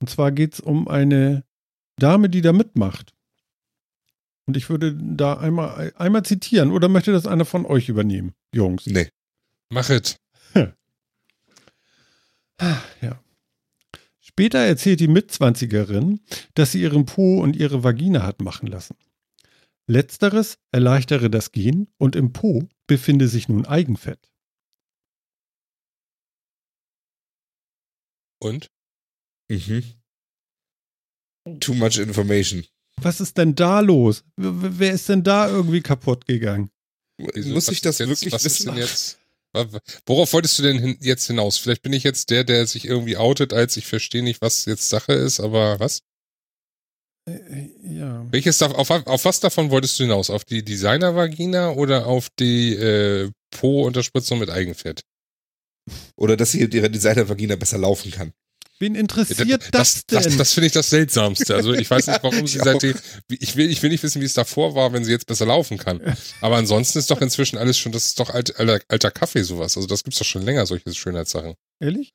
Und 0.00 0.10
zwar 0.10 0.30
geht 0.30 0.54
es 0.54 0.60
um 0.60 0.86
eine 0.86 1.42
Dame, 1.96 2.28
die 2.28 2.40
da 2.40 2.52
mitmacht. 2.52 3.14
Und 4.46 4.56
ich 4.56 4.68
würde 4.70 4.94
da 4.94 5.38
einmal, 5.38 5.92
einmal 5.96 6.24
zitieren. 6.24 6.70
Oder 6.70 6.88
möchte 6.88 7.10
das 7.10 7.26
einer 7.26 7.44
von 7.44 7.66
euch 7.66 7.88
übernehmen, 7.88 8.34
Jungs? 8.54 8.86
Nee. 8.86 9.08
Mach 9.70 9.90
it. 9.90 10.20
Ja. 13.02 13.18
Später 14.36 14.58
erzählt 14.58 14.98
die 14.98 15.06
Mitzwanzigerin, 15.06 16.20
dass 16.54 16.72
sie 16.72 16.82
ihren 16.82 17.06
Po 17.06 17.40
und 17.40 17.54
ihre 17.54 17.84
Vagina 17.84 18.24
hat 18.24 18.40
machen 18.42 18.66
lassen. 18.66 18.96
Letzteres 19.88 20.58
erleichtere 20.72 21.30
das 21.30 21.52
Gehen 21.52 21.86
und 21.98 22.16
im 22.16 22.32
Po 22.32 22.68
befinde 22.88 23.28
sich 23.28 23.48
nun 23.48 23.64
Eigenfett. 23.64 24.32
Und? 28.42 28.70
Mhm. 29.48 29.84
Too 31.60 31.74
much 31.74 31.98
information. 31.98 32.64
Was 32.96 33.20
ist 33.20 33.36
denn 33.38 33.54
da 33.54 33.80
los? 33.80 34.24
Wer 34.36 34.92
ist 34.94 35.08
denn 35.08 35.22
da 35.22 35.48
irgendwie 35.48 35.80
kaputt 35.80 36.26
gegangen? 36.26 36.70
Wieso- 37.18 37.54
Muss 37.54 37.68
was 37.68 37.74
ich 37.74 37.80
das 37.82 37.96
ist 37.96 37.98
jetzt, 38.00 38.08
wirklich 38.08 38.32
was 38.32 38.44
ist 38.44 38.60
wissen? 38.60 38.66
denn 38.74 38.76
jetzt? 38.78 39.18
Worauf 40.06 40.32
wolltest 40.32 40.58
du 40.58 40.62
denn 40.64 40.78
hin, 40.78 40.98
jetzt 41.00 41.26
hinaus? 41.26 41.58
Vielleicht 41.58 41.82
bin 41.82 41.92
ich 41.92 42.02
jetzt 42.02 42.30
der, 42.30 42.44
der 42.44 42.66
sich 42.66 42.86
irgendwie 42.86 43.16
outet, 43.16 43.52
als 43.52 43.76
ich 43.76 43.86
verstehe 43.86 44.22
nicht, 44.22 44.40
was 44.40 44.64
jetzt 44.64 44.88
Sache 44.88 45.12
ist, 45.12 45.40
aber 45.40 45.78
was? 45.78 46.00
Äh, 47.28 47.70
ja. 47.82 48.26
Welches 48.30 48.60
auf, 48.62 48.90
auf 48.90 49.24
was 49.24 49.40
davon 49.40 49.70
wolltest 49.70 49.98
du 49.98 50.04
hinaus? 50.04 50.30
Auf 50.30 50.44
die 50.44 50.64
Designer-Vagina 50.64 51.70
oder 51.70 52.06
auf 52.06 52.28
die 52.38 52.74
äh, 52.74 53.30
Po-Unterspritzung 53.50 54.38
mit 54.38 54.50
Eigenfett? 54.50 55.02
Oder 56.16 56.36
dass 56.36 56.52
sie 56.52 56.60
ihre 56.60 56.90
Designer-Vagina 56.90 57.56
besser 57.56 57.78
laufen 57.78 58.10
kann. 58.10 58.32
Wen 58.84 58.94
interessiert 58.94 59.68
das, 59.72 60.04
das, 60.06 60.24
denn? 60.24 60.36
das 60.36 60.52
finde 60.52 60.66
ich 60.66 60.72
das 60.74 60.90
Seltsamste. 60.90 61.54
Also 61.54 61.72
ich 61.72 61.90
weiß 61.90 62.06
nicht, 62.06 62.18
warum 62.22 62.46
sie 62.46 62.58
seitdem. 62.58 62.94
Ich 63.28 63.56
will, 63.56 63.70
ich 63.70 63.82
will 63.82 63.88
nicht 63.88 64.02
wissen, 64.02 64.20
wie 64.20 64.26
es 64.26 64.34
davor 64.34 64.74
war, 64.74 64.92
wenn 64.92 65.06
sie 65.06 65.10
jetzt 65.10 65.26
besser 65.26 65.46
laufen 65.46 65.78
kann. 65.78 66.02
Aber 66.42 66.56
ansonsten 66.56 66.98
ist 66.98 67.10
doch 67.10 67.22
inzwischen 67.22 67.56
alles 67.56 67.78
schon, 67.78 67.92
das 67.92 68.06
ist 68.06 68.20
doch 68.20 68.28
alt, 68.28 68.58
alter, 68.60 68.80
alter 68.88 69.10
Kaffee 69.10 69.42
sowas. 69.42 69.74
Also 69.78 69.88
das 69.88 70.04
gibt's 70.04 70.18
doch 70.18 70.26
schon 70.26 70.42
länger, 70.42 70.66
solche 70.66 70.92
Schönheitssachen. 70.92 71.54
Ehrlich? 71.80 72.12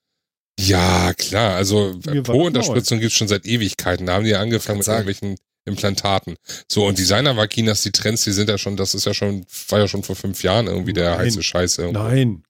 Ja, 0.60 1.14
klar. 1.16 1.56
Also 1.56 2.00
Mir 2.06 2.28
war 2.28 2.36
Po-Unterspritzung 2.36 3.00
gibt's 3.00 3.16
schon 3.16 3.28
seit 3.28 3.48
Ewigkeiten. 3.48 4.06
Da 4.06 4.14
haben 4.14 4.26
die 4.26 4.30
ja 4.32 4.42
angefangen 4.42 4.78
mit 4.78 4.86
sagen. 4.86 5.08
irgendwelchen 5.08 5.38
Implantaten. 5.66 6.36
So, 6.72 6.86
und 6.86 7.00
Designer-Vaginas, 7.00 7.82
die 7.82 7.92
Trends, 7.92 8.26
die 8.26 8.32
sind 8.32 8.48
ja 8.48 8.60
schon, 8.60 8.78
das 8.78 8.94
ist 8.94 9.06
ja 9.06 9.16
schon, 9.16 9.44
war 9.70 9.80
ja 9.80 9.88
schon 9.88 10.04
vor 10.04 10.16
fünf 10.16 10.44
Jahren 10.44 10.68
irgendwie 10.68 10.94
der 10.94 11.12
Nein. 11.12 11.20
heiße 11.22 11.42
Scheiß 11.42 11.80
irgendwie. 11.80 12.00
Nein, 12.00 12.44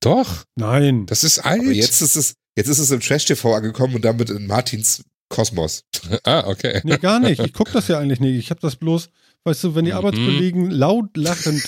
Doch, 0.00 0.44
nein. 0.54 1.06
das 1.06 1.24
ist 1.24 1.40
alt. 1.40 1.62
Aber 1.62 1.72
jetzt 1.72 2.00
ist 2.00 2.14
es, 2.14 2.34
jetzt 2.56 2.68
ist 2.68 2.78
es 2.78 2.90
im 2.90 3.00
Trash-TV 3.00 3.54
angekommen 3.54 3.94
und 3.96 4.04
damit 4.04 4.30
in 4.30 4.46
Martins 4.46 5.04
Kosmos. 5.28 5.84
ah, 6.24 6.46
okay. 6.46 6.80
Nee, 6.84 6.98
gar 6.98 7.20
nicht. 7.20 7.40
Ich 7.40 7.52
gucke 7.52 7.72
das 7.72 7.88
ja 7.88 7.98
eigentlich 7.98 8.20
nicht. 8.20 8.36
Ich 8.38 8.50
habe 8.50 8.60
das 8.60 8.76
bloß, 8.76 9.08
weißt 9.44 9.64
du, 9.64 9.74
wenn 9.74 9.84
die 9.84 9.90
Mhm. 9.92 9.96
Arbeitskollegen 9.98 10.70
laut 10.70 11.16
lachend 11.16 11.64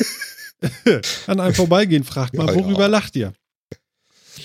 an 1.27 1.41
einem 1.41 1.55
vorbeigehen, 1.55 2.05
fragt 2.05 2.35
mal, 2.35 2.47
Ja, 2.49 2.55
worüber 2.55 2.83
ja. 2.83 2.87
lacht 2.87 3.17
ihr? 3.17 3.33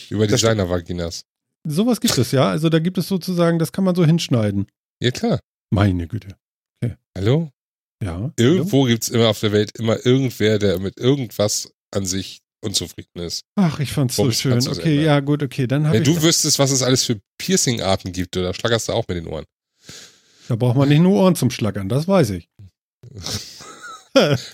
Über. 0.10 0.28
Designer-Vaginas. 0.28 1.26
Sowas 1.66 2.02
gibt 2.02 2.18
es 2.18 2.32
ja. 2.32 2.50
Also 2.50 2.70
da 2.70 2.80
gibt 2.80 2.98
es 2.98 3.08
sozusagen, 3.08 3.58
das 3.60 3.72
kann 3.72 3.84
man 3.84 3.96
so 3.96 4.04
hinschneiden. 4.06 4.68
Ja, 5.00 5.12
klar. 5.12 5.40
Meine 5.70 6.08
Güte. 6.08 6.36
Hallo? 7.18 7.52
Ja. 8.04 8.32
Irgendwo 8.38 8.84
gibt's 8.86 9.08
immer 9.10 9.30
auf 9.30 9.40
der 9.40 9.52
Welt 9.52 9.72
immer 9.78 10.04
irgendwer, 10.06 10.58
der 10.60 10.80
mit 10.80 11.00
irgendwas 11.00 11.72
an 11.92 12.06
sich 12.06 12.40
unzufrieden 12.64 13.20
ist. 13.22 13.44
Ach, 13.56 13.80
ich 13.80 13.92
fand's 13.92 14.16
so 14.16 14.32
schön. 14.32 14.54
Okay, 14.68 14.92
ändern. 14.94 15.06
ja, 15.06 15.20
gut, 15.20 15.44
okay. 15.44 15.68
Dann 15.68 15.86
habe 15.88 15.96
Wenn 15.96 16.04
ich. 16.04 16.10
du 16.16 16.22
wüsstest, 16.24 16.58
was 16.60 16.72
es 16.72 16.82
alles 16.82 17.04
für 17.04 17.20
Piercing-Arten 17.38 18.12
gibt, 18.12 18.36
da 18.36 18.54
schlackerst 18.54 18.88
du 18.90 18.94
auch 18.94 19.08
mit 19.08 19.18
den 19.18 19.28
Ohren. 19.28 19.46
da 20.48 20.56
braucht 20.56 20.78
man 20.78 20.90
nicht 20.90 21.02
nur 21.02 21.20
Ohren 21.22 21.36
zum 21.36 21.50
Schlackern, 21.52 21.90
das 21.90 22.08
weiß 22.08 22.32
ich. 22.32 22.50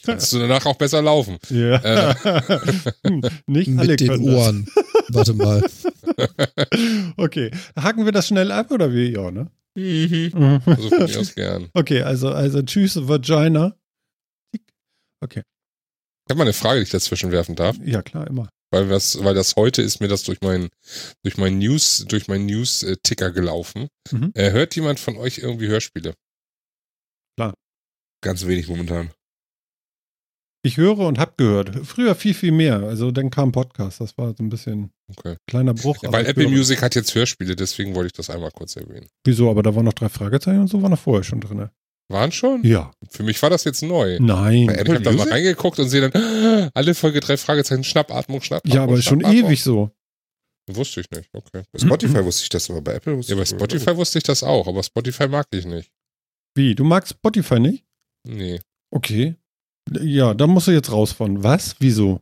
Kannst 0.06 0.32
du 0.32 0.40
danach 0.40 0.66
auch 0.66 0.78
besser 0.78 1.02
laufen. 1.02 1.38
Ja. 1.50 2.16
Hm, 3.06 3.22
Nicht 3.48 3.70
alle 3.78 3.92
Mit 3.92 4.00
den 4.00 4.08
können 4.08 4.26
das. 4.26 4.36
Ohren. 4.36 4.68
Warte 5.10 5.34
mal. 5.34 5.64
Okay, 7.18 7.52
hacken 7.78 8.04
wir 8.06 8.12
das 8.12 8.28
schnell 8.28 8.52
ab 8.52 8.72
oder 8.72 8.92
wie? 8.94 9.14
Ja, 9.14 9.32
ne? 9.32 9.50
Mhm. 9.76 10.62
Also 10.66 10.90
von 10.90 10.98
mir 11.06 11.20
aus 11.20 11.34
gern. 11.36 11.70
Okay, 11.74 12.02
also, 12.02 12.30
also 12.30 12.62
tschüss, 12.62 12.96
Vagina. 13.08 13.76
Okay, 15.22 15.44
Ich 16.30 16.32
habe 16.32 16.38
mal 16.38 16.44
eine 16.44 16.54
Frage, 16.54 16.80
die 16.80 16.84
ich 16.84 16.92
dazwischen 16.92 17.32
werfen 17.32 17.56
darf. 17.56 17.76
ja 17.84 18.04
klar, 18.04 18.28
immer. 18.28 18.50
Weil 18.72 18.88
das, 18.88 19.24
weil 19.24 19.34
das 19.34 19.56
heute 19.56 19.82
ist 19.82 20.00
mir 20.00 20.08
das 20.08 20.22
durch 20.22 20.42
mein, 20.42 20.70
durch 21.24 21.38
mein 21.38 21.58
News, 21.58 22.06
durch 22.08 22.28
mein 22.28 22.46
News-Ticker 22.46 23.32
gelaufen. 23.32 23.88
Mhm. 24.12 24.32
Äh, 24.36 24.52
hört 24.52 24.76
jemand 24.76 25.00
von 25.00 25.18
euch 25.18 25.40
irgendwie 25.40 25.68
Hörspiele? 25.70 26.14
Ganz 28.22 28.46
wenig 28.46 28.68
momentan. 28.68 29.12
Ich 30.62 30.78
höre 30.78 31.00
und 31.00 31.18
hab 31.18 31.38
gehört. 31.38 31.88
Früher 31.88 32.14
viel, 32.16 32.34
viel 32.34 32.52
mehr. 32.52 32.82
Also 32.84 33.12
dann 33.12 33.30
kam 33.30 33.54
Podcast. 33.54 34.02
Das 34.02 34.18
war 34.18 34.36
so 34.36 34.44
ein 34.44 34.50
bisschen 34.50 34.92
Okay. 35.18 35.38
kleiner 35.48 35.74
Bruch. 35.74 36.04
Ja, 36.04 36.12
weil 36.12 36.26
Apple 36.28 36.44
höre. 36.44 36.52
Music 36.52 36.82
hat 36.84 36.96
jetzt 36.96 37.16
Hörspiele, 37.16 37.56
deswegen 37.56 37.96
wollte 37.96 38.08
ich 38.08 38.14
das 38.14 38.30
einmal 38.30 38.52
kurz 38.52 38.76
erwähnen. 38.76 39.08
Wieso? 39.26 39.50
Aber 39.50 39.64
da 39.64 39.74
waren 39.74 39.86
noch 39.86 39.94
drei 39.94 40.10
Fragezeichen 40.10 40.60
und 40.60 40.68
so, 40.68 40.82
war 40.82 40.90
noch 40.90 41.00
vorher 41.00 41.24
schon 41.24 41.40
drin. 41.40 41.70
Waren 42.10 42.32
schon? 42.32 42.64
Ja. 42.64 42.92
Für 43.10 43.22
mich 43.24 43.42
war 43.42 43.50
das 43.52 43.64
jetzt 43.66 43.84
neu. 43.84 44.18
Nein. 44.20 44.66
Bei 44.66 44.74
Ich 44.74 44.80
Apple 44.80 44.96
habe 44.96 45.04
da 45.04 45.12
mal 45.12 45.30
reingeguckt 45.30 45.78
und 45.80 45.90
sehe 45.90 46.10
dann 46.10 46.72
alle 46.74 46.96
Folge 46.96 47.20
drei 47.20 47.38
Fragezeichen, 47.38 47.84
Schnappatmung, 47.84 48.42
Schnappatmung. 48.42 48.76
Ja, 48.76 48.84
aber 48.84 48.98
ist 48.98 49.06
schon 49.06 49.20
Schnappatmung. 49.20 49.46
ewig 49.48 49.64
so. 49.64 49.92
Wusste 50.72 51.02
ich 51.02 51.10
nicht, 51.12 51.30
okay. 51.34 51.64
Bei 51.72 51.80
Spotify 51.80 52.24
wusste 52.24 52.44
ich 52.44 52.50
das, 52.50 52.70
aber 52.70 52.82
bei 52.82 52.94
Apple 52.94 53.18
wusste 53.18 53.32
Ja, 53.34 53.38
bei 53.38 53.44
ich 53.44 53.50
Spotify 53.50 53.96
wusste 53.96 54.18
ich 54.20 54.24
das 54.24 54.44
auch, 54.44 54.68
aber 54.68 54.84
Spotify 54.84 55.28
mag 55.28 55.48
ich 55.52 55.66
nicht. 55.66 55.92
Wie? 56.56 56.76
Du 56.76 56.84
magst 56.84 57.14
Spotify 57.14 57.60
nicht? 57.60 57.86
Nee. 58.28 58.60
Okay. 58.92 59.36
Ja, 60.02 60.34
da 60.34 60.46
musst 60.48 60.68
du 60.68 60.72
jetzt 60.72 60.92
raus 60.92 61.12
von. 61.12 61.44
Was? 61.44 61.76
Wieso? 61.80 62.22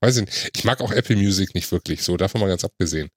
Weiß 0.00 0.16
ich 0.18 0.26
nicht. 0.26 0.50
Ich 0.56 0.64
mag 0.64 0.80
auch 0.80 0.92
Apple 0.92 1.16
Music 1.16 1.54
nicht 1.54 1.70
wirklich, 1.72 2.02
so 2.02 2.16
davon 2.16 2.40
mal 2.40 2.46
ganz 2.48 2.64
abgesehen. 2.64 3.08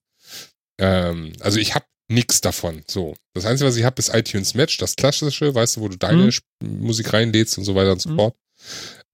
Ähm, 0.80 1.34
also 1.42 1.60
ich 1.60 1.76
habe 1.76 1.86
nichts 2.12 2.42
davon. 2.42 2.84
So. 2.88 3.16
Das 3.34 3.46
Einzige, 3.46 3.68
was 3.70 3.76
ich 3.78 3.84
habe, 3.84 4.00
ist 4.00 4.14
iTunes 4.14 4.54
Match, 4.54 4.78
das 4.78 4.96
klassische, 4.96 5.54
weißt 5.56 5.78
du, 5.78 5.82
wo 5.82 5.88
du 5.90 5.98
deine 5.98 6.26
Mhm. 6.62 6.80
Musik 6.82 7.14
reinlädst 7.14 7.58
und 7.58 7.64
so 7.64 7.76
weiter 7.76 7.94
und 7.94 8.02
so 8.02 8.10
Mhm. 8.10 8.16
fort. 8.16 8.36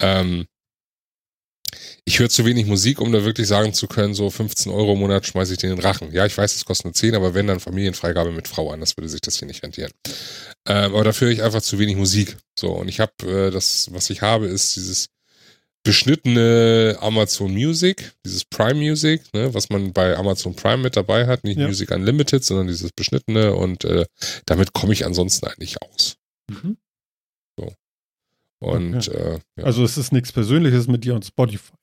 Ähm, 0.02 0.46
ich 2.06 2.20
höre 2.20 2.30
zu 2.30 2.46
wenig 2.46 2.66
Musik, 2.66 3.02
um 3.02 3.12
da 3.12 3.26
wirklich 3.26 3.48
sagen 3.48 3.74
zu 3.74 3.88
können, 3.88 4.14
so 4.14 4.30
15 4.30 4.72
Euro 4.72 4.94
im 4.94 5.00
Monat 5.00 5.28
schmeiße 5.28 5.54
ich 5.54 5.60
dir 5.60 5.70
in 5.70 5.76
den 5.76 5.84
Rachen. 5.86 6.14
Ja, 6.14 6.26
ich 6.26 6.38
weiß, 6.38 6.56
es 6.56 6.64
kostet 6.64 6.86
nur 6.86 6.94
10, 6.94 7.16
aber 7.16 7.34
wenn, 7.34 7.48
dann 7.48 7.60
Familienfreigabe 7.60 8.32
mit 8.32 8.48
Frau 8.48 8.72
an, 8.72 8.80
das 8.80 8.96
würde 8.96 9.10
sich 9.10 9.20
das 9.22 9.38
hier 9.38 9.48
nicht 9.48 9.62
rentieren. 9.64 9.92
Ähm, 10.68 10.94
aber 10.96 11.04
dafür 11.04 11.28
höre 11.28 11.34
ich 11.34 11.44
einfach 11.44 11.62
zu 11.62 11.78
wenig 11.80 11.98
Musik. 11.98 12.38
So, 12.58 12.72
und 12.72 12.88
ich 12.88 13.02
habe, 13.02 13.12
äh, 13.24 13.52
das, 13.52 13.90
was 13.94 14.10
ich 14.10 14.22
habe, 14.22 14.48
ist 14.48 14.78
dieses 14.78 15.08
beschnittene 15.88 16.98
Amazon 17.00 17.54
Music, 17.54 18.14
dieses 18.26 18.44
Prime 18.46 18.76
Music, 18.76 19.22
ne, 19.34 19.54
was 19.54 19.70
man 19.70 19.94
bei 19.94 20.16
Amazon 20.18 20.54
Prime 20.56 20.84
mit 20.84 20.96
dabei 20.96 21.26
hat, 21.28 21.44
nicht 21.44 21.58
Ja. 21.58 21.68
Music 21.68 21.92
Unlimited, 21.92 22.44
sondern 22.44 22.68
dieses 22.68 22.92
beschnittene 22.92 23.56
und 23.56 23.86
äh, 23.86 24.06
damit 24.46 24.74
komme 24.74 24.94
ich 24.94 25.06
ansonsten 25.06 25.48
eigentlich 25.48 25.82
aus. 25.82 26.18
Mhm. 26.50 26.78
Und 28.60 29.08
äh, 29.10 29.40
ja. 29.56 29.64
Also 29.64 29.84
es 29.84 30.00
ist 30.00 30.12
nichts 30.12 30.32
Persönliches 30.32 30.88
mit 30.88 31.04
dir 31.04 31.14
und 31.14 31.24
Spotify. 31.24 31.74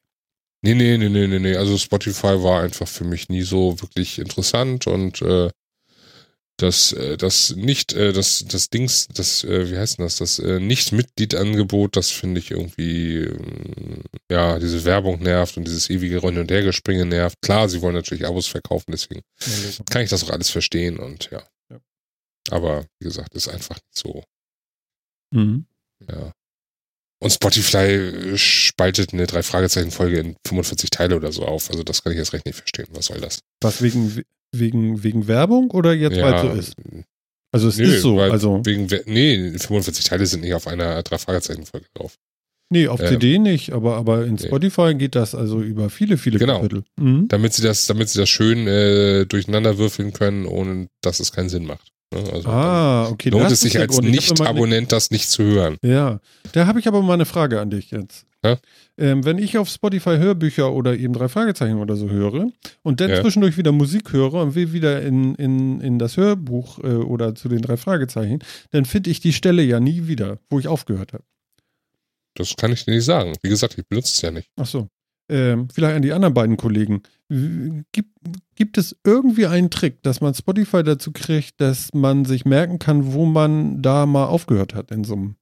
nee, 0.63 0.75
nee, 0.75 0.99
nee, 0.99 1.09
nee, 1.09 1.29
nee, 1.29 1.39
nee, 1.39 1.57
also 1.57 1.79
Spotify 1.79 2.43
war 2.43 2.63
einfach 2.63 2.89
für 2.89 3.05
mich 3.05 3.29
nie 3.29 3.43
so 3.43 3.81
wirklich 3.81 4.19
interessant 4.19 4.89
und 4.89 5.23
äh, 5.23 5.51
das, 6.57 6.93
äh, 6.93 7.17
das 7.17 7.57
nicht, 7.57 7.93
äh, 7.95 8.13
das, 8.13 8.45
das 8.47 8.71
Dings, 8.71 9.09
das, 9.09 9.43
äh, 9.45 9.71
wie 9.71 9.77
heißt 9.77 9.99
denn 9.99 10.07
das, 10.07 10.17
das 10.17 10.39
äh, 10.39 10.61
Nicht-Mitglied-Angebot, 10.61 11.97
das 11.97 12.11
finde 12.11 12.41
ich 12.41 12.51
irgendwie, 12.53 13.19
ähm, 13.25 14.03
ja, 14.31 14.59
diese 14.59 14.85
Werbung 14.85 15.21
nervt 15.21 15.57
und 15.57 15.65
dieses 15.65 15.91
ewige 15.91 16.19
Rund- 16.19 16.39
und 16.39 16.51
Hergespringe 16.51 17.07
nervt. 17.07 17.41
Klar, 17.43 17.69
sie 17.69 17.83
wollen 17.83 17.95
natürlich 17.95 18.27
Abos 18.27 18.47
verkaufen, 18.47 18.93
deswegen 18.93 19.23
kann 19.91 20.03
ich 20.03 20.11
das 20.11 20.23
auch 20.25 20.31
alles 20.31 20.51
verstehen 20.51 20.99
und 20.99 21.29
ja. 21.33 21.43
Ja. 21.71 21.81
Aber 22.51 22.87
wie 23.01 23.05
gesagt, 23.07 23.35
ist 23.35 23.49
einfach 23.49 23.77
nicht 23.77 23.99
so, 23.99 24.23
Mhm. 25.33 25.67
ja. 26.09 26.33
Und 27.21 27.31
Spotify 27.31 28.37
spaltet 28.37 29.13
eine 29.15 29.27
Drei-Fragezeichen-Folge 29.27 30.19
in 30.19 30.37
45 30.47 30.91
Teile 30.91 31.17
oder 31.17 31.33
so 31.33 31.47
auf. 31.47 31.71
Also 31.71 31.83
das 31.83 32.03
kann 32.03 32.13
ich 32.13 32.19
jetzt 32.19 32.35
recht 32.35 32.45
nicht 32.45 32.57
verstehen. 32.57 32.87
Was 32.91 33.07
soll 33.07 33.21
das? 33.21 33.41
Was 33.63 33.81
wegen, 33.81 34.23
wegen, 34.59 35.03
wegen 35.03 35.27
Werbung 35.29 35.71
oder 35.71 35.93
jetzt, 35.93 36.21
weil 36.21 36.35
es 36.35 36.41
so 36.43 36.49
ist? 36.53 36.75
Also 37.53 37.69
es 37.69 37.79
Nö, 37.79 37.85
ist 37.85 38.03
so. 38.03 38.21
Also, 38.21 38.61
Wegen, 38.65 38.91
We- 38.91 39.05
nee, 39.07 39.57
45 39.59 40.05
Teile 40.05 40.27
sind 40.27 40.41
nicht 40.41 40.55
auf 40.55 40.67
einer 40.67 41.03
Drei-Fragezeichen-Folge 41.05 41.87
drauf. 41.95 42.17
nee, 42.71 42.89
auf 42.89 43.01
ähm, 43.01 43.07
CD 43.09 43.39
nicht, 43.39 43.73
aber, 43.73 43.97
aber 43.97 44.25
in 44.27 44.35
nee. 44.35 44.47
Spotify 44.47 44.95
geht 44.97 45.15
das 45.15 45.35
also 45.37 45.61
über 45.63 45.89
viele, 45.91 46.19
viele 46.19 46.39
Genau. 46.41 46.57
Kapitel. 46.57 46.83
Mhm. 47.01 47.29
Damit 47.29 47.53
sie 47.53 47.63
das, 47.63 47.87
damit 47.87 48.09
sie 48.09 48.19
das 48.19 48.29
schön 48.29 48.67
äh, 48.67 49.25
durcheinander 49.27 49.79
würfeln 49.79 50.13
können, 50.13 50.47
ohne 50.47 50.89
dass 51.01 51.21
es 51.21 51.31
keinen 51.31 51.49
Sinn 51.49 51.65
macht. 51.65 51.93
Ne? 52.13 52.25
Also 52.33 52.49
Ah, 52.49 53.09
okay. 53.09 53.29
lohnt 53.31 53.51
es 53.53 53.61
sich 53.61 53.79
als 53.79 54.01
Nicht-Abonnent, 54.01 54.91
das 54.91 55.13
nicht 55.13 55.29
zu 55.31 55.45
hören. 55.45 55.77
Ja, 55.85 56.19
da 56.53 56.67
habe 56.67 56.81
ich 56.81 56.89
aber 56.89 57.03
mal 57.03 57.15
eine 57.15 57.25
Frage 57.27 57.61
an 57.61 57.71
dich 57.71 57.93
jetzt. 57.93 58.27
Ja? 58.45 58.59
Ähm, 58.97 59.25
wenn 59.25 59.39
ich 59.39 59.59
auf 59.59 59.69
Spotify 59.69 60.19
Hörbücher 60.19 60.73
oder 60.73 60.97
eben 60.97 61.15
drei 61.15 61.29
Fragezeichen 61.29 61.79
oder 61.79 61.97
so 61.97 62.09
höre 62.11 62.47
und 62.83 63.01
dann 63.01 63.11
Ja. 63.11 63.21
zwischendurch 63.23 63.57
wieder 63.57 63.73
Musik 63.73 64.13
höre 64.13 64.35
und 64.35 64.55
will 64.55 64.73
wieder 64.73 65.03
in, 65.03 65.35
in, 65.35 65.81
in 65.81 65.99
das 65.99 66.17
Hörbuch 66.17 66.79
äh, 66.79 66.95
oder 66.95 67.35
zu 67.35 67.49
den 67.49 67.61
drei 67.61 67.77
Fragezeichen, 67.77 68.39
dann 68.71 68.85
finde 68.85 69.11
ich 69.11 69.19
die 69.19 69.33
Stelle 69.33 69.63
ja 69.63 69.81
nie 69.81 70.07
wieder, 70.07 70.39
wo 70.49 70.61
ich 70.61 70.69
aufgehört 70.69 71.13
habe. 71.13 71.25
Das 72.35 72.55
kann 72.57 72.73
ich 72.73 72.85
dir 72.85 72.95
nicht 72.95 73.05
sagen. 73.05 73.35
Wie 73.43 73.49
gesagt, 73.49 73.77
ich 73.79 73.87
benutze 73.89 74.13
es 74.15 74.21
ja 74.23 74.31
nicht. 74.31 74.49
Ach 74.57 74.67
so. 74.67 74.89
Ähm, 75.29 75.69
vielleicht 75.73 75.97
an 75.97 76.03
die 76.03 76.13
anderen 76.13 76.35
beiden 76.35 76.57
Kollegen. 76.57 77.03
Gibt, 77.93 78.11
gibt 78.55 78.77
es 78.79 78.95
irgendwie 79.05 79.47
einen 79.47 79.71
Trick, 79.71 80.03
dass 80.03 80.21
man 80.21 80.35
Spotify 80.35 80.85
dazu 80.85 81.13
kriegt, 81.13 81.61
dass 81.61 81.93
man 81.95 82.25
sich 82.27 82.45
merken 82.45 82.79
kann, 82.79 83.13
wo 83.13 83.25
man 83.25 83.83
da 83.83 84.07
mal 84.07 84.27
aufgehört 84.27 84.75
hat 84.75 84.91
in 84.91 85.03
so 85.03 85.15
einem 85.15 85.37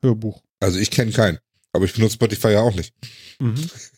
Hörbuch? 0.00 0.42
Also 0.60 0.78
ich 0.78 0.90
kenne 0.90 1.10
keinen. 1.12 1.38
Aber 1.72 1.84
ich 1.84 1.92
benutze 1.92 2.14
Spotify 2.14 2.48
ja 2.52 2.60
auch 2.62 2.74
nicht. 2.74 2.92
Mhm. 3.38 3.54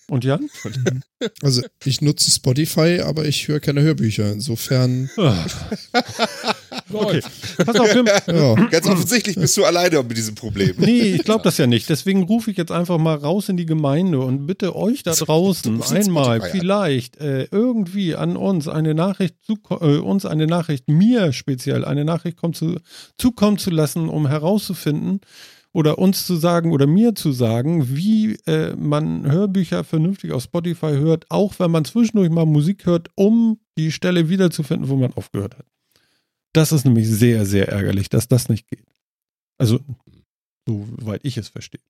Und 0.09 0.25
Jan? 0.25 0.49
Also 1.43 1.61
ich 1.85 2.01
nutze 2.01 2.31
Spotify, 2.31 3.03
aber 3.05 3.27
ich 3.27 3.47
höre 3.47 3.61
keine 3.61 3.83
Hörbücher. 3.83 4.33
Insofern, 4.33 5.11
Ah. 5.19 5.45
Okay. 6.93 7.21
Pass 7.59 7.77
auf, 7.79 7.95
wir, 7.95 8.05
ja. 8.35 8.55
Ganz 8.69 8.87
offensichtlich 8.87 9.37
bist 9.37 9.57
du 9.57 9.65
alleine 9.65 10.03
mit 10.03 10.17
diesem 10.17 10.35
Problem. 10.35 10.75
nee, 10.79 11.03
ich 11.15 11.25
glaube 11.25 11.45
das 11.45 11.59
ja 11.59 11.67
nicht. 11.67 11.89
Deswegen 11.89 12.25
rufe 12.25 12.51
ich 12.51 12.57
jetzt 12.57 12.73
einfach 12.73 12.99
mal 12.99 13.17
raus 13.17 13.49
in 13.49 13.57
die 13.57 13.67
Gemeinde 13.67 14.19
und 14.21 14.47
bitte 14.47 14.75
euch 14.75 15.03
da 15.03 15.13
draußen 15.13 15.83
einmal 15.83 16.39
Spotify 16.39 16.53
an. 16.57 16.61
vielleicht 16.61 17.17
äh, 17.19 17.45
irgendwie 17.51 18.17
an 18.17 18.37
uns 18.37 18.67
eine 18.67 18.95
Nachricht 18.95 19.37
zu, 19.45 19.59
äh, 19.71 19.99
uns 19.99 20.27
eine 20.27 20.47
Nachricht 20.47 20.89
mir 20.89 21.33
speziell 21.33 21.85
eine 21.85 22.05
Nachricht 22.05 22.39
kommt 22.39 22.57
zu, 22.57 22.79
zukommen 23.19 23.59
zu 23.59 23.71
lassen, 23.71 24.09
um 24.09 24.27
herauszufinden 24.27 25.21
oder 25.73 25.99
uns 25.99 26.27
zu 26.27 26.37
sagen 26.37 26.73
oder 26.73 26.87
mir 26.87 27.15
zu 27.15 27.33
sagen, 27.33 27.97
wie 27.97 28.35
äh, 28.47 28.75
man 28.77 29.31
Hörbücher 29.31 29.85
vernünftig 29.85 30.33
auf 30.33 30.43
Spotify 30.43 30.93
hört, 30.93 31.27
auch 31.31 31.59
wenn 31.59 31.71
man 31.71 31.85
zwischendurch 31.85 32.31
mal 32.31 32.47
Musik 32.47 32.87
hört, 32.87 33.09
um 33.15 33.61
die 33.79 33.93
Stelle 33.93 34.29
wiederzufinden, 34.29 34.89
wo 34.89 34.97
man 34.97 35.13
aufgehört 35.15 35.57
hat. 35.59 35.67
Das 36.53 36.73
ist 36.73 36.85
nämlich 36.85 37.09
sehr, 37.09 37.47
sehr 37.47 37.69
ärgerlich, 37.69 38.09
dass 38.09 38.27
das 38.27 38.49
nicht 38.49 38.67
geht. 38.69 38.85
Also, 39.59 39.79
soweit 40.67 41.21
ich 41.25 41.37
es 41.37 41.49
verstehe. 41.49 41.81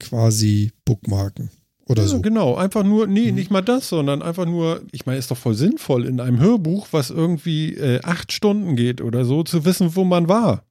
quasi 0.00 0.70
Bookmarken 0.84 1.50
oder 1.86 2.02
ja, 2.02 2.08
so. 2.08 2.20
genau. 2.20 2.54
Einfach 2.54 2.84
nur, 2.84 3.06
nee, 3.06 3.30
Mhm. 3.30 3.34
nicht 3.34 3.50
mal 3.50 3.62
das, 3.62 3.88
sondern 3.88 4.22
einfach 4.22 4.46
nur, 4.46 4.82
ich 4.92 5.06
meine, 5.06 5.18
ist 5.18 5.30
doch 5.30 5.36
voll 5.36 5.54
sinnvoll, 5.54 6.06
in 6.06 6.20
einem 6.20 6.38
Hörbuch, 6.38 6.88
was 6.92 7.10
irgendwie 7.10 7.74
äh, 7.74 8.00
acht 8.04 8.30
Stunden 8.32 8.76
geht 8.76 9.00
oder 9.00 9.24
so, 9.24 9.42
zu 9.42 9.64
wissen, 9.64 9.96
wo 9.96 10.04
man 10.04 10.28
war. 10.28 10.64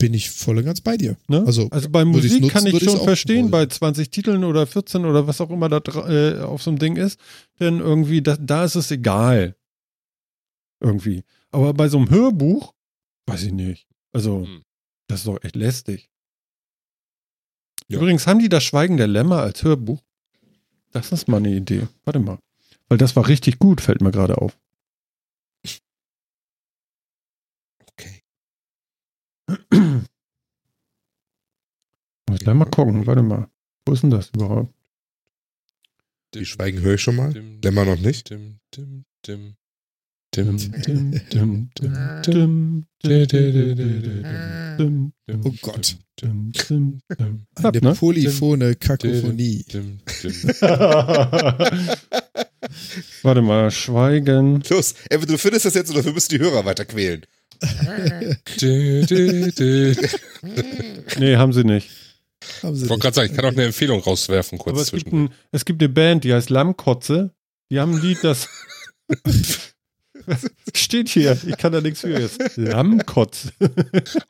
Bin 0.00 0.14
ich 0.14 0.30
voll 0.30 0.58
und 0.58 0.64
ganz 0.64 0.80
bei 0.80 0.96
dir. 0.96 1.16
Ne? 1.26 1.42
Also, 1.44 1.68
also 1.70 1.88
bei 1.90 2.04
Musik 2.04 2.40
nutzen, 2.40 2.52
kann 2.52 2.66
ich 2.66 2.82
schon 2.84 3.00
verstehen, 3.00 3.50
wollen. 3.50 3.50
bei 3.50 3.66
20 3.66 4.10
Titeln 4.10 4.44
oder 4.44 4.64
14 4.66 5.04
oder 5.04 5.26
was 5.26 5.40
auch 5.40 5.50
immer 5.50 5.68
da 5.68 5.78
äh, 6.08 6.40
auf 6.40 6.62
so 6.62 6.70
einem 6.70 6.78
Ding 6.78 6.96
ist, 6.96 7.18
denn 7.58 7.80
irgendwie, 7.80 8.22
da, 8.22 8.36
da 8.36 8.64
ist 8.64 8.76
es 8.76 8.90
egal. 8.92 9.56
Irgendwie. 10.80 11.24
Aber 11.50 11.74
bei 11.74 11.88
so 11.88 11.98
einem 11.98 12.10
Hörbuch, 12.10 12.74
weiß 13.26 13.42
ich 13.42 13.52
nicht. 13.52 13.88
Also, 14.12 14.44
Hm. 14.46 14.62
das 15.08 15.20
ist 15.20 15.26
doch 15.26 15.42
echt 15.42 15.56
lästig. 15.56 16.08
Ja. 17.88 17.98
Übrigens 17.98 18.26
haben 18.26 18.38
die 18.38 18.48
das 18.48 18.62
Schweigen 18.62 18.98
der 18.98 19.06
Lämmer 19.08 19.38
als 19.42 19.64
Hörbuch. 19.64 20.00
Das 20.92 21.10
ist 21.10 21.26
mal 21.26 21.38
eine 21.38 21.54
Idee. 21.54 21.88
Warte 22.04 22.20
mal. 22.20 22.38
Weil 22.88 22.98
das 22.98 23.16
war 23.16 23.26
richtig 23.26 23.58
gut, 23.58 23.80
fällt 23.80 24.00
mir 24.00 24.10
gerade 24.12 24.38
auf. 24.38 24.56
Muss 32.28 32.38
ich 32.38 32.40
gleich 32.40 32.54
mal 32.54 32.66
gucken. 32.66 33.06
Warte 33.06 33.22
mal. 33.22 33.48
Wo 33.86 33.92
ist 33.92 34.02
denn 34.02 34.10
das 34.10 34.30
überhaupt? 34.34 34.74
Die 36.34 36.44
Schweigen 36.44 36.80
höre 36.80 36.94
ich 36.94 37.00
schon 37.00 37.16
mal. 37.16 37.32
Lämmer 37.62 37.86
noch 37.86 37.98
nicht. 37.98 38.28
dim, 38.30 38.60
dim, 38.74 39.04
dim. 39.26 39.56
Oh 45.44 45.54
Gott. 45.62 45.96
Eine 46.22 47.80
ne? 47.80 47.94
polyphone 47.94 48.78
Kakophonie. 48.78 49.64
Warte 53.22 53.42
mal, 53.42 53.70
Schweigen. 53.70 54.62
Los, 54.68 54.94
entweder 55.08 55.32
du 55.32 55.38
findest 55.38 55.64
das 55.64 55.74
jetzt 55.74 55.90
oder 55.90 56.04
wir 56.04 56.12
müssen 56.12 56.30
die 56.30 56.38
Hörer 56.38 56.66
weiter 56.66 56.84
quälen. 56.84 57.24
Nee, 61.18 61.36
haben 61.36 61.52
sie 61.52 61.64
nicht. 61.64 61.90
Haben 62.62 62.76
sie 62.76 62.84
Ich 62.84 62.90
wollte 62.90 63.02
gerade 63.02 63.14
sagen, 63.16 63.30
ich 63.30 63.36
kann 63.36 63.44
auch 63.44 63.52
eine 63.52 63.64
Empfehlung 63.64 64.00
rauswerfen, 64.00 64.58
kurz 64.58 64.72
Aber 64.74 64.82
es 64.82 64.90
gibt, 64.92 65.02
zwischen. 65.04 65.24
ein, 65.24 65.30
es 65.52 65.64
gibt 65.64 65.82
eine 65.82 65.88
Band, 65.88 66.24
die 66.24 66.32
heißt 66.32 66.50
Lammkotze. 66.50 67.30
Die 67.70 67.80
haben 67.80 67.94
ein 67.96 68.00
Lied, 68.02 68.22
das 68.22 68.48
steht 70.74 71.08
hier. 71.08 71.36
Ich 71.46 71.56
kann 71.56 71.72
da 71.72 71.80
nichts 71.80 72.00
für 72.00 72.10
jetzt. 72.18 72.56
Lammkotze. 72.56 73.50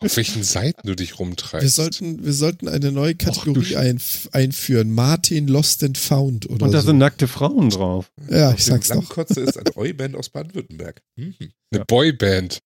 Auf 0.00 0.16
welchen 0.16 0.42
Seiten 0.42 0.86
du 0.86 0.96
dich 0.96 1.10
Wir 1.10 1.16
rumtreibst. 1.18 1.74
sollten, 1.74 2.24
wir 2.24 2.32
sollten 2.32 2.68
eine 2.68 2.90
neue 2.92 3.14
Kategorie 3.14 3.74
Sch- 3.74 3.76
einf 3.76 4.28
einführen. 4.32 4.90
Martin 4.92 5.46
Lost 5.48 5.84
and 5.84 5.98
Found 5.98 6.48
oder 6.50 6.66
Und 6.66 6.72
da 6.72 6.80
so. 6.80 6.88
sind 6.88 6.98
nackte 6.98 7.28
Frauen 7.28 7.70
drauf. 7.70 8.10
ja, 8.30 8.52
ich 8.52 8.64
sag's 8.64 8.88
doch. 8.88 8.96
Lammkotze 8.96 9.40
ist 9.40 9.56
eine 9.58 9.76
Oi-Band 9.76 10.16
aus 10.16 10.30
Baden-Württemberg. 10.30 11.02
Mhm. 11.16 11.34
Eine 11.72 11.84
Boyband. 11.84 12.58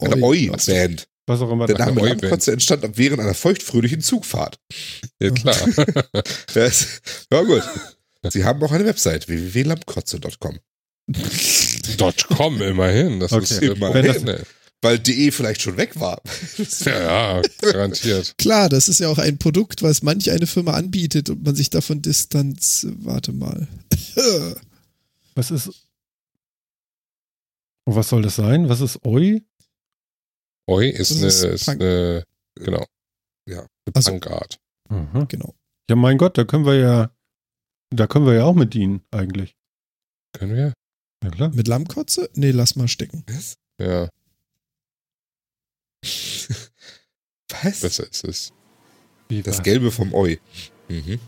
Eine 0.00 0.16
Oi. 0.22 0.50
Oi-Band. 0.50 1.06
Was 1.26 1.40
auch 1.40 1.50
immer. 1.52 1.66
Der 1.66 1.78
Name. 1.78 2.00
Lammkotze 2.00 2.52
entstand 2.52 2.84
während 2.98 3.20
einer 3.20 3.34
feuchtfröhlichen 3.34 4.00
Zugfahrt. 4.00 4.58
Ja, 5.20 5.30
klar. 5.30 5.56
Ja 7.32 7.42
gut. 7.42 7.62
Sie 8.30 8.44
haben 8.44 8.62
auch 8.62 8.72
eine 8.72 8.84
Website, 8.84 9.28
www.lammkotze.com. 9.28 10.58
.com 12.36 12.62
immerhin. 12.62 13.20
Das 13.20 13.32
Okay. 13.32 13.44
ist 13.44 13.62
Immerhin. 13.62 14.26
Das, 14.26 14.44
Weil 14.82 14.98
DE 14.98 15.30
vielleicht 15.30 15.62
schon 15.62 15.76
weg 15.76 15.98
war. 16.00 16.20
ja, 16.84 17.42
garantiert. 17.60 18.34
Klar, 18.38 18.68
das 18.68 18.88
ist 18.88 19.00
ja 19.00 19.08
auch 19.08 19.18
ein 19.18 19.38
Produkt, 19.38 19.82
was 19.82 20.02
manch 20.02 20.30
eine 20.30 20.46
Firma 20.46 20.72
anbietet 20.72 21.30
und 21.30 21.44
man 21.44 21.54
sich 21.54 21.70
davon 21.70 22.02
distanz. 22.02 22.86
Warte 22.98 23.32
mal. 23.32 23.68
Was 25.36 25.50
ist. 25.52 25.68
Und 27.84 27.94
was 27.96 28.08
soll 28.08 28.22
das 28.22 28.36
sein? 28.36 28.68
Was 28.68 28.80
ist 28.80 29.04
Oi? 29.04 29.42
Oi 30.70 30.88
ist 30.88 31.10
eine, 31.16 31.26
ist 31.26 31.42
ist 31.42 31.68
eine, 31.68 32.24
genau. 32.54 32.86
Ja. 33.48 33.60
Eine 33.60 33.68
Also- 33.94 34.10
Punkart. 34.12 34.58
Aha. 34.88 35.24
Genau. 35.28 35.54
Ja, 35.88 35.96
mein 35.96 36.18
Gott, 36.18 36.36
da 36.38 36.44
können 36.44 36.64
wir 36.66 36.74
ja. 36.76 37.10
Da 37.90 38.06
können 38.06 38.26
wir 38.26 38.34
ja 38.34 38.44
auch 38.44 38.54
mit 38.54 38.74
dienen, 38.74 39.02
eigentlich. 39.10 39.56
Können 40.32 40.54
wir? 40.54 40.72
Ja, 41.24 41.30
klar. 41.30 41.48
Mit 41.50 41.66
Lammkotze? 41.68 42.30
Nee, 42.34 42.52
lass 42.52 42.76
mal 42.76 42.86
stecken. 42.88 43.24
Was? 43.28 43.56
Ja, 43.80 44.08
Was? 47.62 47.80
besser 47.80 48.08
ist 48.08 48.24
es. 48.24 48.52
Wie 49.28 49.42
Das 49.42 49.62
Gelbe 49.62 49.90
vom 49.90 50.14
Oi. 50.14 50.38
Mhm. 50.88 51.20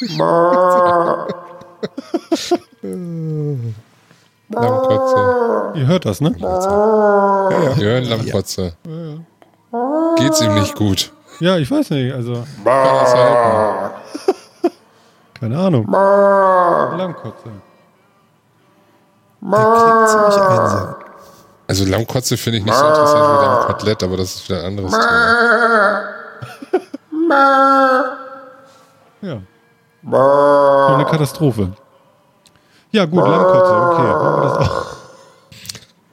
Lammkotze. 4.48 5.72
Ihr 5.74 5.86
hört 5.86 6.04
das, 6.04 6.20
ne? 6.20 6.34
Ja, 6.38 7.50
ja. 7.50 7.72
Jörn 7.72 8.04
Lammkotze. 8.04 8.74
Geht's 10.16 10.40
ihm 10.40 10.54
nicht 10.54 10.74
gut. 10.76 11.12
Ja, 11.40 11.56
ich 11.58 11.70
weiß 11.70 11.90
nicht. 11.90 12.14
Also, 12.14 12.44
keine 15.38 15.58
Ahnung. 15.58 15.86
Lammkotze. 15.90 17.50
Der 19.42 19.58
klingt 19.58 20.08
ziemlich 20.08 20.36
einsam. 20.40 20.94
Also 21.68 21.84
Lammkotze 21.84 22.36
finde 22.36 22.60
ich 22.60 22.64
nicht 22.64 22.76
so 22.76 22.86
interessant 22.86 23.22
wie 23.22 23.44
Lammkotelett, 23.44 24.02
aber 24.04 24.16
das 24.16 24.36
ist 24.36 24.48
wieder 24.48 24.60
ein 24.60 24.66
anderes 24.66 24.92
Thema. 24.92 26.04
Ja. 29.22 29.40
So 30.08 30.94
eine 30.94 31.04
Katastrophe. 31.04 31.72
Ja, 32.92 33.04
gut, 33.04 33.20
Lammkotze, 33.24 33.72
okay. 33.72 34.02
Haben 34.08 34.36
wir 34.36 34.48
das 34.48 34.68
auch. 34.68 34.96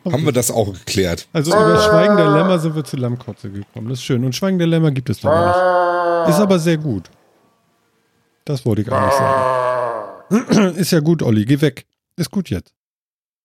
Haben 0.11 0.25
wir 0.25 0.31
das 0.33 0.51
auch 0.51 0.73
geklärt? 0.73 1.27
Also 1.31 1.51
über 1.51 1.81
Schweigen 1.81 2.17
der 2.17 2.29
Lämmer 2.29 2.59
sind 2.59 2.75
wir 2.75 2.83
zu 2.83 2.97
Lammkotze 2.97 3.49
gekommen. 3.49 3.87
Das 3.87 3.99
ist 3.99 4.03
schön. 4.03 4.25
Und 4.25 4.35
Schweigen 4.35 4.57
der 4.57 4.67
Lämmer 4.67 4.91
gibt 4.91 5.09
es 5.09 5.23
noch 5.23 5.31
nicht. 5.31 6.29
Ist 6.29 6.41
aber 6.41 6.59
sehr 6.59 6.77
gut. 6.77 7.09
Das 8.43 8.65
wollte 8.65 8.81
ich 8.81 8.91
eigentlich 8.91 9.13
sagen. 9.13 10.75
Ist 10.75 10.91
ja 10.91 10.99
gut, 10.99 11.21
Olli. 11.21 11.45
Geh 11.45 11.61
weg. 11.61 11.85
Ist 12.17 12.31
gut 12.31 12.49
jetzt. 12.49 12.73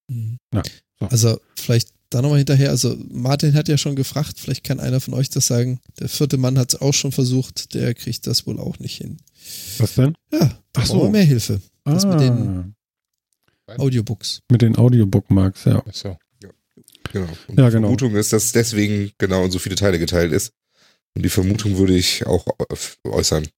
Mhm. 0.08 0.38
Ja, 0.52 0.62
so. 0.98 1.06
Also 1.06 1.40
vielleicht 1.56 1.90
da 2.10 2.22
nochmal 2.22 2.38
hinterher. 2.38 2.70
Also 2.70 2.96
Martin 3.10 3.54
hat 3.54 3.68
ja 3.68 3.78
schon 3.78 3.94
gefragt, 3.94 4.34
vielleicht 4.38 4.64
kann 4.64 4.80
einer 4.80 5.00
von 5.00 5.14
euch 5.14 5.30
das 5.30 5.46
sagen. 5.46 5.80
Der 6.00 6.08
vierte 6.08 6.38
Mann 6.38 6.58
hat 6.58 6.74
es 6.74 6.80
auch 6.80 6.94
schon 6.94 7.12
versucht, 7.12 7.74
der 7.74 7.94
kriegt 7.94 8.26
das 8.26 8.46
wohl 8.46 8.58
auch 8.58 8.78
nicht 8.78 8.96
hin. 8.96 9.18
Was 9.78 9.94
denn? 9.94 10.14
Ja, 10.32 10.40
Ach 10.42 10.82
Ach 10.82 10.86
so. 10.86 11.00
so. 11.00 11.10
mehr 11.10 11.24
Hilfe. 11.24 11.60
Das 11.84 12.04
ah, 12.04 12.08
mit 12.08 12.20
den 12.20 12.74
Audiobooks. 13.76 14.40
mit 14.50 14.62
den 14.62 14.76
Audiobookmarks, 14.76 15.64
ja. 15.64 15.84
Achso. 15.86 16.18
Genau. 17.12 17.26
Und 17.48 17.58
Ja, 17.58 17.66
die 17.66 17.72
genau. 17.72 17.88
Vermutung 17.88 18.16
ist, 18.16 18.32
dass 18.32 18.44
es 18.44 18.52
deswegen 18.52 19.12
genau 19.18 19.44
in 19.44 19.50
so 19.50 19.58
viele 19.58 19.76
Teile 19.76 19.98
geteilt 19.98 20.32
ist. 20.32 20.52
Und 21.14 21.24
die 21.24 21.30
Vermutung 21.30 21.78
würde 21.78 21.96
ich 21.96 22.26
auch 22.26 22.46
äußern. 23.04 23.48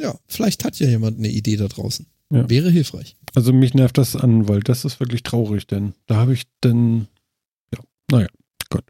Ja, 0.00 0.18
vielleicht 0.26 0.64
hat 0.64 0.78
ja 0.80 0.88
jemand 0.88 1.18
eine 1.18 1.28
Idee 1.28 1.56
da 1.56 1.68
draußen. 1.68 2.06
Ja. 2.32 2.48
Wäre 2.48 2.70
hilfreich. 2.70 3.16
Also 3.34 3.52
mich 3.52 3.74
nervt 3.74 3.98
das 3.98 4.16
an, 4.16 4.48
weil 4.48 4.60
das 4.60 4.84
ist 4.84 4.98
wirklich 5.00 5.22
traurig, 5.22 5.66
denn 5.66 5.94
da 6.06 6.16
habe 6.16 6.32
ich 6.32 6.44
dann, 6.60 7.06
ja, 7.72 7.80
naja, 8.10 8.28
Gott. 8.70 8.84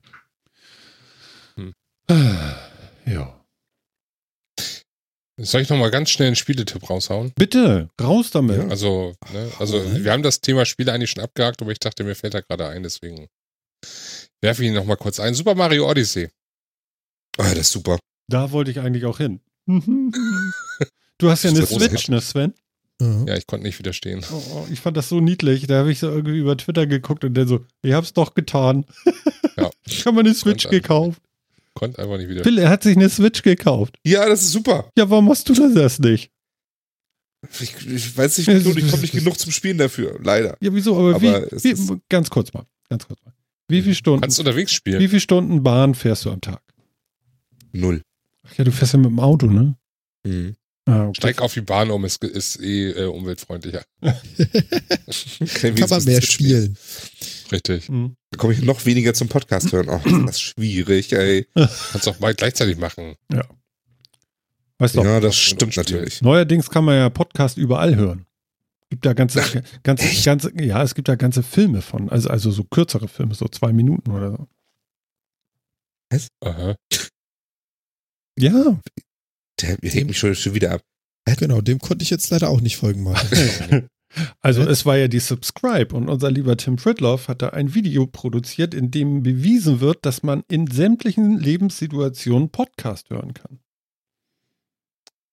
Hm. 1.56 1.74
Ja. 3.06 3.39
Soll 5.42 5.62
ich 5.62 5.68
nochmal 5.68 5.90
ganz 5.90 6.10
schnell 6.10 6.28
einen 6.28 6.36
Spieletipp 6.36 6.88
raushauen? 6.90 7.32
Bitte, 7.34 7.88
raus 8.00 8.30
damit. 8.30 8.58
Ja. 8.58 8.68
Also, 8.68 9.14
ne, 9.32 9.50
also 9.58 9.78
rein. 9.78 10.04
wir 10.04 10.12
haben 10.12 10.22
das 10.22 10.40
Thema 10.40 10.66
Spiele 10.66 10.92
eigentlich 10.92 11.10
schon 11.10 11.22
abgehakt, 11.22 11.62
aber 11.62 11.72
ich 11.72 11.78
dachte, 11.78 12.04
mir 12.04 12.14
fällt 12.14 12.34
da 12.34 12.40
gerade 12.40 12.68
ein, 12.68 12.82
deswegen 12.82 13.28
werfe 14.42 14.62
ich 14.62 14.68
ihn 14.68 14.74
nochmal 14.74 14.96
kurz 14.96 15.18
ein. 15.18 15.34
Super 15.34 15.54
Mario 15.54 15.88
Odyssey. 15.88 16.28
Ah, 17.38 17.48
das 17.50 17.58
ist 17.58 17.72
super. 17.72 17.98
Da 18.28 18.52
wollte 18.52 18.70
ich 18.70 18.80
eigentlich 18.80 19.04
auch 19.04 19.18
hin. 19.18 19.40
Du 21.18 21.28
hast 21.28 21.42
ja 21.42 21.50
eine 21.50 21.66
Switch, 21.66 22.08
ne, 22.08 22.18
Sven? 22.22 22.54
Ja. 22.98 23.24
Ja, 23.26 23.36
ich 23.36 23.46
konnte 23.46 23.66
nicht 23.66 23.78
widerstehen. 23.78 24.24
Oh, 24.32 24.42
oh, 24.54 24.66
ich 24.72 24.80
fand 24.80 24.96
das 24.96 25.10
so 25.10 25.20
niedlich. 25.20 25.66
Da 25.66 25.80
habe 25.80 25.92
ich 25.92 25.98
so 25.98 26.08
irgendwie 26.08 26.38
über 26.38 26.56
Twitter 26.56 26.86
geguckt 26.86 27.24
und 27.24 27.34
der 27.34 27.46
so, 27.46 27.60
ich 27.82 27.92
hab's 27.92 28.14
doch 28.14 28.34
getan. 28.34 28.86
Ja. 29.56 29.70
Ich 29.86 30.06
habe 30.06 30.14
mir 30.14 30.20
eine 30.20 30.34
Switch 30.34 30.68
gekauft. 30.68 31.20
Konnte 31.80 31.98
einfach 31.98 32.18
nicht 32.18 32.28
widerstehen. 32.28 32.56
Phil, 32.56 32.62
er 32.62 32.68
hat 32.68 32.82
sich 32.82 32.94
eine 32.94 33.08
Switch 33.08 33.40
gekauft. 33.40 33.98
Ja, 34.04 34.28
das 34.28 34.42
ist 34.42 34.52
super. 34.52 34.90
Ja, 34.98 35.08
warum 35.08 35.24
machst 35.24 35.48
du 35.48 35.54
das 35.54 35.98
nicht? 35.98 36.30
Ich, 37.58 37.86
ich 37.86 38.14
weiß 38.18 38.36
nicht, 38.36 38.48
wieso, 38.48 38.76
ich 38.76 38.90
komme 38.90 39.00
nicht 39.00 39.14
genug 39.14 39.38
zum 39.38 39.50
Spielen 39.50 39.78
dafür. 39.78 40.20
Leider. 40.22 40.58
Ja, 40.60 40.74
wieso? 40.74 40.94
Aber, 40.94 41.14
Aber 41.14 41.22
wie, 41.50 41.78
wie, 41.78 42.00
ganz 42.10 42.28
kurz 42.28 42.52
mal, 42.52 42.66
ganz 42.90 43.06
kurz 43.06 43.18
mal. 43.24 43.32
Wie 43.68 43.80
viele 43.80 43.94
Stunden, 43.94 44.20
Kannst 44.20 44.38
unterwegs 44.38 44.72
spielen. 44.72 45.00
wie 45.00 45.08
viele 45.08 45.20
Stunden 45.22 45.62
Bahn 45.62 45.94
fährst 45.94 46.26
du 46.26 46.30
am 46.32 46.42
Tag? 46.42 46.60
Null. 47.72 48.02
Ach 48.42 48.52
ja, 48.58 48.64
du 48.64 48.72
fährst 48.72 48.92
ja 48.92 48.98
mit 48.98 49.08
dem 49.08 49.18
Auto, 49.20 49.46
ne? 49.46 49.74
Mhm. 50.26 50.56
Ah, 50.90 51.04
okay. 51.04 51.16
Steig 51.16 51.40
auf 51.40 51.54
die 51.54 51.60
Bahn 51.60 51.90
um, 51.90 52.04
ist, 52.04 52.22
ist 52.24 52.60
eh 52.60 52.90
äh, 52.90 53.04
umweltfreundlicher. 53.06 53.82
Kann 54.00 55.88
man 55.88 56.04
mehr 56.04 56.22
spielen. 56.22 56.76
Richtig. 57.52 57.88
Hm. 57.88 58.16
Da 58.30 58.38
komme 58.38 58.52
ich 58.54 58.62
noch 58.62 58.84
weniger 58.86 59.14
zum 59.14 59.28
Podcast 59.28 59.72
hören. 59.72 59.88
Ach, 59.88 60.02
das 60.26 60.36
ist 60.36 60.40
schwierig, 60.40 61.12
ey. 61.12 61.46
Kannst 61.54 62.08
auch 62.08 62.18
mal 62.20 62.34
gleichzeitig 62.34 62.78
machen. 62.78 63.14
Weißt 64.78 64.96
du, 64.96 65.02
Ja, 65.02 65.20
das 65.20 65.34
Und 65.34 65.34
stimmt 65.34 65.76
natürlich. 65.76 66.22
neuerdings 66.22 66.70
kann 66.70 66.84
man 66.84 66.96
ja 66.96 67.10
Podcast 67.10 67.56
überall 67.58 67.94
hören. 67.96 68.26
Gibt 68.88 69.06
da 69.06 69.12
ganze, 69.12 69.40
ganze, 69.84 70.22
ganze, 70.24 70.52
ja, 70.60 70.82
es 70.82 70.94
gibt 70.94 71.08
da 71.08 71.14
ganze 71.14 71.44
Filme 71.44 71.82
von, 71.82 72.08
also, 72.08 72.28
also 72.28 72.50
so 72.50 72.64
kürzere 72.64 73.06
Filme, 73.06 73.34
so 73.34 73.46
zwei 73.46 73.72
Minuten 73.72 74.10
oder 74.10 74.32
so. 74.32 74.48
Aha. 76.40 76.74
Ja, 78.36 78.80
Der 79.62 79.90
hängt 79.90 80.08
mich 80.08 80.18
schon, 80.18 80.34
schon 80.34 80.54
wieder 80.54 80.72
ab. 80.72 80.82
Genau, 81.38 81.60
dem 81.60 81.78
konnte 81.78 82.02
ich 82.02 82.10
jetzt 82.10 82.30
leider 82.30 82.48
auch 82.48 82.60
nicht 82.60 82.76
folgen, 82.76 83.02
Martin. 83.02 83.88
Also 84.40 84.62
es 84.62 84.84
war 84.86 84.96
ja 84.96 85.06
die 85.06 85.20
Subscribe 85.20 85.94
und 85.94 86.08
unser 86.08 86.32
lieber 86.32 86.56
Tim 86.56 86.78
Fritloff 86.78 87.28
hat 87.28 87.42
da 87.42 87.50
ein 87.50 87.74
Video 87.74 88.08
produziert, 88.08 88.74
in 88.74 88.90
dem 88.90 89.22
bewiesen 89.22 89.80
wird, 89.80 90.04
dass 90.04 90.24
man 90.24 90.42
in 90.48 90.66
sämtlichen 90.66 91.38
Lebenssituationen 91.38 92.50
Podcast 92.50 93.10
hören 93.10 93.34
kann. 93.34 93.60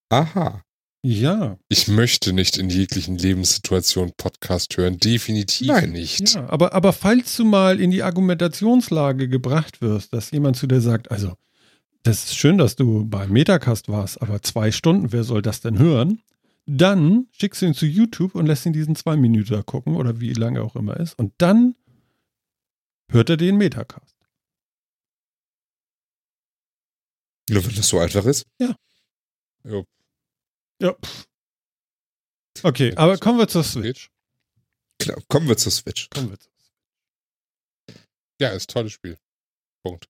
Aha. 0.10 0.62
Ja, 1.04 1.58
Ich 1.70 1.88
möchte 1.88 2.34
nicht 2.34 2.58
in 2.58 2.70
jeglichen 2.70 3.18
Lebenssituationen 3.18 4.14
Podcast 4.18 4.76
hören. 4.78 4.98
Definitiv 4.98 5.68
Nein. 5.68 5.92
nicht. 5.92 6.36
ja 6.36 6.50
aber, 6.50 6.74
aber 6.74 6.92
falls 6.92 7.36
du 7.38 7.46
mal 7.46 7.80
in 7.80 7.92
die 7.92 8.04
Argumentationslage 8.04 9.30
gebracht 9.30 9.82
wirst, 9.82 10.14
dass 10.14 10.32
jemand 10.32 10.58
zu 10.58 10.68
dir 10.68 10.82
sagt, 10.82 11.10
also 11.12 11.34
das 12.08 12.24
ist 12.24 12.38
schön, 12.38 12.58
dass 12.58 12.76
du 12.78 13.06
bei 13.06 13.28
Metacast 13.28 13.90
warst, 13.90 14.22
aber 14.22 14.42
zwei 14.42 14.72
Stunden, 14.72 15.12
wer 15.12 15.26
soll 15.26 15.42
das 15.42 15.60
denn 15.60 15.78
hören? 15.78 16.22
Dann 16.66 17.28
schickst 17.32 17.62
du 17.62 17.66
ihn 17.66 17.74
zu 17.74 17.86
YouTube 17.86 18.36
und 18.36 18.46
lässt 18.46 18.66
ihn 18.66 18.74
diesen 18.74 18.96
zwei 18.96 19.18
Minuten 19.18 19.66
gucken 19.66 19.96
oder 19.96 20.20
wie 20.20 20.34
lange 20.34 20.62
auch 20.62 20.76
immer 20.76 20.98
ist. 20.98 21.20
Und 21.20 21.34
dann 21.38 21.76
hört 23.10 23.30
er 23.30 23.38
den 23.38 23.58
Metacast. 23.58 24.16
Nur 27.50 27.66
wenn 27.66 27.76
das 27.76 27.88
so 27.88 28.00
einfach 28.00 28.26
ist. 28.26 28.46
Ja. 28.60 28.76
Ja. 30.82 30.94
pff. 30.94 31.28
Okay, 32.64 32.96
aber 32.96 33.18
kommen 33.18 33.40
wir 33.40 33.48
zur 33.48 33.64
Switch. 33.64 34.10
Klar, 35.00 35.22
kommen 35.28 35.48
wir 35.48 35.58
zur 35.58 35.72
Switch. 35.72 36.10
Kommen 36.10 36.32
wir 36.32 36.40
zur 36.40 36.52
Ja, 38.40 38.50
ist 38.50 38.70
ein 38.70 38.74
tolles 38.74 38.94
Spiel. 38.94 39.18
Punkt. 39.84 40.08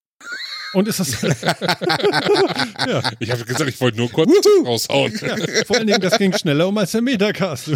Und 0.74 0.86
ist 0.88 1.00
das. 1.00 1.20
ja. 1.22 3.10
Ich 3.20 3.30
habe 3.30 3.44
gesagt, 3.44 3.68
ich 3.68 3.80
wollte 3.80 3.96
nur 3.98 4.10
kurz 4.10 4.30
raushauen. 4.64 5.12
ja, 5.22 5.36
vor 5.64 5.76
allen 5.76 5.86
Dingen, 5.86 6.00
das 6.00 6.18
ging 6.18 6.32
schneller 6.36 6.68
um 6.68 6.76
als 6.78 6.92
der 6.92 7.02
Metacast. 7.02 7.66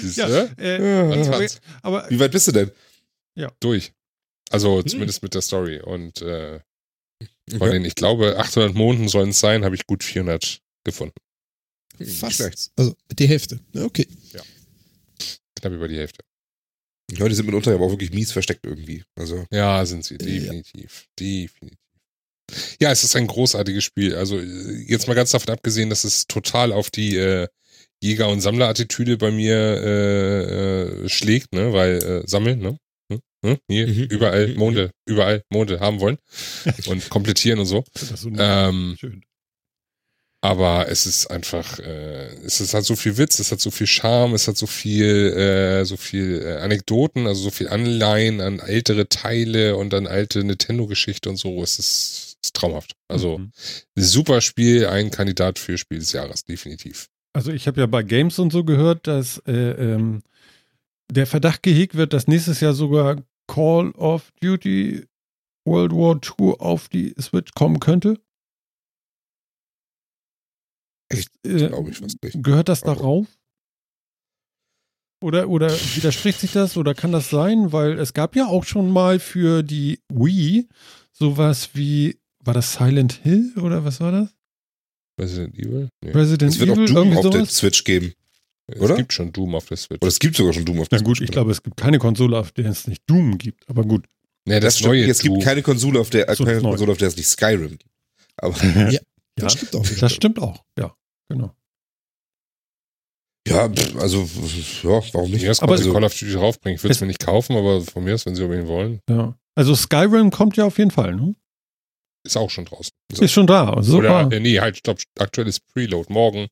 Siehst 0.00 0.16
ja, 0.16 0.44
äh, 0.58 1.48
aber, 1.82 2.08
Wie 2.10 2.18
weit 2.18 2.30
bist 2.32 2.48
du 2.48 2.52
denn? 2.52 2.70
durch. 3.60 3.92
Also 4.50 4.78
Hm. 4.78 4.86
zumindest 4.86 5.22
mit 5.22 5.34
der 5.34 5.42
Story. 5.42 5.80
Und 5.80 6.22
äh, 6.22 6.60
von 7.50 7.62
Okay. 7.62 7.70
den, 7.72 7.84
ich 7.84 7.94
glaube, 7.94 8.38
800 8.38 8.74
Monden 8.74 9.08
sollen 9.08 9.30
es 9.30 9.40
sein, 9.40 9.64
habe 9.64 9.74
ich 9.74 9.86
gut 9.86 10.04
400 10.04 10.60
gefunden. 10.84 11.14
Fast. 12.02 12.70
Also 12.76 12.94
die 13.12 13.26
Hälfte. 13.28 13.60
Ja, 13.72 13.84
Okay. 13.84 14.06
Knapp 15.56 15.72
über 15.72 15.88
die 15.88 15.96
Hälfte. 15.98 16.24
Ja, 17.16 17.28
die 17.28 17.34
sind 17.34 17.46
mitunter 17.46 17.74
aber 17.74 17.86
auch 17.86 17.90
wirklich 17.90 18.12
mies 18.12 18.32
versteckt 18.32 18.64
irgendwie. 18.66 19.02
Also, 19.16 19.44
Ja, 19.50 19.84
sind 19.86 20.04
sie. 20.04 20.18
Definitiv. 20.18 21.06
Definitiv. 21.18 21.78
Ja, 22.80 22.90
es 22.90 23.04
ist 23.04 23.14
ein 23.16 23.26
großartiges 23.28 23.84
Spiel. 23.84 24.16
Also 24.16 24.38
jetzt 24.40 25.06
mal 25.06 25.14
ganz 25.14 25.30
davon 25.30 25.52
abgesehen, 25.54 25.88
dass 25.90 26.04
es 26.04 26.26
total 26.26 26.72
auf 26.72 26.90
die 26.90 27.16
äh, 27.16 27.46
Jäger- 28.02 28.28
und 28.28 28.40
Sammlerattitüde 28.40 29.18
bei 29.18 29.30
mir 29.30 29.54
äh, 29.56 30.42
äh, 31.04 31.08
schlägt, 31.08 31.52
ne? 31.54 31.72
Weil 31.72 32.02
äh, 32.02 32.26
sammeln, 32.26 32.58
ne? 32.60 32.76
Hm? 33.12 33.20
Hm? 33.44 33.58
Hier, 33.68 33.86
Mhm. 33.86 34.02
überall. 34.10 34.48
Monde, 34.54 34.90
überall 35.06 35.42
Monde 35.50 35.78
haben 35.80 36.00
wollen 36.00 36.18
und 36.86 37.08
komplettieren 37.10 37.60
und 37.60 37.66
so. 37.66 37.84
das 37.94 38.20
so 38.20 38.30
Ähm, 38.36 38.96
schön. 38.98 39.22
Aber 40.42 40.88
es 40.88 41.04
ist 41.06 41.26
einfach, 41.30 41.78
äh, 41.80 42.28
es 42.44 42.60
ist, 42.60 42.72
hat 42.72 42.84
so 42.84 42.96
viel 42.96 43.18
Witz, 43.18 43.38
es 43.38 43.52
hat 43.52 43.60
so 43.60 43.70
viel 43.70 43.86
Charme, 43.86 44.34
es 44.34 44.48
hat 44.48 44.56
so 44.56 44.66
viel, 44.66 45.32
äh, 45.32 45.84
so 45.84 45.96
viel 45.98 46.40
äh, 46.42 46.56
Anekdoten, 46.62 47.26
also 47.26 47.42
so 47.42 47.50
viel 47.50 47.68
Anleihen 47.68 48.40
an 48.40 48.58
ältere 48.58 49.08
Teile 49.08 49.76
und 49.76 49.92
an 49.92 50.06
alte 50.06 50.42
Nintendo-Geschichte 50.42 51.28
und 51.28 51.36
so. 51.36 51.62
Es 51.62 51.78
ist, 51.78 52.38
ist 52.42 52.54
traumhaft. 52.54 52.92
Also 53.08 53.38
Mhm. 53.38 53.52
super 53.96 54.40
Spiel, 54.40 54.86
ein 54.86 55.10
Kandidat 55.10 55.58
für 55.58 55.76
Spiel 55.76 55.98
des 55.98 56.12
Jahres, 56.12 56.44
definitiv. 56.44 57.08
Also 57.34 57.52
ich 57.52 57.66
habe 57.66 57.80
ja 57.80 57.86
bei 57.86 58.02
Games 58.02 58.38
und 58.38 58.50
so 58.50 58.64
gehört, 58.64 59.06
dass 59.06 59.38
äh, 59.46 59.52
ähm, 59.52 60.22
der 61.10 61.26
Verdacht 61.26 61.62
gehegt 61.62 61.96
wird, 61.96 62.12
dass 62.12 62.28
nächstes 62.28 62.60
Jahr 62.60 62.72
sogar 62.72 63.22
Call 63.46 63.90
of 63.90 64.30
Duty 64.40 65.04
World 65.66 65.92
War 65.92 66.18
II 66.38 66.54
auf 66.58 66.88
die 66.88 67.14
Switch 67.20 67.52
kommen 67.54 67.78
könnte. 67.78 68.18
Echt? 71.10 71.28
Äh, 71.44 71.68
glaube 71.68 71.90
ich 71.90 71.98
fast 71.98 72.22
nicht. 72.22 72.42
Gehört 72.42 72.68
das 72.70 72.82
Aber- 72.82 72.94
darauf? 72.94 73.26
Oder, 75.22 75.48
oder 75.50 75.70
widerspricht 75.96 76.40
sich 76.40 76.52
das 76.52 76.76
oder 76.78 76.94
kann 76.94 77.12
das 77.12 77.28
sein? 77.28 77.72
Weil 77.72 77.98
es 77.98 78.14
gab 78.14 78.36
ja 78.36 78.46
auch 78.46 78.64
schon 78.64 78.90
mal 78.90 79.18
für 79.18 79.62
die 79.62 80.00
Wii 80.08 80.66
sowas 81.12 81.70
wie, 81.74 82.18
war 82.42 82.54
das 82.54 82.72
Silent 82.72 83.20
Hill 83.22 83.52
oder 83.60 83.84
was 83.84 84.00
war 84.00 84.12
das? 84.12 84.28
Resident 85.20 85.58
Evil? 85.58 85.90
Nee. 86.02 86.12
Resident 86.12 86.52
es 86.54 86.58
wird 86.58 86.70
auch 86.70 86.76
Evil, 86.76 86.86
Doom 86.86 86.96
irgendwie 87.12 87.18
auf 87.28 87.30
der? 87.34 87.44
Switch 87.46 87.84
geben. 87.84 88.14
es 88.68 88.80
oder? 88.80 88.96
gibt 88.96 89.12
schon 89.12 89.30
Doom 89.30 89.54
auf 89.56 89.66
der 89.66 89.76
Switch. 89.76 90.00
Oder 90.00 90.08
es 90.08 90.18
gibt 90.18 90.36
sogar 90.36 90.54
schon 90.54 90.64
Doom 90.64 90.80
auf 90.80 90.88
der 90.88 91.00
Na 91.00 91.04
gut, 91.04 91.18
Switch. 91.18 91.26
ich 91.28 91.32
glaube, 91.32 91.50
es 91.50 91.62
gibt 91.62 91.76
keine 91.76 91.98
Konsole, 91.98 92.38
auf 92.38 92.52
der 92.52 92.64
es 92.70 92.86
nicht 92.86 93.02
Doom 93.06 93.36
gibt. 93.36 93.68
Aber 93.68 93.84
gut. 93.84 94.06
nee, 94.46 94.58
das 94.58 94.76
das, 94.78 94.86
neue 94.86 95.04
Es 95.06 95.20
gibt 95.20 95.34
Doom. 95.34 95.42
keine 95.44 95.60
Konsole, 95.60 96.00
auf 96.00 96.08
der, 96.08 96.34
So, 96.34 96.44
keine. 96.46 96.62
Konsole, 96.62 96.92
auf 96.92 96.98
der 96.98 97.08
es 97.08 97.16
nicht 97.18 97.28
Skyrim 97.28 97.76
gibt. 97.76 97.84
Aber 98.38 98.56
Ja, 98.90 99.00
Das 99.34 99.52
stimmt 99.52 99.74
auch 99.76 99.86
das 99.86 100.12
stimmt 100.14 100.38
auch. 100.38 100.64
Ja, 100.78 100.96
genau. 101.30 101.54
ja, 103.48 103.70
also, 103.98 104.28
ja, 104.82 105.00
warum 105.14 105.30
nicht? 105.30 105.42
Ja, 105.42 105.48
das 105.48 105.60
Aber 105.60 105.72
aber 105.74 105.82
so- 105.82 105.92
Call 105.92 106.04
of 106.04 106.12
Duty 106.18 106.32
draufbringen. 106.34 106.76
Ich 106.76 106.82
würde 106.84 106.92
es 106.92 106.98
Es- 106.98 107.00
mir 107.00 107.06
nicht 107.06 107.20
kaufen, 107.24 107.56
aber 107.56 107.80
von 107.80 108.04
mir 108.04 108.14
aus, 108.14 108.26
wenn 108.26 108.34
sie 108.34 108.42
unbedingt 108.42 108.68
wollen, 108.68 109.00
Ja. 109.08 109.34
Also 109.56 109.74
Skyrim 109.74 110.30
kommt 110.30 110.56
ja 110.56 110.64
auf 110.64 110.78
jeden 110.78 110.90
Fall, 110.90 111.14
ne? 111.16 111.34
ist 112.22 112.36
auch 112.36 112.50
schon 112.50 112.66
draußen. 112.66 112.92
Ist 113.18 113.32
schon 113.32 113.46
da. 113.46 113.82
Super. 113.82 114.26
Oder, 114.26 114.36
äh, 114.36 114.40
nee, 114.40 114.60
halt, 114.60 114.76
stopp, 114.76 114.98
aktuelles 115.18 115.58
Preload, 115.58 116.12
morgen. 116.12 116.48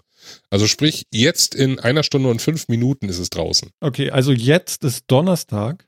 Also 0.51 0.67
sprich, 0.67 1.05
jetzt 1.13 1.55
in 1.55 1.79
einer 1.79 2.03
Stunde 2.03 2.31
und 2.31 2.41
fünf 2.41 2.69
Minuten 2.69 3.09
ist 3.11 3.19
es 3.19 3.29
draußen. 3.29 3.71
Okay, 3.81 4.11
also 4.11 4.33
jetzt 4.33 4.83
ist 4.85 5.05
Donnerstag. 5.09 5.87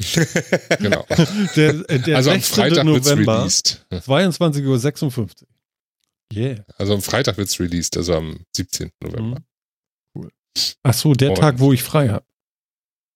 Genau. 0.80 1.04
Der, 1.56 1.88
äh, 1.90 1.98
der 2.00 2.16
also 2.16 2.30
am 2.30 2.40
16. 2.40 2.54
Freitag 2.56 2.86
wird's 2.86 3.06
November, 3.10 3.38
released. 3.40 3.86
22.56 3.92 5.18
Uhr. 5.20 5.28
Yeah. 6.32 6.64
Also 6.78 6.94
am 6.94 7.02
Freitag 7.02 7.36
wird's 7.38 7.58
released, 7.58 7.96
also 7.96 8.14
am 8.14 8.40
17. 8.54 8.90
November. 9.02 9.40
Mhm. 9.40 9.44
Cool. 10.14 10.30
Ach 10.82 10.94
so, 10.94 11.12
der 11.14 11.30
Und- 11.30 11.38
Tag, 11.38 11.58
wo 11.58 11.72
ich 11.72 11.82
frei 11.82 12.08
habe. 12.08 12.24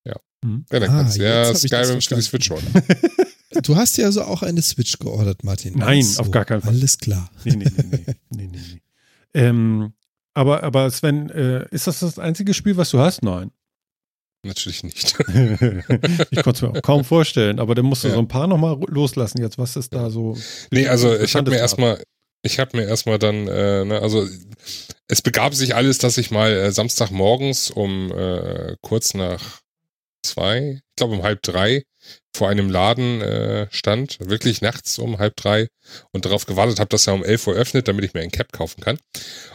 Ja. 0.05 0.15
Mhm. 0.43 0.65
Ja, 0.71 0.79
dann 0.79 0.89
Ah, 0.89 0.93
kannst 1.01 1.17
du 1.17 1.23
ja 1.23 1.53
Skyrim 1.55 2.01
für 2.01 2.15
die. 2.15 2.21
Switch 2.21 2.49
holen. 2.51 2.65
Du 3.63 3.75
hast 3.77 3.95
ja 3.97 4.05
also 4.05 4.23
auch 4.23 4.43
eine 4.43 4.61
Switch 4.61 4.99
geordert, 4.99 5.43
Martin. 5.45 5.77
Nein, 5.77 6.01
Ach 6.03 6.09
so, 6.15 6.21
auf 6.23 6.31
gar 6.31 6.43
keinen 6.43 6.61
Fall. 6.61 6.73
Alles 6.73 6.97
klar. 6.97 7.29
Nee, 7.45 7.55
nee, 7.55 7.65
nee, 7.77 7.83
nee. 7.89 8.05
nee, 8.31 8.47
nee, 8.47 8.59
nee. 8.73 8.81
Ähm, 9.33 9.93
aber, 10.33 10.63
aber 10.63 10.91
Sven, 10.91 11.29
äh, 11.29 11.65
ist 11.71 11.87
das 11.87 11.99
das 12.01 12.19
einzige 12.19 12.53
Spiel, 12.53 12.75
was 12.75 12.89
du 12.89 12.99
hast? 12.99 13.23
Nein. 13.23 13.51
Natürlich 14.45 14.83
nicht. 14.83 15.15
ich 15.27 16.43
konnte 16.43 16.49
es 16.51 16.61
mir 16.61 16.69
auch 16.71 16.81
kaum 16.81 17.03
vorstellen, 17.05 17.59
aber 17.59 17.73
dann 17.75 17.85
musst 17.85 18.03
du 18.03 18.09
Ja. 18.09 18.15
so 18.15 18.19
ein 18.19 18.27
paar 18.27 18.45
nochmal 18.47 18.77
loslassen 18.87 19.39
jetzt. 19.41 19.57
Was 19.57 19.75
ist 19.77 19.93
da 19.93 20.09
so? 20.09 20.37
Nee, 20.71 20.87
also 20.87 21.17
ich 21.17 21.33
habe 21.35 21.49
mir 21.49 21.57
erstmal, 21.57 22.03
ich 22.45 22.59
habe 22.59 22.77
mir 22.77 22.87
erstmal 22.87 23.19
dann, 23.19 23.47
äh, 23.47 23.85
ne, 23.85 24.01
also 24.01 24.27
es 25.07 25.21
begab 25.21 25.53
sich 25.53 25.75
alles, 25.75 25.97
dass 25.97 26.17
ich 26.17 26.31
mal 26.31 26.51
äh, 26.51 26.71
Samstagmorgens 26.71 27.71
um 27.71 28.11
äh, 28.11 28.75
kurz 28.81 29.13
nach 29.13 29.61
zwei, 30.23 30.81
ich 30.81 30.95
glaube 30.95 31.15
um 31.15 31.23
halb 31.23 31.41
drei, 31.41 31.83
vor 32.35 32.49
einem 32.49 32.69
Laden 32.69 33.21
äh, 33.21 33.67
stand, 33.71 34.17
wirklich 34.19 34.61
nachts 34.61 34.99
um 34.99 35.17
halb 35.17 35.35
drei 35.37 35.67
und 36.11 36.25
darauf 36.25 36.45
gewartet 36.45 36.79
habe, 36.79 36.89
dass 36.89 37.07
er 37.07 37.13
um 37.13 37.23
elf 37.23 37.47
Uhr 37.47 37.55
öffnet, 37.55 37.87
damit 37.87 38.03
ich 38.03 38.13
mir 38.13 38.21
ein 38.21 38.31
Cap 38.31 38.51
kaufen 38.51 38.81
kann. 38.81 38.99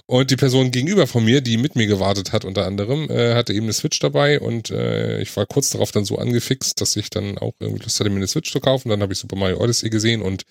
Und 0.07 0.31
die 0.31 0.37
Person 0.37 0.71
gegenüber 0.71 1.07
von 1.07 1.25
mir, 1.25 1.43
die 1.43 1.59
mit 1.59 1.77
mir 1.77 1.87
gewartet 1.87 2.33
hat, 2.33 2.45
unter 2.45 2.67
anderem, 2.67 3.11
äh, 3.11 3.35
hatte 3.35 3.53
eben 3.53 3.67
eine 3.67 3.73
Switch 3.73 3.99
dabei 3.99 4.41
und 4.41 4.71
äh, 4.71 5.21
ich 5.21 5.37
war 5.37 5.47
kurz 5.47 5.71
darauf 5.71 5.93
dann 5.93 6.05
so 6.05 6.17
angefixt, 6.17 6.81
dass 6.81 6.97
ich 6.97 7.11
dann 7.11 7.39
auch 7.39 7.53
irgendwie 7.61 7.83
Lust 7.83 8.01
hatte, 8.01 8.11
mir 8.11 8.17
eine 8.17 8.27
Switch 8.27 8.51
zu 8.51 8.61
kaufen. 8.61 8.89
Dann 8.89 9.03
habe 9.03 9.13
ich 9.13 9.19
Super 9.19 9.37
Mario 9.37 9.61
Odyssey 9.61 9.91
gesehen 9.91 10.23
und 10.23 10.45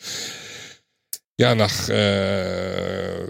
ja, 1.39 1.55
nach 1.55 1.87
äh, 1.87 3.23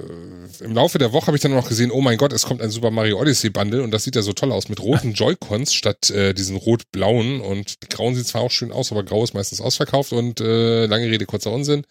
im 0.61 0.73
Laufe 0.73 0.97
der 0.97 1.13
Woche 1.13 1.27
habe 1.27 1.37
ich 1.37 1.43
dann 1.43 1.51
noch 1.51 1.69
gesehen, 1.69 1.91
oh 1.91 2.01
mein 2.01 2.17
Gott, 2.17 2.33
es 2.33 2.43
kommt 2.43 2.59
ein 2.59 2.71
Super 2.71 2.89
Mario 2.89 3.19
Odyssey 3.19 3.51
Bundle 3.51 3.83
und 3.83 3.91
das 3.91 4.03
sieht 4.03 4.15
ja 4.15 4.23
so 4.23 4.33
toll 4.33 4.51
aus 4.51 4.67
mit 4.67 4.81
roten 4.81 5.13
Joy-Cons 5.13 5.75
statt 5.75 6.09
äh, 6.09 6.33
diesen 6.33 6.57
rot-blauen 6.57 7.39
und 7.39 7.83
die 7.83 7.87
grauen 7.87 8.15
sieht 8.15 8.25
zwar 8.25 8.41
auch 8.41 8.49
schön 8.49 8.71
aus, 8.71 8.91
aber 8.91 9.03
grau 9.03 9.23
ist 9.23 9.35
meistens 9.35 9.61
ausverkauft 9.61 10.11
und 10.11 10.41
äh, 10.41 10.87
lange 10.87 11.05
Rede 11.05 11.27
kurzer 11.27 11.51
Unsinn. 11.51 11.85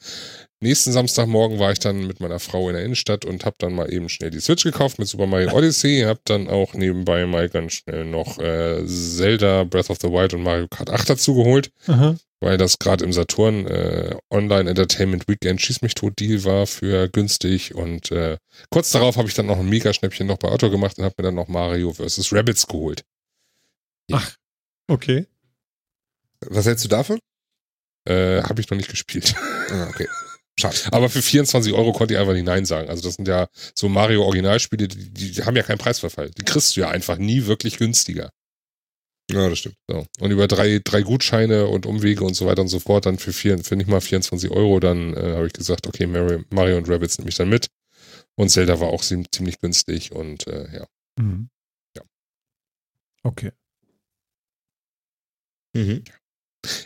Nächsten 0.58 0.90
Samstagmorgen 0.90 1.60
war 1.60 1.70
ich 1.70 1.78
dann 1.78 2.08
mit 2.08 2.18
meiner 2.18 2.40
Frau 2.40 2.68
in 2.68 2.74
der 2.74 2.84
Innenstadt 2.84 3.24
und 3.24 3.44
habe 3.44 3.54
dann 3.60 3.74
mal 3.74 3.92
eben 3.92 4.08
schnell 4.08 4.30
die 4.30 4.40
Switch 4.40 4.64
gekauft 4.64 4.98
mit 4.98 5.06
Super 5.06 5.28
Mario 5.28 5.52
Odyssey, 5.52 6.00
habe 6.00 6.18
dann 6.24 6.48
auch 6.48 6.74
nebenbei 6.74 7.26
mal 7.26 7.48
ganz 7.48 7.74
schnell 7.74 8.04
noch 8.04 8.40
äh, 8.40 8.84
Zelda 8.84 9.62
Breath 9.62 9.88
of 9.88 9.98
the 10.02 10.08
Wild 10.08 10.34
und 10.34 10.42
Mario 10.42 10.66
Kart 10.66 10.90
8 10.90 11.10
dazu 11.10 11.36
geholt 11.36 11.70
Aha. 11.86 12.16
Weil 12.40 12.56
das 12.56 12.78
gerade 12.78 13.04
im 13.04 13.12
Saturn 13.12 13.66
äh, 13.66 14.16
Online 14.30 14.70
Entertainment 14.70 15.28
Weekend 15.28 15.60
Schieß 15.60 15.82
mich 15.82 15.94
tot 15.94 16.18
Deal 16.18 16.44
war 16.44 16.66
für 16.66 17.08
günstig 17.08 17.74
und 17.74 18.10
äh, 18.12 18.38
kurz 18.70 18.90
darauf 18.90 19.16
habe 19.16 19.28
ich 19.28 19.34
dann 19.34 19.46
noch 19.46 19.58
ein 19.58 19.68
Mega-Schnäppchen 19.68 20.26
noch 20.26 20.38
bei 20.38 20.50
Otto 20.50 20.70
gemacht 20.70 20.98
und 20.98 21.04
habe 21.04 21.14
mir 21.18 21.24
dann 21.24 21.34
noch 21.34 21.48
Mario 21.48 21.92
vs. 21.92 22.32
Rabbits 22.32 22.66
geholt. 22.66 23.02
Okay. 24.88 25.26
Was 26.40 26.66
hältst 26.66 26.84
du 26.84 26.88
davon? 26.88 27.18
Äh, 28.08 28.42
habe 28.42 28.60
ich 28.60 28.70
noch 28.70 28.76
nicht 28.76 28.90
gespielt. 28.90 29.34
Ah, 29.70 29.88
okay. 29.88 30.08
Schade. 30.58 30.76
Aber 30.90 31.08
für 31.08 31.22
24 31.22 31.72
Euro 31.72 31.92
konnte 31.92 32.14
ich 32.14 32.20
einfach 32.20 32.32
nicht 32.32 32.46
Nein 32.46 32.64
sagen. 32.64 32.88
Also 32.88 33.02
das 33.02 33.14
sind 33.14 33.28
ja 33.28 33.48
so 33.74 33.88
Mario 33.88 34.24
Originalspiele, 34.24 34.88
die, 34.88 35.10
die 35.10 35.44
haben 35.44 35.54
ja 35.54 35.62
keinen 35.62 35.78
Preisverfall. 35.78 36.30
Die 36.30 36.42
kriegst 36.42 36.76
du 36.76 36.80
ja 36.80 36.88
einfach 36.88 37.16
nie 37.18 37.46
wirklich 37.46 37.78
günstiger. 37.78 38.30
Ja, 39.30 39.48
das 39.48 39.58
stimmt. 39.58 39.76
So. 39.88 40.06
Und 40.20 40.30
über 40.30 40.48
drei, 40.48 40.80
drei 40.82 41.02
Gutscheine 41.02 41.66
und 41.66 41.84
Umwege 41.84 42.24
und 42.24 42.34
so 42.34 42.46
weiter 42.46 42.62
und 42.62 42.68
so 42.68 42.78
fort, 42.80 43.04
dann 43.06 43.18
für, 43.18 43.32
vier, 43.32 43.58
für 43.62 43.76
nicht 43.76 43.88
mal 43.88 44.00
24 44.00 44.50
Euro, 44.50 44.80
dann 44.80 45.14
äh, 45.14 45.34
habe 45.36 45.46
ich 45.46 45.52
gesagt, 45.52 45.86
okay, 45.86 46.06
Mario, 46.06 46.42
Mario 46.50 46.78
und 46.78 46.88
Rabbits 46.88 47.18
nehme 47.18 47.28
ich 47.28 47.36
dann 47.36 47.48
mit. 47.50 47.68
Und 48.36 48.48
Zelda 48.48 48.80
war 48.80 48.88
auch 48.88 49.02
ziem- 49.02 49.26
ziemlich 49.30 49.58
günstig 49.60 50.12
und 50.12 50.46
äh, 50.46 50.72
ja. 50.74 50.86
Mhm. 51.20 51.50
Ja. 51.96 52.02
Okay. 53.22 53.50
Mhm. 55.74 56.04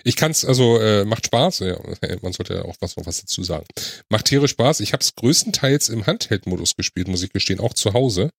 Ich 0.05 0.16
kann's, 0.16 0.44
also 0.44 0.78
äh, 0.81 1.05
macht 1.05 1.27
Spaß, 1.27 1.60
ja, 1.60 1.78
man 2.23 2.32
sollte 2.32 2.55
ja 2.55 2.62
auch 2.64 2.77
was 2.81 2.97
noch 2.97 3.06
was 3.06 3.20
dazu 3.20 3.43
sagen. 3.43 3.66
Macht 4.09 4.27
tierisch 4.27 4.51
Spaß. 4.52 4.81
Ich 4.81 4.93
habe 4.93 5.01
es 5.02 5.14
größtenteils 5.14 5.89
im 5.89 6.06
Handheld-Modus 6.06 6.74
gespielt, 6.77 7.09
muss 7.09 7.23
ich 7.23 7.32
gestehen, 7.32 7.60
auch 7.60 7.74
zu 7.74 7.93
Hause. 7.93 8.31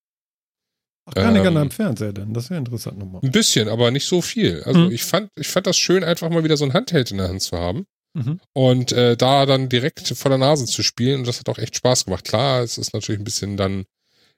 Ach, 1.05 1.13
gar 1.15 1.31
nicht 1.31 1.41
Ähm, 1.41 1.47
an 1.47 1.57
einem 1.57 1.71
Fernseher 1.71 2.13
denn. 2.13 2.33
Das 2.33 2.49
wäre 2.49 2.59
interessant 2.59 2.97
nochmal. 2.97 3.21
Ein 3.23 3.31
bisschen, 3.31 3.67
aber 3.67 3.91
nicht 3.91 4.05
so 4.05 4.21
viel. 4.21 4.63
Also 4.63 4.85
Hm. 4.85 4.91
ich 4.91 5.03
fand, 5.03 5.29
ich 5.37 5.47
fand 5.47 5.67
das 5.67 5.77
schön, 5.77 6.03
einfach 6.03 6.29
mal 6.29 6.43
wieder 6.43 6.57
so 6.57 6.65
ein 6.65 6.73
Handheld 6.73 7.11
in 7.11 7.17
der 7.17 7.27
Hand 7.29 7.41
zu 7.41 7.57
haben 7.57 7.85
Mhm. 8.15 8.39
und 8.53 8.91
äh, 8.91 9.17
da 9.17 9.45
dann 9.47 9.69
direkt 9.69 10.07
vor 10.09 10.29
der 10.29 10.37
Nase 10.37 10.65
zu 10.65 10.83
spielen. 10.83 11.19
Und 11.21 11.27
das 11.27 11.39
hat 11.39 11.49
auch 11.49 11.57
echt 11.57 11.75
Spaß 11.75 12.05
gemacht. 12.05 12.25
Klar, 12.25 12.61
es 12.61 12.77
ist 12.77 12.93
natürlich 12.93 13.19
ein 13.19 13.23
bisschen 13.25 13.57
dann 13.57 13.85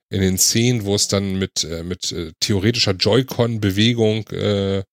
in 0.09 0.21
den 0.21 0.37
Szenen, 0.37 0.85
wo 0.85 0.95
es 0.95 1.07
dann 1.09 1.37
mit, 1.37 1.63
äh, 1.65 1.83
mit 1.83 2.11
äh, 2.13 2.31
theoretischer 2.39 2.93
Joy-Con-Bewegung 2.93 4.27
äh, 4.29 4.83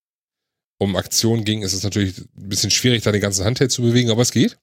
um 0.80 0.96
Aktion 0.96 1.44
ging, 1.44 1.62
ist 1.62 1.74
es 1.74 1.84
natürlich 1.84 2.18
ein 2.18 2.48
bisschen 2.48 2.70
schwierig, 2.72 3.02
da 3.04 3.12
den 3.12 3.20
ganzen 3.20 3.44
Handheld 3.44 3.70
zu 3.70 3.82
bewegen, 3.82 4.10
aber 4.10 4.22
es 4.22 4.32
geht. 4.32 4.58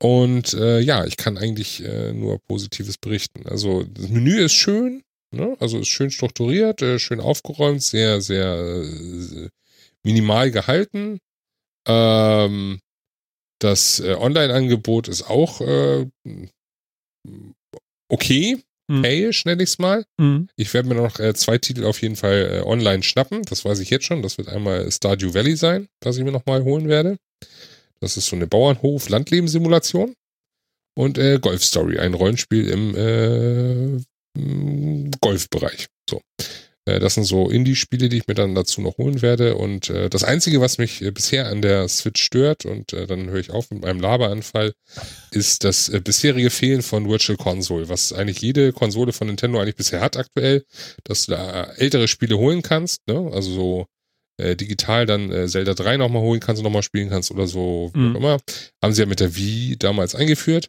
Und 0.00 0.54
äh, 0.54 0.80
ja, 0.80 1.04
ich 1.04 1.16
kann 1.16 1.38
eigentlich 1.38 1.84
äh, 1.84 2.12
nur 2.12 2.38
Positives 2.48 2.98
berichten. 2.98 3.46
Also 3.46 3.84
das 3.84 4.08
Menü 4.08 4.40
ist 4.42 4.54
schön, 4.54 5.02
ne? 5.32 5.56
also 5.60 5.78
ist 5.78 5.88
schön 5.88 6.10
strukturiert, 6.10 6.82
äh, 6.82 6.98
schön 6.98 7.20
aufgeräumt, 7.20 7.82
sehr, 7.82 8.20
sehr 8.20 8.54
äh, 8.54 9.48
minimal 10.04 10.50
gehalten. 10.50 11.18
Ähm, 11.88 12.80
das 13.60 14.00
äh, 14.00 14.14
Online-Angebot 14.14 15.08
ist 15.08 15.22
auch 15.22 15.60
äh, 15.60 16.06
okay, 18.08 18.62
Mhm. 18.90 18.98
okayisch, 18.98 19.44
nenne 19.44 19.62
ich 19.62 19.70
es 19.70 19.78
mal. 19.78 20.04
Mhm. 20.18 20.48
Ich 20.56 20.74
werde 20.74 20.88
mir 20.88 20.96
noch 20.96 21.18
äh, 21.18 21.34
zwei 21.34 21.58
Titel 21.58 21.84
auf 21.84 22.02
jeden 22.02 22.16
Fall 22.16 22.50
äh, 22.52 22.66
online 22.66 23.02
schnappen. 23.02 23.42
Das 23.42 23.64
weiß 23.64 23.78
ich 23.78 23.90
jetzt 23.90 24.04
schon. 24.04 24.22
Das 24.22 24.38
wird 24.38 24.48
einmal 24.48 24.90
Stardew 24.90 25.34
Valley 25.34 25.56
sein, 25.56 25.88
was 26.02 26.16
ich 26.16 26.24
mir 26.24 26.32
nochmal 26.32 26.64
holen 26.64 26.88
werde. 26.88 27.16
Das 28.00 28.16
ist 28.16 28.26
so 28.26 28.36
eine 28.36 28.46
Bauernhof-Landlebenssimulation. 28.46 30.14
Und 30.94 31.16
äh, 31.16 31.38
Golf 31.40 31.64
Story, 31.64 31.98
ein 31.98 32.12
Rollenspiel 32.12 32.68
im 32.68 32.94
äh, 32.94 34.02
Golfbereich. 35.20 35.86
So. 36.08 36.20
Äh, 36.84 36.98
das 36.98 37.14
sind 37.14 37.24
so 37.24 37.48
Indie-Spiele, 37.48 38.08
die 38.08 38.18
ich 38.18 38.26
mir 38.26 38.34
dann 38.34 38.54
dazu 38.54 38.80
noch 38.80 38.98
holen 38.98 39.22
werde. 39.22 39.56
Und 39.56 39.88
äh, 39.90 40.08
das 40.10 40.24
Einzige, 40.24 40.60
was 40.60 40.78
mich 40.78 41.02
äh, 41.02 41.10
bisher 41.10 41.46
an 41.48 41.62
der 41.62 41.86
Switch 41.88 42.22
stört, 42.22 42.64
und 42.64 42.92
äh, 42.92 43.06
dann 43.06 43.28
höre 43.30 43.40
ich 43.40 43.50
auf 43.50 43.70
mit 43.70 43.82
meinem 43.82 44.00
Laberanfall, 44.00 44.72
ist 45.30 45.64
das 45.64 45.88
äh, 45.88 46.00
bisherige 46.00 46.50
Fehlen 46.50 46.82
von 46.82 47.08
Virtual 47.08 47.36
Console, 47.36 47.88
was 47.88 48.12
eigentlich 48.12 48.40
jede 48.40 48.72
Konsole 48.72 49.12
von 49.12 49.28
Nintendo 49.28 49.60
eigentlich 49.60 49.76
bisher 49.76 50.00
hat 50.00 50.16
aktuell, 50.16 50.64
dass 51.04 51.26
du 51.26 51.32
da 51.32 51.64
ältere 51.76 52.08
Spiele 52.08 52.36
holen 52.38 52.62
kannst, 52.62 53.06
ne? 53.06 53.30
also 53.32 53.52
so 53.52 53.86
äh, 54.38 54.56
digital 54.56 55.06
dann 55.06 55.30
äh, 55.30 55.46
Zelda 55.46 55.74
3 55.74 55.98
nochmal 55.98 56.22
holen 56.22 56.40
kannst 56.40 56.60
und 56.60 56.64
nochmal 56.64 56.82
spielen 56.82 57.10
kannst 57.10 57.30
oder 57.30 57.46
so, 57.46 57.90
wie 57.94 57.98
Mhm. 58.00 58.16
auch 58.16 58.20
immer. 58.20 58.38
Haben 58.82 58.92
sie 58.94 59.02
ja 59.02 59.06
mit 59.06 59.20
der 59.20 59.36
Wii 59.36 59.76
damals 59.78 60.14
eingeführt. 60.16 60.68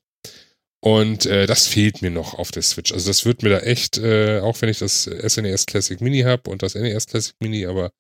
Und 0.83 1.25
äh, 1.27 1.45
das 1.47 1.65
fehlt 1.65 2.01
mir 2.01 2.11
noch 2.11 2.33
auf 2.33 2.51
der 2.51 2.61
Switch. 2.61 2.91
Also 2.91 3.09
das 3.09 3.23
wird 3.23 3.41
mir 3.41 3.47
da 3.47 3.59
echt, 3.59 3.97
äh, 3.99 4.41
auch 4.41 4.61
wenn 4.61 4.67
ich 4.67 4.79
das 4.79 5.03
SNES 5.03 5.65
Classic 5.65 6.01
Mini 6.01 6.23
habe 6.23 6.49
und 6.49 6.61
das 6.61 6.75
NES 6.75 7.07
Classic 7.07 7.33
Mini, 7.39 7.65
aber 7.65 7.91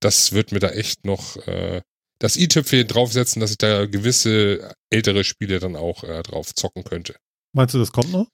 das 0.00 0.32
wird 0.32 0.50
mir 0.50 0.58
da 0.58 0.70
echt 0.70 1.04
noch 1.04 1.36
äh, 1.46 1.82
das 2.18 2.38
i-Tüpfchen 2.38 2.86
draufsetzen, 2.86 3.40
dass 3.40 3.50
ich 3.50 3.58
da 3.58 3.84
gewisse 3.84 4.74
ältere 4.88 5.22
Spiele 5.22 5.58
dann 5.58 5.76
auch 5.76 6.02
äh, 6.02 6.22
drauf 6.22 6.54
zocken 6.54 6.82
könnte. 6.82 7.14
Meinst 7.52 7.74
du, 7.74 7.78
das 7.78 7.92
kommt 7.92 8.10
noch? 8.10 8.26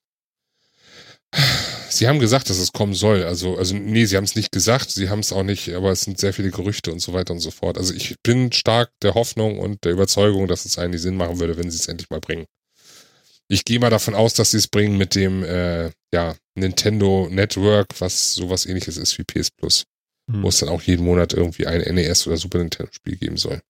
Sie 1.89 2.07
haben 2.07 2.21
gesagt, 2.21 2.49
dass 2.49 2.59
es 2.59 2.73
kommen 2.73 2.95
soll. 2.95 3.25
Also, 3.25 3.57
also 3.57 3.75
nee, 3.75 4.05
sie 4.05 4.17
haben 4.17 4.23
es 4.23 4.37
nicht 4.37 4.53
gesagt, 4.53 4.93
sie 4.93 5.09
haben 5.09 5.19
es 5.19 5.33
auch 5.33 5.43
nicht, 5.43 5.75
aber 5.75 5.91
es 5.91 6.03
sind 6.03 6.21
sehr 6.21 6.33
viele 6.33 6.53
Gerüchte 6.53 6.93
und 6.93 7.01
so 7.01 7.13
weiter 7.13 7.33
und 7.33 7.41
so 7.41 7.51
fort. 7.51 7.77
Also 7.77 7.93
ich 7.93 8.15
bin 8.23 8.53
stark 8.53 8.93
der 9.03 9.15
Hoffnung 9.15 9.59
und 9.59 9.85
der 9.85 9.91
Überzeugung, 9.91 10.47
dass 10.47 10.65
es 10.65 10.79
eigentlich 10.79 11.03
Sinn 11.03 11.17
machen 11.17 11.41
würde, 11.41 11.57
wenn 11.57 11.73
sie 11.73 11.79
es 11.79 11.89
endlich 11.89 12.09
mal 12.09 12.21
bringen. 12.21 12.47
Ich 13.49 13.65
gehe 13.65 13.79
mal 13.79 13.91
davon 13.91 14.15
aus, 14.15 14.35
dass 14.35 14.51
sie 14.51 14.59
es 14.59 14.69
bringen 14.69 14.97
mit 14.99 15.15
dem 15.15 15.43
äh, 15.45 15.91
ja, 16.13 16.35
Nintendo 16.57 17.29
Network, 17.31 18.01
was 18.01 18.35
sowas 18.35 18.67
ähnliches 18.67 18.97
ist 18.97 19.17
wie 19.19 19.25
PS 19.25 19.51
Plus, 19.51 19.85
Hm. 20.31 20.43
wo 20.43 20.49
es 20.49 20.59
dann 20.59 20.69
auch 20.69 20.83
jeden 20.83 21.05
Monat 21.05 21.33
irgendwie 21.33 21.67
ein 21.67 21.83
NES 21.95 22.27
oder 22.27 22.37
Super 22.37 22.59
Nintendo 22.59 22.91
Spiel 22.93 23.17
geben 23.17 23.37
soll. 23.37 23.61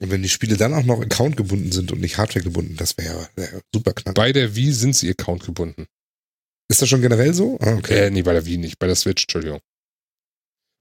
Und 0.00 0.10
wenn 0.10 0.22
die 0.22 0.28
Spiele 0.28 0.56
dann 0.56 0.72
auch 0.74 0.84
noch 0.84 1.00
Account 1.00 1.36
gebunden 1.36 1.70
sind 1.70 1.92
und 1.92 2.00
nicht 2.00 2.16
Hardware 2.16 2.42
gebunden, 2.42 2.76
das 2.76 2.96
wäre 2.96 3.28
wär 3.36 3.60
super 3.74 3.92
knapp. 3.92 4.14
Bei 4.14 4.32
der 4.32 4.56
Wii 4.56 4.72
sind 4.72 4.96
sie 4.96 5.10
Account 5.10 5.44
gebunden. 5.44 5.86
Ist 6.70 6.80
das 6.80 6.88
schon 6.88 7.02
generell 7.02 7.34
so? 7.34 7.58
Ah, 7.60 7.74
okay. 7.74 8.06
Äh, 8.06 8.10
nee, 8.10 8.22
bei 8.22 8.32
der 8.32 8.46
Wii 8.46 8.56
nicht, 8.56 8.78
bei 8.78 8.86
der 8.86 8.96
Switch, 8.96 9.24
Entschuldigung. 9.24 9.60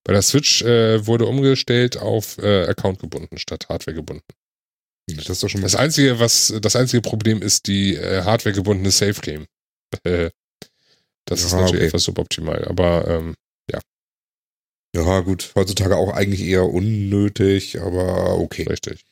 Bei 0.06 0.14
der 0.14 0.22
Switch 0.22 0.62
äh, 0.64 1.06
wurde 1.06 1.26
umgestellt 1.26 1.98
auf 1.98 2.38
äh, 2.38 2.64
Account 2.68 3.00
gebunden 3.00 3.38
statt 3.38 3.68
Hardware 3.70 3.94
gebunden. 3.94 4.24
Das 5.18 5.30
ist 5.30 5.44
doch 5.44 5.50
schon 5.50 5.62
mal. 5.62 5.66
Das 5.66 5.76
einzige, 5.76 6.20
was 6.20 6.54
das 6.62 6.76
einzige 6.76 7.02
Problem 7.02 7.42
ist 7.42 7.68
die 7.68 7.96
äh, 7.96 8.24
Hardware 8.24 8.56
gebundene 8.56 8.92
Safe 8.92 9.20
Game. 9.22 9.46
Äh, 10.04 10.30
das 11.26 11.44
ist 11.44 11.52
Ja, 11.52 11.60
natürlich 11.60 11.82
okay. 11.82 11.88
etwas 11.88 12.04
suboptimal, 12.04 12.66
aber 12.66 13.08
ähm, 13.08 13.36
ja, 14.96 15.22
gut. 15.22 15.54
Heutzutage 15.56 15.96
auch 15.96 16.14
eigentlich 16.14 16.42
eher 16.42 16.66
unnötig, 16.66 17.80
aber 17.80 18.38
okay. 18.38 18.64
richtig. 18.64 19.06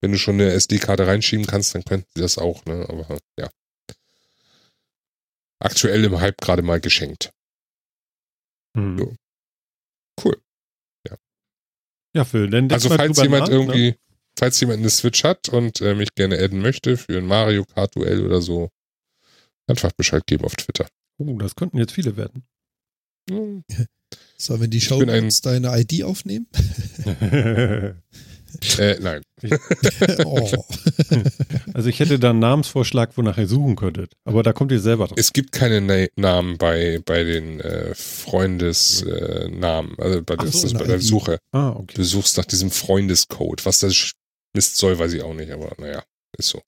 Wenn 0.00 0.12
du 0.12 0.18
schon 0.18 0.36
eine 0.36 0.52
SD-Karte 0.52 1.06
reinschieben 1.06 1.46
kannst, 1.46 1.74
dann 1.74 1.84
könnten 1.84 2.08
sie 2.14 2.22
das 2.22 2.38
auch, 2.38 2.64
ne? 2.64 2.86
Aber 2.88 3.18
ja. 3.38 3.50
Aktuell 5.62 6.04
im 6.04 6.18
Hype 6.20 6.38
gerade 6.38 6.62
mal 6.62 6.80
geschenkt. 6.80 7.32
Hm. 8.74 8.98
So. 8.98 9.14
Cool. 10.24 10.40
Ja, 12.16 12.24
Phil, 12.24 12.48
dann 12.50 12.68
denk 12.68 12.72
Also 12.72 12.88
mal 12.88 12.96
falls 12.96 13.22
jemand 13.22 13.50
nach, 13.52 13.74
ne? 13.74 13.96
Falls 14.40 14.58
jemand 14.58 14.78
eine 14.78 14.88
Switch 14.88 15.22
hat 15.22 15.50
und 15.50 15.82
äh, 15.82 15.94
mich 15.94 16.14
gerne 16.14 16.38
adden 16.38 16.62
möchte 16.62 16.96
für 16.96 17.18
ein 17.18 17.26
Mario 17.26 17.66
Kart 17.66 17.94
Duell 17.94 18.24
oder 18.24 18.40
so, 18.40 18.70
einfach 19.66 19.92
Bescheid 19.92 20.26
geben 20.26 20.44
auf 20.44 20.56
Twitter. 20.56 20.86
Oh, 21.18 21.36
das 21.38 21.54
könnten 21.54 21.76
jetzt 21.76 21.92
viele 21.92 22.16
werden. 22.16 22.44
Hm, 23.28 23.64
Sollen 24.38 24.62
wir 24.62 24.68
die 24.68 24.80
Show 24.80 24.98
uns 24.98 25.42
deine 25.42 25.78
ID 25.78 26.04
aufnehmen? 26.04 26.46
Äh, 28.78 28.98
nein. 29.00 29.22
oh. 30.24 30.64
also 31.72 31.88
ich 31.88 32.00
hätte 32.00 32.18
da 32.18 32.30
einen 32.30 32.40
Namensvorschlag, 32.40 33.16
wonach 33.16 33.38
ihr 33.38 33.46
suchen 33.46 33.76
könntet. 33.76 34.14
Aber 34.24 34.42
da 34.42 34.52
kommt 34.52 34.72
ihr 34.72 34.80
selber 34.80 35.06
drauf. 35.06 35.16
Es 35.18 35.32
gibt 35.32 35.52
keine 35.52 35.80
Na 35.80 36.04
Namen 36.16 36.58
bei, 36.58 37.00
bei 37.04 37.22
den 37.24 37.60
äh, 37.60 37.94
Freundesnamen. 37.94 39.94
Äh, 39.98 40.02
also 40.02 40.22
bei, 40.22 40.36
das 40.36 40.60
so, 40.60 40.66
ist 40.66 40.76
bei 40.76 40.84
der 40.84 40.96
ID. 40.96 41.02
Suche. 41.02 41.38
Ah, 41.52 41.70
okay. 41.70 41.94
Du 41.94 42.04
suchst 42.04 42.36
nach 42.38 42.44
diesem 42.44 42.70
Freundescode. 42.70 43.64
Was 43.66 43.80
das 43.80 44.12
Mist 44.54 44.76
soll, 44.76 44.98
weiß 44.98 45.12
ich 45.12 45.22
auch 45.22 45.34
nicht, 45.34 45.50
aber 45.52 45.72
naja, 45.78 46.02
ist 46.36 46.48
so. 46.48 46.62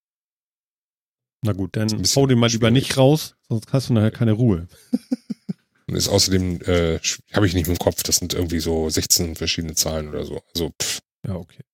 Na 1.44 1.52
gut, 1.52 1.76
dann 1.76 1.88
hau 1.88 2.26
den 2.26 2.38
mal 2.38 2.46
lieber 2.48 2.68
schwierig. 2.68 2.88
nicht 2.88 2.96
raus, 2.96 3.34
sonst 3.48 3.72
hast 3.72 3.88
du 3.88 3.94
nachher 3.94 4.12
keine 4.12 4.32
Ruhe. 4.32 4.68
Und 5.88 5.96
ist 5.96 6.08
außerdem, 6.08 6.60
äh, 6.62 7.00
habe 7.32 7.46
ich 7.46 7.54
nicht 7.54 7.66
im 7.66 7.76
Kopf, 7.76 8.04
das 8.04 8.16
sind 8.16 8.34
irgendwie 8.34 8.60
so 8.60 8.88
16 8.88 9.34
verschiedene 9.34 9.74
Zahlen 9.74 10.08
oder 10.08 10.24
so. 10.24 10.40
Also 10.54 10.70
pff, 10.80 11.00
Ja, 11.26 11.34
okay. 11.34 11.64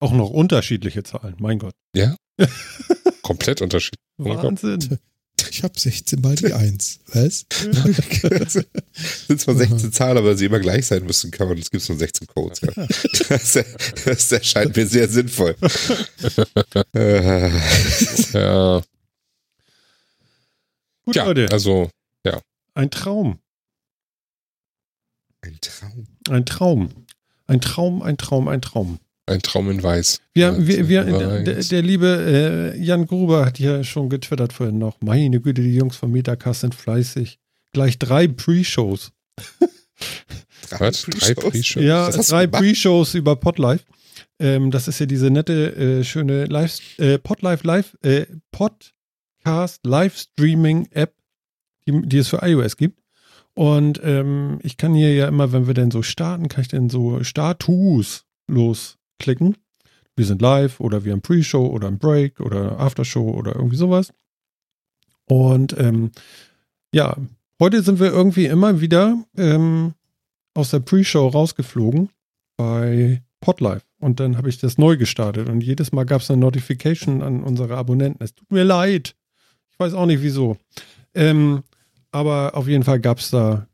Auch 0.00 0.12
noch 0.12 0.30
unterschiedliche 0.30 1.04
Zahlen, 1.04 1.36
mein 1.38 1.60
Gott. 1.60 1.74
komplett 3.22 3.62
unterschiedlich. 3.62 4.02
Wahnsinn. 4.18 4.98
Ich 5.50 5.62
habe 5.62 5.78
16 5.78 6.20
mal 6.20 6.34
die 6.34 6.52
1. 6.52 7.00
Was? 7.08 7.46
sind 9.28 9.40
zwar 9.40 9.54
16 9.54 9.92
Zahlen, 9.92 10.18
aber 10.18 10.36
sie 10.36 10.46
immer 10.46 10.58
gleich 10.60 10.86
sein 10.86 11.04
müssen, 11.04 11.30
kann 11.30 11.48
man, 11.48 11.58
es 11.58 11.70
gibt 11.70 11.88
nur 11.88 11.98
16 11.98 12.26
Codes. 12.26 12.60
Ja. 12.60 12.72
Das, 13.28 13.58
das 14.04 14.32
erscheint 14.32 14.76
mir 14.76 14.86
sehr 14.86 15.08
sinnvoll. 15.08 15.56
Ja, 18.32 18.82
Gut, 21.04 21.16
ja 21.16 21.24
Leute, 21.24 21.48
also 21.52 21.90
ein 22.74 22.90
Traum. 22.90 23.38
ein 25.42 25.58
Traum. 25.60 26.06
Ein 26.28 26.44
Traum. 26.46 27.06
Ein 27.46 27.60
Traum, 27.60 28.02
ein 28.02 28.16
Traum, 28.18 28.48
ein 28.48 28.62
Traum. 28.62 28.98
Ein 29.26 29.40
Traum 29.40 29.70
in 29.70 29.82
Weiß. 29.82 30.20
Wir, 30.34 30.46
Ja, 30.46 30.66
wir, 30.66 30.88
wir, 30.88 31.06
weiß. 31.06 31.44
der, 31.44 31.62
der 31.62 31.82
liebe 31.82 32.74
äh, 32.74 32.78
Jan 32.78 33.06
Gruber 33.06 33.46
hat 33.46 33.56
hier 33.56 33.84
schon 33.84 34.08
getwittert 34.08 34.52
vorhin 34.52 34.78
noch. 34.78 35.00
Meine 35.00 35.40
Güte, 35.40 35.62
die 35.62 35.74
Jungs 35.74 35.96
von 35.96 36.10
Metacast 36.10 36.60
sind 36.60 36.74
fleißig. 36.74 37.38
Gleich 37.72 37.98
drei 37.98 38.28
Pre-Shows. 38.28 39.12
Was? 40.78 41.02
Drei 41.02 41.34
Pre-Shows? 41.34 41.82
Ja, 41.82 42.06
hast 42.06 42.30
du 42.30 42.34
drei? 42.34 42.46
Pre-Shows 42.46 43.14
über 43.14 43.36
Podlife. 43.36 43.84
Ähm, 44.38 44.70
das 44.70 44.88
ist 44.88 44.98
ja 44.98 45.06
diese 45.06 45.30
nette, 45.30 45.74
äh, 45.76 46.04
schöne 46.04 46.46
Live, 46.46 46.80
äh, 46.98 47.18
Podlife 47.18 47.66
Live, 47.66 47.96
äh, 48.02 48.26
Podcast 48.50 49.80
Livestreaming-App, 49.84 51.14
die, 51.86 52.02
die 52.02 52.18
es 52.18 52.28
für 52.28 52.40
iOS 52.42 52.76
gibt. 52.76 53.00
Und 53.54 54.00
ähm, 54.02 54.58
ich 54.62 54.76
kann 54.76 54.94
hier 54.94 55.14
ja 55.14 55.28
immer, 55.28 55.52
wenn 55.52 55.66
wir 55.66 55.74
denn 55.74 55.92
so 55.92 56.02
starten, 56.02 56.48
kann 56.48 56.62
ich 56.62 56.68
dann 56.68 56.90
so 56.90 57.22
Status 57.22 58.24
losklicken. 59.18 59.56
Wir 60.16 60.26
sind 60.26 60.40
live 60.40 60.80
oder 60.80 61.04
wir 61.04 61.12
haben 61.12 61.22
Pre-Show 61.22 61.66
oder 61.66 61.88
ein 61.88 61.98
Break 61.98 62.40
oder 62.40 62.78
Aftershow 62.78 63.30
oder 63.30 63.56
irgendwie 63.56 63.76
sowas. 63.76 64.12
Und 65.26 65.76
ähm, 65.78 66.12
ja, 66.94 67.16
heute 67.60 67.82
sind 67.82 67.98
wir 67.98 68.12
irgendwie 68.12 68.46
immer 68.46 68.80
wieder 68.80 69.24
ähm, 69.36 69.94
aus 70.54 70.70
der 70.70 70.80
Pre-Show 70.80 71.28
rausgeflogen 71.28 72.10
bei 72.56 73.22
Podlife. 73.40 73.84
Und 73.98 74.20
dann 74.20 74.36
habe 74.36 74.48
ich 74.48 74.58
das 74.58 74.78
neu 74.78 74.96
gestartet 74.96 75.48
und 75.48 75.62
jedes 75.62 75.90
Mal 75.90 76.04
gab 76.04 76.20
es 76.20 76.30
eine 76.30 76.40
Notification 76.40 77.22
an 77.22 77.42
unsere 77.42 77.76
Abonnenten. 77.76 78.22
Es 78.22 78.34
tut 78.34 78.50
mir 78.52 78.64
leid. 78.64 79.16
Ich 79.72 79.78
weiß 79.78 79.94
auch 79.94 80.06
nicht 80.06 80.22
wieso. 80.22 80.56
Ähm, 81.14 81.64
aber 82.12 82.52
auf 82.54 82.68
jeden 82.68 82.84
Fall 82.84 83.00
gab 83.00 83.18
es 83.18 83.30
da. 83.30 83.66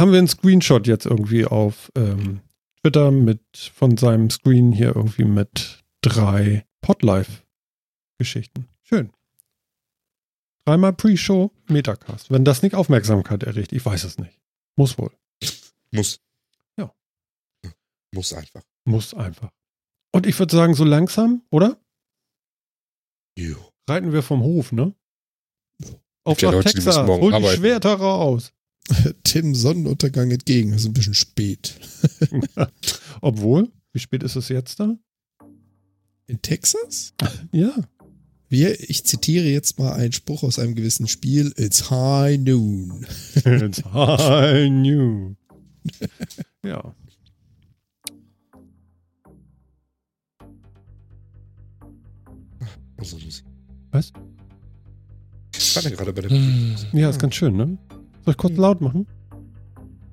Haben 0.00 0.12
wir 0.12 0.18
einen 0.18 0.28
Screenshot 0.28 0.86
jetzt 0.86 1.06
irgendwie 1.06 1.44
auf 1.44 1.90
ähm, 1.96 2.40
Twitter 2.88 3.10
mit 3.10 3.42
von 3.74 3.98
seinem 3.98 4.30
Screen 4.30 4.72
hier 4.72 4.96
irgendwie 4.96 5.24
mit 5.24 5.84
drei 6.00 6.66
Podlife-Geschichten. 6.80 8.66
Schön. 8.82 9.12
Dreimal 10.64 10.94
Pre-Show, 10.94 11.52
Metacast. 11.68 12.30
Wenn 12.30 12.46
das 12.46 12.62
nicht 12.62 12.74
Aufmerksamkeit 12.74 13.42
erregt, 13.42 13.74
ich 13.74 13.84
weiß 13.84 14.04
es 14.04 14.16
nicht. 14.16 14.40
Muss 14.76 14.96
wohl. 14.96 15.10
Muss. 15.90 16.22
Ja. 16.78 16.94
Muss 18.14 18.32
einfach. 18.32 18.62
Muss 18.84 19.12
einfach. 19.12 19.50
Und 20.10 20.24
ich 20.26 20.38
würde 20.38 20.56
sagen, 20.56 20.72
so 20.72 20.84
langsam, 20.84 21.42
oder? 21.50 21.78
Jo. 23.38 23.70
Reiten 23.86 24.12
wir 24.12 24.22
vom 24.22 24.42
Hof, 24.42 24.72
ne? 24.72 24.94
Auf 26.24 26.40
nach 26.40 26.62
Texas, 26.62 26.96
hol 26.96 27.32
die. 27.32 27.48
Schwerter 27.48 27.96
raus. 27.96 28.54
Tim 29.24 29.54
Sonnenuntergang 29.54 30.30
entgegen. 30.30 30.72
Das 30.72 30.82
ist 30.82 30.86
ein 30.86 30.92
bisschen 30.92 31.14
spät. 31.14 31.74
Obwohl, 33.20 33.70
wie 33.92 33.98
spät 33.98 34.22
ist 34.22 34.36
es 34.36 34.48
jetzt 34.48 34.80
da? 34.80 34.96
In 36.26 36.42
Texas? 36.42 37.14
Ja. 37.52 37.74
Wir, 38.50 38.80
ich 38.88 39.04
zitiere 39.04 39.46
jetzt 39.46 39.78
mal 39.78 39.92
einen 39.92 40.12
Spruch 40.12 40.42
aus 40.42 40.58
einem 40.58 40.74
gewissen 40.74 41.06
Spiel. 41.06 41.52
It's 41.56 41.90
high 41.90 42.38
noon. 42.38 43.06
It's 43.44 43.84
high 43.84 44.70
new. 44.70 45.34
Ja. 46.64 46.94
Also. 52.96 53.16
Was? 53.90 54.12
Ich 55.56 55.76
war 55.76 55.82
gerade 55.82 56.12
bei 56.12 56.22
der 56.22 56.30
Hm. 56.30 56.76
Ja, 56.92 57.10
ist 57.10 57.20
ganz 57.20 57.34
schön, 57.34 57.56
ne? 57.56 57.78
Soll 58.28 58.32
ich 58.32 58.36
kurz 58.36 58.56
laut 58.58 58.82
machen? 58.82 59.06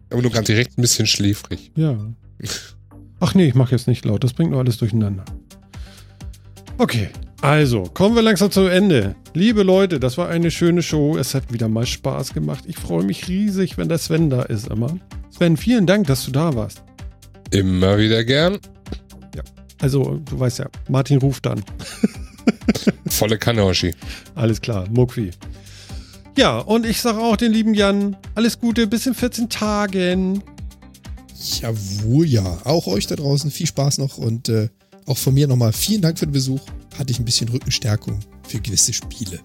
Aber 0.09 0.21
nur 0.21 0.31
ganz 0.31 0.47
Direkt 0.47 0.77
ein 0.77 0.81
bisschen 0.81 1.05
schläfrig. 1.05 1.69
Ja. 1.75 1.97
Ach 3.19 3.35
nee, 3.35 3.47
ich 3.47 3.55
mache 3.55 3.71
jetzt 3.71 3.89
nicht 3.89 4.05
laut. 4.05 4.23
Das 4.23 4.31
bringt 4.31 4.51
nur 4.51 4.61
alles 4.61 4.77
durcheinander. 4.77 5.25
Okay, 6.77 7.09
also 7.41 7.83
kommen 7.83 8.15
wir 8.15 8.21
langsam 8.21 8.51
zum 8.51 8.69
Ende. 8.69 9.17
Liebe 9.33 9.63
Leute, 9.63 9.99
das 9.99 10.17
war 10.17 10.29
eine 10.29 10.49
schöne 10.49 10.81
Show. 10.81 11.17
Es 11.17 11.35
hat 11.35 11.51
wieder 11.51 11.67
mal 11.67 11.85
Spaß 11.85 12.33
gemacht. 12.33 12.63
Ich 12.67 12.77
freue 12.77 13.03
mich 13.03 13.27
riesig, 13.27 13.77
wenn 13.77 13.89
der 13.89 13.97
Sven 13.97 14.29
da 14.29 14.43
ist 14.43 14.69
immer. 14.69 14.97
Sven, 15.29 15.57
vielen 15.57 15.85
Dank, 15.85 16.07
dass 16.07 16.23
du 16.23 16.31
da 16.31 16.55
warst. 16.55 16.83
Immer 17.51 17.97
wieder 17.97 18.23
gern. 18.23 18.59
Also, 19.81 20.21
du 20.23 20.39
weißt 20.39 20.59
ja, 20.59 20.69
Martin 20.87 21.17
ruft 21.17 21.45
dann. 21.45 21.61
Volle 23.07 23.37
Kanne, 23.37 23.61
Hoshi. 23.61 23.93
Alles 24.35 24.61
klar, 24.61 24.87
Muckwi. 24.89 25.31
Ja, 26.37 26.59
und 26.59 26.85
ich 26.85 27.01
sage 27.01 27.19
auch 27.19 27.37
den 27.37 27.53
lieben 27.53 27.73
Jan, 27.73 28.17
alles 28.35 28.59
Gute 28.59 28.87
bis 28.87 29.05
in 29.05 29.13
14 29.13 29.49
Tagen. 29.49 30.43
Jawohl, 31.61 32.25
ja. 32.25 32.57
Auch 32.65 32.87
euch 32.87 33.07
da 33.07 33.15
draußen 33.15 33.49
viel 33.51 33.67
Spaß 33.67 33.99
noch 33.99 34.17
und 34.17 34.49
äh, 34.49 34.67
auch 35.05 35.17
von 35.17 35.33
mir 35.33 35.47
nochmal 35.47 35.71
vielen 35.71 36.01
Dank 36.01 36.19
für 36.19 36.25
den 36.25 36.33
Besuch. 36.33 36.59
Hatte 36.97 37.11
ich 37.11 37.19
ein 37.19 37.25
bisschen 37.25 37.47
Rückenstärkung 37.49 38.19
für 38.47 38.59
gewisse 38.59 38.91
Spiele. 38.93 39.39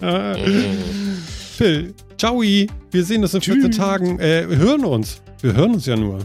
Phil, 1.56 1.94
ciao. 2.18 2.42
Wir 2.42 3.04
sehen 3.04 3.22
uns 3.22 3.34
in 3.34 3.42
14 3.42 3.72
Tagen. 3.72 4.18
Äh, 4.20 4.48
wir 4.48 4.56
hören 4.56 4.84
uns. 4.84 5.20
Wir 5.40 5.54
hören 5.54 5.74
uns 5.74 5.86
ja 5.86 5.96
nur. 5.96 6.18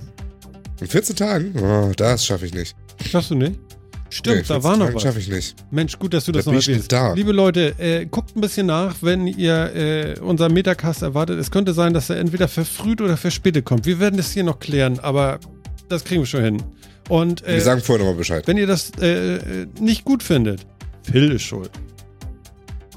In 0.80 0.88
14 0.88 1.16
Tagen? 1.16 1.54
Oh, 1.60 1.92
das 1.96 2.26
schaffe 2.26 2.46
ich 2.46 2.54
nicht. 2.54 2.76
Schaffst 3.10 3.32
du 3.32 3.36
nicht? 3.36 3.60
Stimmt, 4.10 4.38
Nee, 4.38 4.42
da 4.48 4.62
14 4.62 4.64
war 4.64 4.78
noch 4.78 4.94
was. 4.94 5.02
schaffe 5.04 5.20
ich 5.20 5.28
nicht. 5.30 5.56
Mensch, 5.72 6.00
gut, 6.00 6.14
dass 6.14 6.26
du 6.26 6.32
das 6.32 6.46
Da 6.46 6.52
noch 6.52 6.62
erwähnst. 6.62 6.92
da. 6.92 7.14
Liebe 7.14 7.32
Leute, 7.34 7.76
äh, 7.78 8.06
guckt 8.06 8.36
ein 8.36 8.42
bisschen 8.42 8.68
nach, 8.68 8.96
wenn 9.02 9.28
ihr 9.28 9.76
äh, 9.76 10.20
unseren 10.20 10.54
Metacast 10.54 11.02
erwartet. 11.02 11.40
Es 11.40 11.52
könnte 11.52 11.74
sein, 11.74 11.94
dass 11.94 12.10
er 12.10 12.18
entweder 12.18 12.48
verfrüht 12.48 13.02
oder 13.02 13.18
verspätet 13.18 13.66
kommt. 13.66 13.86
Wir 13.86 14.00
werden 14.00 14.16
das 14.18 14.32
hier 14.32 14.44
noch 14.44 14.60
klären, 14.60 15.00
aber 15.00 15.40
das 15.90 16.04
kriegen 16.06 16.22
wir 16.22 16.26
schon 16.28 16.44
hin. 16.44 16.64
Und 17.10 17.44
äh, 17.46 17.56
Wir 17.56 17.62
sagen 17.62 17.82
vorher 17.82 18.06
nochmal 18.06 18.18
Bescheid. 18.18 18.48
wenn 18.48 18.58
ihr 18.58 18.68
das 18.68 18.92
äh, 19.02 19.36
äh, 19.36 19.68
nicht 19.80 20.06
gut 20.06 20.24
findet, 20.24 20.66
Phil 21.04 21.32
ist 21.32 21.44
schuld. 21.44 21.70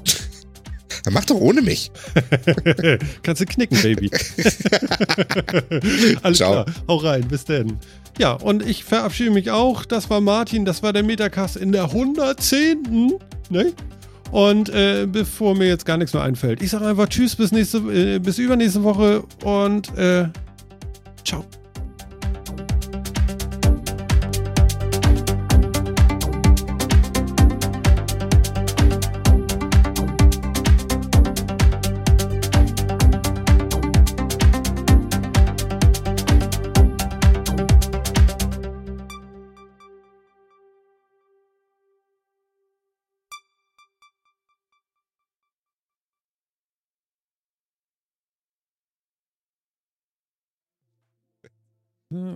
Dann 1.03 1.13
mach 1.13 1.25
doch 1.25 1.35
ohne 1.35 1.61
mich. 1.61 1.91
Kannst 3.23 3.41
du 3.41 3.45
knicken, 3.45 3.81
Baby. 3.81 4.09
Alles 6.23 6.37
Ciao. 6.37 6.63
klar, 6.63 6.65
hau 6.87 6.95
rein, 6.97 7.27
bis 7.27 7.43
denn. 7.45 7.77
Ja, 8.17 8.33
und 8.33 8.65
ich 8.65 8.83
verabschiede 8.83 9.31
mich 9.31 9.51
auch. 9.51 9.85
Das 9.85 10.09
war 10.09 10.21
Martin, 10.21 10.65
das 10.65 10.83
war 10.83 10.93
der 10.93 11.03
Metacast 11.03 11.57
in 11.57 11.71
der 11.71 11.85
110. 11.85 13.13
Ne? 13.49 13.73
Und 14.31 14.69
äh, 14.69 15.07
bevor 15.11 15.55
mir 15.55 15.67
jetzt 15.67 15.85
gar 15.85 15.97
nichts 15.97 16.13
mehr 16.13 16.23
einfällt, 16.23 16.61
ich 16.61 16.69
sage 16.69 16.85
einfach 16.87 17.09
Tschüss 17.09 17.35
bis 17.35 17.51
nächste, 17.51 17.77
äh, 17.77 18.19
bis 18.19 18.37
übernächste 18.37 18.83
Woche 18.83 19.23
und 19.43 19.95
äh, 19.97 20.27
ciao. 21.25 21.45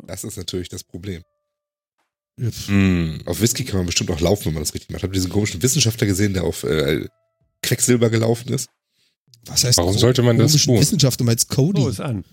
Das 0.08 0.24
ist 0.24 0.38
natürlich 0.38 0.70
das 0.70 0.84
Problem. 0.84 1.22
Hm. 2.38 3.22
Auf 3.26 3.42
Whisky 3.42 3.64
kann 3.64 3.78
man 3.78 3.86
bestimmt 3.86 4.12
auch 4.12 4.20
laufen, 4.20 4.46
wenn 4.46 4.54
man 4.56 4.64
das 4.64 4.74
richtig 4.74 4.90
macht. 4.92 5.04
Habt 5.04 5.12
ihr 5.12 5.20
diesen 5.20 5.32
komischen 5.32 5.62
Wissenschaftler 5.62 6.08
gesehen, 6.08 6.34
der 6.34 6.44
auf 6.44 6.64
äh, 6.64 7.08
Quecksilber 7.62 8.10
gelaufen 8.10 8.54
ist? 8.54 8.70
Was 9.46 9.64
heißt 9.64 9.78
Warum 9.78 9.98
sollte 9.98 10.22
man 10.22 10.38
das 10.38 10.52
komischen 10.52 10.74
tun? 10.74 10.82
Wissenschaft, 10.82 11.20
du 11.20 11.24
meinst 11.24 11.50
Cody. 11.50 11.82
So 11.82 11.90
ist 11.90 12.02
an. 12.02 12.26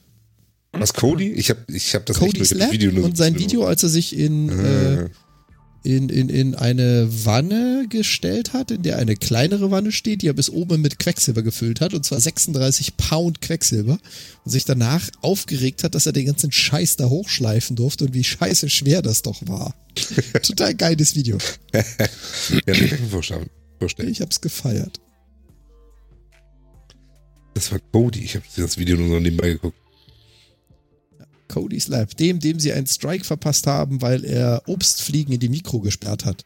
Was, 0.73 0.95
Cody? 0.95 1.33
Ich 1.33 1.51
habe 1.51 1.61
ich 1.69 1.95
hab 1.95 2.07
das 2.07 2.19
Cody's 2.19 2.55
nicht 2.55 2.73
Video 2.73 2.91
nur 2.91 3.05
und 3.05 3.17
sein 3.17 3.39
Video, 3.39 3.65
als 3.67 3.83
er 3.83 3.91
sich 3.91 4.17
in, 4.17 4.49
äh, 4.49 4.95
Äh, 5.03 5.09
in, 5.83 6.09
in, 6.09 6.29
in 6.29 6.55
eine 6.55 7.09
Wanne 7.25 7.87
gestellt 7.89 8.53
hat, 8.53 8.71
in 8.71 8.83
der 8.83 8.99
eine 8.99 9.17
kleinere 9.17 9.71
Wanne 9.71 9.93
steht, 9.93 10.23
die 10.23 10.29
er 10.29 10.33
bis 10.33 10.51
oben 10.51 10.81
mit 10.81 10.99
Quecksilber 10.99 11.43
gefüllt 11.43 11.81
hat, 11.81 11.95
und 11.95 12.05
zwar 12.05 12.21
36 12.21 12.97
Pound 12.97 13.41
Quecksilber, 13.41 13.99
und 14.45 14.51
sich 14.51 14.65
danach 14.65 15.09
aufgeregt 15.21 15.83
hat, 15.85 15.95
dass 15.95 16.07
er 16.07 16.13
den 16.13 16.27
ganzen 16.27 16.53
Scheiß 16.53 16.97
da 16.97 17.09
hochschleifen 17.09 17.77
durfte 17.77 18.05
und 18.05 18.15
wie 18.15 18.25
scheiße 18.25 18.71
schwer 18.71 19.03
das 19.03 19.23
doch 19.23 19.47
war. 19.47 19.75
Total 20.43 20.75
geiles 20.75 21.17
Video. 21.17 21.39
ja, 21.73 22.75
vorstellen. 23.11 24.11
Ich 24.11 24.21
hab's 24.21 24.41
gefeiert. 24.41 25.01
Das 27.55 27.71
war 27.73 27.81
Cody. 27.93 28.21
Ich 28.21 28.35
habe 28.35 28.45
das 28.57 28.79
Video 28.79 28.97
nur 28.97 29.09
so 29.09 29.21
nebenbei 29.21 29.51
geguckt. 29.51 29.77
Cody's 31.53 31.89
Lab, 31.89 32.17
dem, 32.17 32.41
dem 32.41 32.59
sie 32.59 32.73
einen 32.73 32.87
Strike 32.87 33.25
verpasst 33.25 33.67
haben, 33.67 34.03
weil 34.03 34.25
er 34.25 34.63
Obstfliegen 34.67 35.35
in 35.35 35.41
die 35.41 35.49
Mikro 35.49 35.81
gesperrt 35.81 36.25
hat, 36.25 36.45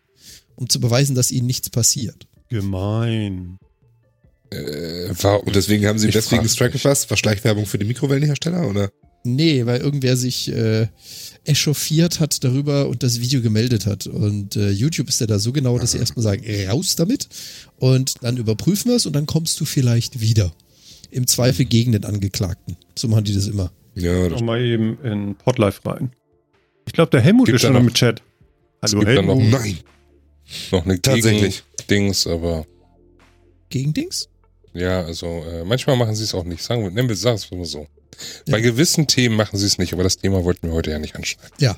um 0.56 0.68
zu 0.68 0.80
beweisen, 0.80 1.14
dass 1.14 1.30
ihnen 1.30 1.46
nichts 1.46 1.70
passiert. 1.70 2.26
Gemein. 2.48 3.58
Äh, 4.50 5.08
Und 5.08 5.54
deswegen 5.54 5.86
haben 5.86 5.98
sie 5.98 6.08
Ich 6.08 6.12
deswegen 6.12 6.42
frag 6.42 6.50
Strike 6.50 6.72
gefasst? 6.72 7.10
War 7.10 7.16
Schleichwerbung 7.16 7.66
für 7.66 7.78
die 7.78 7.84
Mikrowellenhersteller? 7.84 8.68
Oder? 8.68 8.90
Nee, 9.24 9.66
weil 9.66 9.80
irgendwer 9.80 10.16
sich 10.16 10.52
äh, 10.52 10.86
echauffiert 11.44 12.20
hat 12.20 12.44
darüber 12.44 12.88
und 12.88 13.02
das 13.02 13.20
Video 13.20 13.42
gemeldet 13.42 13.86
hat. 13.86 14.06
Und 14.06 14.54
äh, 14.56 14.70
YouTube 14.70 15.08
ist 15.08 15.20
ja 15.20 15.26
da 15.26 15.38
so 15.38 15.52
genau, 15.52 15.78
dass 15.78 15.92
sie 15.92 15.98
erstmal 15.98 16.22
sagen, 16.22 16.44
raus 16.68 16.94
damit. 16.96 17.28
Und 17.78 18.14
dann 18.22 18.36
überprüfen 18.36 18.90
wir 18.90 18.96
es 18.96 19.06
und 19.06 19.14
dann 19.14 19.26
kommst 19.26 19.58
du 19.60 19.64
vielleicht 19.64 20.20
wieder. 20.20 20.52
Im 21.10 21.26
Zweifel 21.26 21.64
gegen 21.64 21.92
den 21.92 22.04
Angeklagten. 22.04 22.76
So 22.96 23.08
machen 23.08 23.24
die 23.24 23.34
das 23.34 23.46
immer. 23.46 23.72
Ja, 23.96 24.28
das 24.28 24.40
Noch 24.40 24.46
mal 24.46 24.60
eben 24.62 24.98
in 25.02 25.34
Podlife 25.36 25.80
rein. 25.86 26.12
Ich 26.86 26.92
glaube, 26.92 27.10
der 27.10 27.20
Helmut 27.22 27.46
Gibt 27.46 27.56
ist 27.56 27.62
schon 27.62 27.72
noch- 27.72 27.80
im 27.80 27.92
Chat. 27.94 28.22
es 28.82 28.92
Hallo 28.92 29.04
gibt 29.04 29.16
da 29.18 29.22
noch, 29.22 29.36
Helmut. 29.40 29.50
Nein. 29.60 29.78
noch 30.70 30.84
eine 30.84 31.00
Tatsächlich. 31.02 31.64
Dings, 31.90 32.26
aber 32.26 32.66
Gegen 33.70 33.92
Dings? 33.94 34.28
ja, 34.74 35.00
also 35.02 35.26
äh, 35.26 35.64
manchmal 35.64 35.96
machen 35.96 36.14
sie 36.14 36.24
es 36.24 36.34
auch 36.34 36.44
nicht. 36.44 36.62
Sagen 36.62 36.82
wir, 36.82 36.90
nennen 36.90 37.08
wir 37.08 37.16
sagen 37.16 37.36
es 37.36 37.50
mal 37.50 37.64
so. 37.64 37.86
Bei 38.50 38.60
gewissen 38.60 39.06
Themen 39.06 39.34
machen 39.36 39.58
sie 39.58 39.66
es 39.66 39.78
nicht, 39.78 39.92
aber 39.92 40.02
das 40.02 40.16
Thema 40.18 40.44
wollten 40.44 40.68
wir 40.68 40.74
heute 40.74 40.90
ja 40.90 40.98
nicht 40.98 41.16
anschneiden. 41.16 41.52
Ja. 41.58 41.76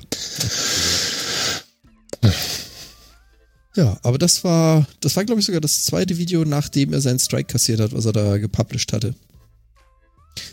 Ja, 3.75 3.97
aber 4.03 4.17
das 4.17 4.43
war, 4.43 4.87
das 4.99 5.15
war, 5.15 5.25
glaube 5.25 5.39
ich, 5.39 5.45
sogar 5.45 5.61
das 5.61 5.85
zweite 5.85 6.17
Video, 6.17 6.43
nachdem 6.43 6.91
er 6.93 7.01
seinen 7.01 7.19
Strike 7.19 7.45
kassiert 7.51 7.79
hat, 7.79 7.93
was 7.93 8.05
er 8.05 8.13
da 8.13 8.37
gepublished 8.37 8.91
hatte. 8.93 9.15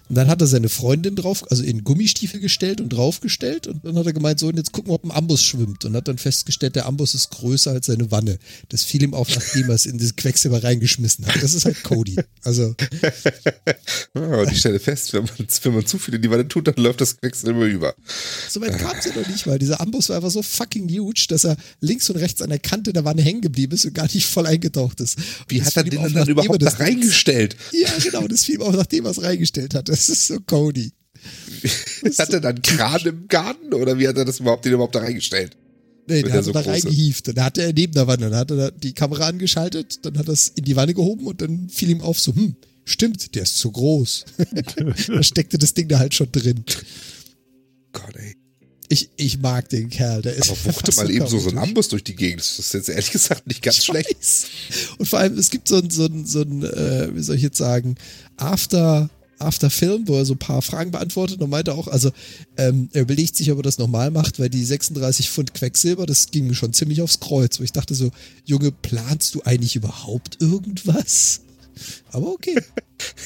Und 0.09 0.15
dann 0.17 0.29
hat 0.29 0.41
er 0.41 0.47
seine 0.47 0.69
Freundin 0.69 1.17
drauf, 1.17 1.45
also 1.51 1.63
in 1.63 1.83
Gummistiefel 1.85 2.41
gestellt 2.41 2.81
und 2.81 2.91
draufgestellt. 2.91 3.67
Und 3.67 3.85
dann 3.85 3.97
hat 3.97 4.07
er 4.07 4.13
gemeint, 4.13 4.39
so, 4.39 4.49
und 4.49 4.57
jetzt 4.57 4.73
gucken 4.73 4.91
wir, 4.91 4.95
ob 4.95 5.05
ein 5.05 5.11
Ambus 5.11 5.43
schwimmt. 5.43 5.85
Und 5.85 5.97
hat 5.97 6.07
dann 6.09 6.19
festgestellt, 6.19 6.77
der 6.77 6.87
Ambus 6.87 7.15
ist 7.15 7.31
größer 7.31 7.73
als 7.73 7.87
seine 7.87 8.11
Wanne. 8.11 8.39
Das 8.69 8.83
fiel 8.85 9.03
ihm 9.03 9.15
auf, 9.15 9.29
nachdem 9.35 9.69
er 9.69 9.75
es 9.75 9.87
in 9.87 9.99
das 9.99 10.15
Quecksilber 10.17 10.63
reingeschmissen 10.63 11.27
hat. 11.27 11.43
Das 11.43 11.55
ist 11.55 11.65
halt 11.65 11.83
Cody. 11.83 12.17
Also, 12.43 12.75
Ja, 14.15 14.43
ich 14.51 14.59
stelle 14.61 14.79
fest, 14.81 15.13
wenn 15.13 15.25
man, 15.25 15.33
wenn 15.63 15.75
man 15.75 15.87
zu 15.87 15.99
viel 15.99 16.15
in 16.15 16.23
die 16.23 16.31
Wanne 16.31 16.49
tut, 16.49 16.67
dann 16.69 16.75
läuft 16.77 17.01
das 17.01 17.19
Quecksilber 17.19 17.67
über. 17.67 17.95
so 18.49 18.61
weit 18.61 18.79
kam 18.79 18.97
es 18.99 19.05
ja 19.07 19.15
noch 19.15 19.29
nicht, 19.29 19.47
weil 19.47 19.59
dieser 19.59 19.81
Ambus 19.81 20.09
war 20.09 20.17
einfach 20.17 20.31
so 20.31 20.43
fucking 20.43 20.89
huge, 20.89 21.27
dass 21.29 21.45
er 21.45 21.57
links 21.81 22.09
und 22.11 22.17
rechts 22.17 22.41
an 22.43 22.51
der 22.51 22.59
Kante 22.59 22.93
der 22.93 23.05
Wanne 23.05 23.23
hängen 23.23 23.41
geblieben 23.41 23.73
ist 23.75 23.85
und 23.85 23.95
gar 23.95 24.05
nicht 24.13 24.27
voll 24.27 24.47
eingetaucht 24.47 25.01
ist. 25.01 25.17
Wie 25.49 25.59
Das 25.59 25.69
hat 25.77 25.85
er 25.87 25.91
den 25.91 25.99
auf, 25.99 26.07
denn 26.07 26.15
dann 26.15 26.23
er 26.29 26.31
überhaupt 26.31 26.63
da 26.63 26.67
das- 26.67 26.81
reingestellt? 26.81 27.57
Ja, 27.73 27.89
genau, 28.03 28.27
das 28.27 28.45
fiel 28.45 28.57
ihm 28.57 28.63
auch, 28.63 28.73
nachdem 28.73 29.05
er 29.05 29.11
es 29.11 29.23
reingestellt 29.23 29.75
hat. 29.75 29.89
Das 29.97 30.09
ist 30.11 30.27
so 30.27 30.41
Cody. 30.41 30.93
Hat 32.19 32.33
er 32.33 32.41
dann 32.41 32.61
Kran 32.63 33.01
im 33.05 33.27
Garten 33.29 33.73
oder 33.75 33.99
wie 33.99 34.07
hat 34.07 34.17
er 34.17 34.25
das 34.25 34.41
überhaupt, 34.41 34.65
den 34.65 34.75
überhaupt 34.75 34.95
da 34.95 35.01
reingestellt? 35.01 35.57
Nee, 36.09 36.23
der 36.23 36.35
hat 36.35 36.45
so 36.45 36.51
er 36.51 36.55
da 36.55 36.63
groß 36.63 36.77
ist. 36.79 36.85
reingehieft. 36.87 37.29
Dann 37.29 37.45
hat 37.45 37.59
er 37.59 37.73
neben 37.73 37.93
der 37.95 38.07
Wanne, 38.07 38.31
dann 38.31 38.39
hat 38.39 38.51
er 38.53 38.57
da 38.57 38.71
die 38.71 38.93
Kamera 38.93 39.27
angeschaltet, 39.27 40.05
dann 40.05 40.17
hat 40.19 40.29
er 40.29 40.35
es 40.35 40.49
in 40.49 40.65
die 40.65 40.77
Wanne 40.77 40.95
gehoben 40.95 41.27
und 41.27 41.41
dann 41.41 41.69
fiel 41.69 41.91
ihm 41.91 42.01
auf 42.01 42.21
so, 42.21 42.33
hm, 42.35 42.55
stimmt, 42.85 43.35
der 43.35 43.43
ist 43.43 43.59
zu 43.59 43.73
groß. 43.73 44.25
da 45.09 45.23
steckte 45.23 45.59
das 45.59 45.75
Ding 45.75 45.89
da 45.89 45.99
halt 45.99 46.15
schon 46.15 46.31
drin. 46.31 46.63
Gott, 47.93 48.15
ey. 48.17 48.37
Ich, 48.89 49.11
ich 49.17 49.41
mag 49.41 49.69
den 49.69 49.91
Kerl, 49.91 50.23
der 50.23 50.35
ist 50.37 50.49
Aber 50.49 50.65
wuchte 50.67 50.95
mal 50.95 51.11
eben 51.11 51.27
so, 51.27 51.41
so 51.41 51.51
ein. 51.51 51.59
Ambus 51.59 51.89
durch 51.89 52.05
die 52.05 52.15
Gegend. 52.15 52.39
Das 52.41 52.57
ist 52.61 52.73
jetzt 52.73 52.89
ehrlich 52.89 53.11
gesagt 53.11 53.45
nicht 53.49 53.61
ganz 53.63 53.79
Ich 53.79 53.85
schlecht. 53.85 54.15
weiß. 54.17 54.47
Und 54.99 55.07
vor 55.09 55.19
allem, 55.19 55.37
es 55.39 55.51
gibt 55.51 55.67
so 55.67 55.79
ein, 55.79 55.91
so 55.91 56.05
ein, 56.05 56.25
so 56.25 56.43
ein 56.43 56.63
äh, 56.63 57.09
wie 57.13 57.23
soll 57.23 57.35
ich 57.35 57.43
jetzt 57.43 57.59
sagen, 57.59 57.97
After, 58.37 59.11
After 59.39 59.71
Film, 59.71 60.09
wo 60.09 60.17
er 60.17 60.25
so 60.25 60.35
ein 60.35 60.39
paar 60.39 60.63
Fragen 60.63 60.91
beantwortet 60.91 61.41
und 61.43 61.51
meinte 61.51 61.75
auch, 61.75 61.89
also 61.89 62.11
ähm, 62.57 62.89
er 62.93 63.03
überlegt 63.03 63.37
sich, 63.37 63.51
ob 63.53 63.59
er 63.59 63.63
das 63.63 63.79
nochmal 63.79 64.11
macht, 64.11 64.39
weil 64.39 64.49
die 64.49 64.65
36 64.65 65.31
Pfund 65.31 65.55
Quecksilber, 65.55 66.07
das 66.07 66.31
ging 66.31 66.47
mir 66.47 66.55
schon 66.55 66.73
ziemlich 66.73 67.03
aufs 67.03 67.21
Kreuz, 67.21 67.61
wo 67.61 67.65
ich 67.65 67.73
dachte 67.73 67.95
so, 67.95 68.11
Junge, 68.45 68.73
planst 68.73 69.35
du 69.35 69.43
eigentlich 69.45 69.77
überhaupt 69.77 70.41
irgendwas? 70.41 71.41
Aber 72.13 72.29
okay, 72.33 72.59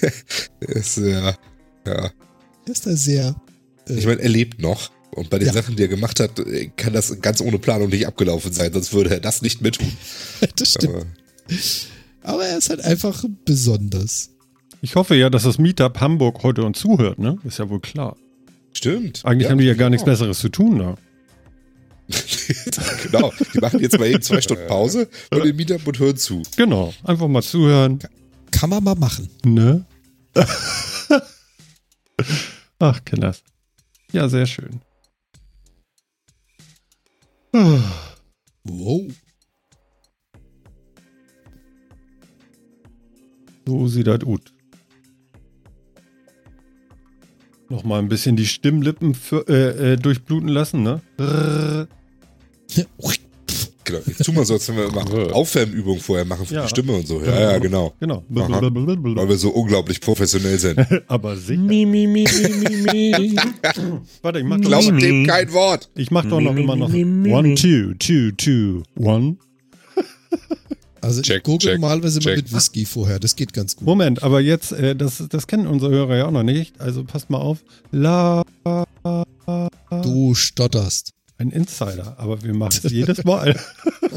Ist, 0.60 0.96
ja, 0.96 1.36
ja. 1.86 2.10
er 2.10 2.12
ist 2.66 2.86
da 2.86 2.96
sehr, 2.96 3.40
Ich 3.86 4.06
meine, 4.06 4.20
er 4.20 4.28
lebt 4.28 4.60
noch. 4.60 4.90
Und 5.12 5.28
bei 5.28 5.38
den 5.38 5.48
Ja. 5.48 5.52
Sachen, 5.52 5.74
die 5.74 5.82
er 5.82 5.88
gemacht 5.88 6.20
hat, 6.20 6.40
kann 6.76 6.92
das 6.92 7.20
ganz 7.20 7.40
ohne 7.40 7.58
Planung 7.58 7.88
nicht 7.88 8.06
abgelaufen 8.06 8.52
sein, 8.52 8.72
sonst 8.72 8.92
würde 8.92 9.10
er 9.10 9.20
das 9.20 9.42
nicht 9.42 9.60
mit 9.60 9.78
das 10.56 10.70
stimmt. 10.70 10.94
Aber 10.94 11.06
Aber 12.22 12.46
er 12.46 12.58
ist 12.58 12.70
halt 12.70 12.80
einfach 12.80 13.24
besonders. 13.44 14.30
Ich 14.82 14.94
hoffe 14.94 15.14
ja, 15.14 15.28
dass 15.28 15.42
das 15.42 15.58
Meetup 15.58 16.00
Hamburg 16.00 16.42
heute 16.42 16.64
uns 16.64 16.78
zuhört, 16.78 17.18
ne? 17.18 17.38
Ist 17.44 17.58
ja 17.58 17.68
wohl 17.68 17.80
klar. 17.80 18.16
stimmt. 18.72 19.22
Eigentlich 19.24 19.50
haben 19.50 19.58
die 19.58 19.66
ja 19.66 19.74
gar 19.74 19.90
nichts 19.90 20.04
genau. 20.04 20.12
Besseres 20.12 20.38
zu 20.38 20.48
tun 20.48 20.78
da. 20.78 20.96
genau. 23.02 23.32
Die 23.54 23.58
machen 23.60 23.80
jetzt 23.80 23.98
mal 23.98 24.08
eben 24.08 24.22
zwei 24.22 24.40
Stunden 24.40 24.66
Pause 24.66 25.08
von 25.30 25.42
dem 25.42 25.54
Meetup 25.54 25.86
und 25.86 25.98
hören 25.98 26.16
zu. 26.16 26.42
Genau. 26.56 26.92
Einfach 27.04 27.28
mal 27.28 27.42
zuhören. 27.42 28.00
Kann 28.50 28.70
man 28.70 28.82
mal 28.82 28.96
machen. 28.96 29.28
Ne? 29.44 29.84
Ach, 32.78 33.04
Kinders. 33.04 33.44
Ja, 34.12 34.28
sehr 34.28 34.46
schön. 34.46 34.80
Wow. 37.52 39.12
So 43.66 43.86
sieht 43.86 44.06
das 44.06 44.20
aus. 47.70 47.76
Nochmal 47.76 47.98
ein 48.00 48.08
bisschen 48.08 48.36
die 48.36 48.46
Stimmlippen 48.46 49.14
für, 49.14 49.46
äh, 49.48 49.92
äh, 49.92 49.96
durchbluten 49.96 50.48
lassen, 50.48 50.82
ne? 50.82 51.00
Genau. 53.82 54.00
Jetzt 54.06 54.24
tun 54.24 54.36
wir 54.36 54.44
so, 54.44 54.54
als 54.54 54.68
wenn 54.68 54.76
wir 54.76 54.84
immer 54.88 55.34
Aufwärmübungen 55.34 56.00
vorher 56.00 56.24
machen 56.24 56.46
für 56.46 56.54
Ja. 56.54 56.62
die 56.62 56.68
Stimme 56.68 56.92
und 56.92 57.06
so. 57.08 57.20
Ja, 57.22 57.52
ja, 57.52 57.58
genau. 57.58 57.92
Genau. 57.98 58.22
Aha. 58.36 58.60
Weil 58.62 59.28
wir 59.28 59.36
so 59.36 59.50
unglaublich 59.50 60.00
professionell 60.00 60.58
sind. 60.58 60.78
Aber 61.08 61.36
sicher. 61.36 61.60
Mi, 61.60 61.84
mi, 61.86 62.06
mi, 62.06 62.24
mi, 62.24 62.82
mi. 62.92 63.36
Warte, 64.22 64.38
ich 64.38 64.44
mach 64.44 64.58
doch, 64.60 64.68
Glaubt 64.68 65.02
dem 65.02 65.26
kein 65.26 65.52
Wort. 65.52 65.90
ich 65.96 66.10
mach 66.10 66.24
doch 66.26 66.40
noch 66.40 66.54
immer 66.54 66.76
noch. 66.76 66.92
One, 66.92 67.54
two, 67.56 67.94
two, 67.98 68.30
two, 68.36 68.82
one. 68.96 69.36
Also 71.02 71.22
Check, 71.22 71.38
ich 71.38 71.42
gurgle 71.44 71.70
check, 71.70 71.80
normalerweise 71.80 72.18
immer 72.20 72.34
check. 72.34 72.36
mit 72.44 72.52
Whisky 72.52 72.84
vorher. 72.84 73.18
Das 73.18 73.36
geht 73.36 73.52
ganz 73.52 73.76
gut. 73.76 73.86
Moment, 73.86 74.22
aber 74.22 74.40
jetzt, 74.40 74.72
äh, 74.72 74.94
das, 74.94 75.22
das 75.28 75.46
kennen 75.46 75.66
unsere 75.66 75.90
Hörer 75.92 76.16
ja 76.16 76.26
auch 76.26 76.30
noch 76.30 76.42
nicht. 76.42 76.80
Also 76.80 77.04
passt 77.04 77.30
mal 77.30 77.38
auf. 77.38 77.58
La, 77.90 78.42
Du 80.02 80.34
stotterst. 80.34 81.12
ein 81.38 81.50
Insider, 81.50 82.16
aber 82.18 82.42
wir 82.44 82.52
machen 82.54 82.78
es 82.84 82.90
jedes 82.92 83.24
Mal. 83.24 83.58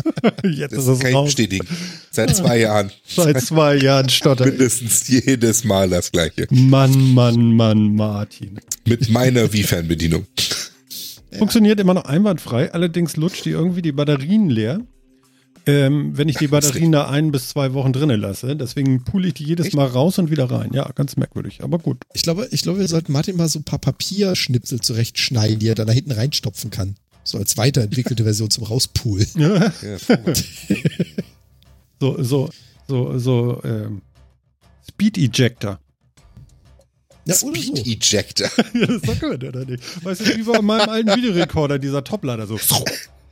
jetzt 0.44 0.74
Das 0.74 0.84
ist 0.84 0.88
es 0.88 1.00
kein 1.00 1.14
raus. 1.16 1.28
Bestätigen. 1.28 1.66
Seit 2.12 2.36
zwei 2.36 2.60
Jahren. 2.60 2.92
Seit 3.08 3.40
zwei 3.42 3.76
Jahren 3.78 4.10
stotter 4.10 4.46
ich. 4.46 4.52
Mindestens 4.52 5.08
jedes 5.08 5.64
Mal 5.64 5.90
das 5.90 6.12
gleiche. 6.12 6.48
Mann, 6.52 7.14
Mann, 7.14 7.56
Mann, 7.56 7.96
Martin. 7.96 8.60
Mit 8.86 9.10
meiner 9.10 9.52
Wii-Fernbedienung. 9.54 10.26
Funktioniert 11.38 11.80
immer 11.80 11.94
noch 11.96 12.06
einwandfrei, 12.06 12.72
allerdings 12.74 13.16
lutscht 13.16 13.46
die 13.46 13.52
irgendwie 13.52 13.82
die 13.82 13.92
Batterien 13.94 14.50
leer. 14.50 14.82
Ähm, 15.66 16.18
wenn 16.18 16.28
ich 16.28 16.38
die 16.38 16.48
Batterien 16.48 16.92
da 16.92 17.10
ein 17.10 17.32
bis 17.32 17.50
zwei 17.50 17.74
Wochen 17.74 17.94
drinnen 17.94 18.20
lasse. 18.20 18.56
Deswegen 18.56 19.04
pule 19.04 19.30
ich 19.30 19.34
die 19.36 19.46
jedes 19.46 19.68
Echt? 19.68 19.76
Mal 19.76 19.88
raus 19.88 20.20
und 20.20 20.30
wieder 20.30 20.52
rein. 20.52 20.72
Ja, 20.74 20.90
ganz 20.94 21.16
merkwürdig, 21.16 21.64
aber 21.64 21.80
gut. 21.80 22.04
Ich 22.14 22.24
glaube, 22.24 22.48
ich 22.52 22.64
glaube, 22.64 22.80
wir 22.80 22.88
sollten 22.88 23.14
Martin 23.14 23.38
mal 23.38 23.48
so 23.48 23.60
ein 23.60 23.64
paar 23.64 23.80
Papierschnipsel 23.80 24.82
zurechtschneiden, 24.82 25.60
die 25.60 25.70
er 25.70 25.76
dann 25.76 25.88
da 25.88 25.94
hinten 25.94 26.12
reinstopfen 26.12 26.70
kann. 26.70 26.96
So 27.24 27.38
als 27.38 27.56
weiterentwickelte 27.56 28.24
Version 28.24 28.50
zum 28.50 28.66
Rauspulen. 28.66 29.28
Ja, 29.38 29.72
so, 32.00 32.22
so, 32.22 32.50
so, 32.88 33.18
so, 33.18 33.62
ähm, 33.64 34.02
Speed 34.90 35.18
Ejector. 35.18 35.80
Ja, 37.26 37.36
oder 37.42 37.56
so. 37.56 37.76
Speed 37.76 37.88
Ejector. 37.88 38.50
Ja, 38.74 38.86
das 38.88 38.96
ist 38.98 39.08
doch 39.08 39.20
gut, 39.20 39.44
oder 39.44 39.64
nicht? 39.66 40.04
Weißt 40.04 40.22
du, 40.22 40.38
wie 40.38 40.44
bei 40.44 40.62
meinem 40.62 40.90
alten 40.90 41.16
Videorekorder, 41.16 41.80
dieser 41.80 42.04
Toplader 42.04 42.48
so 42.48 42.58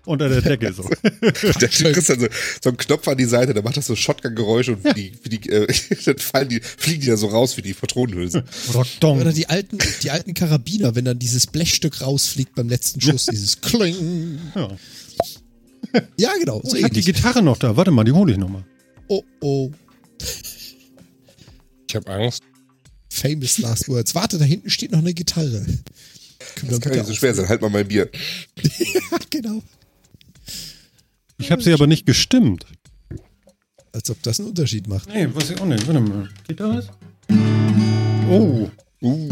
unter 0.05 0.29
der 0.29 0.41
Decke 0.41 0.73
so. 0.73 0.83
Da 1.21 1.67
kriegst 1.67 2.09
dann 2.09 2.19
so, 2.19 2.27
so 2.63 2.69
einen 2.69 2.77
Knopf 2.77 3.07
an 3.07 3.17
die 3.17 3.25
Seite, 3.25 3.53
da 3.53 3.61
macht 3.61 3.77
das 3.77 3.85
so 3.87 3.95
Shotgun-Geräusche 3.95 4.73
und 4.73 4.83
wie 4.83 4.93
die, 4.93 5.13
wie 5.23 5.29
die, 5.37 5.49
äh, 5.49 5.67
dann 6.05 6.17
fallen 6.17 6.49
die, 6.49 6.59
fliegen 6.61 7.01
die 7.01 7.07
da 7.07 7.17
so 7.17 7.27
raus 7.27 7.57
wie 7.57 7.61
die 7.61 7.73
Patronenhülsen. 7.73 8.43
Oder 9.01 9.31
die 9.33 9.47
alten, 9.47 9.77
die 10.03 10.11
alten 10.11 10.33
Karabiner, 10.33 10.95
wenn 10.95 11.05
dann 11.05 11.19
dieses 11.19 11.47
Blechstück 11.47 12.01
rausfliegt 12.01 12.55
beim 12.55 12.69
letzten 12.69 13.01
Schuss, 13.01 13.25
dieses 13.27 13.61
Kling. 13.61 14.39
Ja. 14.55 14.69
Ja, 16.17 16.31
genau. 16.39 16.61
So 16.63 16.75
Ich 16.77 16.83
hab 16.83 16.93
die. 16.93 17.01
Gitarre 17.01 17.41
noch 17.41 17.57
da. 17.57 17.75
Warte 17.75 17.91
mal, 17.91 18.03
die 18.03 18.11
hole 18.13 18.31
ich 18.31 18.37
noch 18.37 18.49
mal. 18.49 18.63
Oh, 19.07 19.23
oh. 19.41 19.71
Ich 21.87 21.95
habe 21.95 22.09
Angst. 22.11 22.43
Famous 23.09 23.57
last 23.57 23.89
words. 23.89 24.15
Warte, 24.15 24.37
da 24.37 24.45
hinten 24.45 24.69
steht 24.69 24.91
noch 24.91 24.99
eine 24.99 25.13
Gitarre. 25.13 25.49
Können 25.59 25.77
wir 26.61 26.69
Das 26.69 26.79
kann 26.79 26.93
nicht 26.93 27.05
so 27.07 27.13
schwer 27.13 27.33
sein. 27.35 27.49
Halt 27.49 27.61
mal 27.61 27.69
mein 27.69 27.87
Bier. 27.87 28.09
auf- 29.11 29.19
genau. 29.29 29.61
Ich 31.41 31.51
habe 31.51 31.61
sie 31.63 31.73
aber 31.73 31.87
nicht 31.87 32.05
gestimmt. 32.05 32.65
Als 33.93 34.09
ob 34.09 34.21
das 34.23 34.39
einen 34.39 34.49
Unterschied 34.49 34.87
macht. 34.87 35.09
Nee, 35.09 35.27
weiß 35.33 35.49
ich 35.49 35.59
auch 35.59 35.65
nicht. 35.65 35.85
Warte 35.87 35.99
mal. 35.99 36.29
Geht 36.47 36.59
das? 36.59 36.87
Oh. 38.29 38.69
Uh. 39.03 39.27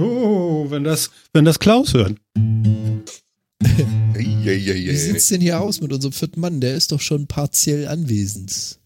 Oh, 0.00 0.66
wenn 0.70 0.82
das, 0.82 1.10
wenn 1.32 1.44
das 1.44 1.60
Klaus 1.60 1.94
ei, 1.94 2.16
Wie 3.64 4.96
sieht's 4.96 5.28
denn 5.28 5.40
hier 5.40 5.60
aus 5.60 5.80
mit 5.80 5.92
unserem 5.92 6.12
vierten 6.12 6.40
Mann? 6.40 6.60
Der 6.60 6.74
ist 6.74 6.90
doch 6.90 7.00
schon 7.00 7.28
partiell 7.28 7.86
anwesend. 7.86 8.80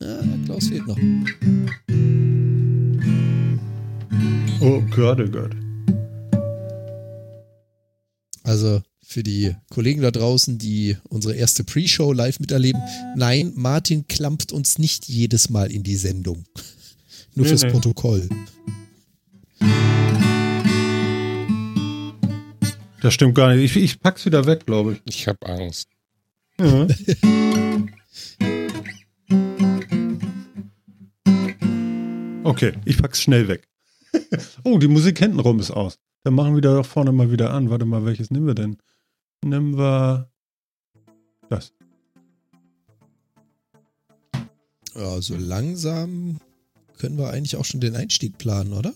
Ja, 0.00 0.22
Klaus 0.46 0.68
fehlt 0.68 0.86
noch. 0.86 0.96
Oh 4.62 4.80
Gott, 4.96 5.20
oh 5.20 5.28
Gott. 5.28 5.54
Also 8.42 8.82
für 9.12 9.22
die 9.22 9.54
Kollegen 9.70 10.00
da 10.02 10.10
draußen, 10.10 10.58
die 10.58 10.96
unsere 11.08 11.34
erste 11.34 11.64
Pre-Show 11.64 12.12
live 12.12 12.40
miterleben. 12.40 12.80
Nein, 13.16 13.52
Martin 13.54 14.06
klampt 14.08 14.52
uns 14.52 14.78
nicht 14.78 15.08
jedes 15.08 15.50
Mal 15.50 15.70
in 15.70 15.82
die 15.82 15.96
Sendung. 15.96 16.44
Nur 17.34 17.44
Nee, 17.44 17.50
fürs 17.50 17.62
nee. 17.62 17.70
Protokoll. 17.70 18.28
Das 23.00 23.14
stimmt 23.14 23.34
gar 23.34 23.54
nicht. 23.54 23.76
Ich, 23.76 23.82
ich 23.82 24.00
pack's 24.00 24.24
wieder 24.24 24.46
weg, 24.46 24.66
glaube 24.66 24.94
ich. 24.94 25.00
Ich 25.04 25.28
habe 25.28 25.46
Angst. 25.46 25.88
Ja. 26.58 26.86
Okay, 32.44 32.72
ich 32.84 32.98
pack's 32.98 33.22
schnell 33.22 33.48
weg. 33.48 33.68
Oh, 34.64 34.78
die 34.78 34.88
Musik 34.88 35.18
hintenrum 35.18 35.58
ist 35.60 35.70
aus. 35.70 35.98
Dann 36.24 36.34
machen 36.34 36.54
wir 36.54 36.60
da 36.60 36.74
doch 36.74 36.86
vorne 36.86 37.12
mal 37.12 37.30
wieder 37.30 37.52
an. 37.52 37.70
Warte 37.70 37.84
mal, 37.84 38.04
welches 38.04 38.30
nehmen 38.30 38.46
wir 38.46 38.54
denn? 38.54 38.76
Nehmen 39.44 39.76
wir 39.76 40.30
das. 41.48 41.72
Ja, 44.94 45.20
so 45.20 45.36
langsam 45.36 46.38
können 46.98 47.18
wir 47.18 47.30
eigentlich 47.30 47.56
auch 47.56 47.64
schon 47.64 47.80
den 47.80 47.96
Einstieg 47.96 48.38
planen, 48.38 48.72
oder? 48.72 48.94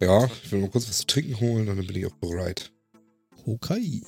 Ja, 0.00 0.26
ich 0.26 0.50
will 0.52 0.60
mal 0.60 0.70
kurz 0.70 0.88
was 0.88 0.98
zu 0.98 1.06
trinken 1.06 1.40
holen 1.40 1.68
und 1.68 1.76
dann 1.76 1.86
bin 1.86 1.96
ich 1.96 2.06
auch 2.06 2.16
bereit. 2.16 2.72
Okay. 3.46 4.02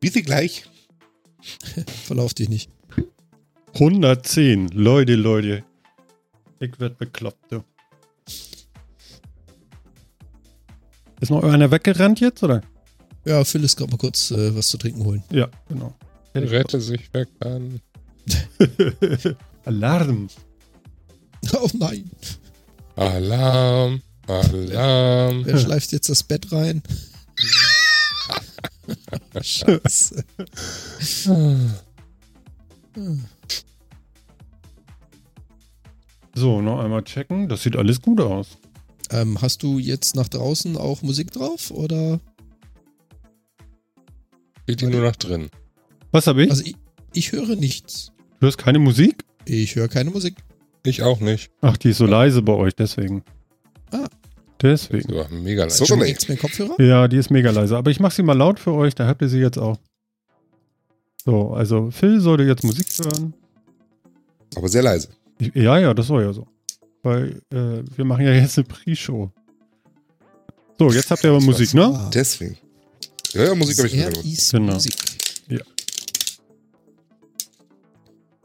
Bis 0.00 0.12
gleich. 0.24 0.64
Verlauf 2.04 2.32
dich 2.34 2.48
nicht. 2.48 2.70
110. 3.74 4.68
Leute, 4.68 5.14
Leute. 5.14 5.64
Ich 6.60 6.78
werd 6.78 6.98
bekloppt, 6.98 7.50
du. 7.50 7.64
Ist 11.20 11.30
noch 11.30 11.42
einer 11.42 11.70
weggerannt 11.70 12.20
jetzt, 12.20 12.42
oder? 12.42 12.62
Ja, 13.24 13.44
Phil 13.44 13.62
ist 13.64 13.76
gerade 13.76 13.90
mal 13.90 13.98
kurz 13.98 14.30
äh, 14.30 14.54
was 14.54 14.68
zu 14.68 14.78
trinken 14.78 15.04
holen. 15.04 15.22
Ja, 15.30 15.48
genau. 15.68 15.94
Rette 16.34 16.80
sich 16.80 17.12
weg 17.14 17.28
an. 17.40 17.80
Alarm. 19.64 20.28
Oh 21.54 21.68
nein. 21.74 22.08
Alarm, 22.94 24.00
Alarm. 24.28 25.44
Wer 25.44 25.58
schleift 25.58 25.90
jetzt 25.90 26.08
das 26.08 26.22
Bett 26.22 26.52
rein? 26.52 26.82
Scheiße. 29.42 30.24
So, 36.34 36.62
noch 36.62 36.78
einmal 36.78 37.02
checken. 37.02 37.48
Das 37.48 37.64
sieht 37.64 37.74
alles 37.74 38.00
gut 38.00 38.20
aus. 38.20 38.56
Ähm, 39.10 39.42
hast 39.42 39.62
du 39.64 39.78
jetzt 39.78 40.14
nach 40.14 40.28
draußen 40.28 40.76
auch 40.76 41.02
Musik 41.02 41.32
drauf? 41.32 41.70
Oder? 41.72 42.20
Geht 44.66 44.80
die 44.80 44.86
nur 44.86 45.02
noch 45.02 45.16
drin. 45.16 45.50
Was 46.10 46.26
habe 46.26 46.44
ich? 46.44 46.50
Also 46.50 46.64
ich, 46.64 46.76
ich 47.12 47.32
höre 47.32 47.56
nichts. 47.56 48.12
du 48.40 48.46
hörst 48.46 48.58
keine 48.58 48.78
Musik? 48.78 49.24
Ich 49.44 49.74
höre 49.74 49.88
keine 49.88 50.10
Musik. 50.10 50.36
Ich 50.84 51.02
auch 51.02 51.20
nicht. 51.20 51.50
Ach, 51.60 51.76
die 51.76 51.90
ist 51.90 51.98
so 51.98 52.06
leise 52.06 52.42
bei 52.42 52.52
euch, 52.52 52.74
deswegen. 52.74 53.22
Ah. 53.90 54.08
Deswegen. 54.60 55.12
So, 55.12 55.26
mega 55.30 55.62
leid. 55.64 55.72
So. 55.72 55.96
Nichts 55.96 56.28
mehr 56.28 56.36
Kopfhörer? 56.36 56.80
Ja, 56.80 57.08
die 57.08 57.16
ist 57.16 57.30
mega 57.30 57.50
leise. 57.50 57.76
Aber 57.76 57.90
ich 57.90 57.98
mache 57.98 58.14
sie 58.14 58.22
mal 58.22 58.36
laut 58.36 58.60
für 58.60 58.72
euch, 58.72 58.94
da 58.94 59.06
habt 59.06 59.22
ihr 59.22 59.28
sie 59.28 59.40
jetzt 59.40 59.58
auch. 59.58 59.78
So, 61.24 61.52
also 61.52 61.90
Phil 61.90 62.20
sollte 62.20 62.44
jetzt 62.44 62.64
Musik 62.64 62.86
hören. 63.04 63.34
Aber 64.56 64.68
sehr 64.68 64.82
leise. 64.82 65.08
Ich, 65.38 65.54
ja, 65.54 65.78
ja, 65.78 65.94
das 65.94 66.06
soll 66.08 66.22
ja 66.22 66.32
so. 66.32 66.46
Weil 67.02 67.42
äh, 67.52 67.82
wir 67.96 68.04
machen 68.04 68.24
ja 68.24 68.32
jetzt 68.32 68.58
eine 68.58 68.66
Pre-Show. 68.66 69.30
So, 70.78 70.90
jetzt 70.90 71.10
habt 71.10 71.24
ihr 71.24 71.30
aber 71.30 71.40
Musik, 71.40 71.74
ne? 71.74 71.84
Ah, 71.84 72.10
Deswegen. 72.12 72.56
Ja, 73.32 73.44
ja, 73.44 73.54
Musik 73.54 73.78
habe 73.78 73.88
ich 73.88 74.24
easy 74.24 74.56
Genau. 74.56 74.74
Musik. 74.74 74.94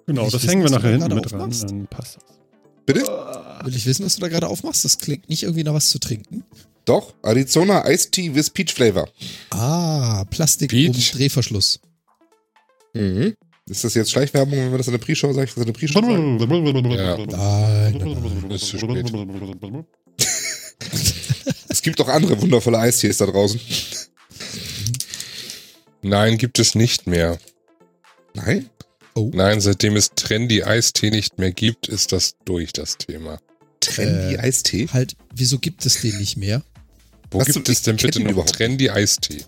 Genau, 0.06 0.22
Will 0.22 0.28
ich 0.28 0.32
das 0.32 0.42
wissen, 0.44 0.50
hängen 0.50 0.64
wir 0.64 0.70
nachher 0.72 0.92
hinten 0.92 1.16
mit 1.16 1.32
dran. 1.32 1.42
aufmachst? 1.42 1.64
Dann 1.70 1.88
passt 1.88 2.16
das. 2.18 2.24
Bitte? 2.86 3.02
Will 3.66 3.76
ich 3.76 3.86
wissen, 3.86 4.06
was 4.06 4.16
du 4.16 4.22
da 4.22 4.30
gerade 4.30 4.48
aufmachst? 4.48 4.86
Das 4.86 4.98
klingt 4.98 5.28
nicht 5.30 5.44
irgendwie 5.44 5.64
nach 5.66 5.74
was 5.74 5.90
zu 5.90 6.00
trinken. 6.00 6.46
Doch, 6.86 7.14
Arizona 7.24 7.86
Iced 7.90 8.14
Tea 8.14 8.34
with 8.34 8.50
Peach 8.52 8.74
Flavor. 8.74 9.10
Ah, 9.50 10.24
Plastik 10.30 10.72
Peach. 10.72 10.96
um 10.96 11.18
Drehverschluss. 11.20 11.82
Mhm. 12.94 13.34
Ist 13.70 13.84
das 13.84 13.94
jetzt 13.96 14.12
Schleichwerbung, 14.12 14.58
wenn 14.58 14.72
wir 14.72 14.78
das 14.78 14.88
in 14.88 14.94
der 14.94 15.00
Pre-Show 15.00 15.34
sagen? 15.34 15.44
Ich 15.46 15.54
das 15.54 15.66
in 15.66 15.74
der 15.74 15.78
Pre-Show 15.78 16.00
sagen? 16.00 16.40
Ja. 16.40 17.18
Nein, 17.18 17.98
nein, 17.98 18.40
nein. 18.44 18.52
Ist 18.52 18.66
zu 18.68 18.78
spät. 18.78 19.12
Es 21.70 21.82
gibt 21.82 22.00
auch 22.02 22.08
andere 22.08 22.42
wundervolle 22.42 22.80
Eistees 22.80 23.18
da 23.18 23.26
draußen. 23.26 23.60
Nein, 26.02 26.38
gibt 26.38 26.60
es 26.60 26.76
nicht 26.76 27.08
mehr. 27.08 27.38
Nein? 28.34 28.70
Nein, 29.16 29.62
seitdem 29.62 29.96
es 29.96 30.12
Trendy 30.16 30.64
Eistee 30.64 31.10
nicht 31.10 31.40
mehr 31.40 31.52
gibt, 31.52 31.88
ist 31.88 32.12
das 32.12 32.36
durch 32.46 32.72
das 32.72 32.98
Thema. 32.98 33.40
Trendy 33.80 34.36
Äh, 34.36 34.40
Eistee? 34.40 34.88
Halt, 34.94 35.16
wieso 35.34 35.58
gibt 35.58 35.86
es 35.86 36.02
den 36.02 36.18
nicht 36.20 36.38
mehr? 36.38 36.62
Wo 37.32 37.40
Hast 37.40 37.50
du- 37.50 37.54
gibt 37.54 37.70
es 37.70 37.80
ich 37.80 37.84
denn 37.84 37.96
bitte 37.96 38.20
den 38.20 38.26
noch 38.26 38.32
überhaupt 38.34 38.54
Trendy 38.54 38.90
Eistee? 38.92 39.44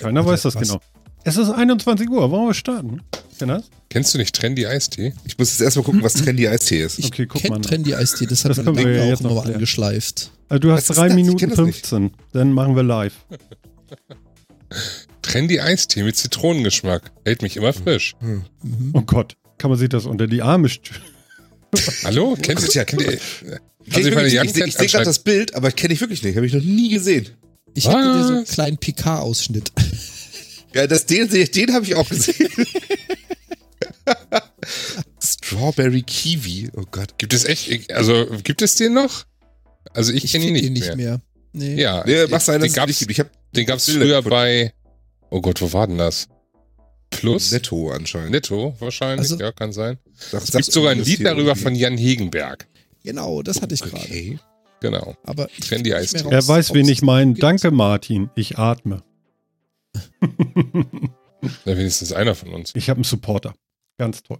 Keiner 0.00 0.24
weiß 0.24 0.42
das 0.42 0.54
Was? 0.54 0.62
genau. 0.62 0.80
Es 1.24 1.36
ist 1.36 1.50
21 1.50 2.08
Uhr, 2.10 2.30
wollen 2.30 2.46
wir 2.48 2.54
starten? 2.54 3.00
Das? 3.38 3.64
Kennst 3.90 4.14
du 4.14 4.18
nicht 4.18 4.34
Trendy 4.34 4.66
Eistee? 4.66 5.12
Ich 5.24 5.36
muss 5.38 5.50
jetzt 5.50 5.60
erstmal 5.60 5.84
gucken, 5.84 6.02
was 6.02 6.14
Trendy 6.14 6.48
Eistee 6.48 6.82
ist. 6.82 6.98
Ich 6.98 7.06
Okay, 7.06 7.26
guck 7.26 7.48
mal. 7.48 7.60
Trendy 7.60 7.94
Eistee, 7.94 8.26
das 8.26 8.44
hat 8.44 8.50
Das 8.50 8.64
wir 8.64 8.72
Menge 8.72 8.96
ja 8.96 9.02
auch 9.04 9.08
jetzt 9.08 9.22
noch 9.22 9.44
angeschleift. 9.44 10.30
Also 10.48 10.58
du 10.60 10.72
hast 10.72 10.88
Was 10.88 10.90
ist 10.90 10.96
3 10.98 11.08
das? 11.08 11.10
Ich 11.10 11.22
Minuten 11.22 11.38
kenn 11.38 11.50
das 11.50 11.58
nicht. 11.58 11.86
15. 11.86 12.10
Dann 12.32 12.52
machen 12.52 12.74
wir 12.76 12.82
live. 12.82 13.14
Trendy 15.32 15.60
Eistee 15.60 16.02
mit 16.02 16.14
Zitronengeschmack. 16.16 17.10
Hält 17.24 17.40
mich 17.40 17.56
immer 17.56 17.72
frisch. 17.72 18.14
Mhm. 18.20 18.44
Oh 18.92 19.00
Gott, 19.00 19.36
kann 19.56 19.70
man 19.70 19.78
sich 19.78 19.88
das 19.88 20.04
unter 20.04 20.26
die 20.26 20.42
Arme 20.42 20.68
stü- 20.68 20.92
Hallo? 22.04 22.36
Kennst 22.40 22.68
du? 22.68 22.78
Ja, 22.78 22.84
Kennt 22.84 23.00
ihr? 23.00 23.16
Kenn 23.16 23.58
Also 23.94 24.08
ich 24.10 24.14
meine, 24.14 24.26
ich 24.28 24.34
sehe 24.34 24.42
kennt 24.42 24.68
ich 24.68 24.76
seh 24.76 24.86
gerade 24.88 25.06
das 25.06 25.20
Bild, 25.20 25.54
aber 25.54 25.70
kenne 25.72 25.94
ich 25.94 26.00
wirklich 26.02 26.22
nicht. 26.22 26.36
Habe 26.36 26.44
ich 26.46 26.52
noch 26.52 26.62
nie 26.62 26.90
gesehen. 26.90 27.28
Ich 27.72 27.86
habe 27.88 28.02
dir 28.02 28.24
so 28.26 28.32
einen 28.34 28.44
kleinen 28.44 28.76
Picard-Ausschnitt. 28.78 29.72
Ja, 30.74 30.86
das, 30.86 31.04
den, 31.04 31.28
sehe 31.28 31.42
ich- 31.42 31.50
den 31.50 31.74
habe 31.74 31.84
ich 31.84 31.94
auch 31.96 32.08
gesehen. 32.08 32.48
Strawberry 35.22 36.00
Kiwi. 36.00 36.70
Oh 36.74 36.84
Gott. 36.90 37.18
Gibt 37.18 37.34
es 37.34 37.44
echt, 37.44 37.92
also 37.92 38.26
gibt 38.42 38.62
es 38.62 38.76
den 38.76 38.94
noch? 38.94 39.26
Also 39.92 40.14
ich, 40.14 40.24
Ich 40.24 40.32
kenne 40.32 40.46
ihn 40.46 40.54
nicht, 40.54 40.64
ihn 40.64 40.72
nicht 40.72 40.86
mehr. 40.86 40.96
mehr. 40.96 41.20
Nee. 41.52 41.74
Ja, 41.78 42.02
Nee, 42.06 42.24
mach 42.30 42.40
sein, 42.40 42.62
den 42.62 42.72
gab's, 42.72 42.88
nicht. 43.02 43.10
Ich 43.10 43.20
habe 43.20 43.28
den 43.54 43.66
gab's 43.66 43.84
früher 43.90 44.22
bei, 44.22 44.72
oh 45.32 45.40
Gott, 45.40 45.60
wo 45.60 45.72
war 45.72 45.86
denn 45.86 45.98
das? 45.98 46.28
Plus? 47.10 47.52
Netto 47.52 47.90
anscheinend. 47.90 48.30
Netto 48.30 48.74
wahrscheinlich, 48.78 49.30
Also- 49.30 49.38
ja, 49.42 49.52
kann 49.52 49.72
sein. 49.72 49.98
Sag- 50.14 50.42
Es 50.44 50.50
gibt 50.52 50.64
sogar 50.66 50.92
ein 50.92 50.98
das 50.98 51.08
Lied 51.08 51.24
darüber 51.24 51.56
von 51.56 51.74
Jan 51.74 51.98
Hegenberg. 51.98 52.66
Genau, 53.04 53.42
das 53.42 53.60
hatte 53.60 53.74
ich 53.74 53.80
gerade. 53.82 53.96
Okay. 54.04 54.38
Genau. 54.80 55.14
Aber 55.24 55.48
ich 55.56 55.60
Trendy 55.68 55.92
Eistee. 55.94 56.20
raus, 56.22 56.32
Er 56.32 56.48
weiß, 56.48 56.74
wen 56.74 56.88
ich 56.88 57.02
meine. 57.02 57.34
Danke, 57.34 57.70
Martin. 57.70 58.30
Ich 58.34 58.58
atme. 58.58 59.02
Na, 61.64 61.76
wenigstens 61.76 62.12
einer 62.12 62.34
von 62.34 62.50
uns. 62.54 62.72
Ich 62.74 62.88
habe 62.88 62.98
einen 62.98 63.04
Supporter. 63.04 63.54
Ganz 63.98 64.22
toll. 64.22 64.38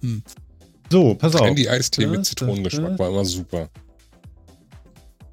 Hm. 0.00 0.22
So, 0.90 1.14
pass 1.14 1.34
auf. 1.34 1.40
Trendy 1.42 1.68
Eistee 1.68 2.02
Das, 2.02 2.10
mit 2.10 2.20
das, 2.20 2.28
Zitronengeschmack 2.28 2.90
das. 2.90 2.98
war 2.98 3.08
immer 3.08 3.24
super. 3.24 3.70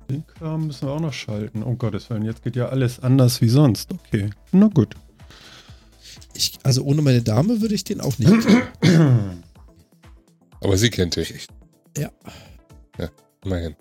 Den 0.10 0.26
Kram 0.26 0.68
müssen 0.68 0.88
wir 0.88 0.92
auch 0.94 1.00
noch 1.00 1.14
schalten. 1.14 1.62
Um 1.62 1.78
Gottes 1.78 2.10
Willen, 2.10 2.24
jetzt 2.26 2.42
geht 2.44 2.56
ja 2.56 2.70
alles 2.70 3.00
anders 3.00 3.42
wie 3.42 3.50
sonst. 3.50 3.92
Okay, 3.94 4.32
na 4.52 4.68
gut. 4.68 4.96
Ich, 6.34 6.58
also 6.64 6.84
ohne 6.84 7.02
meine 7.02 7.22
Dame 7.22 7.62
würde 7.62 7.76
ich 7.76 7.84
den 7.84 8.02
auch 8.02 8.18
nicht. 8.18 8.32
Aber 10.62 10.78
sie 10.78 10.90
kennt 10.90 11.16
dich. 11.16 11.48
ja, 11.98 12.10
Immerhin. 13.46 13.76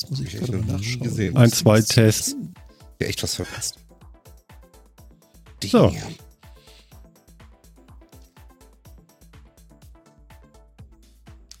das 0.00 0.10
muss 0.10 0.20
ich 0.20 0.34
ich 0.34 0.40
gerade 0.40 0.58
nachschauen. 0.58 1.02
gesehen. 1.02 1.36
Ein, 1.36 1.50
zwei 1.50 1.80
Tests. 1.80 2.34
Ja, 3.00 3.06
echt 3.06 3.22
was 3.22 3.34
verpasst. 3.36 3.78
So. 5.64 5.92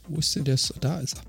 Wo 0.08 0.18
ist 0.18 0.34
denn 0.36 0.44
der? 0.44 0.58
Da 0.80 1.00
ist 1.00 1.16
er. 1.16 1.22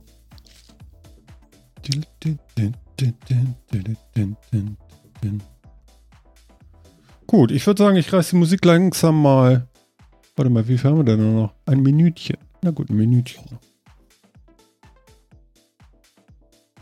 Gut, 7.28 7.52
ich 7.52 7.66
würde 7.66 7.84
sagen, 7.84 7.98
ich 7.98 8.12
reiße 8.14 8.32
die 8.32 8.36
Musik 8.38 8.64
langsam 8.66 9.22
mal. 9.22 9.68
Warte 10.36 10.50
mal, 10.50 10.68
wie 10.68 10.78
viel 10.78 10.90
haben 10.90 10.98
wir 10.98 11.04
denn 11.04 11.36
noch? 11.36 11.54
Ein 11.66 11.82
Minütchen. 11.82 12.38
Na 12.62 12.72
gut, 12.72 12.90
ein 12.90 12.98
Minütchen. 12.98 13.44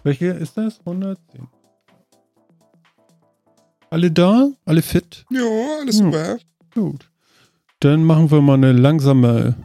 Welche 0.03 0.27
ist 0.27 0.57
das? 0.57 0.80
110. 0.80 1.48
Alle 3.90 4.11
da? 4.11 4.49
Alle 4.65 4.81
fit? 4.81 5.26
Ja, 5.30 5.44
alles 5.81 5.99
Hm. 5.99 6.06
super. 6.11 6.38
Gut. 6.73 7.10
Dann 7.80 8.03
machen 8.03 8.31
wir 8.31 8.41
mal 8.41 8.56
eine 8.56 8.72
langsame 8.72 9.56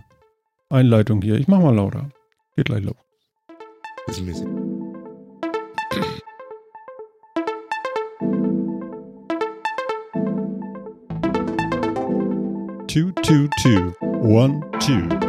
Einleitung 0.69 1.23
hier. 1.23 1.37
Ich 1.37 1.49
mach 1.49 1.61
mal 1.61 1.75
lauter. 1.75 2.11
Geht 2.57 2.67
gleich 2.67 2.85
los. 2.85 2.97
Bisschen 4.07 4.27
mäßig. 4.27 4.47
Two 12.99 13.13
two 13.23 13.49
two 13.63 13.95
one 14.01 14.61
two. 14.81 15.28